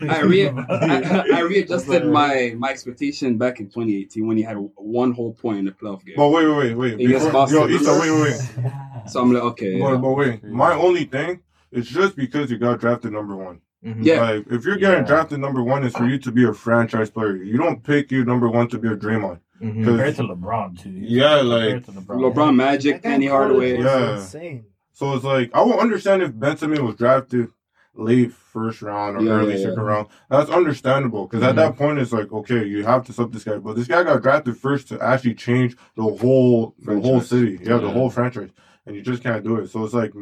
I, 0.08 0.20
re- 0.22 0.48
I, 0.48 1.24
I 1.34 1.40
readjusted 1.40 2.06
my, 2.20 2.54
my 2.58 2.70
expectation 2.70 3.38
back 3.38 3.60
in 3.60 3.66
2018 3.66 4.26
when 4.26 4.36
he 4.36 4.42
had 4.42 4.56
one 4.76 5.12
whole 5.12 5.32
point 5.32 5.58
in 5.58 5.64
the 5.66 5.70
playoff 5.72 6.04
game. 6.04 6.14
But 6.16 6.28
wait, 6.30 6.46
wait, 6.46 6.74
wait, 6.74 6.98
wait. 6.98 7.08
Before, 7.08 7.30
Boston. 7.32 7.58
yo, 7.60 7.68
Issa, 7.68 7.98
wait, 8.00 8.10
wait, 8.10 8.22
wait. 8.64 8.72
So 9.10 9.20
I'm 9.20 9.32
like, 9.32 9.42
okay, 9.42 9.78
But, 9.78 9.90
yeah. 9.90 9.96
but 9.96 10.10
wait, 10.12 10.44
my 10.44 10.72
only 10.72 11.04
thing 11.04 11.40
is 11.70 11.86
just 11.88 12.16
because 12.16 12.50
you 12.50 12.56
got 12.58 12.80
drafted 12.80 13.12
number 13.12 13.36
one. 13.36 13.60
Mhm. 13.84 13.98
Yeah. 14.04 14.22
Like, 14.22 14.46
if 14.50 14.64
you're 14.64 14.76
getting 14.78 15.00
Yeah. 15.00 15.06
drafted 15.06 15.40
number 15.40 15.62
one, 15.62 15.84
it's 15.84 15.94
for 15.96 16.06
you 16.06 16.18
to 16.20 16.32
be 16.32 16.44
a 16.44 16.54
franchise 16.54 17.10
player. 17.10 17.36
You 17.36 17.58
don't 17.58 17.82
pick 17.82 18.10
you 18.10 18.24
number 18.24 18.48
one 18.48 18.66
to 18.68 18.78
be 18.78 18.88
a 18.88 18.96
Draymond. 18.96 19.40
Mhm. 19.62 19.84
Compared 19.84 20.16
to 20.16 20.22
LeBron 20.24 20.78
too. 20.82 20.90
Yeah, 20.90 21.36
like- 21.36 21.84
to 21.86 21.92
LeBron. 21.92 22.34
LeBron 22.34 22.56
Magic, 22.56 22.94
That 22.96 23.02
guy 23.02 23.08
Penny 23.10 23.26
Hardaway. 23.26 23.78
Yeah. 23.80 24.16
insane. 24.16 24.64
So 24.92 25.14
it's 25.14 25.24
like 25.24 25.50
I 25.54 25.62
will 25.62 25.78
understand 25.80 26.22
if 26.22 26.38
Ben 26.38 26.56
Simmons 26.56 26.80
was 26.80 26.96
drafted 26.96 27.48
late 27.96 28.32
first 28.32 28.82
round 28.82 29.16
or 29.16 29.22
Yeah, 29.22 29.30
early 29.32 29.52
yeah, 29.52 29.58
second 29.58 29.74
yeah. 29.78 29.82
round. 29.82 30.08
That's 30.28 30.50
understandable 30.50 31.26
because 31.26 31.44
at 31.44 31.54
that 31.56 31.76
point 31.76 31.98
it's 32.00 32.12
like 32.12 32.32
okay, 32.32 32.64
you 32.64 32.84
have 32.84 33.04
to 33.06 33.12
sub 33.12 33.32
this 33.32 33.44
guy, 33.44 33.58
but 33.58 33.76
this 33.76 33.86
guy 33.86 34.02
got 34.02 34.22
drafted 34.22 34.56
first 34.56 34.88
to 34.88 35.00
actually 35.00 35.34
change 35.34 35.76
the 35.96 36.02
whole 36.02 36.74
the 36.84 37.00
whole 37.00 37.20
city, 37.20 37.58
yeah, 37.62 37.78
the 37.78 37.90
whole 37.90 38.10
franchise, 38.10 38.50
and 38.86 38.96
you 38.96 39.02
just 39.02 39.22
can't 39.22 39.44
do 39.44 39.56
it. 39.56 39.68
So 39.70 39.84
it's 39.84 39.94
like 39.94 40.12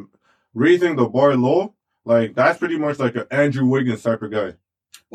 raising 0.53 0.95
the 0.95 1.05
bar 1.07 1.35
low. 1.35 1.73
Like 2.05 2.35
that's 2.35 2.59
pretty 2.59 2.77
much 2.77 2.99
like 2.99 3.15
an 3.15 3.25
Andrew 3.31 3.65
Wiggins 3.65 4.03
type 4.03 4.21
of 4.21 4.31
guy. 4.31 4.53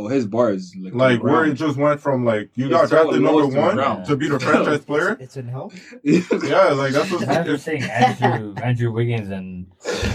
Oh, 0.01 0.07
his 0.07 0.27
bars 0.29 0.73
like, 0.81 0.95
Like 0.95 1.23
where 1.25 1.45
it 1.45 1.55
just 1.55 1.77
went 1.77 2.01
from 2.01 2.25
like 2.25 2.51
you 2.55 2.67
It's 2.67 2.73
got 2.73 2.89
so 2.89 3.03
drafted 3.03 3.21
low 3.23 3.41
number 3.41 3.61
one 3.61 3.75
ground. 3.75 4.07
to 4.07 4.17
be 4.17 4.29
the 4.29 4.39
franchise 4.39 4.85
player. 4.85 5.17
It's 5.19 5.37
in 5.37 5.49
hell. 5.49 5.73
Yeah, 6.05 6.69
like 6.69 6.93
that's 6.93 7.11
what 7.11 7.29
I 7.29 7.43
was 7.43 7.63
saying 7.65 7.83
Andrew 7.83 8.55
Andrew 8.63 8.93
Wiggins 8.93 9.31
and 9.31 9.67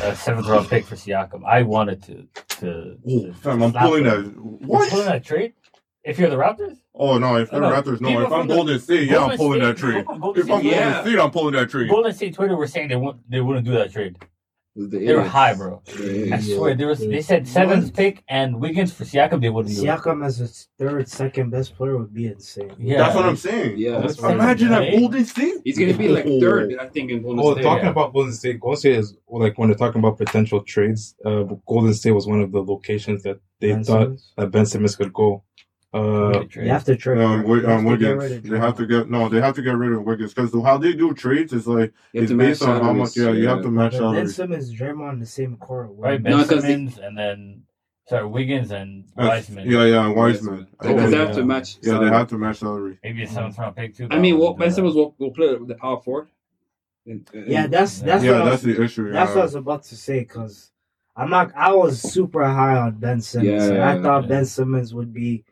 a 0.03 0.15
seventh 0.15 0.47
round 0.47 0.69
pick 0.69 0.85
for 0.85 0.95
Siakam. 0.95 1.43
I 1.45 1.63
wanted 1.63 2.01
to 2.03 2.27
to. 2.59 2.97
to 3.05 3.33
Fam, 3.33 3.61
I'm 3.61 3.73
pulling 3.73 4.05
him. 4.05 4.09
that. 4.23 4.33
You're 4.61 4.69
What? 4.69 4.89
pulling 4.89 5.05
that 5.07 5.25
trade? 5.25 5.53
If 6.05 6.17
you're 6.17 6.29
the 6.29 6.37
Raptors, 6.37 6.77
Oh 6.95 7.17
no! 7.17 7.35
If 7.35 7.49
oh, 7.51 7.55
the 7.59 7.61
No, 7.61 7.69
no. 7.69 7.75
Raptors, 7.81 7.99
no. 8.01 8.07
People 8.09 8.25
If 8.25 8.31
I'm 8.31 8.39
from 8.41 8.47
the- 8.47 8.55
Golden 8.55 8.79
State, 8.79 9.09
yeah, 9.09 9.15
I'm 9.15 9.21
Golden 9.21 9.37
pulling 9.37 9.59
that 9.61 9.77
State- 9.77 9.91
trade. 9.91 10.05
Golden 10.05 10.43
If 10.43 10.51
I'm 10.51 10.59
State- 10.59 10.71
Yeah. 10.71 10.83
Golden 10.93 11.01
State, 11.11 11.19
I'm 11.19 11.31
pulling 11.31 11.53
that 11.55 11.69
trade. 11.69 11.89
Golden 11.89 12.13
State 12.13 12.33
Twitter 12.35 12.55
were 12.55 12.67
saying 12.67 12.87
they 12.87 12.95
won't 12.95 13.29
they 13.29 13.41
wouldn't 13.41 13.65
do 13.65 13.71
that 13.73 13.91
trade. 13.91 14.15
The 14.75 14.97
They 14.97 15.13
were 15.13 15.21
high, 15.23 15.53
bro. 15.53 15.83
The 15.85 15.91
I 16.33 16.37
idiots. 16.37 16.55
swear 16.55 16.73
there 16.73 16.87
was. 16.87 16.97
They 16.99 17.21
said 17.21 17.47
seventh 17.47 17.93
pick 17.93 18.23
and 18.27 18.59
Wiggins 18.59 18.91
for 18.91 19.03
Siakam. 19.03 19.39
They 19.39 19.49
wouldn't 19.51 19.75
do 19.75 19.83
it. 19.83 19.85
Siakam 19.85 20.25
as 20.25 20.41
a 20.41 20.47
third, 20.79 21.07
second 21.07 21.51
best 21.51 21.75
player 21.75 21.95
would 21.95 22.11
be 22.11 22.25
insane. 22.25 22.73
Yeah, 22.79 22.97
That's 22.97 23.15
what 23.15 23.25
I'm 23.25 23.35
saying. 23.35 23.77
Yeah, 23.77 23.99
that's 23.99 24.19
what 24.19 24.31
Imagine 24.31 24.69
that. 24.69 24.89
Golden 24.97 25.25
State. 25.25 25.57
He's 25.63 25.77
gonna 25.77 25.93
be 25.93 26.07
like 26.07 26.25
Oh. 26.25 26.39
third, 26.39 26.75
I 26.79 26.87
think, 26.87 27.11
in 27.11 27.21
Golden 27.21 27.39
Oh, 27.45 27.53
State. 27.53 27.61
talking 27.63 27.83
yeah. 27.85 27.91
about 27.91 28.13
Golden 28.13 28.33
State, 28.33 28.59
Golden 28.59 28.79
State 28.79 28.95
is 28.95 29.15
like 29.29 29.59
when 29.59 29.69
they're 29.69 29.77
talking 29.77 29.99
about 29.99 30.17
potential 30.17 30.61
trades. 30.63 31.15
Uh, 31.23 31.43
Golden 31.67 31.93
State 31.93 32.11
was 32.11 32.25
one 32.25 32.41
of 32.41 32.51
the 32.51 32.63
locations 32.63 33.21
that 33.23 33.37
they 33.59 33.73
Ben 33.73 33.83
thought 33.83 34.01
Simmons. 34.05 34.33
that 34.37 34.49
Ben 34.51 34.65
Simmons 34.65 34.95
could 34.95 35.13
go. 35.13 35.43
Uh, 35.93 36.43
You 36.55 36.69
have 36.69 36.83
to 36.85 36.95
trade. 36.95 37.19
Um, 37.21 37.45
you 37.45 37.55
have 37.61 37.79
um, 37.79 37.83
to 37.85 37.89
Wiggins. 37.91 38.49
They 38.49 38.57
have 38.57 38.75
to 38.77 38.87
get 38.87 39.09
no. 39.11 39.29
They 39.29 39.39
have 39.39 39.53
to 39.55 39.61
get 39.61 39.77
rid 39.77 39.91
of 39.93 40.03
Wiggins 40.03 40.33
because 40.33 40.51
how 40.63 40.77
they 40.77 40.93
do 40.93 41.13
trades 41.13 41.53
is 41.53 41.67
like 41.67 41.93
it's 42.13 42.31
based 42.31 42.63
on 42.63 42.81
how 42.83 42.93
much. 42.93 43.09
salaries, 43.09 43.35
Yeah, 43.37 43.41
you 43.43 43.47
have 43.47 43.61
to 43.61 43.69
match 43.69 43.91
But 43.91 43.99
Ben 43.99 44.27
salaries. 44.27 44.35
Simmons, 44.35 44.73
Draymond, 44.73 45.13
in 45.13 45.19
the 45.19 45.25
same 45.27 45.55
court. 45.57 45.89
Right, 45.91 46.21
Ben 46.21 46.31
No, 46.31 46.37
'cause 46.39 46.63
they- 46.63 46.69
Simmons 46.73 46.97
and 46.97 47.15
then 47.15 47.61
sorry 48.07 48.25
Wiggins 48.25 48.71
and 48.71 49.05
Wiseman. 49.15 49.69
Yeah, 49.69 49.85
yeah, 49.85 50.05
and 50.07 50.15
Wiseman. 50.15 50.65
Because 50.71 50.89
And 50.89 50.99
they 50.99 51.17
then- 51.17 51.27
have 51.27 51.35
to 51.35 51.45
match. 51.45 51.77
Yeah, 51.83 51.99
they 51.99 52.07
have 52.07 52.27
to 52.29 52.37
match 52.39 52.57
salary. 52.57 52.97
Maybe 53.03 53.23
a 53.23 53.27
seventh 53.27 53.59
round 53.59 53.75
pick 53.75 53.95
too. 53.95 54.07
I 54.09 54.17
mean, 54.17 54.35
but 54.35 54.41
well, 54.41 54.53
Ben 54.55 54.71
Simmons 54.71 54.95
will, 54.95 55.13
will 55.19 55.31
play 55.31 55.53
with 55.55 55.67
the 55.67 55.75
power 55.75 56.01
forward. 56.01 56.29
And- 57.05 57.29
and- 57.35 57.47
Yeah, 57.47 57.67
that's 57.67 57.99
that's 58.01 58.23
Yeah, 58.23 58.31
what 58.31 58.41
I 58.41 58.49
that's 58.49 58.63
was, 58.63 58.75
the 58.77 58.83
issue. 58.83 59.11
that's 59.11 59.29
what 59.35 59.41
I 59.41 59.43
was 59.43 59.53
about 59.55 59.83
to 59.83 59.95
say 59.95 60.21
because 60.21 60.71
I'm 61.15 61.29
not. 61.29 61.51
I 61.55 61.71
was 61.71 62.01
super 62.01 62.43
high 62.43 62.77
on 62.77 62.95
Ben 62.95 63.21
Simmons. 63.21 63.65
Yeah, 63.67 63.73
and 63.73 63.83
I 63.83 63.95
yeah, 63.97 64.01
thought 64.01 64.23
yeah. 64.23 64.29
Ben 64.29 64.45
Simmons 64.45 64.95
would 64.95 65.13
be 65.13 65.43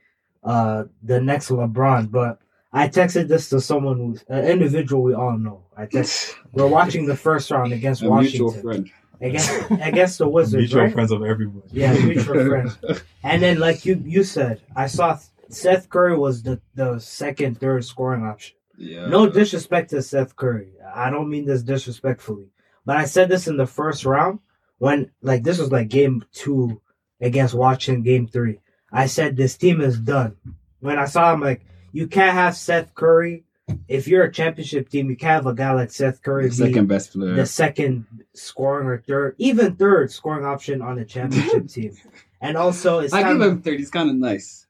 uh 0.43 0.85
the 1.03 1.19
next 1.21 1.49
LeBron, 1.49 2.11
but 2.11 2.39
I 2.73 2.87
texted 2.87 3.27
this 3.27 3.49
to 3.49 3.59
someone 3.61 3.97
who's 3.97 4.23
an 4.29 4.45
individual 4.45 5.03
we 5.03 5.13
all 5.13 5.37
know. 5.37 5.65
I 5.77 5.85
text. 5.91 6.35
we're 6.53 6.67
watching 6.67 7.05
the 7.05 7.15
first 7.17 7.51
round 7.51 7.73
against 7.73 8.01
a 8.01 8.09
mutual 8.09 8.47
Washington. 8.47 8.61
friend. 8.61 8.91
against 9.21 9.71
against 9.71 10.17
the 10.19 10.27
Wizards, 10.35 10.61
Mutual 10.61 10.83
right? 10.83 10.93
friends 10.93 11.11
of 11.11 11.23
everyone. 11.23 11.63
Yeah, 11.71 11.93
mutual 11.93 12.45
friends. 12.49 12.77
And 13.23 13.41
then, 13.43 13.59
like 13.59 13.85
you 13.85 14.01
you 14.05 14.23
said, 14.23 14.61
I 14.75 14.87
saw 14.87 15.19
Seth 15.49 15.89
Curry 15.89 16.17
was 16.17 16.43
the 16.43 16.59
the 16.75 16.97
second, 16.99 17.59
third 17.59 17.83
scoring 17.85 18.23
option. 18.23 18.55
Yeah. 18.77 19.07
No 19.07 19.29
disrespect 19.29 19.91
to 19.91 20.01
Seth 20.01 20.35
Curry. 20.35 20.71
I 20.95 21.09
don't 21.11 21.29
mean 21.29 21.45
this 21.45 21.61
disrespectfully, 21.61 22.47
but 22.85 22.97
I 22.97 23.05
said 23.05 23.29
this 23.29 23.47
in 23.47 23.57
the 23.57 23.67
first 23.67 24.05
round 24.05 24.39
when 24.79 25.11
like 25.21 25.43
this 25.43 25.59
was 25.59 25.71
like 25.71 25.89
game 25.89 26.23
two 26.31 26.81
against 27.19 27.53
Washington, 27.53 28.01
game 28.01 28.27
three. 28.27 28.59
I 28.91 29.05
said 29.05 29.35
this 29.37 29.55
team 29.57 29.81
is 29.81 29.97
done. 29.99 30.35
When 30.79 30.97
I 30.99 31.05
saw 31.05 31.33
him, 31.33 31.41
like 31.41 31.65
you 31.91 32.07
can't 32.07 32.33
have 32.33 32.55
Seth 32.55 32.93
Curry. 32.95 33.43
If 33.87 34.07
you're 34.07 34.23
a 34.23 34.31
championship 34.31 34.89
team, 34.89 35.09
you 35.09 35.15
can't 35.15 35.43
have 35.43 35.45
a 35.45 35.53
guy 35.53 35.71
like 35.71 35.91
Seth 35.91 36.21
Curry 36.21 36.49
be 36.49 36.55
second 36.55 36.87
best 36.87 37.13
player. 37.13 37.33
the 37.35 37.45
second 37.45 38.05
scoring 38.33 38.87
or 38.87 38.97
third, 39.07 39.35
even 39.37 39.75
third 39.75 40.11
scoring 40.11 40.43
option 40.45 40.81
on 40.81 40.99
a 40.99 41.05
championship 41.05 41.67
team. 41.69 41.95
And 42.41 42.57
also, 42.57 42.99
it's 42.99 43.13
I 43.13 43.21
kind 43.23 43.39
give 43.39 43.47
of 43.47 43.53
him 43.53 43.61
third. 43.61 43.79
He's 43.79 43.91
kind 43.91 44.09
of 44.09 44.15
nice. 44.17 44.67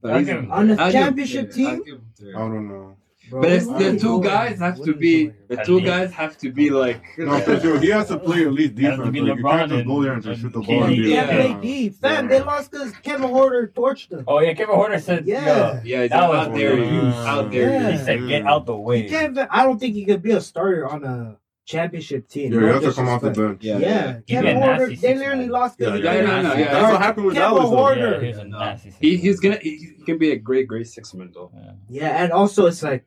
But 0.00 0.12
I'll 0.12 0.18
he's- 0.18 0.26
give 0.28 0.38
him 0.44 0.50
on 0.50 0.68
the 0.68 0.80
I'll 0.82 0.90
championship 0.90 1.46
third. 1.48 1.54
team. 1.54 1.66
I'll 1.68 1.76
give 1.82 1.94
him 1.94 2.06
third. 2.18 2.34
I 2.34 2.38
don't 2.38 2.68
know. 2.68 2.96
Bro, 3.30 3.42
But 3.42 3.52
it's, 3.52 3.66
the 3.66 3.92
two 3.92 3.98
doing? 3.98 4.20
guys 4.22 4.58
have 4.58 4.78
What 4.78 4.86
to 4.86 4.94
be 4.94 5.32
the 5.48 5.56
two 5.64 5.76
least. 5.76 5.86
guys 5.86 6.12
have 6.12 6.36
to 6.38 6.50
be 6.52 6.70
like 6.70 7.00
No, 7.16 7.38
because 7.38 7.80
he 7.82 7.88
has 7.90 8.08
to 8.08 8.18
play 8.18 8.44
at 8.44 8.52
least 8.52 8.76
Has 8.78 8.96
defense. 8.98 9.10
be 9.10 9.20
Like, 9.20 9.38
you 9.38 9.44
can't 9.44 9.70
just 9.70 9.86
go 9.86 10.02
there 10.02 10.12
and 10.14 10.22
just 10.22 10.40
shoot 10.40 10.52
the 10.52 10.60
ball. 10.60 10.84
and 10.84 10.92
He 10.94 11.02
be 11.02 11.08
play 11.10 11.48
Yeah. 11.48 11.60
deep. 11.60 11.94
Fam, 12.00 12.28
they 12.28 12.40
lost 12.40 12.70
because 12.72 12.92
Kevin 12.98 13.30
Huerter 13.30 13.72
torched 13.72 14.08
them. 14.08 14.24
Oh 14.26 14.40
yeah, 14.40 14.54
Kevin 14.54 14.74
Huerter 14.74 15.00
said 15.00 15.24
Yeah. 15.24 15.44
yeah. 15.46 15.80
yeah, 15.84 16.02
he's 16.02 16.10
That 16.10 16.28
was 16.28 16.48
out 16.48 16.54
there, 16.54 16.74
weird. 16.76 17.04
out 17.14 17.50
there. 17.52 17.70
Yeah. 17.70 17.90
He 17.92 17.98
said 17.98 18.28
get 18.28 18.44
out 18.44 18.66
the 18.66 18.74
He 18.76 18.82
way. 18.82 19.08
can't. 19.08 19.38
I 19.50 19.62
don't 19.64 19.78
think 19.78 19.94
he 19.94 20.04
could 20.04 20.22
be 20.22 20.32
a 20.32 20.40
starter 20.40 20.86
on 20.88 21.04
a 21.04 21.36
championship 21.64 22.28
team. 22.28 22.52
Yeah, 22.52 22.60
No 22.60 22.66
you 22.66 22.72
have 22.72 22.82
to 22.82 22.92
come 22.92 23.08
off 23.08 23.22
the 23.22 23.30
bench. 23.30 23.62
Yeah, 23.62 23.78
Yeah, 23.78 24.12
He's 24.26 24.36
Kevin 24.36 24.56
a 24.56 24.60
Huerter. 24.60 24.88
They 24.88 24.96
six 24.96 25.18
literally 25.18 25.38
man. 25.40 25.48
lost 25.50 25.76
Yeah, 25.78 25.90
because 25.90 26.04
yeah, 26.04 26.14
yeah, 26.14 26.42
no, 26.42 26.54
yeah. 26.54 26.72
That's 26.72 26.92
what 26.92 27.00
happened 27.02 27.26
with 27.26 27.34
Kevin 27.36 27.56
Dallas. 27.56 27.70
though. 27.70 27.94
Yeah, 28.10 28.20
he's 28.20 28.36
a 28.38 28.44
No. 28.44 28.58
nasty. 28.58 28.92
He, 29.00 29.16
he's 29.16 29.40
gonna 29.40 29.58
he, 29.62 29.94
he 29.98 30.04
can 30.04 30.18
be 30.18 30.32
a 30.32 30.36
great 30.36 30.66
great 30.68 30.86
six 30.88 31.14
man 31.14 31.30
though. 31.34 31.50
Yeah. 31.54 31.72
Yeah, 31.88 32.22
and 32.22 32.32
also 32.32 32.66
it's 32.66 32.82
like 32.82 33.04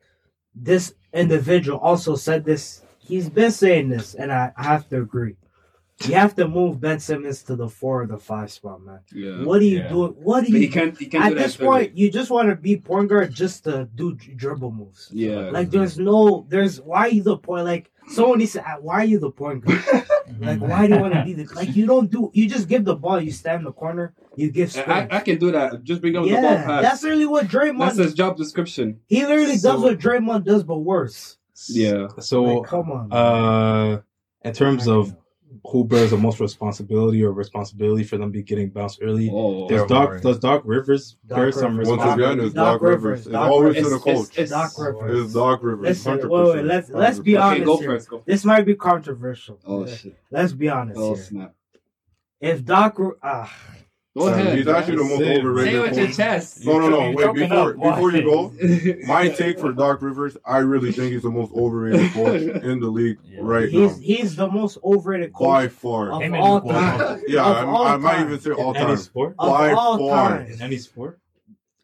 this 0.54 0.94
individual 1.12 1.78
also 1.78 2.16
said 2.16 2.44
this. 2.44 2.82
He's 2.98 3.28
been 3.28 3.50
saying 3.52 3.90
this, 3.90 4.14
and 4.14 4.32
I 4.32 4.52
I 4.56 4.64
have 4.64 4.88
to 4.88 5.00
agree. 5.00 5.36
You 6.04 6.14
have 6.14 6.34
to 6.36 6.46
move 6.46 6.78
Ben 6.78 7.00
Simmons 7.00 7.42
to 7.44 7.56
the 7.56 7.68
four 7.70 8.02
or 8.02 8.06
the 8.06 8.18
five 8.18 8.52
spot, 8.52 8.82
man. 8.82 9.00
Yeah. 9.14 9.42
What 9.44 9.62
are 9.62 9.64
you 9.64 9.78
Yeah. 9.78 9.88
doing? 9.88 10.12
What 10.12 10.38
are 10.38 10.40
But 10.42 10.50
he 10.50 10.66
you? 10.66 10.70
can't 10.70 10.98
he 10.98 11.06
can't 11.06 11.24
At 11.24 11.28
do 11.30 11.34
this 11.36 11.56
third. 11.56 11.64
point, 11.66 11.96
you 11.96 12.10
just 12.10 12.30
want 12.30 12.50
to 12.50 12.54
be 12.56 12.76
point 12.76 13.08
guard 13.08 13.32
just 13.32 13.64
to 13.64 13.88
do 13.94 14.14
dribble 14.14 14.72
moves. 14.72 15.08
Yeah. 15.10 15.48
Like 15.50 15.70
there's 15.70 15.98
no, 15.98 16.44
there's 16.50 16.80
why 16.82 16.98
are 17.06 17.08
you 17.08 17.22
the 17.22 17.38
point? 17.38 17.64
Like 17.64 17.90
someone 18.08 18.38
needs 18.40 18.52
to. 18.52 18.68
ask, 18.68 18.82
Why 18.82 18.96
are 19.00 19.04
you 19.06 19.18
the 19.18 19.30
point 19.30 19.64
guard? 19.64 19.82
Like 20.40 20.60
why 20.60 20.86
do 20.86 20.94
you 20.96 21.00
want 21.00 21.14
to 21.14 21.24
be 21.24 21.32
the? 21.34 21.44
Like 21.54 21.74
you 21.76 21.86
don't 21.86 22.10
do. 22.10 22.30
You 22.34 22.46
just 22.48 22.68
give 22.68 22.84
the 22.84 22.94
ball. 22.96 23.20
You 23.20 23.30
stand 23.30 23.60
in 23.60 23.64
the 23.64 23.72
corner. 23.72 24.12
You 24.34 24.50
give. 24.50 24.76
I, 24.76 25.06
I 25.10 25.20
can 25.20 25.38
do 25.38 25.52
that. 25.52 25.82
Just 25.84 26.00
bring 26.02 26.14
up 26.16 26.24
the 26.24 26.32
ball 26.32 26.42
pass. 26.56 26.82
that's 26.82 27.04
really 27.04 27.24
what 27.26 27.46
Draymond. 27.46 27.78
That's 27.78 27.96
his 27.96 28.12
job 28.12 28.36
description. 28.36 29.00
he 29.06 29.22
literally 29.24 29.56
So- 29.56 29.72
does 29.72 29.82
what 29.82 29.98
Draymond 29.98 30.44
does, 30.44 30.62
but 30.64 30.78
worse. 30.78 31.38
Yeah. 31.68 32.08
So, 32.18 32.42
Like, 32.42 32.68
come 32.68 32.90
on. 32.90 33.08
man. 33.08 33.18
uh, 33.18 34.00
in 34.44 34.52
terms 34.52 34.88
of 34.88 35.14
who 35.70 35.84
bears 35.84 36.10
the 36.10 36.16
most 36.16 36.38
responsibility 36.40 37.22
or 37.24 37.32
responsibility 37.32 38.04
for 38.04 38.18
them 38.18 38.30
be 38.30 38.42
getting 38.42 38.68
bounced 38.70 39.00
early, 39.02 39.28
Oh, 39.32 39.68
does 39.68 39.82
Daryl 39.82 39.88
Doc 39.88 40.08
Morey. 40.08 40.20
does 40.20 40.38
Doc 40.38 40.62
Rivers 40.64 41.16
Doc 41.26 41.36
bear 41.38 41.52
some 41.52 41.72
Rivers. 41.76 41.88
Once 41.88 41.98
responsibility? 42.00 42.34
again, 42.34 42.46
it's 42.46 42.54
Doc 42.54 42.74
Doc 42.74 42.82
Rivers. 42.82 43.02
Rivers. 43.04 43.20
It's 43.26 43.32
Doc 43.32 43.50
always 43.50 43.74
Rivers. 43.76 43.82
to 43.82 43.88
the 43.90 43.98
coach. 44.00 44.38
it's- 44.38 44.50
Doc 44.50 44.72
Rivers. 44.78 45.24
It's 45.24 45.32
Doc 45.34 45.62
Rivers. 45.62 45.88
Listen, 45.88 46.12
100%. 46.18 46.30
wait, 46.30 46.54
wait, 46.56 46.64
let's- 46.64 46.90
let's 46.90 47.18
be 47.18 47.32
100%. 47.32 47.36
okay, 47.36 47.42
honest 47.42 47.64
go 47.66 47.76
here. 47.78 47.90
first. 47.90 48.08
Go. 48.10 48.22
this 48.26 48.44
might 48.44 48.62
be 48.66 48.74
controversial. 48.74 49.58
Oh 49.66 49.86
shit. 49.86 50.16
Let's 50.30 50.52
be 50.52 50.68
honest 50.68 50.98
Oh 51.00 51.14
here. 51.14 51.24
snap. 51.24 51.54
If 52.40 52.64
Doc, 52.64 52.98
Ri- 52.98 53.12
ah, 53.22 53.52
Go 54.16 54.28
ahead. 54.28 54.56
He's 54.56 54.66
actually 54.66 54.96
the 54.96 55.04
most 55.04 55.18
Say 55.18 55.34
it. 55.34 55.38
overrated 55.40 55.72
Say 55.72 55.78
it 55.78 55.82
with 55.82 55.98
your 55.98 56.08
chest. 56.08 56.64
No, 56.64 56.78
no, 56.78 56.88
no. 56.88 57.10
You're 57.10 57.32
Wait, 57.34 57.48
before 57.48 57.74
before 57.74 58.12
you 58.12 58.22
go, 58.22 58.52
my 59.06 59.28
take 59.28 59.58
for 59.58 59.72
Doc 59.72 60.00
Rivers, 60.00 60.36
I 60.46 60.58
really 60.58 60.90
think 60.90 61.12
he's 61.12 61.22
the 61.22 61.30
most 61.30 61.52
overrated 61.52 62.12
coach 62.12 62.40
in 62.64 62.80
the 62.80 62.88
league 62.88 63.18
Yeah. 63.26 63.40
right 63.42 63.68
he's 63.68 63.96
now, 63.98 64.02
he's 64.02 64.34
the 64.36 64.48
most 64.48 64.78
overrated 64.82 65.32
by 65.38 65.68
far. 65.68 66.12
of 66.12 66.22
Him 66.22 66.34
all 66.34 66.54
Luke 66.54 66.64
Walton. 66.64 66.82
time. 66.98 67.22
Yeah, 67.28 67.44
of 67.44 67.56
I, 67.56 67.64
all 67.66 67.86
I 67.86 67.96
might 67.96 68.20
even 68.22 68.40
say 68.40 68.52
all 68.52 68.70
In 68.70 68.76
any 68.78 68.86
time. 68.86 68.96
sport? 68.96 69.34
Of 69.38 69.50
by 69.52 69.72
all 69.72 69.98
far. 69.98 70.38
time. 70.38 70.46
In 70.46 70.62
any 70.62 70.78
sport? 70.78 71.18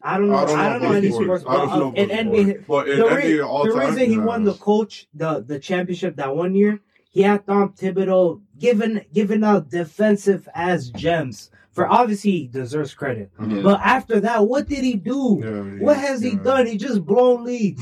I 0.01 0.17
don't 0.17 0.29
know. 0.29 0.35
I 0.37 0.69
don't 0.69 0.81
know, 0.81 0.91
any 0.91 1.11
sports. 1.11 1.43
sports, 1.43 1.45
I 1.47 1.79
don't 1.79 1.95
but 1.95 1.99
uh, 1.99 2.03
in 2.03 2.09
about 2.11 2.33
NBA. 2.33 2.65
But 2.67 2.89
in 2.89 2.99
the, 2.99 3.05
NBA 3.05 3.23
re- 3.23 3.41
all 3.41 3.63
the 3.65 3.73
time, 3.73 3.89
reason 3.93 4.09
he 4.09 4.15
nah. 4.17 4.25
won 4.25 4.43
the 4.43 4.53
coach 4.55 5.07
the 5.13 5.41
the 5.47 5.59
championship 5.59 6.15
that 6.17 6.35
one 6.35 6.55
year, 6.55 6.81
he 7.11 7.21
had 7.21 7.45
Tom 7.45 7.73
Thibodeau 7.73 8.41
giving 8.59 9.05
giving 9.13 9.43
out 9.43 9.69
defensive 9.69 10.49
as 10.55 10.89
gems. 10.89 11.51
For 11.73 11.87
obviously 11.87 12.31
he 12.31 12.47
deserves 12.47 12.93
credit. 12.93 13.31
Yeah. 13.39 13.61
But 13.63 13.79
after 13.81 14.19
that, 14.21 14.47
what 14.47 14.67
did 14.69 14.83
he 14.83 14.95
do? 14.95 15.41
Yeah, 15.43 15.83
What 15.83 15.97
has 15.97 16.21
he 16.21 16.35
done? 16.35 16.67
He 16.67 16.77
just 16.77 17.03
blown 17.05 17.43
leads. 17.43 17.81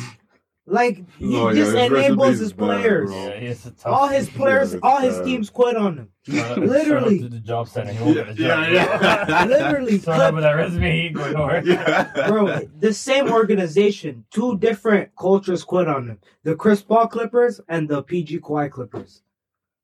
Like 0.67 1.03
he 1.17 1.25
No, 1.33 1.49
yeah, 1.49 1.55
just 1.55 1.75
his 1.75 1.91
enables 1.91 2.37
his 2.39 2.53
players. 2.53 3.09
bro. 3.09 3.27
Yeah, 3.27 3.39
he's 3.39 3.65
a 3.65 3.71
tough. 3.71 3.85
all 3.93 4.07
his 4.07 4.29
players, 4.29 4.73
Yeah, 4.73 4.79
all 4.83 4.99
his 5.01 5.17
bad. 5.17 5.25
teams 5.25 5.49
quit 5.49 5.75
on 5.75 5.97
him. 5.97 6.09
Shut 6.29 6.57
literally. 6.75 7.19
shut 7.19 7.31
to 7.31 7.35
the 7.37 7.41
job 7.41 7.67
center. 7.67 7.91
He 7.91 8.01
won't 8.01 8.15
get 8.15 8.29
a 8.29 8.33
job. 8.33 8.67
Yeah, 8.71 9.25
yeah. 9.27 9.45
Literally, 9.49 9.99
So 9.99 10.11
up 10.13 10.33
with 10.33 10.43
that 10.43 10.51
resume, 10.53 10.91
he 10.91 11.07
ain't. 11.07 11.65
Yeah. 11.65 12.27
bro, 12.29 12.59
the 12.79 12.93
same 12.93 13.29
organization, 13.31 14.23
two 14.31 14.57
different 14.59 15.09
cultures 15.19 15.63
quit 15.65 15.87
on 15.89 16.07
him. 16.07 16.19
The 16.43 16.55
Chris 16.55 16.81
Paul 16.81 17.07
Clippers 17.07 17.59
and 17.67 17.89
the 17.89 18.01
PG 18.03 18.39
Kawhi 18.39 18.69
Clippers. 18.71 19.23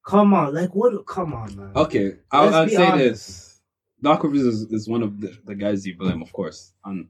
Come 0.06 0.34
on, 0.34 0.54
like 0.54 0.74
what? 0.74 1.06
Come 1.06 1.34
on, 1.34 1.54
man. 1.58 1.72
Okay, 1.76 2.14
I'll, 2.32 2.54
I'll 2.54 2.70
say 2.70 2.86
honest. 2.86 3.00
this. 3.28 3.47
Doc 4.02 4.24
Rivers 4.24 4.42
is, 4.42 4.62
is 4.72 4.88
one 4.88 5.02
of 5.04 5.20
the, 5.22 5.36
the 5.46 5.56
guys 5.56 5.86
you 5.86 5.96
blame, 5.98 6.22
of 6.22 6.32
course. 6.32 6.74
And 6.86 7.08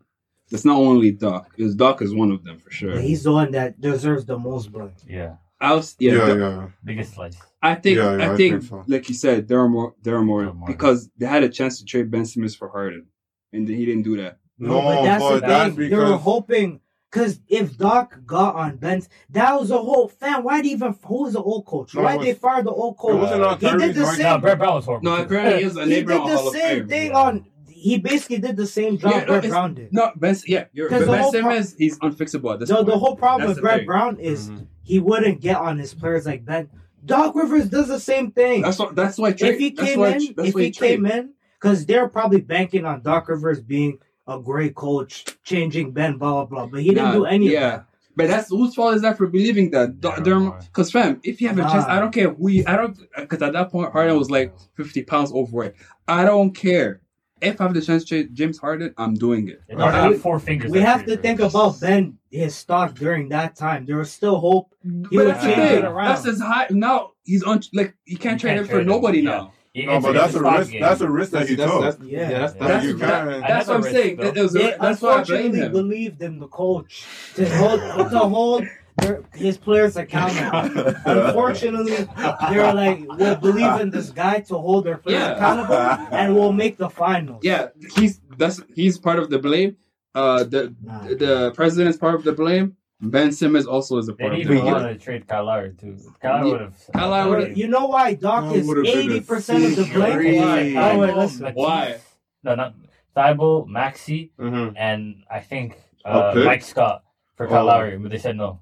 it's 0.52 0.64
not 0.66 0.78
only 0.78 1.12
Doc. 1.12 1.54
It's 1.58 1.76
Doc 1.76 2.02
is 2.02 2.14
one 2.14 2.32
of 2.32 2.44
them 2.44 2.60
for 2.60 2.72
sure. 2.72 2.94
But 2.94 3.04
he's 3.04 3.24
the 3.24 3.32
one 3.34 3.52
that 3.52 3.80
deserves 3.82 4.26
the 4.26 4.38
most 4.38 4.72
blame. 4.72 4.94
Yeah, 5.08 5.36
I'll, 5.60 5.84
yeah, 6.00 6.12
Yeah, 6.14 6.28
Doc- 6.28 6.38
yeah. 6.38 6.68
biggest 6.84 7.14
slice. 7.16 7.38
I 7.62 7.76
think 7.76 7.98
Yeah, 7.98 8.16
yeah, 8.18 8.30
I 8.30 8.34
I 8.34 8.38
think, 8.38 8.54
think 8.62 8.64
so. 8.64 8.84
like 8.88 9.10
you 9.10 9.16
said, 9.16 9.48
there 9.48 9.60
are 9.60 9.68
more 9.70 9.96
there 10.04 10.16
are 10.16 10.24
more 10.24 10.42
There 10.44 10.52
are 10.52 10.54
more. 10.54 10.68
because 10.68 11.10
they 11.18 11.26
had 11.26 11.44
a 11.44 11.50
chance 11.50 11.80
to 11.80 11.86
trade 11.86 12.10
Ben 12.12 12.26
Simmons 12.26 12.56
for 12.56 12.70
Harden, 12.70 13.08
and 13.52 13.68
he 13.68 13.86
didn't 13.86 14.04
do 14.04 14.16
that. 14.18 14.38
No, 14.60 14.82
but 14.82 15.04
that's 15.04 15.24
but 15.24 15.34
the 15.42 15.48
that's 15.48 15.76
thing. 15.76 15.90
They 15.90 15.96
were 15.96 16.18
hoping 16.18 16.80
because 17.12 17.40
if 17.48 17.78
Doc 17.78 18.20
got 18.26 18.56
on 18.56 18.78
bench, 18.78 19.06
that 19.30 19.60
was 19.60 19.72
a 19.72 19.78
whole 19.78 20.08
fan. 20.08 20.44
Why 20.44 20.62
did 20.62 20.70
even 20.72 20.96
who 21.06 21.24
was 21.24 21.34
the 21.34 21.42
old 21.42 21.66
coach? 21.66 21.96
No, 21.96 22.02
Why 22.04 22.16
it 22.16 22.18
did 22.18 22.26
they 22.28 22.32
was- 22.34 22.40
fire 22.40 22.64
the 22.64 22.72
old 22.72 22.98
coach? 22.98 23.16
wasn't 23.16 23.62
He 23.62 23.78
did 23.88 23.96
the 23.96 24.06
same- 24.08 24.24
No, 24.24 24.38
Brett 24.40 24.58
Brown 24.58 24.76
was 24.76 24.86
horrible. 24.86 25.10
No, 25.10 25.18
too. 25.18 25.24
apparently 25.24 25.64
he's 25.64 25.76
a 25.78 25.84
he 25.84 25.90
neighbor 25.90 26.12
did 26.14 26.22
on 26.22 26.30
the 26.30 26.36
Hall 26.38 26.48
of 26.50 26.54
same 26.54 26.80
Fame. 26.80 26.88
thing 26.90 27.08
yeah. 27.12 27.18
on. 27.18 27.46
He 27.70 28.00
basically 28.00 28.40
did 28.40 28.58
the 28.58 28.66
same 28.66 28.98
job 28.98 29.12
Yeah, 29.12 29.20
no, 29.20 29.26
Brett 29.40 29.50
Brown 29.50 29.74
did. 29.76 29.94
No, 29.94 30.12
Ben, 30.16 30.36
yeah, 30.48 30.66
you're, 30.74 30.90
'Cause 30.90 31.02
but 31.02 31.06
the 31.06 31.12
Ben 31.12 31.22
whole 31.22 31.32
pro- 31.32 31.42
Simmons, 31.42 31.76
he's 31.78 32.00
unfixable 32.00 32.54
at 32.54 32.60
this 32.60 32.70
The, 32.70 32.76
point. 32.76 32.88
the 32.88 32.98
whole 32.98 33.16
problem 33.16 33.42
That's 33.42 33.50
with 33.50 33.56
the 33.58 33.62
Brett 33.62 33.78
thing. 33.78 33.86
Brown 33.86 34.20
is 34.20 34.50
Mhm. 34.50 34.66
he 34.84 35.00
wouldn't 35.00 35.42
get 35.42 35.58
on 35.58 35.78
his 35.78 35.94
players 35.94 36.26
like 36.26 36.44
Ben. 36.44 36.70
Doc 37.06 37.36
Rivers 37.36 37.70
does 37.70 37.88
the 37.88 38.00
same 38.00 38.32
thing. 38.32 38.64
That's 38.64 38.80
what. 38.80 38.96
That's 38.96 39.18
why. 39.18 39.32
Trade, 39.32 39.54
if 39.54 39.60
he 39.60 39.70
that's 39.70 39.88
came 39.90 40.00
why, 40.00 40.10
in, 40.10 40.34
that's 40.36 40.50
if 40.50 40.56
why 40.56 40.62
he 40.64 40.72
trade. 40.72 40.90
came 40.90 41.06
in, 41.06 41.30
because 41.62 41.86
they're 41.86 42.10
probably 42.10 42.42
banking 42.42 42.84
on 42.84 43.02
Doc 43.02 43.30
Rivers 43.30 43.62
being 43.62 44.00
a 44.28 44.40
great 44.40 44.76
coach, 44.76 45.26
changing 45.44 45.92
Ben, 45.92 46.18
blah 46.18 46.32
blah 46.34 46.46
blah. 46.46 46.66
But 46.68 46.82
he 46.82 46.90
didn't 46.90 47.06
Nah, 47.06 47.12
do 47.14 47.26
any 47.26 47.52
yeah. 47.52 47.58
of 47.68 47.72
that. 47.72 47.84
But 48.16 48.28
that's 48.30 48.50
whose 48.50 48.74
fault 48.74 48.96
is 48.96 49.04
that 49.04 49.16
for 49.16 49.28
believing 49.28 49.70
that? 49.72 49.96
Yeah, 50.04 50.16
Derm, 50.18 50.50
boy. 50.52 50.60
because 50.66 50.92
fam, 50.92 51.20
if 51.24 51.40
you 51.40 51.48
have 51.50 51.58
a 51.60 51.62
Nah. 51.62 51.72
chance, 51.72 51.86
I 51.86 52.00
don't 52.00 52.12
care 52.12 52.32
who 52.34 52.50
you. 52.50 52.64
I 52.66 52.76
don't 52.76 52.98
because 53.16 53.42
at 53.44 53.54
that 53.54 53.72
point 53.72 53.92
Harden 53.92 54.18
was 54.18 54.32
like 54.32 54.54
fifty 54.76 55.04
pounds 55.04 55.32
overweight. 55.32 55.74
I 56.08 56.26
don't 56.26 56.52
care. 56.52 57.02
If 57.40 57.62
I 57.62 57.66
have 57.66 57.76
the 57.76 57.82
chance 57.82 58.04
to 58.06 58.10
trade 58.10 58.34
James 58.34 58.58
Harden, 58.58 58.96
I'm 58.98 59.14
doing 59.14 59.48
it. 59.48 59.62
They 59.68 59.76
don't 59.76 59.82
No, 59.82 59.92
have 59.92 60.12
we- 60.14 60.18
four 60.18 60.40
fingers. 60.40 60.72
We 60.72 60.80
have 60.82 61.02
to 61.02 61.06
trade 61.18 61.22
think 61.22 61.40
about 61.40 61.80
Ben, 61.80 62.18
his 62.32 62.56
stock 62.56 62.96
during 62.96 63.30
that 63.30 63.56
time. 63.56 63.86
There 63.86 63.98
was 63.98 64.10
still 64.12 64.40
hope. 64.40 64.74
He 64.84 64.90
but 64.90 65.12
would 65.12 65.28
that's 65.28 65.44
the 65.44 65.50
change 65.54 65.70
thing. 65.70 65.78
it 65.78 65.86
around. 65.86 66.06
That's 66.08 66.24
his 66.26 66.42
high. 66.42 66.66
Now 66.72 67.12
he's 67.26 67.44
on. 67.44 67.62
Like 67.74 67.96
you 68.06 68.18
can't 68.18 68.34
You 68.34 68.40
trade 68.40 68.50
can't 68.56 68.60
him 68.62 68.66
for 68.66 68.72
trade 68.72 68.82
him, 68.82 68.88
nobody 68.88 69.20
yeah. 69.20 69.46
Now. 69.86 69.92
He- 69.94 70.00
No, 70.00 70.02
but 70.02 70.14
that's 70.14 70.34
a 70.36 70.42
risk. 70.44 70.72
game. 70.72 70.82
That's 70.82 71.02
a 71.02 71.10
risk 71.10 71.32
that 71.32 71.38
That's, 71.40 71.50
he 71.50 71.56
that's, 71.56 71.72
took. 71.72 71.82
that's, 71.82 71.98
Yeah. 72.02 72.30
yeah, 72.30 72.40
that's, 72.40 72.56
Yeah. 72.56 72.68
that's, 72.68 72.86
you 72.86 72.94
That's, 72.98 73.12
that- 73.26 73.42
that's 73.48 73.68
what 73.68 73.76
I'm 73.76 73.82
Another 73.84 73.98
saying. 73.98 74.18
risk, 74.18 74.36
It 74.38 74.42
was, 74.44 74.54
They 74.54 74.76
that's 74.80 75.02
why 75.02 75.10
I 75.10 75.24
blame 75.24 75.46
unfortunately 75.46 75.60
him. 75.60 75.72
believed 75.72 76.22
in 76.22 76.40
the 76.40 76.48
coach 76.48 77.06
to 77.36 77.50
hold 77.58 77.80
to 78.12 78.20
hold 78.20 78.64
their, 78.98 79.24
his 79.36 79.58
players 79.58 79.96
accountable. 79.96 80.94
Unfortunately, 81.06 82.08
they're 82.50 82.74
like, 82.74 83.06
we'll 83.08 83.36
believe 83.36 83.80
in 83.82 83.90
this 83.92 84.10
guy 84.10 84.40
to 84.40 84.56
hold 84.58 84.86
their 84.86 84.98
players 84.98 85.20
Yeah. 85.22 85.36
accountable, 85.36 85.76
and 86.16 86.34
we'll 86.36 86.54
make 86.54 86.78
the 86.78 86.90
finals. 86.90 87.42
Yeah, 87.44 87.68
he's 87.96 88.22
that's 88.38 88.62
he's 88.74 88.98
part 88.98 89.20
of 89.20 89.30
the 89.30 89.40
blame. 89.40 89.78
Uh, 90.16 90.44
the 90.46 90.74
Nah. 90.84 91.02
the 91.10 91.52
president's 91.54 91.98
part 91.98 92.16
of 92.16 92.24
the 92.24 92.32
blame. 92.34 92.77
Ben 93.00 93.32
Simmons 93.32 93.68
also 93.68 93.98
is 93.98 94.10
a 94.10 94.14
They 94.14 94.24
part 94.24 94.34
of 94.34 94.40
didn't 94.40 94.58
the 94.58 94.64
want 94.64 94.84
to 94.88 94.96
trade 94.98 95.28
Kyle 95.28 95.46
Lowry 95.46 95.74
too. 95.80 95.98
Kyle 96.20 96.46
Yeah. 96.46 96.52
would 96.52 96.62
have. 96.62 96.74
Kyle 96.94 97.10
Lowry 97.10 97.28
Or, 97.32 97.38
would've- 97.40 97.58
you 97.58 97.68
know 97.68 97.86
why 97.86 98.16
Doc 98.16 98.46
That 98.46 98.56
is 98.56 98.68
would've 98.68 98.84
been 98.86 98.98
a 98.98 99.02
eighty 99.02 99.20
percent 99.22 99.64
of 99.66 99.76
the 99.76 99.84
sick 99.84 99.94
blame? 99.94 100.12
trade. 100.14 100.76
Oh 100.78 101.00
wait, 101.00 101.16
listen. 101.16 101.52
Why? 101.54 101.98
No, 102.44 102.56
not 102.56 102.74
Thybulle, 103.16 103.68
Maxey, 103.68 104.32
Mhm. 104.40 104.74
and 104.78 105.24
I 105.30 105.40
think 105.42 105.78
uh, 106.06 106.34
Mike 106.46 106.64
Scott 106.64 107.04
for 107.36 107.48
Kyle 107.48 107.64
Oh. 107.64 107.66
Lowry, 107.68 107.98
but 107.98 108.10
they 108.12 108.18
said 108.18 108.36
no. 108.38 108.60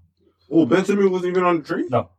Oh, 0.52 0.66
Ben 0.66 0.84
Simmons 0.84 1.10
wasn't 1.10 1.32
even 1.32 1.44
on 1.44 1.58
the 1.58 1.64
trade. 1.64 1.86
No. 1.90 2.10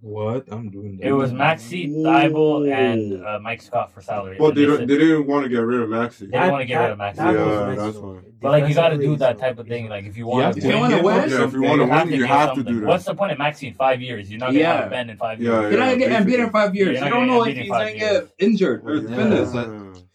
What? 0.00 0.46
I'm 0.50 0.70
doing 0.70 0.96
that. 0.98 1.06
It 1.08 1.12
was 1.12 1.32
Maxey, 1.32 1.88
Thybulle, 1.88 2.72
and 2.72 3.24
uh, 3.24 3.38
Mike 3.40 3.60
Scott 3.60 3.92
for 3.92 4.00
salary. 4.00 4.36
Well, 4.38 4.48
And 4.50 4.56
they, 4.58 4.64
they 4.66 4.76
said- 4.76 4.88
they 4.88 4.98
didn't 4.98 5.26
want 5.26 5.44
to 5.44 5.48
get 5.50 5.58
rid 5.58 5.80
of 5.80 5.88
Maxey. 5.90 6.26
They 6.26 6.32
didn't 6.38 6.52
want 6.52 6.62
to 6.62 6.66
get 6.66 6.78
rid 6.80 6.90
of 6.92 6.98
Maxey. 6.98 7.22
Yeah, 7.22 7.74
that's 7.76 7.94
though. 7.96 8.00
why. 8.14 8.20
But 8.40 8.52
like 8.52 8.68
you 8.68 8.74
got 8.74 8.90
to 8.90 8.98
do 8.98 9.16
that 9.16 9.38
type 9.38 9.58
of 9.58 9.66
thing. 9.66 9.88
Like 9.88 10.04
if 10.04 10.16
you 10.16 10.24
You 10.24 10.26
want 10.28 10.44
have 10.46 10.54
to, 10.56 10.60
to 10.62 10.68
If 10.68 10.80
wanna 10.80 11.02
win, 11.02 11.30
Yeah, 11.30 11.44
if 11.44 11.52
you 11.52 11.62
want 11.62 11.80
you 11.80 11.86
to 11.86 11.92
win, 11.92 12.08
you 12.12 12.18
get 12.20 12.28
have 12.28 12.54
to 12.54 12.62
do 12.62 12.80
that. 12.80 12.86
What's 12.86 13.04
the 13.04 13.14
point 13.14 13.32
of 13.32 13.38
Maxey 13.38 13.68
in 13.68 13.74
five 13.74 14.00
years? 14.00 14.30
You're 14.30 14.38
not 14.40 14.46
gonna 14.46 14.58
Yeah. 14.58 14.80
have 14.82 14.90
Ben 14.90 15.10
in 15.10 15.16
five 15.16 15.40
years. 15.40 15.52
yeah. 15.52 15.60
You're 15.70 15.78
not 15.78 15.86
gonna 15.86 15.96
get 15.98 16.10
Embiid 16.26 16.38
in 16.44 16.50
five 16.50 16.74
years. 16.74 16.86
You're 16.86 16.94
You 16.96 17.00
not 17.00 17.10
don't 17.10 17.26
know 17.26 17.44
if 17.44 17.48
Embiid 17.48 17.56
in 17.56 17.62
he's 17.62 17.70
gonna 17.70 17.94
get 17.94 18.28
injured 18.38 18.82
or 18.84 18.94
Yeah. 18.96 19.16
fitness. 19.16 19.54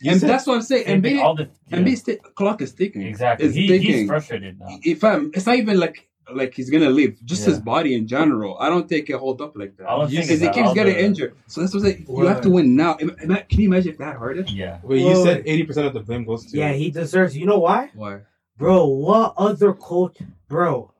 You 0.03 0.11
and 0.11 0.19
said- 0.19 0.29
that's 0.29 0.47
what 0.47 0.55
I'm 0.55 0.61
saying. 0.61 0.85
Same 0.85 1.01
thing, 1.01 1.17
Embiid, 1.17 1.23
all 1.23 1.35
the 1.35 1.49
yeah. 1.69 1.77
Embiid's 1.77 2.03
t- 2.03 2.17
clock 2.35 2.61
is 2.61 2.73
ticking. 2.73 3.01
exactly. 3.03 3.47
It's 3.47 3.55
He, 3.55 3.67
ticking. 3.67 3.91
he's 3.93 4.07
frustrated 4.07 4.59
now. 4.59 4.67
If 4.83 5.03
I'm, 5.03 5.31
it's 5.33 5.45
not 5.45 5.57
even 5.57 5.79
like 5.79 6.07
like 6.33 6.53
he's 6.53 6.69
gonna 6.69 6.89
leave. 6.89 7.17
Just 7.25 7.41
Yeah. 7.43 7.49
his 7.53 7.59
body 7.59 7.95
in 7.95 8.07
general. 8.07 8.57
I 8.59 8.69
don't 8.69 8.87
think 8.87 9.09
it 9.09 9.15
hold 9.17 9.41
up 9.41 9.57
like 9.57 9.75
that. 9.77 9.89
I 9.89 9.97
don't 9.97 10.09
Because 10.09 10.27
think 10.27 10.39
he 10.39 10.45
that. 10.45 10.53
keeps 10.55 10.67
All 10.67 10.75
getting 10.75 10.93
the- 10.95 11.03
injured. 11.03 11.35
So 11.47 11.61
that's 11.61 11.73
what 11.73 11.83
I'm. 11.85 12.05
You 12.07 12.25
have 12.25 12.41
to 12.41 12.49
win 12.49 12.75
now. 12.75 12.95
Ima- 12.97 13.15
ima- 13.21 13.43
Can 13.49 13.61
you 13.61 13.67
imagine 13.67 13.91
if 13.93 13.97
that 13.97 14.15
hurted? 14.17 14.49
Yeah. 14.49 14.79
Wait, 14.83 14.99
you 14.99 15.07
Well, 15.07 15.23
said 15.23 15.43
80% 15.45 15.87
of 15.87 15.93
the 15.93 15.99
blame 16.01 16.23
goes 16.23 16.45
to 16.47 16.57
Yeah, 16.57 16.73
he 16.73 16.89
deserves. 16.91 17.35
You 17.37 17.45
know 17.45 17.59
why, 17.59 17.89
Why? 17.95 18.21
bro? 18.57 18.85
What 18.87 19.33
other 19.37 19.73
coach, 19.73 20.17
bro? 20.47 20.91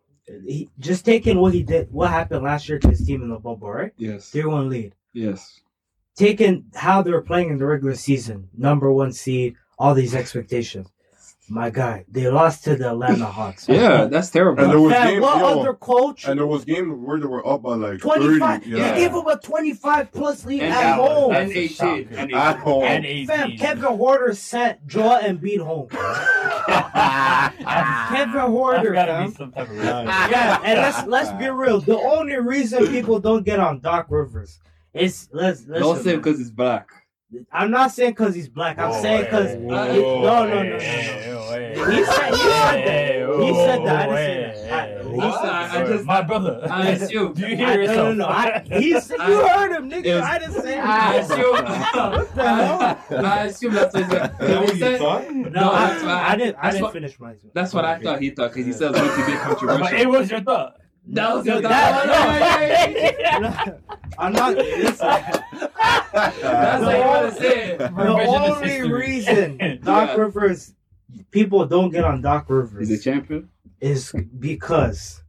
He, 0.45 0.69
just 0.79 1.03
taking 1.05 1.39
what 1.39 1.53
he 1.53 1.61
did, 1.63 1.91
what 1.91 2.09
happened 2.09 2.43
last 2.43 2.67
year 2.69 2.79
to 2.79 2.87
his 2.89 3.05
team 3.05 3.21
in 3.21 3.29
the 3.29 3.37
bubble, 3.39 3.69
right? 3.71 3.91
Yes. 3.97 4.29
Three 4.29 4.45
one 4.45 4.69
lead. 4.69 4.95
Yes. 5.13 5.59
Taking 6.15 6.65
how 6.75 7.01
they 7.01 7.11
were 7.11 7.21
playing 7.21 7.49
in 7.49 7.57
the 7.57 7.65
regular 7.65 7.95
season, 7.95 8.49
number 8.57 8.91
one 8.91 9.11
seed, 9.13 9.55
all 9.79 9.93
these 9.93 10.13
expectations. 10.15 10.87
My 11.53 11.69
guy, 11.69 12.05
they 12.09 12.29
lost 12.29 12.63
to 12.63 12.77
the 12.77 12.91
Atlanta 12.91 13.25
Hawks. 13.25 13.67
Yeah, 13.67 14.05
that's 14.05 14.29
terrible. 14.29 14.63
And 14.63 14.71
there 14.71 14.79
was 14.79 14.93
Fam, 14.93 15.07
games, 15.09 15.21
what 15.21 15.37
yo, 15.37 15.59
other 15.59 15.73
coach? 15.73 16.25
and 16.25 16.39
there 16.39 16.47
was 16.47 16.63
games 16.63 16.93
where 17.05 17.19
they 17.19 17.25
were 17.25 17.45
up 17.45 17.63
by 17.63 17.75
like 17.75 17.99
25. 17.99 18.63
30. 18.63 18.71
They 18.71 18.77
Yeah. 18.77 18.95
gave 18.95 19.11
him 19.11 19.27
a 19.27 19.35
25 19.37 20.13
plus 20.13 20.45
lead 20.45 20.61
And 20.63 20.73
at 20.73 20.79
that 20.79 20.95
home. 20.95 21.27
was- 21.27 21.37
That's 21.37 21.49
and 21.49 21.57
a 21.57 21.59
18. 21.59 22.07
And 22.17 22.33
At 22.33 22.51
18. 22.55 22.61
home. 22.63 22.83
And 22.85 23.05
18. 23.05 23.27
Fam, 23.27 23.51
Kevin 23.57 23.83
Huerter 23.83 24.33
sent 24.33 24.87
Joel 24.87 25.19
Embiid 25.19 25.59
home. 25.59 25.87
Kevin 26.71 28.33
Huerter, 28.33 28.83
That's 28.83 28.93
gotta 28.93 29.11
fam. 29.11 29.29
be 29.29 29.35
some 29.35 29.51
type 29.51 29.69
of 29.69 29.75
Yeah, 29.75 30.59
and 30.63 30.79
let's 30.79 31.05
let's 31.07 31.31
be 31.33 31.49
real. 31.49 31.81
The 31.81 31.97
only 31.97 32.37
reason 32.37 32.87
people 32.87 33.19
don't 33.19 33.43
get 33.43 33.59
on 33.59 33.81
Doc 33.81 34.05
Rivers 34.09 34.59
is 34.93 35.27
let's 35.33 35.65
let's. 35.67 35.81
Don't 35.83 36.01
say 36.01 36.15
because 36.15 36.37
he's 36.37 36.49
black. 36.51 36.87
I'm 37.51 37.71
not 37.71 37.91
saying 37.91 38.11
because 38.11 38.35
he's 38.35 38.49
black. 38.49 38.77
I'm 38.77 38.89
Whoa, 38.91 39.01
saying 39.01 39.23
because 39.25 39.51
hey, 39.51 39.59
no, 39.59 39.83
hey, 39.85 40.01
no, 40.01 40.21
no, 40.21 40.63
no, 40.63 40.63
no. 40.63 40.77
He 41.91 42.03
said 42.05 42.33
he 42.33 42.37
said 42.37 42.85
that. 42.85 43.43
He 43.43 43.53
said 43.55 43.85
that. 43.85 44.09
I 44.09 44.15
hey, 44.15 44.35
didn't 44.43 44.55
say 44.55 44.67
that. 44.67 44.67
hey, 44.67 44.97
I- 44.97 45.01
he 45.11 45.31
said- 45.31 45.49
I 45.49 45.85
just- 45.87 46.05
my 46.05 46.21
brother. 46.21 46.67
I 46.69 46.87
assume. 46.89 47.33
Do 47.35 47.41
you 47.47 47.53
I, 47.53 47.55
hear 47.55 47.67
no, 47.67 47.73
yourself? 47.81 47.97
no, 47.97 48.13
no. 48.13 48.27
I, 48.27 48.63
he 48.65 48.99
said 48.99 49.17
you 49.27 49.47
heard 49.47 49.71
him, 49.71 49.89
nigga. 49.89 50.15
Was- 50.15 50.23
I 50.23 50.39
didn't 50.39 50.61
say 50.61 50.77
I 50.79 51.15
assume. 51.15 51.51
What 52.21 52.35
the 52.35 52.43
hell? 52.55 53.25
I 53.25 53.43
assume 53.45 53.73
that's 53.73 53.93
what 53.93 54.03
he 54.03 54.09
said. 54.09 54.37
That 54.37 54.59
what 54.61 54.69
He 54.69 54.73
you 54.73 54.79
said- 54.79 54.99
thought? 54.99 55.31
No, 55.31 55.49
No, 55.49 55.71
I, 55.71 55.87
that's 55.89 56.03
I 56.03 56.35
didn't. 56.35 56.57
I 56.61 56.71
didn't 56.71 56.83
what- 56.83 56.93
finish 56.93 57.19
my. 57.19 57.33
That's 57.53 57.73
what 57.73 57.85
I 57.85 57.99
thought 57.99 58.21
he 58.21 58.29
thought 58.31 58.51
because 58.53 58.65
he 58.65 58.73
said 58.73 58.91
it's 58.93 58.99
going 58.99 59.57
to 59.59 59.77
be 59.77 59.81
but 59.83 59.93
it 59.93 60.09
was 60.09 60.29
your 60.29 60.41
thought. 60.41 60.75
That 61.07 61.35
was 61.35 61.45
your 61.45 61.61
That- 61.61 63.79
I'm 64.19 64.33
not. 64.33 64.55
Listen, 64.55 65.07
That's 66.13 66.13
how 66.13 66.89
you 66.89 67.05
want 67.05 67.33
to 67.33 67.41
say 67.41 67.77
the 67.77 67.91
only 67.95 68.69
history. 68.69 68.91
reason 68.91 69.57
Doc 69.83 70.09
Yeah. 70.09 70.15
Rivers, 70.15 70.73
people 71.31 71.65
don't 71.65 71.89
get 71.89 72.03
on 72.03 72.21
Doc 72.21 72.45
Rivers 72.49 72.89
He's 72.89 72.99
a 72.99 73.03
champion. 73.03 73.49
is 73.79 74.13
because 74.39 75.23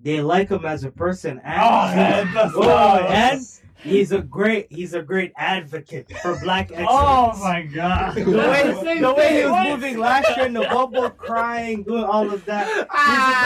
they 0.00 0.20
like 0.20 0.48
him 0.48 0.64
as 0.64 0.84
a 0.84 0.90
person 0.90 1.40
and, 1.44 1.60
Oh, 1.62 1.94
man, 1.94 2.34
that's 2.34 2.54
loud. 2.54 3.06
and 3.10 3.40
he's 3.82 4.12
a 4.12 4.20
great 4.22 4.66
he's 4.70 4.94
a 4.94 5.02
great 5.02 5.32
advocate 5.36 6.10
for 6.22 6.38
black 6.40 6.70
excellence. 6.72 6.88
Oh 6.90 7.38
my 7.40 7.62
god. 7.62 8.14
The 8.14 8.24
way, 8.24 8.98
the 9.00 9.14
way 9.14 9.36
he 9.38 9.42
was 9.44 9.50
What? 9.52 9.68
moving 9.68 9.98
last 9.98 10.36
year 10.36 10.46
in 10.46 10.52
the 10.52 10.62
bubble, 10.62 11.10
crying, 11.10 11.82
doing 11.84 12.04
all 12.04 12.30
of 12.30 12.44
that, 12.46 12.66
he's 12.66 12.76
a 12.82 12.84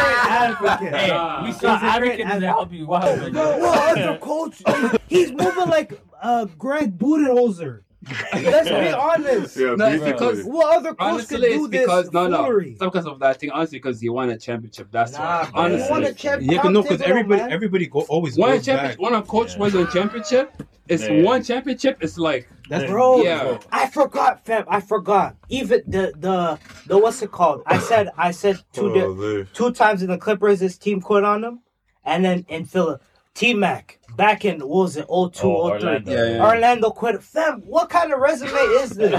great 0.02 0.24
advocate. 0.30 0.94
Hey, 1.00 1.10
Ah. 1.12 1.40
we 1.42 1.48
He's 1.48 1.60
saw 1.60 1.76
a 1.76 1.98
great 2.00 2.20
advocates 2.20 2.40
to 2.40 2.46
help 2.46 2.72
you. 2.72 2.86
What 2.86 3.04
happened? 3.04 3.32
Bro, 3.34 3.58
what 3.58 3.98
other 3.98 4.18
coach? 4.18 4.62
He's 5.08 5.30
moving 5.32 5.68
like 5.68 6.00
uh, 6.22 6.46
Greg 6.58 6.98
Budenholzer. 6.98 7.80
Let's 8.34 8.68
be 8.68 8.92
honest. 8.92 9.56
Yeah, 9.56 9.74
No, 9.76 9.86
it's 9.86 10.04
because- 10.04 10.42
What 10.44 10.76
other 10.78 10.90
coach 10.90 10.96
Honestly, 11.00 11.36
could 11.40 11.46
do 11.52 11.68
this 11.68 11.80
because 11.82 12.12
no, 12.12 12.26
no, 12.26 12.44
foolery? 12.44 12.70
it's 12.72 12.80
not 12.80 12.92
because 12.92 13.06
of 13.06 13.18
that 13.20 13.38
thing. 13.38 13.50
Honestly, 13.50 13.78
because 13.78 14.00
he 14.00 14.08
won 14.08 14.30
a 14.30 14.36
championship. 14.36 14.88
That's 14.90 15.12
Nah, 15.12 15.44
why. 15.44 15.50
bro, 15.50 15.60
Honestly, 15.62 15.84
he 15.86 15.90
won 15.92 16.04
a 16.04 16.12
champ- 16.12 16.42
Yeah, 16.42 16.62
no, 16.62 16.82
because 16.82 17.00
everybody, 17.02 17.40
man. 17.42 17.52
everybody 17.52 17.86
go 17.86 18.00
always 18.08 18.36
one 18.36 18.50
a 18.50 18.60
championship, 18.60 18.98
back. 18.98 19.00
when 19.00 19.14
a 19.14 19.22
coach 19.22 19.52
Yeah. 19.52 19.58
wins 19.60 19.74
a 19.76 19.86
championship, 19.86 20.62
it's 20.88 21.06
Yeah. 21.08 21.22
one 21.22 21.42
championship. 21.44 21.98
It's 22.00 22.18
like 22.18 22.48
That's 22.68 22.90
Bro, 22.90 23.22
Yeah. 23.22 23.58
I 23.70 23.88
forgot, 23.88 24.44
fam. 24.46 24.64
I 24.66 24.80
forgot. 24.80 25.36
Even 25.50 25.82
the 25.86 26.12
the 26.18 26.58
the 26.86 26.96
what's 26.96 27.20
it 27.22 27.30
called? 27.30 27.62
I 27.66 27.78
said 27.78 28.08
I 28.16 28.30
said 28.30 28.58
two 28.72 28.92
di- 28.94 29.00
Oh, 29.02 29.44
two 29.52 29.72
times 29.72 30.02
in 30.02 30.08
the 30.08 30.16
Clippers, 30.16 30.60
his 30.60 30.78
team 30.78 31.00
quit 31.00 31.22
on 31.22 31.42
them, 31.42 31.60
and 32.04 32.24
then 32.24 32.46
in 32.48 32.64
Philly, 32.64 32.96
T 33.34 33.52
Mac 33.52 33.98
back 34.16 34.44
in 34.44 34.60
what 34.60 34.68
was 34.68 34.96
it 34.96 35.06
02, 35.06 35.08
Oh, 35.12 35.28
03. 35.30 35.44
Orlando. 35.88 36.12
Yeah, 36.12 36.36
yeah. 36.36 36.44
Orlando 36.46 36.90
quit. 36.90 37.22
Fam, 37.22 37.60
what 37.62 37.88
kind 37.90 38.12
of 38.12 38.18
resume 38.20 38.50
is 38.50 38.90
this? 38.96 39.12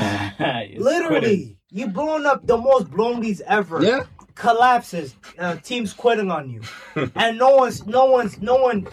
Literally, 0.77 1.19
quitting. 1.19 1.57
you 1.71 1.87
blown 1.87 2.25
up 2.25 2.45
the 2.47 2.57
most 2.57 2.89
blown 2.91 3.21
leads 3.21 3.41
ever. 3.41 3.81
yeah. 3.83 4.03
Collapses, 4.35 5.15
uh, 5.37 5.57
teams 5.57 5.93
quitting 5.93 6.31
on 6.31 6.49
you, 6.49 6.61
and 7.15 7.37
no 7.37 7.55
one's 7.55 7.85
no 7.85 8.05
one's 8.05 8.41
no 8.41 8.55
one 8.55 8.87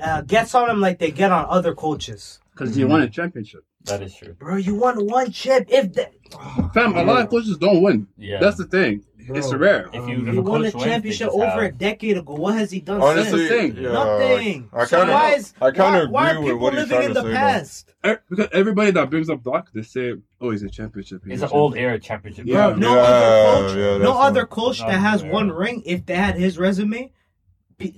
uh, 0.00 0.20
gets 0.22 0.54
on 0.54 0.68
them 0.68 0.80
like 0.80 1.00
they 1.00 1.10
get 1.10 1.32
on 1.32 1.44
other 1.48 1.74
coaches. 1.74 2.38
Because 2.52 2.78
you 2.78 2.86
won 2.86 3.02
a 3.02 3.08
championship. 3.10 3.64
That 3.86 4.00
is 4.02 4.14
true. 4.14 4.34
Bro, 4.34 4.56
you 4.58 4.76
won 4.76 5.04
one 5.06 5.32
chip. 5.32 5.66
If 5.68 5.92
the, 5.92 6.08
Fam, 6.72 6.96
a 6.96 7.02
lot 7.02 7.22
of 7.22 7.28
coaches 7.30 7.56
don't 7.58 7.82
win. 7.82 8.06
Yeah. 8.16 8.38
That's 8.40 8.56
the 8.58 8.64
thing. 8.66 9.02
It's 9.34 9.52
rare. 9.52 9.88
if 9.92 10.08
you, 10.08 10.26
if 10.26 10.32
he 10.34 10.38
won 10.40 10.60
a 10.60 10.64
coach 10.64 10.74
wins, 10.74 10.84
championship 10.84 11.30
they 11.32 11.36
just 11.38 11.54
over 11.56 11.62
a 11.64 11.72
decade 11.72 12.16
ago. 12.18 12.34
What 12.34 12.54
has 12.54 12.70
he 12.70 12.80
done 12.80 13.00
Honestly, 13.02 13.48
since? 13.48 13.76
yeah, 13.78 13.92
Nothing. 13.92 14.68
I 14.72 14.84
so 14.84 14.96
kind 14.98 15.10
why 15.10 15.30
of, 15.32 15.38
is 15.38 15.54
I 15.60 15.70
kind 15.70 15.78
why, 15.78 15.98
of 16.02 16.10
why 16.10 16.26
are 16.26 16.30
agree 16.30 16.38
with 16.44 16.46
people 16.52 16.58
what 16.60 16.72
he's 16.74 16.82
living 16.82 16.96
trying 16.96 17.08
in 17.08 17.14
to 17.14 17.20
the 17.20 17.22
say. 17.28 17.32
past? 17.34 17.94
Er, 18.04 18.22
Because 18.30 18.48
everybody 18.52 18.90
that 18.92 19.10
brings 19.10 19.28
up 19.30 19.42
Doc, 19.42 19.70
they 19.74 19.82
say, 19.82 20.14
"Oh, 20.40 20.50
he's 20.50 20.62
a 20.62 20.68
championship." 20.70 21.22
he's 21.24 21.42
It's 21.42 21.50
an 21.52 21.56
old 21.58 21.76
era 21.76 21.98
championship. 21.98 22.46
Yeah. 22.46 22.68
Bro, 22.68 22.76
no 22.76 22.94
Yeah, 22.94 23.00
other 23.02 23.68
coach, 23.68 23.76
yeah, 23.78 23.98
no 23.98 24.20
other 24.20 24.40
one. 24.40 24.46
coach 24.48 24.78
that 24.78 24.90
has 25.00 25.22
fair. 25.22 25.32
one 25.32 25.50
ring. 25.50 25.82
If 25.86 26.06
they 26.06 26.14
had 26.14 26.36
his 26.36 26.58
resume, 26.58 27.12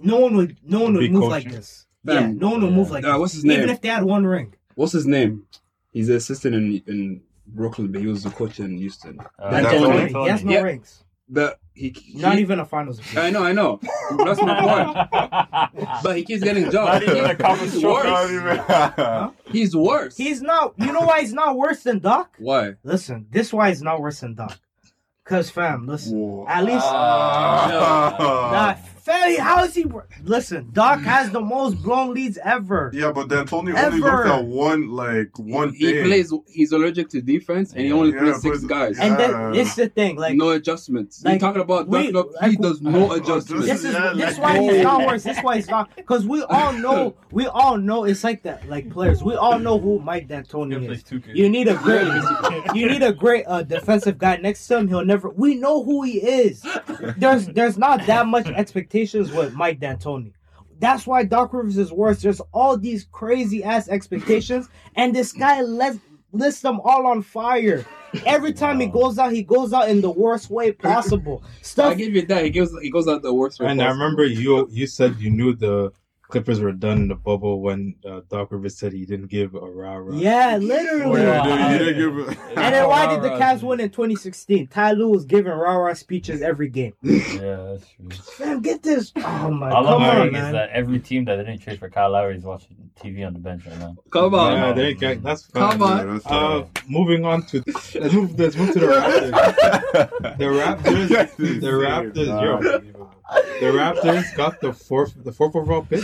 no 0.03 0.17
one 0.19 0.37
would, 0.37 0.57
no 0.65 0.81
one 0.81 0.95
would 0.95 1.01
Be 1.01 1.09
move 1.11 1.23
coaching. 1.31 1.51
like 1.51 1.57
this. 1.57 1.87
Fam, 2.07 2.15
yeah, 2.15 2.39
no 2.41 2.51
one 2.51 2.63
would 2.63 2.73
move 2.73 2.91
like 2.91 3.05
this. 3.05 3.17
what's 3.19 3.33
his 3.35 3.45
name? 3.45 3.59
Even 3.59 3.71
if 3.71 3.81
they 3.81 3.89
had 3.89 4.05
one 4.05 4.25
ring. 4.27 4.55
What's 4.77 4.93
his 4.93 5.07
name? 5.07 5.45
He's 5.93 6.07
the 6.07 6.17
assistant 6.17 6.55
in 6.55 6.83
in 6.87 7.23
Brooklyn, 7.47 7.91
but 7.93 8.01
he 8.01 8.07
was 8.07 8.23
the 8.25 8.31
coach 8.31 8.61
in 8.61 8.77
Houston. 8.79 9.19
Uh, 9.39 9.51
That's 9.51 9.65
That's 9.65 9.75
D'Antoni. 9.75 9.81
no 9.81 9.99
ring. 9.99 10.15
He 10.25 10.29
has 10.29 10.45
no 10.45 10.53
Yeah. 10.53 10.61
rings. 10.63 11.05
But 11.31 11.59
he, 11.75 11.91
he 11.91 12.19
Not 12.19 12.39
even 12.39 12.59
a 12.59 12.65
finals 12.65 12.99
appearance. 12.99 13.27
I 13.27 13.31
know, 13.31 13.45
I 13.45 13.53
know. 13.53 13.81
That's 14.25 14.41
my 14.41 14.61
point. 14.61 15.83
But 16.03 16.17
he 16.17 16.25
keeps 16.25 16.43
getting 16.43 16.71
jobs. 16.71 17.05
Not 17.05 17.17
even 17.17 17.25
a 17.25 17.35
conference 17.35 17.73
He's 17.75 17.83
trophy. 17.83 18.09
Not 18.09 18.31
worse. 18.31 19.35
even. 19.45 19.53
He's 19.53 19.77
worse. 19.77 20.17
He's 20.17 20.41
not. 20.43 20.75
You 20.79 20.93
know 20.93 21.01
why 21.01 21.21
he's 21.21 21.33
not 21.35 21.57
worse 21.57 21.83
than 21.83 21.99
Doc? 21.99 22.35
Why? 22.39 22.75
Listen, 22.83 23.27
this 23.31 23.53
why 23.53 23.69
he's 23.69 23.83
not 23.83 24.01
worse 24.01 24.21
than 24.21 24.35
Doc. 24.35 24.59
Cause 25.25 25.51
fam, 25.51 25.87
listen. 25.87 26.19
Whoa. 26.19 26.47
At 26.49 26.65
least 26.65 26.87
Ah. 26.87 28.49
Nah, 28.51 28.75
Fatty, 29.09 29.37
how 29.37 29.65
is 29.65 29.75
he? 29.75 29.85
wor- 29.85 30.07
Listen, 30.25 30.69
Doc 30.73 31.01
has 31.01 31.31
the 31.31 31.41
most 31.41 31.83
blown 31.83 32.13
leads 32.15 32.39
ever. 32.45 32.91
Yeah, 32.95 33.11
but 33.13 33.29
D'Antoni 33.29 33.71
only 33.71 33.73
Ever. 33.77 33.97
looked 33.99 34.29
at 34.29 34.45
one 34.45 34.91
like 34.91 35.31
one 35.39 35.73
He 35.73 35.87
thing. 35.93 36.05
plays. 36.05 36.33
He's 36.47 36.73
allergic 36.73 37.09
to 37.11 37.23
defense, 37.23 37.73
and 37.73 37.81
he 37.87 37.93
only 37.93 38.13
Yeah, 38.13 38.21
plays 38.21 38.43
six 38.43 38.61
but- 38.61 38.69
guys. 38.69 38.99
And 38.99 39.19
then 39.19 39.31
Yeah. 39.31 39.51
this 39.53 39.69
is 39.71 39.75
the 39.77 39.89
thing, 39.89 40.17
like 40.17 40.37
no 40.37 40.51
adjustments. 40.51 41.23
like, 41.25 41.33
You're 41.41 41.49
talking 41.49 41.63
about 41.63 41.89
we- 41.89 42.13
Doc, 42.13 42.29
like- 42.41 42.51
he 42.51 42.57
does 42.59 42.83
no 42.83 43.13
adjustments. 43.13 43.67
this 43.67 43.85
is 43.85 43.95
Yeah, 43.95 44.13
this 44.15 44.39
like- 44.39 44.43
why 44.43 44.61
he's 44.61 44.83
not 44.83 45.07
worse. 45.07 45.23
This 45.23 45.39
is 45.39 45.43
why 45.45 45.57
he's 45.57 45.69
not 45.71 45.89
because 45.97 46.27
we 46.27 46.43
all 46.43 46.73
know 46.75 47.15
we 47.33 47.47
all 47.47 47.79
know 47.79 48.05
it's 48.05 48.23
like 48.25 48.43
that. 48.43 48.69
Like 48.69 48.91
players, 48.91 49.23
we 49.25 49.35
all 49.35 49.59
know 49.59 49.79
who 49.79 50.01
Mike 50.01 50.29
D'Antoni 50.29 50.91
is. 50.91 51.03
You 51.35 51.49
need 51.49 51.69
a 51.69 51.75
great 51.77 52.07
you 52.75 52.87
need 52.87 53.03
a 53.03 53.13
great 53.13 53.45
uh, 53.47 53.63
defensive 53.63 54.19
guy 54.19 54.37
next 54.37 54.67
to 54.69 54.77
him. 54.79 54.89
He'll 54.89 55.05
never. 55.05 55.31
We 55.31 55.55
know 55.55 55.83
who 55.83 56.03
he 56.03 56.19
is. 56.19 56.63
There's 57.17 57.47
there's 57.49 57.79
not 57.79 58.05
that 58.07 58.27
much 58.27 58.47
expectations 58.99 59.37
with 59.37 59.55
Mike 59.55 59.81
D'Antoni. 59.81 60.33
That's 60.81 61.07
why 61.07 61.25
Doc 61.25 61.53
Rivers 61.53 61.77
is 61.77 61.91
worse. 61.93 62.23
There's 62.23 62.41
all 62.53 62.77
these 62.77 63.07
crazy 63.11 63.65
ass 63.65 63.89
expectations, 63.89 64.69
and 64.95 65.15
this 65.15 65.33
guy 65.33 65.63
lets 65.63 65.99
lists 66.33 66.61
them 66.61 66.81
all 66.85 67.07
on 67.07 67.23
fire. 67.23 67.85
Every 68.25 68.53
time 68.53 68.79
he 68.81 68.87
goes 68.87 69.19
out, 69.19 69.33
he 69.33 69.43
goes 69.43 69.73
out 69.73 69.89
in 69.89 70.01
the 70.01 70.11
worst 70.11 70.51
way 70.51 70.73
possible. 70.73 71.43
Stuff. 71.63 71.93
I 71.93 71.95
give 71.95 72.15
you 72.15 72.25
that. 72.27 72.45
He 72.45 72.51
goes. 72.51 72.73
He 72.81 72.91
goes 72.91 73.09
out 73.09 73.23
the 73.23 73.35
worst 73.35 73.61
way. 73.61 73.67
And 73.67 73.83
I 73.83 73.89
remember 73.89 74.25
you 74.25 74.69
you 74.71 74.87
said 74.87 75.17
you 75.19 75.31
knew 75.31 75.55
the 75.55 75.93
Clippers 76.29 76.61
were 76.61 76.73
done 76.73 76.99
in 76.99 77.09
the 77.09 77.15
bubble 77.15 77.63
when 77.63 77.95
uh, 78.07 78.21
Doc 78.29 78.53
Rivers 78.53 78.77
said 78.77 78.93
he 78.93 79.07
didn't 79.07 79.29
give 79.29 79.55
a 79.55 79.61
rah 79.61 79.95
rah. 79.97 80.15
Yeah, 80.15 80.53
Oh, 80.57 80.59
literally. 80.59 81.23
yeah, 81.23 81.41
Wow. 81.47 81.69
he 81.73 81.79
didn't 81.79 81.97
give 81.99 82.19
it- 82.29 82.39
And 82.57 82.75
then 82.75 82.87
why 82.89 83.07
did 83.07 83.23
the 83.23 83.29
Rah-rah. 83.31 83.55
Cavs 83.57 83.63
win 83.63 83.81
in 83.81 83.89
2016? 83.89 84.67
Ty 84.67 84.93
Lue 84.93 85.09
was 85.09 85.25
giving 85.25 85.51
rah 85.53 85.73
rah 85.77 85.95
speeches 85.95 86.43
every 86.43 86.69
game. 86.69 86.93
Yeah, 87.03 87.57
that's 87.79 87.87
true. 87.91 88.09
Fam, 88.11 88.61
get 88.61 88.83
this. 88.83 89.13
Oh 89.17 89.51
my 89.51 89.71
All 89.71 89.85
come 89.85 90.03
I'm 90.03 90.11
on, 90.11 90.17
saying 90.17 90.27
is 90.29 90.33
man. 90.43 90.53
that 90.53 90.71
every 90.71 90.99
team 90.99 91.25
that 91.27 91.37
didn't 91.37 91.59
trade 91.61 91.79
for 91.79 91.89
Kyle 91.89 92.11
Lowry 92.11 92.37
is 92.37 92.43
watching 92.45 92.77
TV 93.01 93.27
on 93.27 93.33
the 93.33 93.39
bench 93.39 93.65
right 93.67 93.79
now. 93.79 93.97
Come 94.11 94.35
on. 94.35 94.53
Yeah, 94.53 94.73
there 94.73 94.89
you 94.91 94.95
go. 94.97 95.15
That's 95.15 95.45
fine. 95.47 95.71
Come 95.73 95.83
on. 95.83 96.13
That's 96.15 96.27
Uh, 96.27 96.65
moving 96.89 97.25
on 97.25 97.43
to 97.47 97.63
let's 97.67 98.13
move. 98.13 98.39
Let's 98.39 98.57
move 98.57 98.73
to 98.75 98.81
the 98.81 98.87
Raptors. 98.87 100.37
The 100.39 100.45
Raptors. 100.45 101.37
The 101.37 101.69
Raptors. 101.71 102.95
Yo, 102.97 103.11
the 103.61 103.67
Raptors 103.67 104.35
got 104.37 104.61
the 104.61 104.73
fourth, 104.73 105.15
the 105.25 105.33
fourth 105.33 105.55
overall 105.55 105.83
pick. 105.83 106.03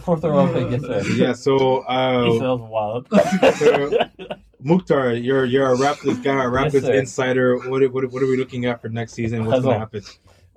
Fourth 0.00 0.24
overall 0.24 0.52
pick, 0.52 0.70
yes 0.70 0.80
sir. 0.82 1.02
Yeah. 1.14 1.32
So, 1.32 1.82
He 1.82 1.86
uh, 1.88 2.38
sounds 2.38 2.62
wild. 2.62 3.08
Mukhtar, 4.64 5.12
you're 5.14 5.44
you're 5.44 5.72
a 5.72 5.76
Raptors 5.76 6.22
guy, 6.22 6.44
a 6.44 6.46
Raptors 6.46 6.82
sir. 6.82 6.94
insider. 6.94 7.56
What, 7.68 7.82
what 7.92 8.10
what 8.12 8.22
are 8.22 8.26
we 8.26 8.36
looking 8.36 8.66
at 8.66 8.80
for 8.80 8.88
next 8.88 9.12
season? 9.12 9.44
What's 9.44 9.62
gonna 9.62 9.78
happen? 9.78 10.02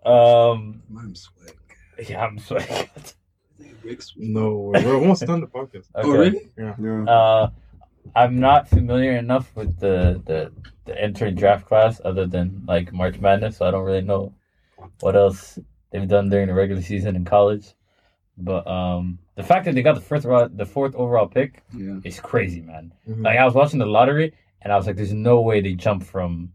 um, 0.06 0.82
I'm 0.98 1.16
swag. 1.16 1.56
yeah, 2.08 2.24
I'm 2.24 2.38
sorry. 2.40 2.66
No, 4.18 4.72
we're 4.74 4.96
almost 4.96 5.26
done 5.28 5.42
the 5.42 5.48
podcast. 5.48 5.86
Okay. 5.96 6.08
Oh, 6.08 6.12
really? 6.12 6.50
Yeah. 6.58 7.04
Uh, 7.06 7.50
I'm 8.16 8.40
not 8.40 8.68
familiar 8.68 9.12
enough 9.12 9.56
with 9.56 9.80
the, 9.80 10.22
the 10.26 10.52
the 10.86 11.00
entering 11.00 11.36
draft 11.36 11.68
class 11.68 12.02
other 12.04 12.26
than 12.26 12.64
like 12.68 12.92
March 12.94 13.20
Madness, 13.20 13.58
so 13.58 13.68
I 13.68 13.72
don't 13.72 13.84
really 13.86 14.02
know 14.02 14.34
what 15.02 15.16
else 15.16 15.60
they've 16.00 16.08
done 16.08 16.30
during 16.30 16.48
the 16.48 16.54
regular 16.54 16.82
season 16.82 17.16
in 17.16 17.26
college. 17.26 17.74
But 18.38 18.68
um, 18.68 19.20
the 19.36 19.44
fact 19.44 19.66
that 19.66 19.76
they 19.76 19.82
got 19.82 19.96
the 19.96 20.02
first 20.02 20.26
overall, 20.26 20.50
the 20.50 20.66
fourth 20.66 20.94
overall 20.96 21.28
pick 21.28 21.64
Yeah. 21.76 22.00
is 22.04 22.20
crazy, 22.20 22.62
man. 22.62 22.92
Mhm. 23.08 23.24
Like 23.24 23.38
I 23.38 23.46
was 23.46 23.54
watching 23.54 23.80
the 23.80 23.86
lottery 23.86 24.34
and 24.62 24.74
I 24.74 24.78
was 24.78 24.88
like, 24.88 24.98
"There's 24.98 25.14
no 25.14 25.42
way 25.42 25.62
they 25.62 25.74
jump 25.74 26.04
from." 26.04 26.52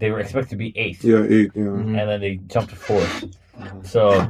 They 0.00 0.10
were 0.10 0.18
expected 0.18 0.50
to 0.50 0.56
be 0.56 0.76
eighth, 0.76 1.04
Yeah, 1.04 1.22
eight. 1.22 1.52
Yeah. 1.54 1.62
Mhm. 1.64 1.96
and 2.00 2.08
then 2.10 2.20
they 2.20 2.36
jumped 2.48 2.70
to 2.70 2.76
4th 2.76 3.32
So, 3.84 4.28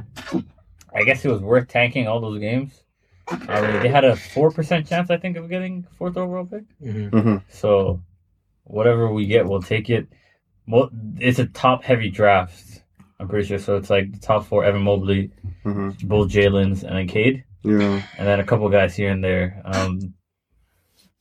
I 0.94 1.02
guess 1.04 1.24
it 1.24 1.30
was 1.30 1.40
worth 1.40 1.68
tanking 1.68 2.06
all 2.06 2.20
those 2.20 2.38
games. 2.38 2.82
I 3.28 3.60
mean, 3.62 3.82
they 3.82 3.88
had 3.88 4.04
a 4.04 4.14
four 4.14 4.50
percent 4.50 4.86
chance, 4.86 5.08
I 5.10 5.16
think, 5.16 5.38
of 5.38 5.48
getting 5.48 5.84
fourth 5.96 6.18
overall 6.18 6.44
pick. 6.44 6.64
Mhm. 6.82 7.10
Mm-hmm. 7.10 7.36
So, 7.48 8.02
whatever 8.64 9.10
we 9.10 9.24
get, 9.24 9.46
we'll 9.46 9.62
take 9.62 9.88
it. 9.88 10.06
Mo- 10.66 10.90
It's 11.18 11.38
a 11.38 11.46
top 11.46 11.82
heavy 11.82 12.10
draft. 12.10 12.82
I'm 13.20 13.28
pretty 13.28 13.46
sure. 13.46 13.58
So 13.58 13.76
it's 13.76 13.90
like 13.90 14.12
the 14.12 14.18
top 14.20 14.46
four: 14.46 14.64
Evan 14.64 14.82
Mobley, 14.82 15.30
Mm-hmm. 15.64 16.06
both 16.08 16.30
Jalen's, 16.30 16.82
and 16.84 16.96
then 16.96 17.08
Cade, 17.08 17.44
Yeah. 17.62 18.02
and 18.18 18.26
then 18.26 18.40
a 18.40 18.44
couple 18.44 18.68
guys 18.68 18.94
here 18.96 19.10
and 19.10 19.22
there. 19.24 19.62
Um, 19.64 20.14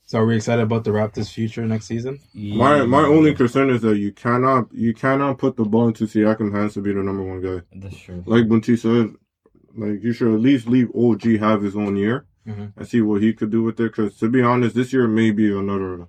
So, 0.06 0.20
are 0.20 0.26
we 0.26 0.36
excited 0.36 0.62
about 0.62 0.84
the 0.84 0.92
Raptors' 0.92 1.32
future 1.34 1.66
next 1.66 1.86
season? 1.86 2.20
My 2.36 2.86
my 2.86 3.04
only 3.04 3.34
concern 3.34 3.70
is 3.70 3.82
that 3.82 3.98
you 3.98 4.12
cannot 4.12 4.72
you 4.74 4.94
cannot 4.94 5.38
put 5.38 5.56
the 5.56 5.64
ball 5.66 5.88
into 5.88 6.06
Siakam 6.06 6.52
hands 6.54 6.74
to 6.74 6.82
be 6.82 6.94
the 6.94 7.02
number 7.02 7.24
one 7.24 7.42
guy. 7.42 7.62
That's 7.74 7.98
true. 7.98 8.22
Like 8.28 8.48
Bunty 8.50 8.76
said, 8.76 9.08
like 9.76 10.04
you 10.04 10.14
should 10.14 10.34
at 10.34 10.42
least 10.42 10.68
leave 10.68 10.90
OG 10.94 11.38
have 11.40 11.62
his 11.64 11.76
own 11.76 11.96
year 11.96 12.26
Mhm. 12.46 12.74
and 12.78 12.88
see 12.88 13.02
what 13.02 13.22
he 13.24 13.34
could 13.34 13.50
do 13.50 13.64
with 13.64 13.80
it. 13.80 13.84
Because 13.92 14.18
to 14.18 14.30
be 14.30 14.42
honest, 14.42 14.76
this 14.76 14.92
year 14.94 15.08
may 15.08 15.32
be 15.32 15.48
another, 15.58 16.08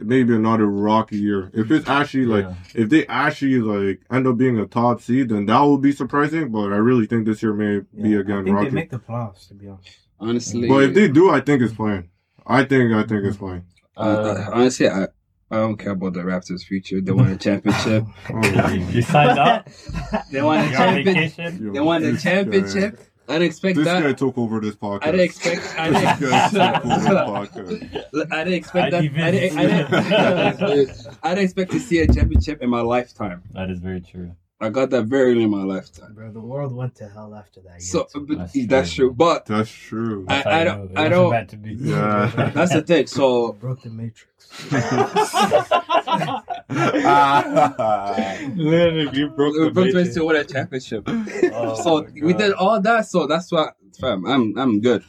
it 0.00 0.06
may 0.06 0.22
be 0.22 0.34
another 0.34 0.66
rocky 0.66 1.18
year. 1.18 1.50
If 1.52 1.70
it's 1.70 1.88
actually 1.88 2.26
like 2.26 2.44
Yeah. 2.44 2.54
if 2.82 2.88
they 2.88 3.06
actually 3.06 3.60
like 3.60 4.00
end 4.10 4.26
up 4.26 4.36
being 4.38 4.58
a 4.58 4.66
top 4.66 5.00
seed, 5.02 5.28
then 5.28 5.46
that 5.46 5.60
would 5.60 5.82
be 5.82 5.92
surprising. 5.92 6.50
But 6.50 6.72
I 6.72 6.76
really 6.76 7.06
think 7.06 7.26
this 7.26 7.42
year 7.42 7.52
may 7.52 7.80
be 7.80 8.10
Yeah, 8.10 8.18
again 8.20 8.38
I 8.38 8.42
think 8.44 8.56
rocky. 8.56 8.68
they 8.70 8.74
make 8.74 8.90
the 8.90 8.98
playoffs, 8.98 9.48
to 9.48 9.54
be 9.54 9.68
honest. 9.68 9.98
Honestly. 10.18 10.68
but 10.68 10.82
if 10.84 10.94
they 10.94 11.08
do, 11.08 11.30
I 11.30 11.40
think 11.40 11.62
it's 11.62 11.74
fine. 11.74 12.08
I 12.46 12.64
think 12.64 12.92
I 12.92 13.02
think 13.04 13.24
it's 13.24 13.36
fine. 13.36 13.64
uh, 13.96 14.00
uh, 14.00 14.50
honestly, 14.52 14.88
I, 14.88 15.04
I 15.52 15.56
don't 15.56 15.76
care 15.76 15.92
about 15.92 16.12
the 16.14 16.20
Raptors' 16.20 16.62
future. 16.62 17.00
They 17.00 17.12
won 17.12 17.28
a 17.32 17.36
championship. 17.36 18.04
Oh, 18.32 18.68
You 18.94 19.02
signed 19.02 19.38
up. 19.38 19.68
They 20.32 20.40
won 20.42 20.58
a 20.60 20.70
championship. 20.70 21.54
They 21.58 21.80
won 21.80 22.04
a 22.04 22.16
championship. 22.26 23.00
I 23.30 23.34
didn't 23.34 23.46
expect 23.46 23.76
Guy, 23.76 23.84
this 23.84 23.92
guy 23.92 24.00
that. 24.08 24.18
took 24.18 24.36
over 24.38 24.60
this 24.60 24.74
podcast. 24.74 25.02
I 25.02 25.10
didn't 25.12 25.20
expect. 25.26 25.74
I 25.78 25.90
This 25.90 26.22
guy 26.52 26.72
took 26.74 26.84
over 26.84 26.98
the 26.98 27.64
didn't. 27.64 27.90
podcast. 27.92 28.32
I 28.32 28.44
didn't 28.44 28.54
expect 28.54 28.90
that. 28.90 29.02
I 29.02 29.06
I 29.06 29.30
didn't, 29.30 29.58
I, 29.58 29.66
didn't, 29.66 31.06
I 31.22 31.28
didn't 31.30 31.44
expect 31.44 31.70
to 31.72 31.80
see 31.80 31.98
a 32.00 32.06
championship 32.12 32.60
in 32.62 32.68
my 32.70 32.80
lifetime. 32.80 33.42
That 33.52 33.70
is 33.70 33.78
very 33.78 34.00
true. 34.00 34.32
I 34.62 34.68
got 34.68 34.90
that 34.90 35.04
very 35.04 35.32
early 35.32 35.44
in 35.44 35.50
my 35.50 35.62
lifetime. 35.62 36.12
Bro, 36.12 36.32
the 36.32 36.40
world 36.40 36.74
went 36.74 36.94
to 36.96 37.08
hell 37.08 37.34
after 37.34 37.60
that. 37.62 37.80
So 37.80 38.06
year, 38.14 38.24
but 38.26 38.36
That's 38.38 38.66
that's, 38.66 38.92
true. 38.92 39.06
true. 39.08 39.14
But 39.14 39.46
That's 39.46 39.70
true. 39.70 40.26
I- 40.28 40.34
That's 40.42 40.46
how 40.48 40.64
don't- 40.64 40.98
I 40.98 41.08
don't- 41.08 41.30
meant 41.30 41.48
to 41.50 41.56
be. 41.56 41.72
Yeah. 41.74 42.50
that's 42.54 42.72
the 42.74 42.82
thing. 42.82 43.06
So 43.06 43.52
broke 43.54 43.80
the 43.82 43.88
matrix. 43.88 44.26
Literally, 48.56 49.18
you 49.18 49.28
broke 49.30 49.54
the 49.54 49.70
Brooklyn 49.72 49.86
matrix. 49.94 50.14
to 50.14 50.24
win 50.24 50.36
a 50.36 50.44
championship. 50.44 51.08
Oh 51.52 51.82
so 51.82 52.06
we 52.22 52.32
did 52.32 52.52
all 52.52 52.80
that. 52.80 53.06
So 53.06 53.26
that's 53.26 53.50
what, 53.50 53.74
fam. 54.00 54.24
I'm 54.26 54.56
I'm 54.58 54.80
good. 54.80 55.02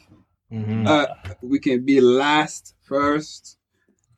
Mhm. 0.51 0.87
Uh, 0.87 1.07
we 1.41 1.59
can 1.59 1.85
be 1.85 2.01
last, 2.01 2.75
first. 2.83 3.57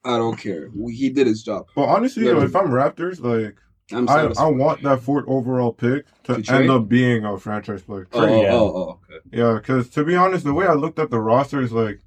I 0.05 0.17
don't 0.17 0.37
care. 0.37 0.69
He 0.89 1.09
did 1.09 1.27
his 1.27 1.43
job. 1.43 1.67
But 1.75 1.83
honestly, 1.83 2.25
Yeah. 2.25 2.31
yo, 2.31 2.41
if 2.41 2.55
I'm 2.55 2.67
Raptors, 2.67 3.21
like 3.21 3.55
I'm 3.91 4.09
I. 4.09 4.31
I 4.37 4.47
want 4.47 4.81
that 4.83 5.01
fourth 5.01 5.25
overall 5.27 5.71
pick 5.73 6.05
to 6.23 6.41
To 6.41 6.53
end 6.53 6.69
up 6.69 6.87
being 6.89 7.23
a 7.25 7.37
franchise 7.37 7.83
player. 7.83 8.07
Oh, 8.13 8.21
oh, 8.21 8.41
yeah. 8.41 8.53
oh, 8.53 8.57
oh, 8.75 8.99
okay. 9.09 9.19
Yeah, 9.31 9.53
because 9.55 9.89
to 9.91 10.03
be 10.03 10.15
honest, 10.15 10.43
the 10.45 10.53
way 10.53 10.65
I 10.65 10.73
looked 10.73 10.99
at 10.99 11.09
the 11.09 11.19
roster 11.19 11.61
is 11.61 11.71
like 11.71 12.01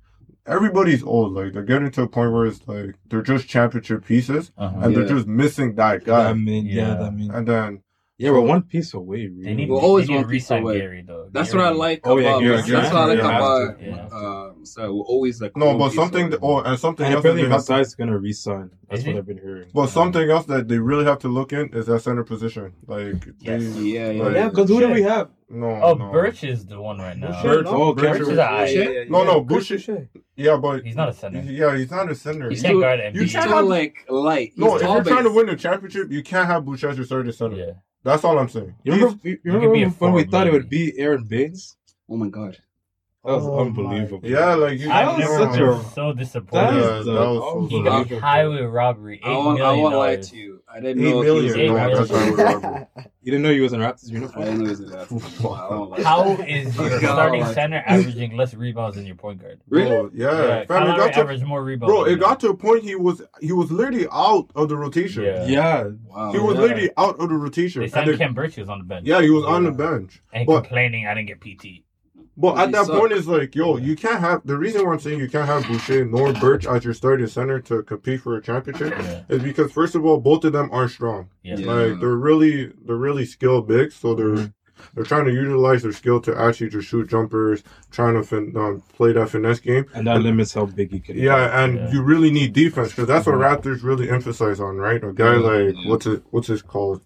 everybody's 0.47 1.03
old. 1.03 1.34
Like 1.34 1.53
they're 1.53 1.62
getting 1.62 1.90
to 1.92 2.03
a 2.03 2.09
point 2.09 2.32
where 2.32 2.47
it's 2.47 2.66
like 2.66 2.94
they're 3.09 3.22
just 3.22 3.49
championship 3.49 4.05
pieces, 4.05 4.53
Uh-huh. 4.57 4.76
and 4.82 4.92
Yeah. 4.92 4.99
they're 5.01 5.09
just 5.16 5.26
missing 5.26 5.74
that 5.76 6.05
guy. 6.05 6.24
That 6.24 6.36
mean, 6.38 6.66
yeah, 6.66 6.88
Yeah. 6.88 6.94
that 6.94 7.14
mean, 7.14 7.30
And 7.30 7.47
then 7.47 7.82
yeah, 8.18 8.30
we're 8.30 8.40
one 8.40 8.62
piece 8.62 8.94
away. 8.94 9.26
Really. 9.26 9.42
They 9.44 9.54
need, 9.54 9.68
We'll 9.68 9.78
always 9.80 10.06
they 10.06 10.14
need 10.14 10.22
to 10.22 10.28
piece 10.28 10.50
away. 10.50 10.78
Gary 10.78 11.04
though. 11.06 11.28
That's 11.32 11.50
Gary- 11.52 11.64
what 11.64 11.72
I 11.72 11.76
like 11.76 12.00
Oh, 12.04 12.16
yeah, 12.18 12.28
about. 12.28 12.42
yeah, 12.42 12.56
that's 12.56 12.68
yeah, 12.68 12.76
what 12.76 12.86
I 12.94 13.04
like 13.06 13.18
yeah, 13.18 13.36
about. 13.36 13.82
yeah. 13.82 14.08
Um, 14.12 14.64
so 14.64 14.94
we're 14.94 15.02
always 15.02 15.40
like. 15.42 15.56
no, 15.56 15.76
but 15.76 15.90
something 15.92 16.30
like- 16.30 16.40
oh, 16.42 16.60
and 16.60 16.78
something 16.78 17.04
and 17.06 17.14
else. 17.14 17.22
That 17.22 17.28
apparently, 17.30 17.42
they 17.48 17.54
have 17.54 17.64
to, 17.66 17.72
Masai's 17.72 17.94
gonna 17.94 18.18
resign. 18.18 18.70
That's 18.88 19.04
what? 19.04 19.16
I've 19.16 19.26
been 19.26 19.38
hearing. 19.38 19.66
but 19.74 19.88
something 19.88 20.30
else 20.30 20.46
that 20.46 20.68
they 20.68 20.78
really 20.78 21.04
have 21.04 21.18
to 21.20 21.28
look 21.28 21.52
in 21.52 21.68
is 21.74 21.86
that 21.86 22.00
center 22.00 22.24
position. 22.24 22.72
Like 22.86 23.26
Yes. 23.40 23.62
they- 23.74 23.80
Yeah, 23.82 24.10
yeah. 24.10 24.22
Like- 24.22 24.34
Yeah, 24.34 24.48
because 24.48 24.68
who 24.70 24.80
do 24.80 24.90
we 24.90 25.02
have? 25.02 25.28
no, 25.50 25.66
Oh, 25.82 25.94
no. 25.94 26.10
Birch 26.12 26.42
is 26.44 26.64
the 26.66 26.80
one 26.80 26.98
right 26.98 27.16
now. 27.18 27.28
Boucher, 27.42 27.42
Bird. 27.42 27.66
Oh, 27.68 27.92
Birch 27.94 28.18
Birch 28.18 28.20
is 28.22 28.28
a- 28.28 28.46
Boucher? 28.46 29.04
No, 29.10 29.24
no, 29.24 29.44
Chris 29.44 29.68
Bush. 29.68 29.86
Boucher. 29.86 30.08
Yeah, 30.36 30.56
but 30.56 30.84
He's 30.84 30.96
not 30.96 31.08
a 31.08 31.12
center. 31.12 31.40
Yeah, 31.40 31.76
he's 31.76 31.90
not 31.90 32.10
a 32.10 32.14
center. 32.14 32.48
He's 32.50 32.62
can't 32.62 32.74
too- 32.74 32.80
guard 32.80 33.00
you 33.14 33.22
He's 33.22 33.32
can't 33.32 33.50
have- 33.50 33.64
like 33.64 33.96
light. 34.08 34.50
He's 34.54 34.58
no, 34.58 34.76
if 34.76 34.82
you're 34.82 35.02
but 35.02 35.06
trying 35.08 35.24
to 35.24 35.30
win 35.32 35.48
a 35.48 35.56
championship, 35.56 36.10
you 36.12 36.22
can't 36.22 36.46
have 36.46 36.64
Bush 36.64 36.84
as 36.84 36.96
your 36.96 37.06
starting 37.06 37.32
center. 37.32 37.56
Yeah. 37.56 37.72
That's 38.07 38.22
all 38.22 38.38
I'm 38.38 38.48
saying. 38.48 38.72
You 38.84 38.92
remember, 38.92 39.18
you 39.24 39.36
could 39.38 39.44
remember 39.46 39.72
be 39.74 39.80
when 39.80 39.88
we 39.88 39.90
forward, 39.90 40.30
thought 40.30 40.46
it 40.46 40.52
would 40.52 40.70
be 40.70 40.96
Aron 40.96 41.24
Baynes? 41.24 41.76
Oh 42.09 42.16
my 42.16 42.28
god. 42.28 42.57
That 43.24 43.32
was 43.32 43.44
Oh 43.44 43.59
unbelievable. 43.59 44.20
Yeah, 44.22 44.54
like 44.54 44.78
you. 44.78 44.86
That 44.86 45.09
I've 45.09 45.18
was 45.18 45.26
such 45.26 45.61
a- 45.61 45.90
so 45.92 46.12
That 46.12 46.18
disappointed. 46.18 46.74
Yeah, 46.76 46.88
that 46.98 47.04
the 47.04 47.11
was 47.11 47.70
he 47.70 47.82
got 47.82 48.09
highway 48.20 48.62
robbery. 48.62 49.20
I 49.24 49.30
won't, 49.30 49.61
I 49.61 49.72
won't 49.72 49.96
lie 49.96 50.16
to 50.16 50.36
you. 50.36 50.55
I 50.77 50.81
didn't 50.81 51.03
Eight 51.07 51.11
know 51.11 51.22
he 51.22 51.31
was 51.31 51.55
million. 51.57 51.61
a 51.61 51.66
No, 51.72 51.79
Eight 51.89 51.95
that's 51.97 52.11
Raptors. 52.11 52.37
not 52.37 52.37
what 52.62 52.62
happened. 52.62 52.87
You 53.22 53.33
didn't 53.33 53.43
know 53.43 53.53
he 53.53 53.61
was 53.61 53.72
in 53.72 53.81
Raptors 53.81 54.11
I 54.11 54.12
uniform? 54.12 54.45
didn't 54.45 54.59
know 54.59 54.64
he 54.64 54.70
was 54.70 54.81
a 54.81 54.85
Raptors. 54.85 55.45
I 55.57 55.68
won't. 55.74 56.03
How 56.03 56.31
is 56.43 56.77
your 56.79 56.91
God. 57.01 57.01
starting 57.01 57.47
center 57.47 57.83
averaging 57.87 58.37
less 58.37 58.53
rebounds 58.53 58.97
than 58.97 59.07
your 59.07 59.16
point 59.16 59.41
guard? 59.41 59.61
Really? 59.70 59.89
Bro, 59.89 60.11
yeah, 60.12 60.47
Yeah, 60.47 60.64
fam, 60.66 60.83
it 60.91 60.97
got 60.99 61.14
to, 61.14 61.20
averaged 61.20 61.45
more 61.45 61.64
rebounds. 61.64 61.91
bro, 61.93 62.05
than 62.05 62.12
it 62.12 62.20
got 62.20 62.41
to 62.41 62.51
a 62.51 62.55
point 62.57 62.83
he 62.85 62.95
was 62.95 63.22
he 63.41 63.53
was 63.53 63.70
literally 63.72 64.07
out 64.12 64.51
of 64.55 64.68
the 64.68 64.77
rotation. 64.77 65.22
Yeah. 65.24 65.47
Yeah. 65.47 65.91
Wow. 66.05 66.33
He 66.33 66.39
was 66.39 66.55
Yeah. 66.57 66.61
literally 66.61 66.91
out 66.99 67.18
of 67.18 67.29
the 67.31 67.35
rotation. 67.37 67.81
They 67.81 67.85
And 67.87 67.93
signed 67.95 68.09
they- 68.11 68.16
Khem 68.18 68.35
Birch, 68.35 68.55
he 68.55 68.61
was 68.61 68.68
on 68.68 68.79
the 68.79 68.85
bench. 68.85 69.07
yeah, 69.07 69.22
he 69.22 69.31
was 69.31 69.45
on 69.47 69.64
the 69.64 69.72
bench. 69.72 70.22
And 70.35 70.47
But- 70.47 70.62
complaining, 70.64 71.07
I 71.07 71.14
didn't 71.14 71.29
get 71.29 71.41
PT. 71.41 71.85
But 72.39 72.59
at 72.59 72.72
that 72.72 72.87
sucked. 72.87 72.99
point, 72.99 73.12
it's 73.12 73.26
like, 73.26 73.55
yo, 73.55 73.78
you 73.78 73.97
can't 73.97 74.20
have 74.20 74.43
the 74.45 74.59
reason 74.59 74.84
why 74.84 74.93
I'm 74.93 75.01
saying 75.01 75.18
you 75.20 75.28
can't 75.28 75.47
have 75.47 75.66
Boucher 75.66 76.05
nor 76.05 76.32
Birch 76.34 76.66
as 76.66 76.84
your 76.84 76.93
starting 76.93 77.26
center 77.28 77.61
to 77.61 77.82
compete 77.82 78.20
for 78.20 78.37
a 78.37 78.43
championship 78.43 78.91
Yeah. 78.91 79.22
is 79.30 79.43
because 79.43 79.72
first 79.72 79.95
of 79.95 80.05
all, 80.05 80.18
both 80.20 80.45
of 80.45 80.53
them 80.53 80.68
are 80.72 80.89
strong. 80.89 81.30
Yeah. 81.43 81.57
Yeah. 81.57 81.72
Like 81.72 82.01
they're 82.01 82.16
really 82.16 82.72
they're 82.84 82.97
really 82.97 83.24
skilled 83.24 83.66
bigs, 83.68 83.95
so 83.95 84.14
they're 84.14 84.34
Mhm. 84.34 84.53
they're 84.95 85.05
trying 85.05 85.24
to 85.24 85.32
utilize 85.32 85.82
their 85.82 85.93
skill 85.93 86.20
to 86.20 86.39
actually 86.39 86.68
just 86.68 86.87
shoot 86.89 87.09
jumpers, 87.09 87.62
trying 87.91 88.12
to 88.14 88.22
fin- 88.22 88.53
um, 88.55 88.82
play 88.95 89.12
that 89.14 89.30
finesse 89.30 89.59
game. 89.61 89.87
And 89.95 90.07
that 90.07 90.20
limits 90.20 90.53
how 90.53 90.66
big 90.66 90.91
he 90.93 91.01
can 91.01 91.16
Yeah, 91.16 91.62
and 91.64 91.76
Yeah. 91.76 91.91
you 91.93 92.03
really 92.03 92.30
need 92.30 92.53
defense 92.53 92.91
because 92.91 93.07
that's 93.09 93.24
what 93.26 93.37
Raptors 93.37 93.82
really 93.82 94.11
emphasize 94.11 94.61
on, 94.61 94.76
right? 94.76 95.03
A 95.03 95.12
guy 95.14 95.37
like 95.37 95.74
what's 95.87 96.05
it 96.07 96.22
what's 96.30 96.49
his 96.49 96.61
called? 96.61 97.01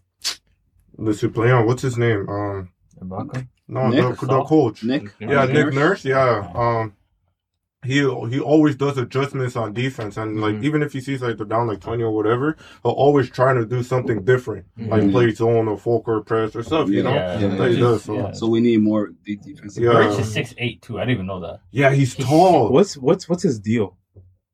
The 0.99 1.15
supplant, 1.15 1.67
what's 1.69 1.83
his 1.83 1.97
name? 1.97 2.29
Um, 2.29 2.71
Ibaka? 3.01 3.47
No, 3.71 3.89
Nick 3.89 4.19
the, 4.19 4.27
the 4.27 4.45
coach. 4.45 4.85
Nick. 4.85 5.05
Yeah, 5.19 5.45
Nick 5.47 5.73
Nurse. 5.75 6.05
Yeah. 6.05 6.51
Um, 6.55 6.95
he 7.83 8.01
he 8.29 8.39
always 8.41 8.77
does 8.77 8.99
adjustments 8.99 9.57
on 9.57 9.73
defense, 9.73 10.19
and 10.19 10.39
like 10.39 10.57
Mhm. 10.57 10.65
even 10.65 10.83
if 10.83 10.93
he 10.93 11.01
sees 11.01 11.23
like 11.23 11.39
they're 11.39 11.47
down 11.47 11.67
like 11.67 11.81
twenty 11.81 12.03
or 12.03 12.11
whatever, 12.15 12.59
he'll 12.83 12.93
always 12.93 13.31
try 13.31 13.55
to 13.55 13.65
do 13.65 13.83
something 13.83 14.23
different, 14.23 14.67
like 14.77 15.03
Mhm. 15.05 15.13
play 15.13 15.31
zone 15.33 15.67
or 15.67 15.79
full 15.79 16.03
court 16.03 16.27
press 16.27 16.55
or 16.55 16.63
stuff. 16.63 16.91
You 16.91 17.03
know, 17.05 17.15
Yeah, 17.15 17.39
Yeah. 17.39 17.57
that 17.57 17.71
he 17.71 17.77
does. 17.79 18.05
So. 18.05 18.15
Yeah. 18.17 18.33
So 18.33 18.49
we 18.49 18.61
need 18.61 18.83
more 18.83 19.13
deep 19.25 19.41
defensive. 19.43 19.83
Yeah. 19.83 19.93
Birch 19.93 20.19
is 20.21 20.31
six 20.31 20.55
eight 20.59 20.83
too. 20.83 20.99
I 20.99 21.03
didn't 21.05 21.15
even 21.15 21.27
know 21.27 21.41
that. 21.41 21.61
Yeah, 21.71 21.91
he's 21.95 22.13
He's- 22.13 22.29
tall. 22.29 22.71
What's 22.71 22.99
what's 22.99 23.31
what's 23.31 23.43
his 23.45 23.59
deal? 23.59 23.97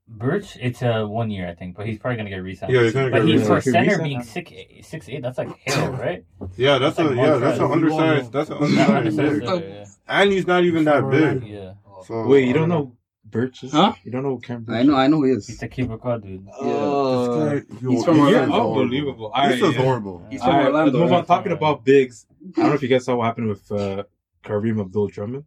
Birch, 0.08 0.56
it's 0.60 0.82
a 0.82 1.02
uh, 1.02 1.06
one 1.06 1.30
year, 1.30 1.48
I 1.48 1.54
think, 1.54 1.76
but 1.76 1.84
he's 1.86 1.98
probably 1.98 2.16
gonna 2.18 2.30
get 2.30 2.36
re-signed. 2.36 2.72
Yeah, 2.72 2.82
he's 2.82 2.92
gonna 2.92 3.10
but 3.10 3.26
get 3.26 3.38
he's 3.38 3.46
for 3.46 3.54
re-signed. 3.56 3.74
center 3.74 3.86
Re-signed? 3.88 4.04
being 4.04 4.22
six 4.22 4.52
eight, 4.52 4.84
six 4.84 5.08
eight. 5.08 5.22
That's 5.22 5.36
like 5.38 5.48
hell, 5.66 5.90
right? 6.06 6.24
Yeah, 6.56 6.78
that's 6.78 6.98
a 7.00 7.04
Like 7.04 7.16
yeah, 7.16 7.36
that's 7.38 7.58
an 7.58 7.66
size. 7.66 7.72
undersized. 7.72 8.32
That's 8.32 8.50
an 8.50 8.56
Not 8.76 8.90
undersized 8.90 9.18
undersized 9.18 9.40
big, 9.40 9.48
center, 9.48 9.68
yeah. 9.68 9.84
and 10.08 10.32
he's 10.32 10.46
not 10.46 10.62
even 10.64 10.84
that 10.84 11.10
big. 11.10 11.46
Yeah, 11.48 11.72
So 12.06 12.24
Wait, 12.26 12.46
you 12.46 12.54
don't 12.54 12.68
know 12.68 12.92
Birch 13.24 13.64
is? 13.64 13.72
Huh? 13.72 13.94
You 14.04 14.12
don't 14.12 14.22
know 14.22 14.38
Khem 14.38 14.62
Birch 14.62 14.76
I 14.76 14.82
know. 14.84 14.94
I 14.94 15.08
know 15.08 15.22
he 15.24 15.34
he's 15.34 15.48
is. 15.48 15.58
the 15.58 15.66
keeper 15.68 15.98
quad 15.98 16.22
dude. 16.22 16.46
Uh, 16.56 17.48
This 17.50 17.64
guy- 17.64 17.76
yo, 17.82 17.90
he's 17.90 18.04
from 18.04 18.20
Orlando. 18.20 18.42
is 18.44 18.48
horrible. 18.50 18.80
Unbelievable. 18.82 19.28
This 19.34 19.36
Alright, 19.42 19.52
is 19.54 19.60
yeah. 19.74 19.82
horrible. 19.82 20.26
He's 20.30 20.40
from 20.40 20.50
Alright, 20.50 20.66
Orlando, 20.66 20.98
Let's 21.00 21.10
move 21.10 21.12
on. 21.18 21.26
Talking 21.26 21.52
about 21.52 21.84
bigs. 21.84 22.26
I 22.56 22.60
don't 22.60 22.68
know 22.68 22.74
if 22.76 22.82
you 22.82 22.88
guys 22.88 23.04
saw 23.04 23.16
what 23.16 23.24
happened 23.24 23.48
with 23.48 23.72
uh, 23.72 24.04
Kareem 24.44 24.80
Abdul 24.80 25.08
Drummond. 25.08 25.44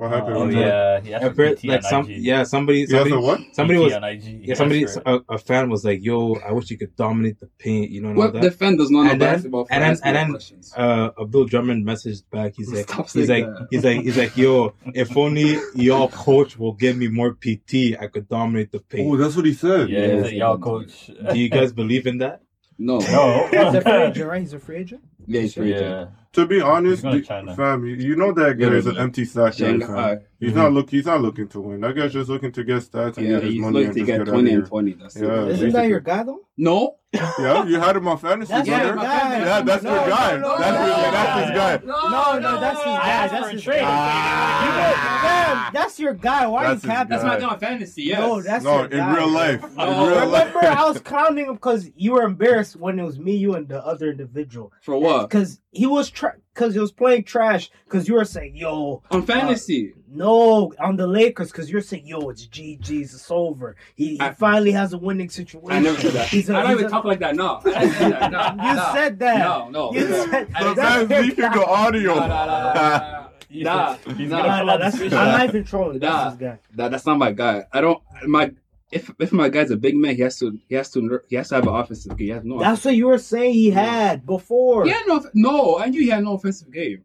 What 0.00 0.10
happened? 0.12 0.36
Oh 0.36 0.46
with 0.46 0.54
that? 0.54 0.60
yeah, 0.60 1.00
he 1.00 1.10
has 1.10 1.22
I've 1.24 1.36
heard, 1.36 1.58
PT 1.58 1.64
like 1.64 1.82
some, 1.82 2.06
yeah, 2.08 2.42
somebody, 2.44 2.86
He 2.86 2.94
has 2.94 3.02
somebody, 3.10 3.16
what? 3.22 3.40
somebody 3.52 3.78
was, 3.78 3.92
on 3.92 4.04
IG. 4.04 4.46
yeah, 4.48 4.54
somebody, 4.54 4.84
right. 4.86 4.96
a, 5.04 5.20
a 5.28 5.38
fan 5.38 5.68
was 5.68 5.84
like, 5.84 6.02
"Yo, 6.02 6.36
I 6.36 6.52
wish 6.52 6.70
you 6.70 6.78
could 6.78 6.96
dominate 6.96 7.38
the 7.38 7.48
paint," 7.58 7.90
you 7.90 8.00
know, 8.00 8.08
and 8.08 8.18
all 8.18 8.30
Well, 8.32 8.40
the 8.42 8.50
fan 8.50 8.76
does 8.78 8.90
not 8.90 9.02
know 9.04 9.10
And 9.10 9.20
then- 9.20 9.34
basketball. 9.34 9.66
for 9.66 9.72
and 9.74 9.82
then- 9.84 9.98
and 10.02 10.34
then- 10.34 10.60
uh, 10.76 11.10
Abdul 11.20 11.44
Drummond 11.46 11.84
messaged 11.86 12.22
back. 12.30 12.54
He's 12.56 12.72
like, 12.72 12.88
Stop 12.88 13.10
he's 13.10 13.28
like, 13.28 13.44
that. 13.44 13.68
he's 13.70 13.84
like, 13.84 14.00
he's 14.00 14.16
like, 14.16 14.36
yo, 14.38 14.72
if 14.94 15.14
only 15.18 15.58
your 15.74 16.08
coach 16.08 16.58
will 16.58 16.72
give 16.72 16.96
me 16.96 17.08
more 17.08 17.34
PT, 17.34 17.94
I 18.00 18.06
could 18.06 18.26
dominate 18.26 18.72
the 18.72 18.80
paint. 18.80 19.06
Oh, 19.12 19.18
that's 19.18 19.36
what 19.36 19.44
he 19.44 19.52
said. 19.52 19.90
Yeah, 19.90 20.14
he's 20.22 20.32
a 20.32 20.34
y'all 20.34 20.56
coach. 20.58 21.10
Do 21.30 21.38
you 21.38 21.50
guys 21.50 21.72
believe 21.74 22.06
in 22.06 22.16
that? 22.18 22.40
no, 22.78 22.98
No. 23.00 23.48
He's 23.50 23.74
a 23.74 23.80
free 23.82 23.92
agent, 23.92 24.28
right? 24.30 24.40
He's 24.40 24.54
a 24.54 24.58
free 24.58 24.76
agent. 24.78 25.02
Yeah, 25.26 25.40
he's 25.42 25.54
free 25.54 25.72
agent. 25.72 25.90
Yeah. 25.90 26.06
To 26.34 26.46
be 26.46 26.60
honest, 26.60 27.02
He's 27.04 27.26
going 27.26 27.44
to 27.46 27.50
the- 27.50 27.56
fam, 27.56 27.84
you, 27.84 27.96
you 27.96 28.14
know 28.14 28.32
that 28.32 28.56
guy 28.56 28.66
Yeah, 28.66 28.72
is 28.74 28.86
an 28.86 28.96
empty 28.98 29.24
stat 29.24 29.56
guy, 29.58 29.64
fam. 29.64 29.80
Shanghai. 29.80 30.18
He's 30.38 30.52
Mhm. 30.52 30.56
not 30.56 30.72
look. 30.72 30.88
He's 30.90 31.04
not 31.06 31.20
looking 31.20 31.48
to 31.48 31.60
win. 31.60 31.80
That 31.80 31.96
guy's 31.96 32.12
just 32.12 32.30
looking 32.30 32.52
to 32.52 32.62
get 32.62 32.82
stats 32.82 33.16
and 33.18 33.26
Yeah, 33.26 33.32
get 33.34 33.42
his 33.42 33.52
he's 33.54 33.60
money 33.60 33.72
looking 33.74 33.86
and 33.88 33.94
to 33.94 34.00
just 34.00 34.06
get 34.06 34.12
get 34.12 34.20
out 34.20 34.28
of 34.28 34.34
twenty 34.34 34.52
and 34.52 34.64
twenty. 34.66 34.92
That's 34.92 35.16
Yeah. 35.16 35.22
it. 35.22 35.28
Isn't 35.28 35.46
basically. 35.48 35.70
that 35.72 35.88
your 35.88 36.00
guy 36.00 36.22
though? 36.22 36.40
No, 36.56 36.94
Yeah, 37.12 37.64
you 37.66 37.80
had 37.80 37.96
him 37.96 38.06
on 38.06 38.18
fantasy. 38.18 38.52
That's 38.52 38.68
brother. 38.68 38.84
your 38.86 38.94
guy. 38.96 39.38
Yeah, 39.40 39.60
that's 39.62 39.82
No, 39.82 39.94
your 39.94 40.08
guy. 40.08 40.36
no, 40.36 40.40
no, 40.40 40.58
that's, 40.58 40.78
no, 40.78 40.86
your, 40.86 40.96
no, 40.96 41.10
that's 41.10 41.40
his 41.48 41.58
guy. 41.58 41.80
No, 41.84 42.38
no, 42.38 42.60
that's 42.60 42.78
his 42.78 42.84
guy. 42.86 43.28
That's 43.28 43.46
a 43.46 43.50
his 43.50 43.62
trade. 43.64 43.80
guy. 43.80 44.64
You 44.64 44.70
got- 44.70 45.20
Damn, 45.22 45.72
that's 45.74 45.98
your 45.98 46.14
guy. 46.14 46.46
Why 46.46 46.62
That's 46.62 46.84
you 46.84 46.88
his 46.90 46.96
capping? 46.96 47.10
guy. 47.10 47.16
that's 47.16 47.24
my 47.24 47.40
guy 47.48 47.52
on 47.54 47.58
fantasy. 47.58 48.02
Yes. 48.04 48.20
No, 48.20 48.40
that's 48.40 48.64
No, 48.64 48.76
your 48.76 48.84
in 48.84 48.98
guy. 48.98 49.16
real 49.16 49.28
life. 49.28 49.76
No. 49.76 49.82
In 50.04 50.08
real 50.12 50.26
life. 50.28 50.54
Remember, 50.54 50.78
I 50.80 50.88
was 50.88 51.00
clowning 51.00 51.46
him 51.46 51.54
because 51.54 51.90
you 51.96 52.12
were 52.12 52.22
embarrassed 52.22 52.76
when 52.76 52.98
it 53.00 53.04
was 53.04 53.18
me, 53.18 53.34
you, 53.34 53.54
and 53.54 53.68
the 53.68 53.84
other 53.84 54.10
individual. 54.12 54.72
for 54.80 54.96
what 54.96 55.19
Because 55.28 55.60
he 55.72 55.86
was 55.86 56.10
tra- 56.10 56.36
because 56.54 56.74
he 56.74 56.80
was 56.80 56.92
playing 56.92 57.24
trash. 57.24 57.70
Because 57.84 58.06
you 58.08 58.14
were 58.14 58.24
saying, 58.24 58.56
"Yo, 58.56 59.02
on 59.10 59.22
uh, 59.22 59.24
fantasy. 59.24 59.92
no," 60.08 60.72
on 60.78 60.96
the 60.96 61.06
Lakers. 61.06 61.50
Because 61.52 61.70
you're 61.70 61.80
saying, 61.80 62.06
"Yo, 62.06 62.28
it's 62.28 62.46
GG's, 62.46 63.14
it's 63.14 63.30
over." 63.30 63.76
He, 63.94 64.10
he 64.16 64.20
I- 64.20 64.32
finally 64.32 64.72
has 64.72 64.92
a 64.92 64.98
winning 64.98 65.28
situation. 65.30 65.70
I 65.72 65.78
never 65.80 66.00
said 66.00 66.12
that. 66.12 66.28
He's 66.28 66.50
a- 66.50 66.56
I 66.56 66.62
don't 66.62 66.70
he's 66.70 66.74
even 66.80 66.86
a- 66.86 66.90
talk 66.90 67.04
like 67.04 67.20
that. 67.20 67.34
No, 67.36 67.60
I 67.66 67.70
that. 67.86 68.30
No, 68.32 68.64
You 68.68 68.74
no, 68.74 68.90
said 68.94 69.18
that. 69.20 69.38
No, 69.38 69.68
no. 69.70 69.92
You 69.92 70.08
no. 70.08 70.26
said 70.26 70.48
I 70.54 70.64
The 70.64 70.74
didn't 70.74 71.08
that. 71.08 71.22
leaking 71.22 71.50
the 71.52 71.66
audio. 71.66 72.14
Nah, 72.14 72.26
nah, 72.26 72.46
nah, 72.46 72.72
nah, 72.74 73.26
He's 73.48 73.64
Nah, 73.64 73.96
gonna- 74.04 74.16
he's 74.16 74.30
nah. 74.30 74.36
gonna 74.42 74.48
Nah, 74.48 74.56
pull 74.58 74.66
nah, 74.66 74.76
that's, 74.78 75.00
I'm 75.00 75.10
not 75.10 75.44
even 75.48 75.64
trolling. 75.64 75.98
That's 75.98 76.12
Nah. 76.14 76.30
his 76.30 76.38
guy. 76.38 76.58
That, 76.76 76.90
that's 76.92 77.06
not 77.06 77.18
my 77.18 77.32
guy. 77.32 77.64
I 77.72 77.80
don't. 77.80 78.00
My 78.26 78.52
if 78.90 79.10
if 79.18 79.32
my 79.32 79.48
guy's 79.48 79.70
a 79.70 79.76
big 79.76 79.96
man, 79.96 80.16
he 80.16 80.22
has 80.22 80.38
to 80.40 80.58
he 80.68 80.74
has 80.74 80.90
to 80.92 81.20
he 81.28 81.36
has 81.36 81.48
to 81.50 81.56
have 81.56 81.66
an 81.66 81.74
offensive 81.74 82.16
game. 82.16 82.26
He 82.26 82.32
has 82.32 82.44
no. 82.44 82.58
That's 82.58 82.84
what 82.84 82.96
you 82.96 83.06
were 83.06 83.18
saying 83.18 83.54
he 83.54 83.70
had 83.70 84.26
before. 84.26 84.86
Had 84.86 85.06
no. 85.06 85.24
No, 85.34 85.78
I 85.78 85.86
knew 85.86 86.00
he 86.00 86.08
had 86.08 86.24
no 86.24 86.34
offensive 86.34 86.72
game. 86.72 87.04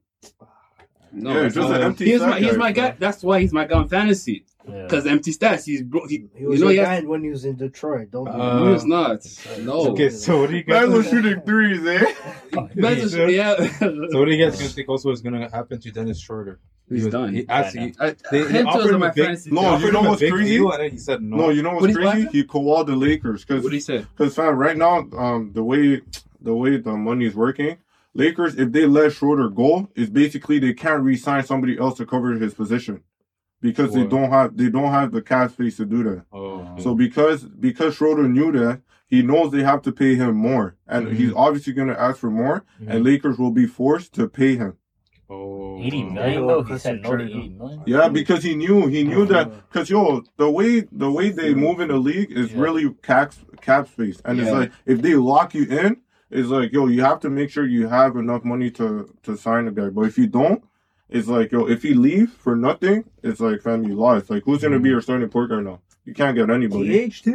No, 1.15 1.41
Yeah, 1.41 1.49
just 1.49 1.69
an 1.71 1.81
empty 1.81 2.05
he's 2.05 2.17
stat 2.19 2.29
my 2.29 2.39
he's 2.39 2.51
guy, 2.51 2.57
my 2.57 2.73
bro. 2.73 2.83
guy. 2.89 2.95
That's 2.99 3.23
why 3.23 3.39
he's 3.41 3.53
my 3.53 3.65
guy 3.65 3.75
on 3.77 3.87
fantasy 3.87 4.45
Yeah. 4.67 4.83
because 4.83 5.07
empty 5.07 5.31
stats. 5.31 5.63
He's 5.65 5.81
bro. 5.81 6.05
He, 6.07 6.25
He 6.35 6.45
was 6.45 6.59
you 6.59 6.65
know 6.65 6.69
he 6.71 6.77
your 6.77 6.85
has. 6.85 7.01
guy 7.03 7.07
when 7.07 7.23
he 7.23 7.29
was 7.29 7.45
in 7.45 7.55
Detroit. 7.55 8.11
Don't. 8.11 8.27
Uh, 8.27 8.59
no, 8.59 8.73
he's 8.73 8.85
not. 8.85 9.25
No. 9.61 9.87
Okay, 9.91 10.09
so 10.09 10.41
what 10.41 10.49
do 10.49 10.57
you 10.57 10.63
guys? 10.63 10.87
Man 10.87 10.91
was 10.97 11.09
shooting 11.09 11.41
threes, 11.41 11.85
eh? 11.85 12.13
Ben's 12.75 13.15
Yeah. 13.15 13.27
yeah. 13.27 13.55
So 13.79 14.19
what 14.19 14.25
do 14.25 14.31
you 14.35 14.43
guys 14.45 14.57
gonna 14.57 14.69
think 14.69 14.89
also 14.89 15.09
is 15.11 15.21
gonna 15.21 15.49
happen 15.49 15.79
to 15.79 15.91
Dennis 15.91 16.19
Schroeder? 16.19 16.59
He's 16.89 16.99
He 16.99 17.05
was- 17.05 17.11
done. 17.13 17.33
He 17.33 17.47
actually, 17.49 17.95
I, 17.99 18.15
they, 18.29 18.43
they 18.43 18.59
him 18.59 18.65
too 18.65 18.69
offered 18.69 18.89
him 18.89 18.95
a 18.95 18.99
my 18.99 19.09
big, 19.11 19.25
fantasy 19.25 19.51
No, 19.51 19.77
you 19.77 19.91
know 19.91 20.01
what's 20.03 20.19
crazy? 20.21 20.57
deal, 20.57 20.71
and 20.71 20.83
then 20.83 20.91
he 20.91 20.97
said 20.97 21.21
no. 21.21 21.37
No, 21.37 21.49
you 21.49 21.63
know 21.63 21.71
What 21.73 21.81
what's 21.81 21.91
is 21.93 21.97
crazy? 21.97 22.27
He 22.31 22.43
called 22.43 22.87
the 22.87 22.95
Lakers 22.95 23.43
because 23.43 23.63
What 23.63 23.73
he 23.73 23.79
say? 23.79 24.05
Because 24.15 24.35
fam, 24.35 24.55
right 24.55 24.77
now, 24.77 25.07
um, 25.17 25.51
the 25.53 25.63
way 25.63 26.01
the 26.41 26.53
way 26.53 26.77
the 26.77 26.95
money 26.95 27.25
is 27.25 27.33
working, 27.35 27.77
Lakers, 28.15 28.55
if 28.57 28.71
they 28.71 28.85
let 28.85 29.11
Schroeder 29.11 29.49
go, 29.49 29.89
is 29.93 30.09
basically 30.09 30.57
they 30.57 30.73
can't 30.73 31.03
re-sign 31.03 31.43
somebody 31.43 31.77
else 31.77 31.97
to 31.97 32.05
cover 32.05 32.31
his 32.33 32.53
position 32.53 33.01
because 33.61 33.93
they 33.93 34.05
don't 34.05 34.29
have 34.29 34.55
they 34.57 34.69
don't 34.69 34.91
have 34.91 35.11
the 35.11 35.21
cap 35.21 35.51
space 35.51 35.75
to 35.77 35.85
do 35.85 36.01
that. 36.03 36.23
Oh, 36.31 36.65
So 36.79 36.95
because 36.95 37.43
because 37.43 37.95
Schroeder 37.95 38.27
knew 38.29 38.51
that, 38.53 38.81
he 39.07 39.21
knows 39.21 39.51
they 39.51 39.63
have 39.63 39.81
to 39.83 39.91
pay 39.91 40.15
him 40.15 40.35
more, 40.35 40.75
and 40.87 41.07
Mhm. 41.07 41.13
he's 41.13 41.33
obviously 41.33 41.73
going 41.73 41.89
to 41.89 42.01
ask 42.01 42.17
for 42.17 42.31
more, 42.31 42.63
and 42.87 43.03
Lakers 43.03 43.37
will 43.37 43.51
be 43.51 43.65
forced 43.67 44.13
to 44.15 44.27
pay 44.29 44.55
him. 44.55 44.73
oh, 45.29 45.81
80 45.83 46.03
oh. 46.03 46.09
million 46.11 46.47
though. 46.47 46.63
He 46.63 46.77
said 46.77 47.01
no 47.01 47.17
to 47.17 47.23
80 47.25 47.49
million. 47.49 47.81
Yeah, 47.85 48.07
because 48.09 48.43
he 48.43 48.55
knew 48.55 48.85
he 48.87 49.03
knew 49.03 49.25
that 49.25 49.49
because 49.67 49.89
yo, 49.89 50.23
the 50.37 50.49
way 50.49 50.81
the 50.91 51.11
way 51.11 51.31
they 51.31 51.53
move 51.53 51.79
in 51.81 51.89
the 51.89 51.97
league 51.97 52.31
is 52.31 52.53
Yeah. 52.53 52.61
really 52.61 52.93
cap 53.01 53.33
cap 53.59 53.87
space, 53.89 54.21
and 54.23 54.39
it's 54.39 54.51
like 54.51 54.71
if 54.85 55.01
they 55.01 55.15
lock 55.15 55.53
you 55.55 55.65
in, 55.65 55.97
it's 56.35 56.49
like 56.49 56.71
yo, 56.71 56.87
you 56.87 57.01
have 57.01 57.19
to 57.21 57.29
make 57.29 57.49
sure 57.49 57.65
you 57.65 57.87
have 57.87 58.15
enough 58.15 58.43
money 58.43 58.69
to 58.71 59.13
to 59.23 59.37
sign 59.37 59.67
a 59.67 59.71
guy. 59.71 59.89
But 59.89 60.01
if 60.01 60.17
you 60.17 60.27
don't, 60.27 60.63
it's 61.09 61.27
like 61.27 61.51
yo, 61.51 61.67
if 61.67 61.83
he 61.83 61.93
leave 61.93 62.31
for 62.31 62.55
nothing, 62.55 63.05
it's 63.23 63.39
like 63.39 63.61
fam, 63.61 63.83
you 63.83 63.95
lost. 63.95 64.29
Like 64.29 64.43
who's 64.43 64.61
gonna 64.61 64.79
be 64.79 64.89
mm. 64.89 64.93
your 64.93 65.01
starting 65.01 65.29
point 65.29 65.49
guard 65.49 65.65
now? 65.65 65.81
You 66.03 66.13
can't 66.13 66.35
get 66.35 66.49
anybody. 66.49 67.09
THT. 67.09 67.27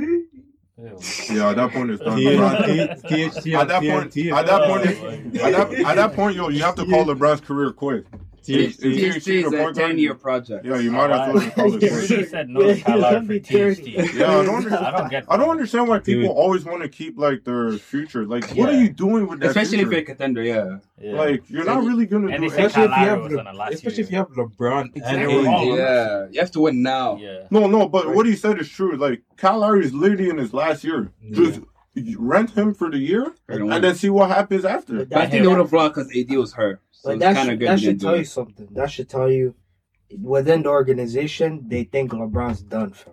Yeah, 1.31 1.51
at 1.51 1.57
that 1.57 1.73
point 1.73 1.91
it's 1.91 2.03
done. 2.03 2.17
T- 2.17 2.25
LeBron- 2.25 3.09
T- 3.09 3.29
THT 3.29 3.55
At 3.55 3.69
that 3.69 3.83
point, 3.83 4.17
at 4.17 4.47
that 4.47 4.67
point, 4.67 4.87
at 4.87 5.97
that, 5.97 6.13
point, 6.15 6.37
yo, 6.37 6.49
you 6.49 6.63
have 6.63 6.75
to 6.77 6.87
call 6.87 7.05
LeBron's 7.05 7.43
career 7.43 7.71
quit. 7.73 8.07
THT. 8.51 8.81
THT 8.81 9.23
THT 9.25 9.29
is 9.29 9.53
a 9.53 9.73
ten 9.73 9.99
year 9.99 10.15
project. 10.15 10.65
Yeah, 10.67 10.79
you 10.79 10.91
might 10.91 11.11
have 11.11 11.33
to 11.35 11.41
just 11.41 11.55
call 11.55 11.75
it 11.75 11.83
He 11.83 12.25
said 12.35 12.49
no 12.49 12.61
to 12.61 12.77
Yeah, 12.77 12.83
Kyle 12.85 12.99
let 12.99 13.13
Lowry 13.13 13.27
for 13.27 13.33
me 13.33 13.41
tell 13.41 13.59
you. 13.69 13.75
THT. 13.75 14.15
Yeah, 14.15 14.25
I 14.39 14.45
don't 14.45 14.55
understand. 14.57 14.87
I 14.87 14.91
don't 14.99 15.11
get 15.11 15.25
I 15.29 15.37
don't 15.37 15.51
understand 15.51 15.89
why 15.89 15.99
people 15.99 16.29
always 16.31 16.65
want 16.65 16.83
to 16.83 16.89
keep 16.89 17.19
like 17.19 17.45
their 17.45 17.73
future. 17.73 18.25
Like, 18.27 18.49
what 18.51 18.69
are 18.69 18.79
you 18.81 18.89
doing 18.91 19.27
with 19.29 19.41
that? 19.41 19.51
Especially 19.51 19.79
if 19.79 19.89
future? 19.89 19.93
you're 19.93 20.01
a 20.03 20.05
contender, 20.05 20.43
yeah. 20.43 20.79
Yeah. 21.01 21.13
like 21.17 21.49
you're 21.49 21.65
not 21.65 21.83
really 21.85 22.05
gonna 22.07 22.37
do 22.39 22.49
they 22.49 22.49
said 22.51 22.59
anything. 22.61 22.67
Especially 22.67 22.85
if 22.85 22.91
you 22.91 23.07
have, 23.07 23.19
Lowry 23.21 23.29
was 23.31 23.39
on 23.39 23.45
the 23.47 23.53
Le- 23.55 23.71
especially 23.71 24.03
if 24.03 24.11
you 24.11 24.17
have 24.19 24.29
LeBron 24.33 24.97
Exactly. 24.97 25.35
and 25.37 25.45
wrong. 25.47 25.77
Yeah, 25.77 26.27
you 26.31 26.41
have 26.41 26.51
to 26.51 26.61
win 26.61 26.83
now. 26.83 27.17
yeah. 27.17 27.47
No, 27.51 27.67
no, 27.67 27.89
but 27.89 28.15
what 28.15 28.27
he 28.27 28.37
said 28.37 28.61
is 28.61 28.69
true. 28.69 28.97
Like 28.97 29.23
Kyle 29.39 29.59
Lowry 29.61 29.85
is 29.85 29.95
literally 29.95 30.29
in 30.29 30.37
his 30.37 30.53
last 30.53 30.85
year. 30.85 31.11
Just 31.31 31.61
rent 32.17 32.51
him 32.51 32.73
for 32.75 32.91
the 32.91 32.99
year 32.99 33.35
and 33.49 33.71
then 33.85 33.95
see 33.95 34.11
what 34.11 34.31
happens 34.31 34.65
after. 34.65 35.05
But 35.05 35.19
I 35.19 35.27
think 35.27 35.43
they 35.43 35.49
would 35.49 35.59
have 35.59 35.71
brought 35.71 35.95
because 35.95 36.11
AD 36.17 36.31
was 36.37 36.53
hurt. 36.53 36.81
So 36.93 37.09
But 37.09 37.13
it's 37.17 37.21
that, 37.21 37.35
kind 37.37 37.49
of 37.49 37.53
should, 37.53 37.59
good. 37.61 37.69
that 37.69 37.81
should 37.81 37.87
didn't 37.87 38.01
tell 38.03 38.15
you 38.17 38.23
it. 38.23 38.29
something. 38.29 38.69
That 38.73 38.91
should 38.91 39.09
tell 39.09 39.31
you 39.31 39.55
within 40.21 40.63
the 40.63 40.69
organization 40.69 41.65
they 41.69 41.85
think 41.85 42.13
LeBron's 42.13 42.63
done 42.63 42.91
for. 42.93 43.13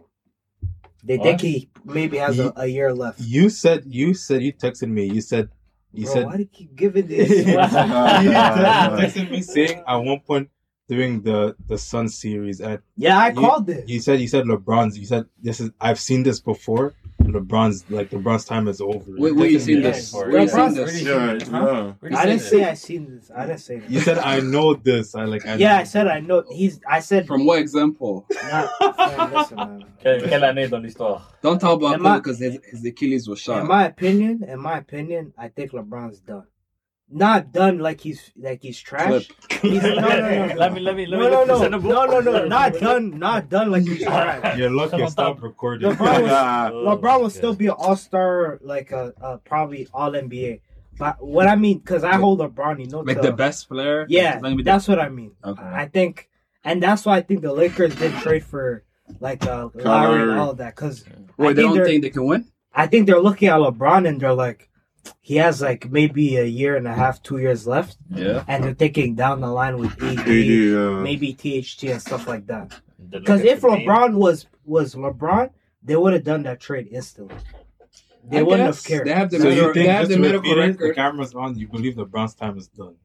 They 1.04 1.18
think 1.18 1.36
What? 1.40 1.42
he 1.42 1.70
maybe 1.86 2.18
has 2.18 2.38
a, 2.40 2.52
a 2.56 2.68
year 2.68 2.94
left. 2.94 3.20
You 3.22 3.50
said 3.50 3.84
you 3.88 4.14
said 4.14 4.42
you 4.44 4.52
texted 4.54 4.90
me. 4.90 5.06
You 5.06 5.22
said 5.22 5.50
you 5.94 6.04
Bro, 6.06 6.14
said 6.14 6.26
why 6.26 6.34
do 6.38 6.40
you 6.44 6.50
keep 6.50 6.76
giving 6.76 7.10
you 7.10 7.18
uh, 7.18 7.68
this? 7.68 8.36
Uh, 8.36 8.98
texted 9.00 9.32
me 9.32 9.42
saying 9.42 9.84
at 9.88 9.96
one 9.98 10.20
point 10.20 10.50
during 10.90 11.22
the 11.22 11.56
the 11.68 11.78
Sun 11.78 12.10
series 12.10 12.60
and 12.60 12.80
yeah, 12.98 13.18
I 13.18 13.30
You- 13.30 13.36
called 13.36 13.68
this. 13.68 13.88
you 13.90 14.00
said 14.02 14.20
you 14.20 14.28
said 14.28 14.46
LeBron's 14.46 14.98
you 15.00 15.06
said 15.06 15.26
this 15.42 15.60
is 15.62 15.70
I've 15.80 16.00
seen 16.00 16.24
this 16.24 16.40
before. 16.42 16.94
LeBron's 17.34 17.90
like 17.90 18.10
LeBron's 18.12 18.46
time 18.46 18.68
is 18.68 18.82
over. 18.82 19.12
Wait, 19.18 19.36
where 19.36 19.50
you 19.50 19.60
seen 19.60 19.82
this? 19.82 20.14
Where 20.14 20.42
you 20.42 20.48
seen 20.48 20.74
this? 20.74 21.02
Yeah, 21.02 21.38
yeah. 21.50 21.94
I 22.18 22.26
didn't 22.26 22.42
say 22.42 22.64
I 22.64 22.74
seen 22.74 23.16
this. 23.16 23.32
I 23.36 23.46
didn't 23.46 23.60
say 23.60 23.80
that. 23.80 23.90
You 23.90 24.00
said 24.00 24.18
I 24.20 24.40
know 24.40 24.74
this. 24.74 25.16
I 25.16 25.26
like 25.26 25.46
I 25.46 25.56
yeah, 25.56 25.78
I 25.78 25.84
said 25.84 26.08
I 26.08 26.20
know. 26.20 26.44
He's. 26.50 26.80
I 26.88 27.00
said 27.00 27.28
From 27.28 27.46
what 27.46 27.60
example? 27.60 28.26
Not, 28.44 28.70
man, 28.80 29.34
listen, 29.34 29.58
man. 29.58 29.86
Quelle, 30.02 30.22
quelle 30.22 30.44
année 30.44 30.70
dans 30.70 30.82
l'histoire? 30.82 31.22
Don't 31.42 31.60
talk 31.60 31.80
about 31.80 31.96
Am 31.96 32.18
because 32.18 32.40
his, 32.40 32.60
his 32.70 32.86
Achilles 32.86 33.28
was 33.28 33.40
shot. 33.40 33.62
In 33.62 33.68
my 33.68 33.86
opinion, 33.86 34.44
in 34.44 34.60
my 34.60 34.78
opinion, 34.78 35.34
I 35.38 35.50
think 35.50 35.72
LeBron's 35.72 36.20
done. 36.20 36.46
Not 37.10 37.54
done 37.54 37.80
like 37.80 38.02
he's 38.02 38.32
like 38.36 38.62
he's 38.62 38.80
trash. 38.80 39.30
He's, 39.62 39.82
no, 39.82 39.90
no, 39.96 40.00
no, 40.02 40.46
no. 40.48 40.56
Let 40.58 40.74
me, 40.74 40.82
let 40.82 40.96
me, 40.96 41.06
let 41.06 41.20
me 41.20 41.30
No, 41.30 41.46
no, 41.46 41.68
no, 41.68 41.78
no, 41.80 42.06
no, 42.06 42.20
no, 42.20 42.46
not 42.48 42.74
done, 42.74 43.18
not 43.18 43.48
done 43.50 43.72
like 43.72 43.84
he's 43.88 44.04
trash. 44.04 44.58
You're 44.58 44.70
lucky 44.70 44.96
I 45.02 45.08
stopped 45.08 45.38
stop. 45.40 45.42
recording. 45.42 45.90
LeBron 45.92 46.22
was- 46.24 46.32
Nah. 46.32 46.70
LeBron 46.72 47.22
will 47.22 47.30
still 47.30 47.54
be 47.56 47.68
an 47.68 47.76
All 47.78 47.96
Star, 47.96 48.60
like 48.62 48.92
a, 48.92 49.14
a 49.22 49.38
probably 49.38 49.88
All 49.94 50.12
NBA. 50.12 50.60
But 51.00 51.26
what 51.26 51.48
I 51.48 51.56
mean, 51.56 51.78
because 51.78 52.04
I 52.04 52.16
hold 52.16 52.40
LeBron, 52.40 52.80
you 52.82 52.88
know, 52.88 53.00
like 53.00 53.18
to- 53.18 53.22
the 53.22 53.32
best 53.32 53.70
player. 53.70 54.06
Yeah, 54.10 54.40
Like, 54.42 54.62
that's 54.66 54.88
what 54.88 55.00
I 55.00 55.08
mean. 55.08 55.32
Okay. 55.46 55.62
I 55.64 55.86
think, 55.86 56.28
and 56.66 56.84
that's 56.84 57.06
why 57.06 57.18
I 57.18 57.22
think 57.22 57.42
the 57.42 57.54
Lakers 57.54 57.96
did 57.96 58.14
trade 58.16 58.44
for 58.44 58.84
like 59.22 59.46
uh, 59.46 59.70
Lowry 59.76 60.24
and 60.24 60.32
all 60.40 60.50
of 60.52 60.58
that. 60.58 60.76
Because 60.76 61.06
Wait, 61.38 61.56
they 61.56 61.62
don't 61.62 61.82
think 61.86 62.04
they 62.04 62.10
can 62.10 62.26
win? 62.26 62.52
I 62.74 62.88
think 62.88 63.08
they're 63.08 63.22
looking 63.22 63.48
at 63.48 63.60
LeBron 63.60 64.08
and 64.08 64.20
they're 64.20 64.34
like, 64.34 64.70
he 65.22 65.36
has 65.38 65.62
like 65.62 65.90
maybe 65.92 66.38
a 66.38 66.44
year 66.46 66.76
and 66.76 66.88
a 66.88 66.94
half, 66.94 67.22
two 67.22 67.38
years 67.38 67.66
left, 67.68 67.98
Yeah. 68.10 68.44
and 68.48 68.64
they're 68.64 68.74
thinking 68.74 69.16
down 69.16 69.42
the 69.42 69.48
line 69.52 69.78
with 69.78 69.92
AD, 70.02 70.20
AD, 70.20 70.76
uh, 70.78 71.02
maybe 71.02 71.34
THT 71.34 71.84
and 71.92 72.02
stuff 72.02 72.28
like 72.28 72.48
that. 72.48 72.80
Because 73.10 73.42
if 73.42 73.60
for 73.62 73.76
Dame. 73.76 73.88
LeBron 73.88 74.14
was 74.16 74.46
was 74.66 74.96
LeBron, 74.96 75.50
they 75.84 75.96
would 75.96 76.14
have 76.14 76.24
done 76.24 76.44
that 76.44 76.60
trade 76.60 76.88
instantly. 76.92 77.38
They 78.30 78.40
I 78.40 78.42
wouldn't 78.42 78.68
guess 78.70 78.84
have 78.84 78.86
cared. 78.90 79.08
They 79.08 79.14
have 79.14 79.30
the 79.32 79.40
So 79.40 79.50
you 79.50 79.62
think 79.62 79.74
they 79.76 79.88
have 79.88 80.08
the 80.10 80.16
to 80.16 80.20
medical 80.20 80.56
repeat 80.56 80.70
it, 80.72 80.80
the 80.80 80.94
camera's 80.94 81.34
on, 81.34 81.58
you 81.58 81.68
believe 81.70 81.96
LeBron's 81.96 82.36
time 82.36 82.58
is 82.58 82.68
done. 82.68 82.96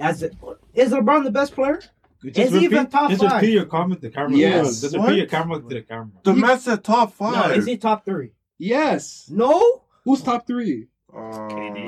As 0.00 0.22
it, 0.22 0.34
is 0.72 0.92
LeBron 0.92 1.24
the 1.24 1.30
best 1.30 1.52
player? 1.54 1.80
Just 2.24 2.38
Is 2.38 2.52
he 2.52 2.64
even 2.64 2.78
repeat- 2.78 2.90
top 2.90 3.10
just 3.10 3.22
five? 3.22 3.42
repeat 3.42 3.52
your 3.52 3.64
comment 3.66 4.00
to 4.00 4.08
the 4.08 4.14
camera. 4.14 4.36
Yes. 4.36 4.80
Just 4.80 4.96
What? 4.96 5.08
repeat 5.08 5.18
your 5.18 5.26
camera 5.26 5.60
to 5.60 5.68
the 5.68 5.82
camera. 5.82 6.10
the 6.24 6.34
man 6.34 6.58
said 6.58 6.82
top 6.82 7.08
No, 7.20 7.30
five. 7.32 7.56
is 7.58 7.66
he 7.66 7.76
top 7.76 8.04
three? 8.04 8.30
Yes. 8.58 9.28
No. 9.30 9.82
Who's 10.04 10.22
top 10.22 10.46
three? 10.46 10.88
Uh, 11.10 11.18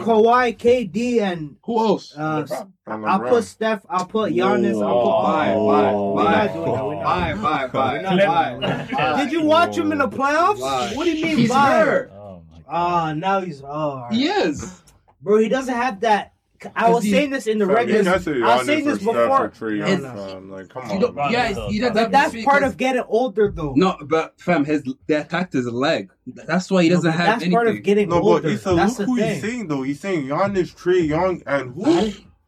Kawhi, 0.03 0.57
KD, 0.57 1.21
and 1.21 1.57
Who 1.65 1.79
else? 1.79 2.17
uh, 2.17 2.47
and 2.87 3.07
I'll 3.07 3.21
LeBron. 3.21 3.29
put 3.29 3.45
Steph. 3.45 3.85
I'll 3.91 4.07
put 4.07 4.33
Giannis. 4.33 4.83
I'll 4.83 5.03
put. 5.03 5.23
Bye, 5.23 5.55
bye, 5.55 5.93
We're 5.93 6.25
bye. 6.25 6.47
not 6.47 6.53
doing 6.55 6.65
that. 6.73 6.85
We're 6.87 6.95
not 6.95 7.05
Bye, 7.05 7.29
doing 7.33 7.43
bye, 7.43 7.67
bye, 7.69 7.93
We're 7.93 8.03
not 8.03 8.19
bye, 8.27 8.49
doing 8.87 8.89
bye. 8.97 9.23
Did 9.23 9.33
you 9.33 9.43
watch 9.45 9.77
him 9.77 9.93
in 9.93 9.99
the 9.99 10.09
playoffs? 10.09 10.61
Bye. 10.61 10.93
What 10.95 11.05
do 11.05 11.11
you 11.17 11.25
mean? 11.27 11.37
He's 11.37 11.51
bye? 11.51 11.71
hurt. 11.81 12.11
Oh 12.15 12.43
my 12.51 12.57
god. 12.59 12.65
Ah, 12.67 13.13
now 13.13 13.41
he's. 13.41 13.63
Oh, 13.63 13.67
all 13.67 13.97
right. 14.03 14.13
He 14.15 14.27
is. 14.27 14.81
bro. 15.21 15.37
He 15.39 15.49
doesn't 15.51 15.75
have 15.75 16.01
that. 16.01 16.33
I 16.77 16.91
was 16.91 17.05
he- 17.05 17.11
saying 17.11 17.31
this 17.31 17.47
in 17.47 17.59
the 17.59 17.67
Fam, 17.67 17.75
regular. 17.75 18.11
I 18.11 18.57
was 18.57 18.67
saying 18.67 18.85
this 18.85 18.99
before. 18.99 19.53
or 19.61 19.73
Young, 19.73 20.03
fam. 20.03 20.51
Like, 20.51 20.69
come 20.69 20.91
You 21.01 21.07
on. 21.07 21.15
man. 21.15 21.33
yeah, 21.33 21.49
he 21.69 21.79
doesn't 21.79 21.95
But 21.95 22.11
that's 22.11 22.33
the 22.33 22.45
part 22.45 22.63
of 22.63 22.77
getting 22.77 23.03
older, 23.09 23.51
though. 23.55 23.73
No, 23.77 23.97
but 24.03 24.35
fam, 24.41 24.65
his 24.65 24.83
they 25.07 25.15
attacked 25.15 25.53
his 25.53 25.67
leg. 25.67 26.11
That's 26.27 26.71
why 26.71 26.83
he 26.85 26.89
doesn't 26.91 27.11
but 27.11 27.17
have 27.17 27.27
That's 27.27 27.43
anything. 27.43 27.53
part 27.53 27.69
of 27.69 27.83
getting 27.83 28.09
No, 28.11 28.21
older. 28.21 28.43
but 28.43 28.53
Issa, 28.53 28.75
that's 28.75 28.99
look 28.99 29.09
who 29.09 29.17
thing. 29.17 29.33
he's 29.35 29.43
saying 29.43 29.69
though. 29.69 29.83
He's 29.83 30.01
saying 30.01 30.27
Giannis, 30.27 30.75
Trae 30.77 31.07
Young, 31.09 31.43
and 31.47 31.75
who? 31.75 31.85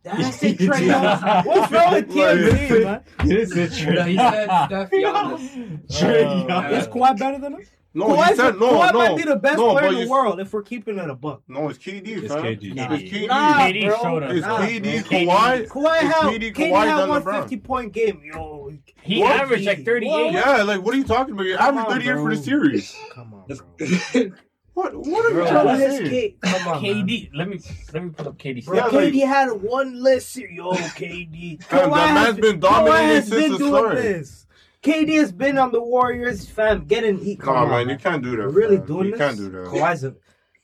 I 0.05 0.17
didn't 0.17 0.33
say 0.33 0.55
Trae 0.55 0.87
Young. 0.87 1.45
What's 1.47 1.73
wrong 1.73 1.93
with 1.95 2.09
TMZ, 2.11 2.85
man? 2.85 3.01
You 3.25 3.29
didn't 3.47 3.69
say 3.71 3.85
Trae. 3.85 4.07
He 4.09 4.17
said 4.17 4.45
Steph 4.67 4.91
Giannis. 4.91 5.87
Trae 5.89 6.21
Young. 6.23 6.47
man. 6.49 6.73
Is 6.75 6.87
Kawhi 6.89 7.19
better 7.19 7.39
than 7.39 7.55
him? 7.55 7.67
No, 7.95 8.07
Kawhi's 8.09 8.29
he 8.31 8.35
said 8.37 8.59
no, 8.59 8.71
Kawhi 8.81 8.93
no. 8.93 8.99
might 8.99 9.17
be 9.19 9.23
the 9.25 9.37
best 9.37 9.59
no, 9.59 9.73
player 9.73 9.89
in 9.89 9.95
the 10.05 10.09
world 10.09 10.41
if 10.41 10.53
we're 10.53 10.63
keeping 10.63 10.97
it 10.99 11.11
a 11.11 11.15
book. 11.15 11.43
No, 11.47 11.69
it's 11.69 11.79
KD, 11.79 12.09
It's 12.09 12.33
fam. 12.33 12.43
KD. 12.43 12.75
Nah. 12.75 12.93
It's 12.95 13.03
KD. 13.13 13.29
Nah, 13.29 13.55
KD 13.59 13.87
bro. 13.87 13.99
showed 14.03 14.23
us. 14.23 14.33
It's 14.33 14.47
Nah, 14.47 14.59
KD, 14.59 14.83
bro. 14.83 15.19
Kawhi. 15.19 15.69
Kawhi 15.69 16.03
It's 16.03 16.15
had, 16.15 16.33
KD, 16.33 16.55
KD 16.55 16.55
Kawhi, 16.55 16.87
had 16.87 16.99
then 16.99 17.09
one 17.11 17.23
LeBron. 17.23 17.41
50 17.43 17.57
point 17.59 17.93
game. 17.93 18.23
Yo, 18.25 18.73
He 19.03 19.21
What? 19.21 19.33
averaged 19.41 19.67
like 19.67 19.85
38. 19.85 20.33
Yeah, 20.33 20.63
like 20.63 20.81
what 20.83 20.95
are 20.95 20.99
you 20.99 21.05
talking 21.05 21.35
about? 21.35 21.45
You 21.45 21.57
averaged 21.57 21.89
38 21.91 22.15
for 22.17 22.35
the 22.35 22.43
series. 22.43 22.97
come 23.13 23.35
on, 23.35 23.47
bro. 23.47 24.31
What? 24.75 24.97
What 24.97 25.27
are 25.27 25.39
you 25.39 25.47
trying 25.47 25.79
to 25.81 25.91
say? 25.99 26.09
K- 26.09 26.37
Come 26.41 26.69
on, 26.69 26.83
man. 26.83 27.07
KD, 27.07 27.31
let 27.35 27.47
me 27.47 27.61
let 27.93 28.05
me 28.05 28.09
put 28.09 28.27
up 28.27 28.39
KD. 28.39 28.65
Bro, 28.65 28.77
Yeah, 28.79 28.89
KD 28.89 29.21
like- 29.21 29.29
had 29.29 29.51
one 29.53 30.03
list. 30.03 30.35
Yo, 30.39 30.73
KD. 30.73 31.63
Fam, 31.65 31.91
that 31.91 31.99
has 32.09 32.15
man's 32.37 32.39
been 32.41 32.59
dominating 32.59 33.23
since 33.23 33.31
been 33.31 33.53
the 33.59 33.69
start. 33.69 33.97
this. 33.97 34.42
KD 34.83 35.15
has 35.19 35.31
been 35.33 35.59
on 35.59 35.71
the 35.73 35.81
Warriors, 35.83 36.45
fam, 36.49 36.85
getting 36.87 37.19
heat. 37.19 37.41
Come 37.41 37.55
on, 37.57 37.69
man. 37.71 37.89
You 37.89 37.97
can't 37.97 38.23
do 38.23 38.33
that. 38.37 38.47
We're 38.47 38.51
really 38.51 38.77
fam. 38.79 38.87
doing 38.87 39.05
You 39.07 39.11
this? 39.13 39.21
can't 39.21 39.37
do 39.37 39.51
that. 39.51 39.67
Kawhi's 39.69 40.05
a. 40.05 40.15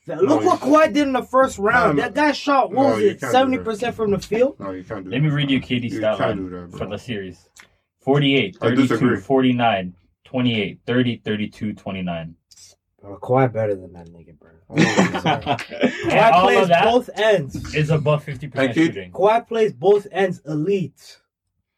Fam, 0.05 0.25
No, 0.25 0.35
Look 0.37 0.43
what 0.45 0.59
Kawhi 0.59 0.93
did 0.93 1.07
in 1.07 1.13
the 1.13 1.23
first 1.23 1.57
round. 1.57 1.97
Fam, 1.99 2.13
that 2.13 2.13
guy 2.15 2.31
shot, 2.33 2.71
what 2.71 2.83
no, 2.83 2.95
was 2.95 3.03
it, 3.03 3.21
70% 3.21 3.93
from 3.93 4.11
the 4.11 4.19
field? 4.19 4.59
No, 4.59 4.71
you 4.71 4.83
can't 4.83 5.05
do 5.05 5.11
Let 5.11 5.17
that. 5.17 5.23
me 5.23 5.29
read 5.29 5.49
you 5.49 5.61
KD 5.61 5.83
You 5.89 5.97
stat 5.97 6.17
can't 6.17 6.37
do 6.37 6.49
line 6.55 6.69
that, 6.71 6.77
for 6.77 6.85
the 6.87 6.97
series. 6.97 7.49
48, 8.01 8.57
32, 8.57 9.17
49, 9.17 9.93
28, 10.25 10.79
30, 10.85 11.21
32, 11.23 11.73
29. 11.73 12.35
Bro, 13.01 13.17
Kawhi 13.19 13.53
better 13.53 13.75
than 13.75 13.93
that 13.93 14.07
nigga, 14.09 14.37
bro. 14.37 14.49
And 14.69 14.83
Kawhi 16.11 16.41
plays 16.41 16.67
both 16.83 17.09
ends. 17.15 17.73
is 17.75 17.89
above 17.89 18.25
50% 18.25 18.51
KD 18.51 18.73
shooting. 18.73 19.11
Kawhi 19.11 19.47
plays 19.47 19.71
both 19.73 20.07
ends 20.11 20.41
elite. 20.45 21.19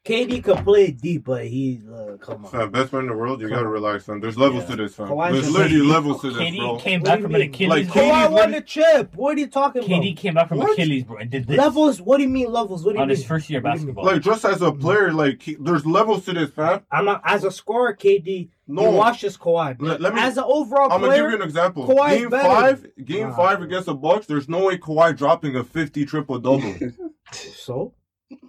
KD 0.03 0.43
can 0.43 0.63
play 0.63 0.89
deep, 0.89 1.25
but 1.25 1.45
he 1.45 1.79
uh, 1.87 2.17
come 2.17 2.43
on. 2.45 2.51
Fam, 2.51 2.71
best 2.71 2.91
man 2.91 3.03
in 3.03 3.09
the 3.09 3.15
world, 3.15 3.39
you 3.39 3.47
gotta 3.47 3.67
relax, 3.67 4.05
son. 4.05 4.19
There's 4.19 4.35
levels 4.35 4.63
Yeah. 4.63 4.69
to 4.71 4.75
this, 4.77 4.95
fam. 4.95 5.09
Kawhi's 5.09 5.33
There's 5.33 5.51
literally 5.51 5.77
best. 5.81 5.89
levels 5.91 6.21
to 6.21 6.29
this, 6.31 6.37
KD 6.39 6.57
bro. 6.57 6.77
came 6.79 7.01
back 7.03 7.21
from 7.21 7.31
you 7.31 7.37
an? 7.37 7.41
Achilles. 7.43 7.69
Like, 7.69 7.93
bro. 7.93 8.01
KD 8.01 8.11
Kawhi 8.11 8.31
won 8.31 8.51
the 8.51 8.61
chip. 8.61 9.15
What 9.15 9.35
are 9.37 9.39
you 9.39 9.45
talking 9.47 9.83
KD 9.83 9.85
about? 9.85 10.01
KD 10.01 10.17
came 10.17 10.33
back 10.33 10.49
from 10.49 10.57
What? 10.57 10.71
Achilles, 10.71 11.03
bro, 11.03 11.17
and 11.17 11.29
did 11.29 11.45
this 11.45 11.55
Levels? 11.55 12.01
What 12.01 12.17
do 12.17 12.23
you 12.23 12.29
mean 12.29 12.51
levels? 12.51 12.83
What 12.83 12.93
do 12.93 12.97
you 12.97 13.01
on 13.03 13.09
mean? 13.09 13.15
his 13.15 13.23
first 13.25 13.47
year 13.51 13.59
of 13.59 13.63
What 13.65 13.73
do 13.75 13.79
you 13.81 13.85
mean? 13.85 13.93
basketball. 13.93 14.13
Like 14.13 14.21
just 14.23 14.43
as 14.43 14.63
a 14.63 14.71
player, 14.71 15.13
like 15.13 15.39
he, 15.39 15.55
there's 15.59 15.85
levels 15.85 16.25
to 16.25 16.33
this, 16.33 16.49
fam. 16.49 16.81
I'm 16.91 17.05
not 17.05 17.21
as 17.23 17.43
a 17.43 17.51
scorer, 17.51 17.95
KD. 17.95 18.49
No. 18.67 18.89
he 18.89 18.97
washes 18.97 19.37
Kawhi. 19.37 19.75
Let- 19.79 20.01
let 20.01 20.15
me- 20.15 20.21
as 20.21 20.35
an 20.37 20.45
overall 20.47 20.87
player, 20.89 20.95
I'm 20.95 21.01
gonna 21.01 21.15
give 21.15 21.29
you 21.29 21.35
an 21.35 21.41
example. 21.43 21.87
Kawhi's 21.87 22.17
game 22.21 22.29
better. 22.31 22.47
five, 22.49 22.87
game 23.05 23.29
Nah, 23.29 23.35
five 23.35 23.61
against 23.61 23.85
the 23.85 23.93
Bucks. 23.93 24.25
There's 24.25 24.49
no 24.49 24.65
way 24.65 24.79
Kawhi 24.79 25.15
dropping 25.15 25.55
a 25.57 25.63
50 25.63 26.05
triple 26.05 26.39
double. 26.39 26.73
so 27.31 27.93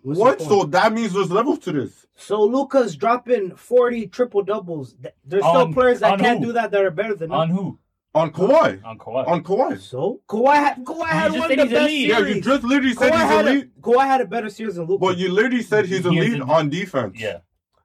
What's 0.03 0.19
what? 0.21 0.41
So 0.43 0.65
that 0.65 0.93
means 0.93 1.13
there's 1.13 1.31
levels 1.31 1.59
to 1.61 1.73
this. 1.73 2.07
So 2.17 2.43
Luka's 2.43 2.97
dropping 2.97 3.55
40 3.57 4.09
triple 4.09 4.43
doubles. 4.43 4.95
There's 5.25 5.43
still 5.45 5.63
On- 5.63 5.75
players 5.75 6.01
that 6.01 6.19
can't 6.19 6.41
who? 6.41 6.47
do 6.47 6.53
that 6.53 6.71
that 6.73 6.85
are 6.85 6.91
better 6.91 7.15
than 7.15 7.31
On 7.33 7.49
him. 7.51 7.57
who? 7.57 7.79
On 8.15 8.31
Kawhi. 8.31 8.85
On 8.85 8.99
Kawhi. 8.99 9.27
On 9.27 9.43
Kawhi. 9.43 9.81
So 9.81 10.21
Kawhi 10.29 10.55
had 10.57 10.85
Kawhi 10.85 11.09
had 11.09 11.33
one 11.33 11.43
of 11.45 11.49
the 11.49 11.57
best 11.57 11.73
elite. 11.73 12.09
Yeah, 12.09 12.19
you 12.19 12.41
just 12.43 12.63
literally 12.63 12.93
said 12.95 13.11
Kawhi 13.13 13.21
he's 13.21 13.31
had 13.31 13.47
elite. 13.49 13.71
a 13.77 13.81
Kawhi 13.81 14.05
had 14.05 14.21
a 14.21 14.27
better 14.27 14.51
series 14.51 14.75
than 14.75 14.87
Luka. 14.87 15.01
But 15.01 15.17
you 15.17 15.33
literally 15.33 15.63
said 15.63 15.87
he's 15.87 16.03
Here's 16.05 16.07
elite 16.07 16.39
the- 16.39 16.45
on 16.45 16.69
defense. 16.69 17.19
yeah. 17.19 17.39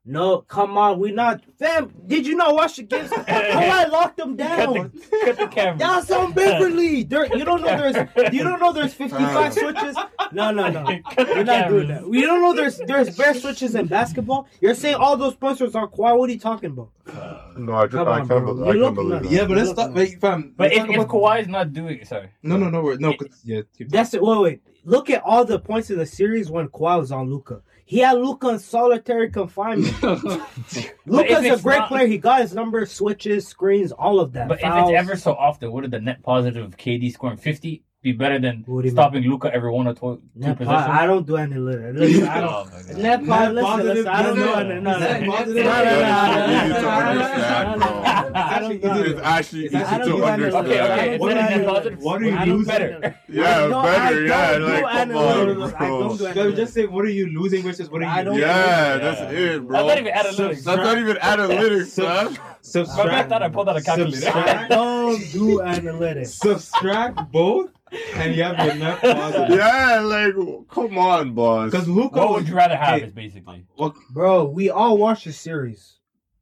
No, 0.09 0.37
come 0.39 0.77
on, 0.77 0.99
we 0.99 1.11
not 1.11 1.41
fam. 1.59 1.93
Did 2.07 2.25
you 2.25 2.35
not 2.37 2.55
watch 2.55 2.77
the 2.77 2.83
games? 2.83 3.09
Kawhi 3.11 3.89
locked 3.91 4.15
them 4.15 4.37
Cut 4.37 4.57
down. 4.57 4.73
the, 4.73 5.17
cut 5.25 5.37
the 5.37 5.47
camera. 5.47 5.77
That's 5.77 6.09
on 6.11 6.31
Beverley. 6.31 7.03
There, 7.03 7.25
you 7.37 7.43
don't 7.43 7.61
know 7.61 7.75
there's 7.91 8.33
you 8.33 8.41
don't 8.41 8.61
know 8.61 8.71
there's 8.71 8.93
55 8.93 9.35
Uh. 9.35 9.51
switches. 9.51 9.97
No, 10.31 10.51
no, 10.51 10.69
no. 10.69 10.85
Cut 11.11 11.27
We're 11.27 11.43
not 11.43 11.67
doing 11.67 11.89
that. 11.89 12.07
We 12.07 12.21
don't 12.21 12.41
know 12.41 12.53
there's 12.53 12.77
there's 12.87 13.17
bare 13.17 13.33
switches 13.33 13.75
in 13.75 13.87
basketball. 13.87 14.47
You're 14.61 14.75
saying 14.75 14.95
all 14.95 15.17
those 15.17 15.35
posters 15.35 15.75
are 15.75 15.89
Kawhi. 15.89 16.17
What 16.17 16.29
are 16.29 16.33
you 16.33 16.39
talking 16.39 16.71
about? 16.71 16.89
No, 17.57 17.73
I, 17.73 17.85
just, 17.87 17.93
Come 17.95 18.07
I 18.07 18.19
on, 18.19 18.27
can't 18.27 18.45
bro. 18.45 18.53
believe, 18.53 18.75
You 18.75 18.81
I 18.83 18.85
can't 18.85 18.95
believe 18.95 19.09
nuts. 19.13 19.25
that. 19.29 19.31
Yeah, 19.33 19.45
but 19.47 19.57
let's 19.57 19.69
stop. 19.71 19.91
Wait, 19.91 20.21
fam. 20.21 20.53
But 20.55 20.71
let's 20.75 20.89
if, 20.91 20.95
if 20.95 21.07
Kawhi 21.07 21.41
is 21.41 21.47
not 21.47 21.73
doing 21.73 21.97
it, 22.01 22.07
sorry. 22.07 22.29
no, 22.43 22.55
no, 22.55 22.69
no, 22.69 22.83
we're, 22.83 22.97
yeah, 23.43 23.61
keep 23.75 23.89
That's 23.89 24.13
it. 24.13 24.21
Wait, 24.21 24.39
wait. 24.41 24.61
Look 24.85 25.09
at 25.09 25.23
all 25.25 25.43
the 25.43 25.57
points 25.59 25.89
in 25.89 25.97
the 25.97 26.05
series 26.05 26.51
when 26.51 26.67
Kawhi 26.67 26.99
was 26.99 27.11
on 27.11 27.31
Luka. 27.31 27.61
He 27.87 27.99
had 27.99 28.17
Luka 28.17 28.49
in 28.49 28.59
solitary 28.59 29.31
confinement. 29.31 29.93
Luka's 31.05 31.45
a 31.45 31.57
great 31.63 31.77
not- 31.79 31.87
player. 31.87 32.05
He 32.05 32.17
got 32.17 32.41
his 32.41 32.53
numbers, 32.53 32.91
switches, 32.91 33.47
screens, 33.47 33.93
all 33.93 34.19
of 34.19 34.33
that. 34.33 34.49
But 34.49 34.59
if 34.61 34.65
it's 34.65 34.91
ever 34.91 35.15
so 35.15 35.31
often, 35.31 35.71
wouldn't 35.71 35.91
the 35.91 36.01
net 36.01 36.21
positive 36.21 36.65
of 36.65 36.75
KD 36.75 37.13
scoring 37.13 37.37
50 37.37 37.83
be 38.03 38.11
better 38.11 38.37
than 38.39 38.63
What 38.67 38.83
do 38.83 38.89
stopping 38.91 39.23
Luka 39.23 39.51
every 39.53 39.71
one 39.71 39.87
or 39.87 39.93
two, 39.93 39.99
two 39.99 40.21
Net 40.35 40.57
possessions? 40.57 40.85
po- 40.85 40.91
I 40.91 41.05
don't 41.07 41.25
do 41.25 41.35
any 41.37 41.55
litter. 41.55 41.93
Listen, 41.93 42.27
I 42.27 42.37
Oh 42.41 42.41
don't. 42.41 42.95
my 42.95 43.01
Net 43.01 43.19
po- 43.19 43.25
Net 43.25 43.53
listen, 43.55 43.65
positive, 43.71 43.95
listen, 43.95 44.07
I 44.07 44.21
don't 44.23 44.35
do 44.35 44.45
net- 44.45 44.57
any. 44.57 44.67
No, 44.67 44.91
no, 44.91 44.99
no. 44.99 45.05
No, 45.07 45.17
no, 45.17 45.47
no, 45.47 46.77
You 46.77 46.87
understand, 46.87 47.83
I 47.83 48.69
It's 48.69 49.21
actually 49.23 49.65
easy 49.65 49.77
to 49.77 50.03
do 50.05 50.23
any 50.23 50.43
litter. 50.43 50.57
Okay, 50.57 50.69
okay. 50.69 50.79
I 50.79 51.03
It's 51.05 51.23
don't 51.23 51.27
better 51.27 51.41
do 51.41 51.47
than 51.47 51.53
any 51.53 51.65
positive. 51.65 51.99
What 51.99 52.21
are 52.21 52.25
you 52.25 52.53
losing? 52.53 52.65
better. 52.65 53.15
Yeah, 53.27 53.67
better. 53.83 54.25
Yeah, 54.25 54.51
like 54.57 54.83
come 54.83 55.17
on, 55.17 55.27
I 55.27 55.87
don't 55.87 56.17
do 56.17 56.23
bro. 56.23 56.33
So 56.33 56.51
just 56.51 56.73
saying, 56.75 56.91
what 56.91 57.03
are 57.05 57.09
you 57.09 57.27
losing 57.39 57.63
versus 57.63 57.89
what 57.89 58.03
are 58.03 58.23
you? 58.23 58.39
Yeah, 58.39 58.97
that's 58.97 59.21
it, 59.33 59.67
bro. 59.67 59.87
That's 59.87 59.87
not 59.87 59.97
even 59.97 60.13
analytics. 60.13 60.63
That's 60.63 60.77
not 60.77 60.97
even 60.99 61.15
analytics, 61.17 61.97
man. 61.97 62.25
My 62.25 62.31
bad 62.31 62.39
subtract, 62.61 63.29
thought 63.29 63.41
I 63.43 63.49
pulled 63.49 63.69
out 63.69 63.77
a 63.77 63.81
calculator. 63.81 64.17
subtract, 64.21 64.69
Don't 64.69 65.19
do 65.31 65.59
analytics. 65.59 66.27
subtract 66.27 67.31
both, 67.31 67.71
and 68.15 68.35
you 68.35 68.43
have 68.43 68.65
your 68.65 68.75
net 68.75 69.01
positive. 69.01 69.57
Yeah, 69.57 69.99
like 70.01 70.33
come 70.69 70.97
on, 70.97 71.33
boss. 71.33 71.71
Because 71.71 71.87
Luka 71.87 72.19
What 72.19 72.29
would 72.31 72.47
you 72.47 72.55
rather 72.55 72.75
have? 72.75 72.99
Hey, 72.99 73.07
Is 73.07 73.13
basically. 73.13 73.65
Bro, 74.11 74.45
we 74.45 74.69
all 74.69 74.97
watched 74.97 75.25
the 75.25 75.33
series. 75.33 75.99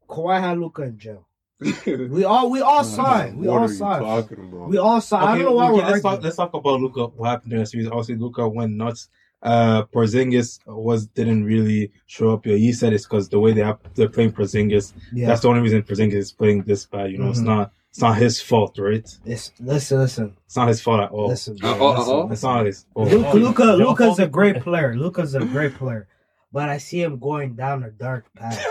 Kawhi 0.10 0.40
had 0.40 0.60
Luka 0.60 0.84
in 0.84 0.98
jail. 0.98 1.28
We 1.86 2.24
all 2.26 2.50
we 2.52 2.62
all 2.62 2.84
saw 2.84 3.22
it. 3.22 3.34
We 3.34 3.48
What 3.48 3.54
all 3.58 3.64
are 3.64 3.68
you 3.68 3.74
saw 3.74 4.18
it. 4.20 4.38
We 4.68 4.78
all 4.78 5.02
saw. 5.02 5.26
I 5.26 5.36
don't 5.38 5.46
know 5.46 5.52
why 5.54 5.70
okay, 5.72 5.82
we're 5.84 5.88
let's 5.92 6.02
talk. 6.02 6.22
Let's 6.24 6.36
talk 6.36 6.54
about 6.54 6.82
Luka. 6.82 7.08
What 7.08 7.30
happened 7.30 7.52
during 7.52 7.64
the 7.64 7.68
series? 7.68 7.88
Obviously, 7.88 8.16
Luka 8.16 8.48
went 8.48 8.74
nuts. 8.74 9.10
Uh, 9.42 9.84
Porzingis 9.86 10.60
was 10.66 11.06
didn't 11.08 11.44
really 11.46 11.92
show 12.08 12.34
up 12.34 12.46
here. 12.46 12.58
He 12.58 12.74
said 12.74 12.94
it's 12.94 13.06
because 13.06 13.30
the 13.30 13.40
way 13.40 13.54
they 13.54 13.62
have 13.62 13.80
they're 13.94 14.10
playing 14.10 14.32
Porzingis. 14.34 14.94
Yeah. 15.14 15.28
That's 15.28 15.42
the 15.42 15.50
only 15.50 15.62
reason 15.62 15.84
Porzingis 15.84 16.14
is 16.14 16.32
playing 16.32 16.64
this 16.64 16.86
bad. 16.86 17.12
You 17.12 17.20
know, 17.20 17.30
it's 17.30 17.40
Mhm. 17.40 17.46
not. 17.46 17.72
It's 17.96 18.02
not 18.02 18.18
his 18.18 18.42
fault, 18.42 18.78
right? 18.78 19.08
It's, 19.24 19.54
listen, 19.62 20.00
listen, 20.00 20.36
It's 20.46 20.58
not 20.58 20.68
his 20.68 20.82
fault 20.82 21.00
at 21.00 21.12
all. 21.12 21.30
listen. 21.30 21.58
Uh, 21.64 21.78
bro, 21.78 21.88
uh, 21.94 21.98
listen. 22.00 22.14
uh, 22.14 22.28
It's 22.34 22.44
not 22.44 22.66
his 22.66 22.86
fault. 22.94 23.10
Luka, 23.10 23.38
Luka, 23.38 23.64
Your 23.64 23.76
Luka's 23.78 24.20
a 24.20 24.28
great 24.28 24.60
player. 24.62 24.94
Luka's 24.98 25.34
a 25.34 25.46
great 25.46 25.76
player, 25.76 26.10
but 26.52 26.68
I 26.68 26.78
see 26.78 27.02
him 27.02 27.18
going 27.20 27.56
down 27.56 27.84
a 27.84 27.92
dark 27.92 28.26
path. 28.36 28.62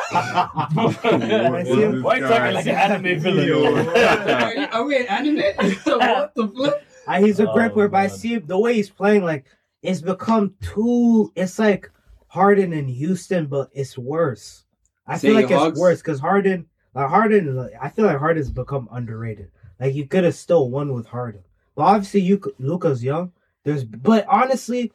What 0.75 1.61
is 1.61 1.75
this 1.75 2.03
Why 2.03 2.17
you 2.17 2.29
talking 2.29 2.55
like 2.55 2.67
an 2.67 2.75
anime 2.77 3.19
villain? 3.21 3.89
Are, 3.89 4.69
are 4.75 4.85
we 4.85 4.97
an 4.99 5.07
anime? 5.07 5.37
what 5.85 6.35
the 6.35 6.49
flip? 6.49 6.87
Uh, 7.07 7.21
he's 7.21 7.41
a 7.41 7.47
great 7.55 7.71
Oh, 7.71 7.75
player, 7.75 7.89
but 7.89 8.01
I 8.01 8.07
see 8.09 8.35
him, 8.35 8.47
the 8.47 8.59
way 8.59 8.75
he's 8.75 8.91
playing. 8.91 9.25
Like 9.25 9.47
it's 9.83 10.03
become 10.03 10.55
too. 10.61 11.33
It's 11.35 11.59
like 11.59 11.91
Harden 12.29 12.75
in 12.75 12.89
Houston, 12.89 13.47
but 13.47 13.71
it's 13.73 13.97
worse. 13.97 14.65
I 15.07 15.17
Say 15.17 15.29
feel 15.29 15.37
like 15.37 15.49
your 15.49 15.59
it's 15.61 15.65
hugs. 15.65 15.81
worse 15.81 15.99
because 16.01 16.21
Harden, 16.21 16.67
Like 16.95 17.09
Harden, 17.09 17.57
like, 17.57 17.73
I 17.81 17.89
feel 17.89 18.07
like 18.07 18.19
Harden's 18.19 18.51
become 18.51 18.89
underrated. 18.93 19.51
Like 19.81 19.95
you 19.95 20.07
could 20.07 20.25
have 20.25 20.35
still 20.35 20.71
won 20.71 20.93
with 20.95 21.07
Harden, 21.07 21.43
but 21.75 21.83
obviously 21.83 22.21
you 22.21 22.39
could- 22.39 22.55
Luka's 22.59 23.03
young. 23.03 23.33
There's, 23.65 23.83
but 23.85 24.27
honestly, 24.29 24.93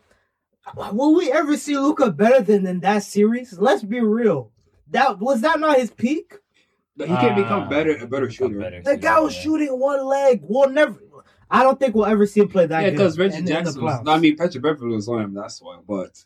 will 0.94 1.16
we 1.16 1.32
ever 1.32 1.58
see 1.58 1.78
Luka 1.78 2.12
better 2.12 2.42
than 2.42 2.66
in 2.68 2.80
that 2.82 3.04
series? 3.04 3.58
Let's 3.60 3.84
be 3.84 4.00
real. 4.00 4.52
That 4.92 5.20
was 5.20 5.42
that 5.42 5.60
not 5.60 5.78
his 5.80 5.92
peak. 5.92 6.36
But 6.96 7.08
he 7.10 7.16
can 7.16 7.36
become 7.36 7.64
uh, 7.64 7.70
better, 7.70 7.96
a 7.98 8.08
better 8.08 8.30
shooter. 8.30 8.60
better 8.60 8.82
The 8.84 8.98
guy 8.98 9.20
was 9.20 9.36
yeah. 9.36 9.42
shooting 9.42 9.80
one 9.80 10.06
leg. 10.06 10.42
We'll 10.44 10.70
never. 10.70 11.00
I 11.50 11.64
don't 11.64 11.80
think 11.80 11.96
we'll 11.96 12.06
ever 12.06 12.26
see 12.28 12.42
him 12.42 12.50
play 12.50 12.66
that 12.68 12.84
Yeah, 12.84 12.90
because 12.92 13.18
Reggie 13.18 13.36
in- 13.36 13.40
in 13.40 13.46
the 13.46 13.52
Jackson. 13.52 13.84
Was. 13.84 14.04
I 14.06 14.18
mean, 14.20 14.36
Patrick 14.38 14.62
Beverley 14.64 14.96
was 14.96 15.08
on 15.08 15.22
him. 15.22 15.34
That's 15.34 15.62
why. 15.62 15.80
But 15.88 16.24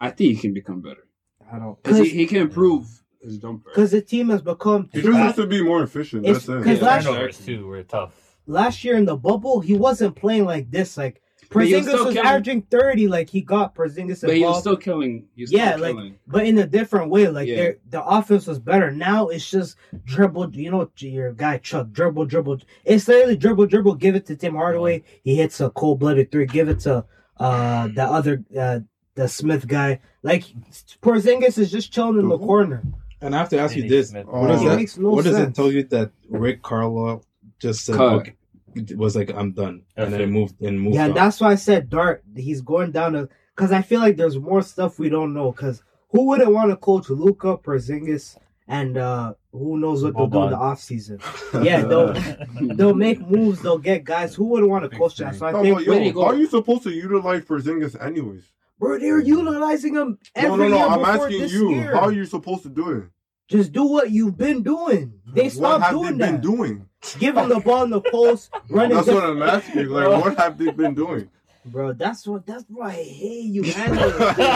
I 0.00 0.10
think 0.10 0.34
he 0.34 0.36
can 0.36 0.52
become 0.54 0.80
better 0.80 1.06
I 1.52 1.58
don't 1.58 1.82
because 1.82 1.96
he, 1.96 2.02
because 2.04 2.16
he 2.16 2.26
can 2.26 2.36
improve 2.38 3.02
his 3.22 3.38
jumper. 3.38 3.70
the 3.74 4.00
team 4.02 4.28
has 4.30 4.42
become 4.42 4.88
He 4.92 5.00
too 5.02 5.08
just 5.08 5.18
has 5.18 5.36
to 5.36 5.46
be 5.46 5.62
more 5.62 5.82
efficient. 5.82 6.24
It's- 6.24 6.46
That's 6.46 6.48
it. 6.48 6.58
Because 6.58 6.78
Yeah, 6.80 6.86
last- 6.86 7.04
turnovers 7.04 7.38
too 7.44 7.66
were 7.66 7.82
tough. 7.82 8.36
last 8.46 8.84
year 8.84 8.96
in 8.96 9.04
the 9.04 9.16
bubble, 9.16 9.60
he 9.60 9.74
wasn't 9.74 10.16
playing 10.16 10.44
like 10.44 10.70
this. 10.70 10.96
Like 10.96 11.20
But 11.52 11.62
was 11.64 11.68
Porzingis 11.70 11.84
was 11.92 12.14
killing- 12.14 12.18
averaging 12.18 12.62
thirty. 12.70 13.08
Like 13.08 13.28
he 13.28 13.40
got 13.40 13.74
Porzingis 13.74 13.98
involved. 13.98 14.20
But 14.22 14.36
he 14.36 14.44
was 14.44 14.60
still 14.60 14.76
killing. 14.76 15.26
He 15.34 15.42
was 15.42 15.50
still 15.50 15.58
Yeah, 15.60 15.74
like- 15.76 15.94
killing. 15.96 16.14
but 16.28 16.46
in 16.46 16.58
a 16.58 16.66
different 16.66 17.10
way. 17.10 17.26
Like 17.28 17.48
Yeah. 17.48 17.72
the 17.88 18.04
offense 18.04 18.46
was 18.46 18.58
better. 18.60 18.90
Now 18.92 19.28
it's 19.28 19.50
just 19.50 19.76
dribble. 20.04 20.54
You 20.54 20.70
know 20.70 20.88
your 20.98 21.32
guy 21.32 21.58
Chuck 21.58 21.90
dribble, 21.92 22.26
dribble. 22.26 22.58
It's 22.84 23.08
literally 23.08 23.36
dribble, 23.36 23.66
dribble. 23.66 23.96
Give 23.96 24.14
it 24.14 24.26
to 24.26 24.36
Tim 24.36 24.54
Hardaway. 24.54 25.02
He 25.24 25.34
hits 25.34 25.60
a 25.60 25.70
cold 25.70 25.98
blooded 25.98 26.30
three. 26.30 26.46
Give 26.46 26.68
it 26.68 26.80
to 26.80 27.04
uh 27.38 27.88
the 27.88 28.04
other 28.04 28.44
uh 28.56 28.80
the 29.16 29.26
Smith 29.28 29.66
guy. 29.66 29.98
Like 30.22 30.44
Porzingis 31.02 31.58
is 31.58 31.70
just 31.72 31.92
chilling 31.92 32.20
in 32.20 32.28
the 32.28 32.38
corner. 32.38 32.82
And 33.22 33.34
I 33.34 33.38
have 33.38 33.48
to 33.50 33.58
ask 33.58 33.76
you 33.76 33.88
this: 33.88 34.10
Smith. 34.10 34.26
what 34.26 34.48
does 34.48 34.62
Oh. 34.62 34.70
It 34.70 34.86
that? 34.88 34.98
no 35.00 35.10
what 35.10 35.24
does 35.24 35.38
it 35.38 35.54
tell 35.54 35.70
you 35.70 35.84
that 35.84 36.10
Rick 36.28 36.62
Carlisle 36.62 37.24
just 37.58 37.84
said? 37.84 37.96
Cut. 37.96 38.14
Okay, 38.14 38.34
was 38.96 39.16
like, 39.16 39.30
I'm 39.34 39.52
done, 39.52 39.82
and 39.96 40.12
then 40.12 40.20
it. 40.22 40.28
moved 40.28 40.60
and 40.62 40.80
moved. 40.80 40.94
Yeah, 40.94 41.08
on. 41.08 41.14
that's 41.14 41.40
why 41.40 41.50
I 41.50 41.56
said 41.56 41.90
Dart. 41.90 42.22
He's 42.36 42.60
going 42.60 42.92
down 42.92 43.12
to 43.14 43.28
because 43.56 43.72
I 43.72 43.82
feel 43.82 44.00
like 44.00 44.16
there's 44.16 44.38
more 44.38 44.62
stuff 44.62 44.98
we 44.98 45.08
don't 45.08 45.34
know. 45.34 45.50
Because 45.52 45.82
who 46.10 46.26
wouldn't 46.28 46.52
want 46.52 46.70
to 46.70 46.76
coach 46.76 47.10
Luka, 47.10 47.58
Porzingis, 47.58 48.38
and 48.68 48.96
uh 48.96 49.34
who 49.52 49.76
knows 49.78 50.02
what 50.04 50.16
they'll 50.16 50.28
do 50.28 50.44
in 50.44 50.50
the 50.50 50.56
Boban. 50.56 50.60
off 50.60 50.80
season? 50.80 51.20
Yeah, 51.62 51.82
they'll 51.82 52.12
they'll 52.76 52.94
make 52.94 53.20
moves. 53.20 53.60
They'll 53.60 53.78
get 53.78 54.04
guys. 54.04 54.34
Who 54.36 54.44
wouldn't 54.44 54.70
want 54.70 54.88
to 54.90 54.96
coach 54.96 55.16
that? 55.16 55.34
So 55.34 55.46
I 55.46 55.50
No, 55.52 55.62
think, 55.62 55.76
but 55.76 55.84
yo, 55.86 56.12
how 56.22 56.28
are 56.28 56.36
you 56.36 56.46
supposed 56.46 56.84
to 56.84 56.90
utilize 56.90 57.42
Porzingis 57.44 58.00
anyways? 58.00 58.44
Bro, 58.80 58.98
they're 58.98 59.20
mm-hmm. 59.20 59.28
utilizing 59.28 59.94
them 59.94 60.18
No, 60.36 60.54
every 60.54 60.68
no, 60.70 60.70
no. 60.70 60.76
year 60.76 60.86
I'm 60.86 61.04
asking 61.04 61.48
you. 61.48 61.70
year. 61.70 61.94
How 61.94 62.06
are 62.06 62.12
you 62.12 62.24
supposed 62.24 62.64
to 62.64 62.68
do 62.68 62.90
it? 62.90 63.04
Just 63.48 63.72
do 63.72 63.84
what 63.84 64.10
you've 64.10 64.38
been 64.38 64.62
doing. 64.62 65.12
They 65.34 65.44
what 65.44 65.52
stopped 65.52 65.84
have 65.84 65.92
doing 65.92 66.18
they 66.18 66.26
been 66.26 66.34
that. 66.36 66.40
doing? 66.40 66.86
Give 67.18 67.36
him 67.36 67.48
the 67.48 67.60
ball 67.60 67.84
in 67.84 67.90
the 67.90 68.00
post, 68.00 68.50
running. 68.70 68.96
That's 68.96 69.08
what 69.08 69.24
I'm 69.24 69.42
asking. 69.42 69.88
Like, 69.88 70.08
what 70.24 70.38
have 70.38 70.58
they 70.58 70.70
been 70.70 70.94
doing? 70.94 71.30
Bro, 71.66 71.92
that's 71.92 72.26
what. 72.26 72.46
That's 72.46 72.64
why 72.68 72.88
I 72.88 72.92
hate 73.02 73.44
you, 73.44 73.62
man. 73.76 73.90